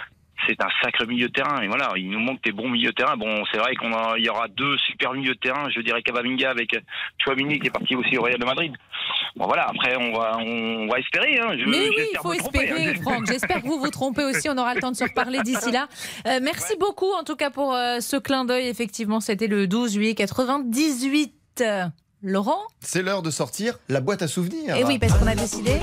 C'est 0.48 0.60
un 0.60 0.68
sacré 0.82 1.06
milieu 1.06 1.28
de 1.28 1.32
terrain 1.32 1.60
et 1.62 1.68
voilà, 1.68 1.92
il 1.94 2.10
nous 2.10 2.18
manque 2.18 2.42
des 2.42 2.50
bons 2.50 2.68
milieux 2.68 2.90
de 2.90 2.94
terrain. 2.96 3.16
Bon, 3.16 3.44
c'est 3.52 3.58
vrai 3.58 3.76
qu'on 3.76 3.92
a, 3.92 4.14
il 4.18 4.24
y 4.24 4.28
aura 4.28 4.48
deux 4.48 4.76
super 4.78 5.12
milieux 5.12 5.34
de 5.34 5.38
terrain. 5.38 5.68
Je 5.70 5.80
dirais 5.82 6.02
Cavaminga 6.02 6.50
avec 6.50 6.74
Chouamini 7.22 7.60
qui 7.60 7.68
est 7.68 7.70
parti 7.70 7.94
aussi 7.94 8.18
au 8.18 8.22
Real 8.22 8.40
de 8.40 8.44
Madrid. 8.44 8.72
Bon 9.36 9.46
voilà, 9.46 9.68
après 9.68 9.94
on 9.94 10.12
va, 10.12 10.38
on 10.38 10.88
va 10.88 10.98
espérer. 10.98 11.38
Hein. 11.38 11.56
Je- 11.56 11.64
Mais 11.70 11.88
oui, 11.90 11.94
il 12.12 12.18
faut 12.20 12.34
tromper, 12.34 12.58
espérer, 12.64 12.88
hein. 12.88 12.94
Franck. 13.02 13.26
J'espère 13.28 13.62
que 13.62 13.66
vous 13.68 13.78
vous 13.78 13.90
trompez 13.90 14.24
aussi. 14.24 14.48
On 14.50 14.58
aura 14.58 14.74
le 14.74 14.80
temps 14.80 14.90
de 14.90 14.96
se 14.96 15.04
reparler 15.04 15.42
d'ici 15.42 15.70
là. 15.70 15.86
Euh, 16.26 16.40
merci 16.42 16.74
beaucoup, 16.76 17.12
en 17.12 17.22
tout 17.22 17.36
cas, 17.36 17.50
pour 17.50 17.72
euh, 17.74 18.00
ce 18.00 18.16
clin 18.16 18.44
d'œil. 18.44 18.66
Effectivement, 18.66 19.20
c'était 19.20 19.46
le 19.46 19.68
12 19.68 19.92
juillet 19.92 20.14
98. 20.16 21.62
Laurent 22.24 22.58
C'est 22.80 23.02
l'heure 23.02 23.20
de 23.22 23.32
sortir 23.32 23.80
la 23.88 24.00
boîte 24.00 24.22
à 24.22 24.28
souvenirs. 24.28 24.76
Eh 24.78 24.84
oui, 24.84 25.00
parce 25.00 25.12
qu'on 25.14 25.26
a 25.26 25.34
décidé. 25.34 25.80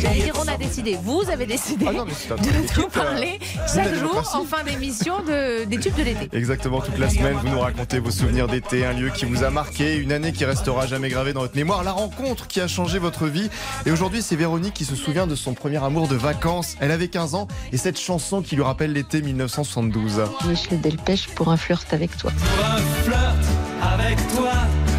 J'allais 0.00 0.22
dire, 0.22 0.34
on 0.44 0.48
a 0.48 0.56
décidé. 0.56 0.98
Vous 1.04 1.22
avez 1.30 1.46
décidé 1.46 1.86
un 1.86 1.92
de 1.92 2.80
nous 2.80 2.88
parler 2.88 3.38
euh, 3.40 3.58
la 3.76 3.84
chaque 3.84 3.94
jour 3.94 4.30
en 4.34 4.44
fin 4.44 4.64
d'émission 4.64 5.20
de- 5.22 5.64
des 5.66 5.78
tubes 5.78 5.94
de 5.94 6.02
l'été. 6.02 6.28
Exactement, 6.36 6.80
toute 6.80 6.98
la 6.98 7.08
semaine, 7.08 7.36
vous 7.40 7.48
nous 7.48 7.60
racontez 7.60 8.00
vos 8.00 8.10
souvenirs 8.10 8.48
d'été, 8.48 8.84
un 8.84 8.92
lieu 8.92 9.10
qui 9.10 9.24
vous 9.24 9.44
a 9.44 9.50
marqué, 9.50 9.94
une 9.96 10.10
année 10.10 10.32
qui 10.32 10.44
restera 10.44 10.88
jamais 10.88 11.08
gravée 11.08 11.32
dans 11.32 11.42
votre 11.42 11.56
mémoire, 11.56 11.84
la 11.84 11.92
rencontre 11.92 12.48
qui 12.48 12.60
a 12.60 12.66
changé 12.66 12.98
votre 12.98 13.26
vie. 13.26 13.50
Et 13.86 13.92
aujourd'hui, 13.92 14.20
c'est 14.20 14.34
Véronique 14.36 14.74
qui 14.74 14.84
se 14.84 14.96
souvient 14.96 15.28
de 15.28 15.36
son 15.36 15.54
premier 15.54 15.82
amour 15.82 16.08
de 16.08 16.16
vacances. 16.16 16.74
Elle 16.80 16.90
avait 16.90 17.08
15 17.08 17.36
ans 17.36 17.46
et 17.72 17.76
cette 17.76 18.00
chanson 18.00 18.42
qui 18.42 18.56
lui 18.56 18.62
rappelle 18.64 18.92
l'été 18.92 19.22
1972. 19.22 20.22
Michel 20.46 20.80
Delpech 20.80 21.28
pour 21.36 21.50
un 21.50 21.56
flirt 21.56 21.86
avec 21.92 22.16
toi. 22.16 22.32
Pour 22.56 22.64
un 22.66 22.76
flirt 23.04 23.59
avec 23.82 24.18
toi, 24.34 24.52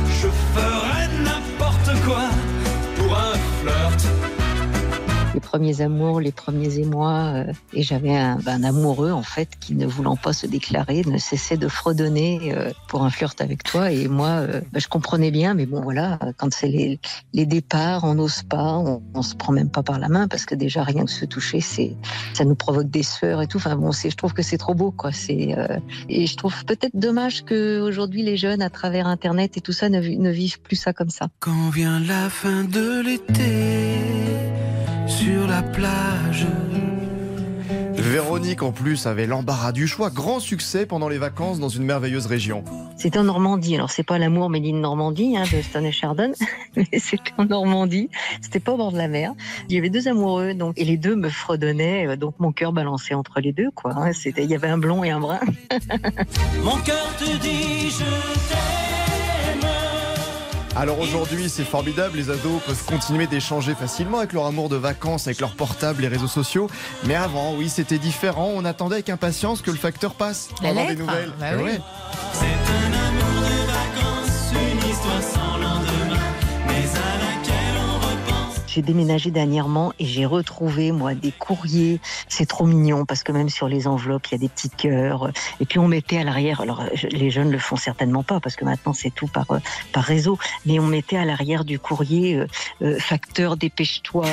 je 0.07 0.27
ferai 0.53 0.80
Les 5.33 5.39
premiers 5.39 5.79
amours, 5.79 6.19
les 6.19 6.33
premiers 6.33 6.79
émois, 6.79 7.31
euh, 7.35 7.53
et 7.73 7.83
j'avais 7.83 8.15
un, 8.17 8.35
ben, 8.35 8.61
un 8.61 8.67
amoureux 8.67 9.11
en 9.11 9.21
fait 9.21 9.49
qui 9.59 9.75
ne 9.75 9.85
voulant 9.85 10.17
pas 10.17 10.33
se 10.33 10.45
déclarer 10.45 11.03
ne 11.05 11.17
cessait 11.17 11.55
de 11.55 11.69
fredonner 11.69 12.53
euh, 12.53 12.71
pour 12.89 13.03
un 13.03 13.09
flirt 13.09 13.39
avec 13.39 13.63
toi. 13.63 13.91
Et 13.91 14.09
moi 14.09 14.27
euh, 14.27 14.61
ben, 14.73 14.79
je 14.79 14.89
comprenais 14.89 15.31
bien 15.31 15.53
mais 15.53 15.65
bon 15.65 15.81
voilà 15.81 16.19
quand 16.37 16.53
c'est 16.53 16.67
les, 16.67 16.99
les 17.33 17.45
départs 17.45 18.03
on 18.03 18.15
n'ose 18.15 18.43
pas 18.43 18.77
on, 18.77 19.01
on 19.13 19.21
se 19.21 19.35
prend 19.35 19.53
même 19.53 19.69
pas 19.69 19.83
par 19.83 19.99
la 19.99 20.09
main 20.09 20.27
parce 20.27 20.45
que 20.45 20.53
déjà 20.53 20.83
rien 20.83 21.05
que 21.05 21.11
se 21.11 21.25
toucher 21.25 21.61
c'est 21.61 21.95
ça 22.33 22.43
nous 22.43 22.55
provoque 22.55 22.89
des 22.89 23.03
sueurs 23.03 23.41
et 23.41 23.47
tout. 23.47 23.57
Enfin 23.57 23.77
bon 23.77 23.93
c'est 23.93 24.09
je 24.09 24.17
trouve 24.17 24.33
que 24.33 24.41
c'est 24.43 24.57
trop 24.57 24.73
beau 24.73 24.91
quoi. 24.91 25.11
C'est 25.13 25.57
euh, 25.57 25.79
et 26.09 26.27
je 26.27 26.35
trouve 26.35 26.65
peut-être 26.65 26.95
dommage 26.95 27.45
que 27.45 27.79
aujourd'hui 27.79 28.21
les 28.23 28.35
jeunes 28.35 28.61
à 28.61 28.69
travers 28.69 29.07
internet 29.07 29.55
et 29.55 29.61
tout 29.61 29.73
ça 29.73 29.87
ne, 29.87 29.99
ne 30.01 30.29
vivent 30.29 30.59
plus 30.59 30.75
ça 30.75 30.91
comme 30.91 31.09
ça. 31.09 31.27
Quand 31.39 31.69
vient 31.69 31.99
la 32.01 32.29
fin 32.29 32.63
de 32.65 33.01
l'été, 33.01 33.90
sur 35.21 35.45
la 35.47 35.61
plage. 35.61 36.47
Véronique, 37.93 38.63
en 38.63 38.71
plus, 38.71 39.05
avait 39.05 39.27
l'embarras 39.27 39.71
du 39.71 39.87
choix. 39.87 40.09
Grand 40.09 40.39
succès 40.39 40.87
pendant 40.87 41.07
les 41.09 41.19
vacances 41.19 41.59
dans 41.59 41.69
une 41.69 41.83
merveilleuse 41.83 42.25
région. 42.25 42.63
C'était 42.97 43.19
en 43.19 43.25
Normandie. 43.25 43.75
Alors, 43.75 43.91
c'est 43.91 44.03
pas 44.03 44.17
l'amour 44.17 44.49
made 44.49 44.65
in 44.65 44.77
Normandie, 44.77 45.37
hein, 45.37 45.43
de 45.43 45.61
Stone 45.61 45.85
et 45.85 45.91
Chardon, 45.91 46.31
mais 46.75 46.87
c'était 46.97 47.31
en 47.37 47.45
Normandie. 47.45 48.09
C'était 48.41 48.59
pas 48.59 48.71
au 48.73 48.77
bord 48.77 48.91
de 48.91 48.97
la 48.97 49.07
mer. 49.07 49.33
Il 49.69 49.75
y 49.75 49.77
avait 49.77 49.91
deux 49.91 50.07
amoureux, 50.07 50.55
donc, 50.55 50.73
et 50.77 50.83
les 50.85 50.97
deux 50.97 51.15
me 51.15 51.29
fredonnaient, 51.29 52.07
euh, 52.07 52.15
donc 52.15 52.33
mon 52.39 52.51
cœur 52.51 52.73
balançait 52.73 53.13
entre 53.13 53.39
les 53.39 53.53
deux, 53.53 53.69
quoi. 53.71 53.93
hein. 53.95 54.13
C'était, 54.13 54.43
il 54.43 54.49
y 54.49 54.55
avait 54.55 54.69
un 54.69 54.79
blond 54.79 55.03
et 55.03 55.11
un 55.11 55.19
brun. 55.19 55.39
Mon 56.63 56.77
cœur 56.77 57.15
te 57.17 57.37
dit 57.41 57.89
je 57.91 58.49
t'aime. 58.49 58.80
Alors 60.75 60.99
aujourd'hui, 60.99 61.49
c'est 61.49 61.65
formidable, 61.65 62.17
les 62.17 62.29
ados 62.29 62.61
peuvent 62.65 62.85
continuer 62.85 63.27
d'échanger 63.27 63.75
facilement 63.75 64.19
avec 64.19 64.31
leur 64.31 64.45
amour 64.45 64.69
de 64.69 64.77
vacances, 64.77 65.27
avec 65.27 65.41
leur 65.41 65.51
portable, 65.51 66.01
les 66.01 66.07
réseaux 66.07 66.27
sociaux. 66.27 66.69
Mais 67.03 67.15
avant, 67.15 67.55
oui, 67.55 67.67
c'était 67.67 67.97
différent. 67.97 68.51
On 68.55 68.63
attendait 68.63 68.95
avec 68.95 69.09
impatience 69.09 69.61
que 69.61 69.69
le 69.69 69.77
facteur 69.77 70.13
passe 70.15 70.47
pour 70.55 70.65
avoir 70.67 70.87
des 70.87 70.95
nouvelles. 70.95 71.33
bah 71.39 71.47
oui. 71.57 71.63
ouais. 71.63 71.81
C'est 72.33 72.45
un 72.45 72.93
amour 73.07 73.41
de 73.41 73.67
vacances, 73.67 74.53
une 74.53 74.89
histoire 74.89 75.21
sans 75.21 75.57
lendemain, 75.57 76.19
mais 76.67 76.87
J'ai 78.73 78.81
déménagé 78.81 79.31
dernièrement 79.31 79.91
et 79.99 80.05
j'ai 80.05 80.25
retrouvé, 80.25 80.93
moi, 80.93 81.13
des 81.13 81.33
courriers. 81.33 81.99
C'est 82.29 82.45
trop 82.45 82.65
mignon 82.65 83.03
parce 83.03 83.21
que 83.21 83.33
même 83.33 83.49
sur 83.49 83.67
les 83.67 83.85
enveloppes, 83.85 84.27
il 84.27 84.31
y 84.31 84.35
a 84.35 84.37
des 84.37 84.47
petits 84.47 84.69
cœurs. 84.69 85.29
Et 85.59 85.65
puis 85.65 85.77
on 85.77 85.89
mettait 85.89 86.19
à 86.19 86.23
l'arrière, 86.23 86.61
alors 86.61 86.85
les 87.11 87.31
jeunes 87.31 87.51
le 87.51 87.59
font 87.59 87.75
certainement 87.75 88.23
pas 88.23 88.39
parce 88.39 88.55
que 88.55 88.63
maintenant 88.63 88.93
c'est 88.93 89.13
tout 89.13 89.27
par, 89.27 89.51
euh, 89.51 89.59
par 89.91 90.05
réseau, 90.05 90.39
mais 90.65 90.79
on 90.79 90.87
mettait 90.87 91.17
à 91.17 91.25
l'arrière 91.25 91.65
du 91.65 91.79
courrier 91.79 92.37
euh, 92.37 92.47
euh, 92.81 92.97
facteur, 92.97 93.57
dépêche-toi, 93.57 94.25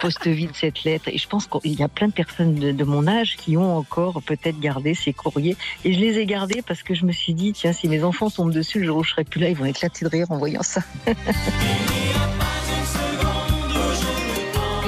poste 0.00 0.26
vide 0.26 0.50
cette 0.54 0.82
lettre. 0.82 1.06
Et 1.06 1.18
je 1.18 1.28
pense 1.28 1.46
qu'il 1.46 1.78
y 1.78 1.84
a 1.84 1.88
plein 1.88 2.08
de 2.08 2.12
personnes 2.12 2.56
de, 2.56 2.84
mon 2.84 3.06
âge 3.06 3.36
qui 3.36 3.56
ont 3.56 3.76
encore 3.76 4.20
peut-être 4.22 4.58
gardé 4.58 4.94
ces 4.94 5.12
courriers. 5.12 5.56
Et 5.84 5.92
je 5.92 6.00
les 6.00 6.18
ai 6.18 6.26
gardés 6.26 6.62
parce 6.66 6.82
que 6.82 6.94
je 6.94 7.04
me 7.04 7.12
suis 7.12 7.34
dit, 7.34 7.52
tiens, 7.52 7.72
si 7.72 7.88
mes 7.88 8.02
enfants 8.02 8.30
tombent 8.30 8.52
dessus 8.52 8.80
le 8.80 8.86
jour 8.86 8.98
où 8.98 9.04
je 9.04 9.10
serai 9.10 9.22
plus 9.22 9.40
là, 9.40 9.48
ils 9.48 9.56
vont 9.56 9.64
éclater 9.64 10.04
de 10.04 10.10
rire 10.10 10.26
en 10.30 10.38
voyant 10.38 10.64
ça. 10.64 10.80
Il 11.06 11.14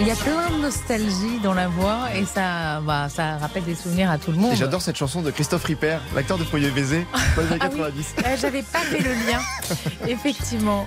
y 0.06 0.10
a 0.10 0.16
plein 0.16 0.50
de 0.50 0.62
nostalgie 0.62 1.38
dans 1.42 1.54
la 1.54 1.68
voix 1.68 2.08
et 2.14 2.24
ça, 2.24 2.80
bah, 2.80 3.08
ça 3.08 3.36
rappelle 3.38 3.64
des 3.64 3.74
souvenirs 3.74 4.10
à 4.10 4.18
tout 4.18 4.32
le 4.32 4.38
monde. 4.38 4.56
J'adore 4.56 4.82
cette 4.82 4.96
chanson 4.96 5.22
de 5.22 5.30
Christophe 5.30 5.64
Ripper, 5.64 5.98
l'acteur 6.14 6.38
de 6.38 6.44
Foyer 6.44 6.70
Baiser, 6.70 7.06
dans 7.36 7.42
les 7.42 7.48
années 7.48 7.58
Ah 7.62 7.68
oui. 7.72 7.78
90. 7.78 8.14
Euh, 8.18 8.36
J'avais 8.40 8.62
pas 8.62 8.80
fait 8.80 8.98
le 9.00 9.10
lien. 9.12 9.40
Effectivement. 10.08 10.86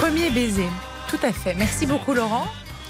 Premier 0.00 0.30
baiser. 0.30 0.68
Tout 1.08 1.18
à 1.22 1.32
fait. 1.32 1.54
Merci 1.54 1.86
beaucoup, 1.86 2.14
Laurent. 2.14 2.46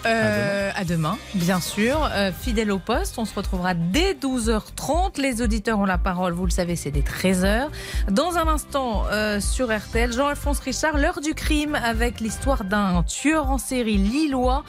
Euh, 0.06 0.70
à, 0.74 0.84
demain. 0.84 1.18
bien 1.34 1.60
sûr. 1.60 2.08
Euh, 2.12 2.30
fidèle 2.32 2.70
au 2.70 2.78
poste, 2.78 3.18
on 3.18 3.24
se 3.24 3.34
retrouvera 3.34 3.74
dès 3.74 4.14
12h30. 4.14 5.20
Les 5.20 5.42
auditeurs 5.42 5.78
ont 5.78 5.84
la 5.84 5.98
parole, 5.98 6.32
vous 6.32 6.44
le 6.44 6.50
savez, 6.50 6.76
c'est 6.76 6.90
des 6.90 7.02
13h. 7.02 7.68
Dans 8.10 8.36
un 8.36 8.48
instant, 8.48 9.04
euh, 9.10 9.40
sur 9.40 9.74
RTL, 9.74 10.12
Jean-Alphonse 10.12 10.60
Richard, 10.60 10.98
l'heure 10.98 11.20
du 11.20 11.34
crime, 11.34 11.74
avec 11.74 12.20
l'histoire 12.20 12.64
d'un 12.64 13.02
tueur 13.02 13.50
en 13.50 13.58
série 13.58 13.96
lillois 13.96 14.64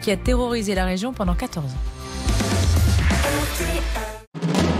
qui 0.00 0.10
a 0.10 0.16
terrorisé 0.16 0.74
la 0.74 0.84
région 0.84 1.12
pendant 1.12 1.34
14 1.34 1.64
ans. 1.64 1.76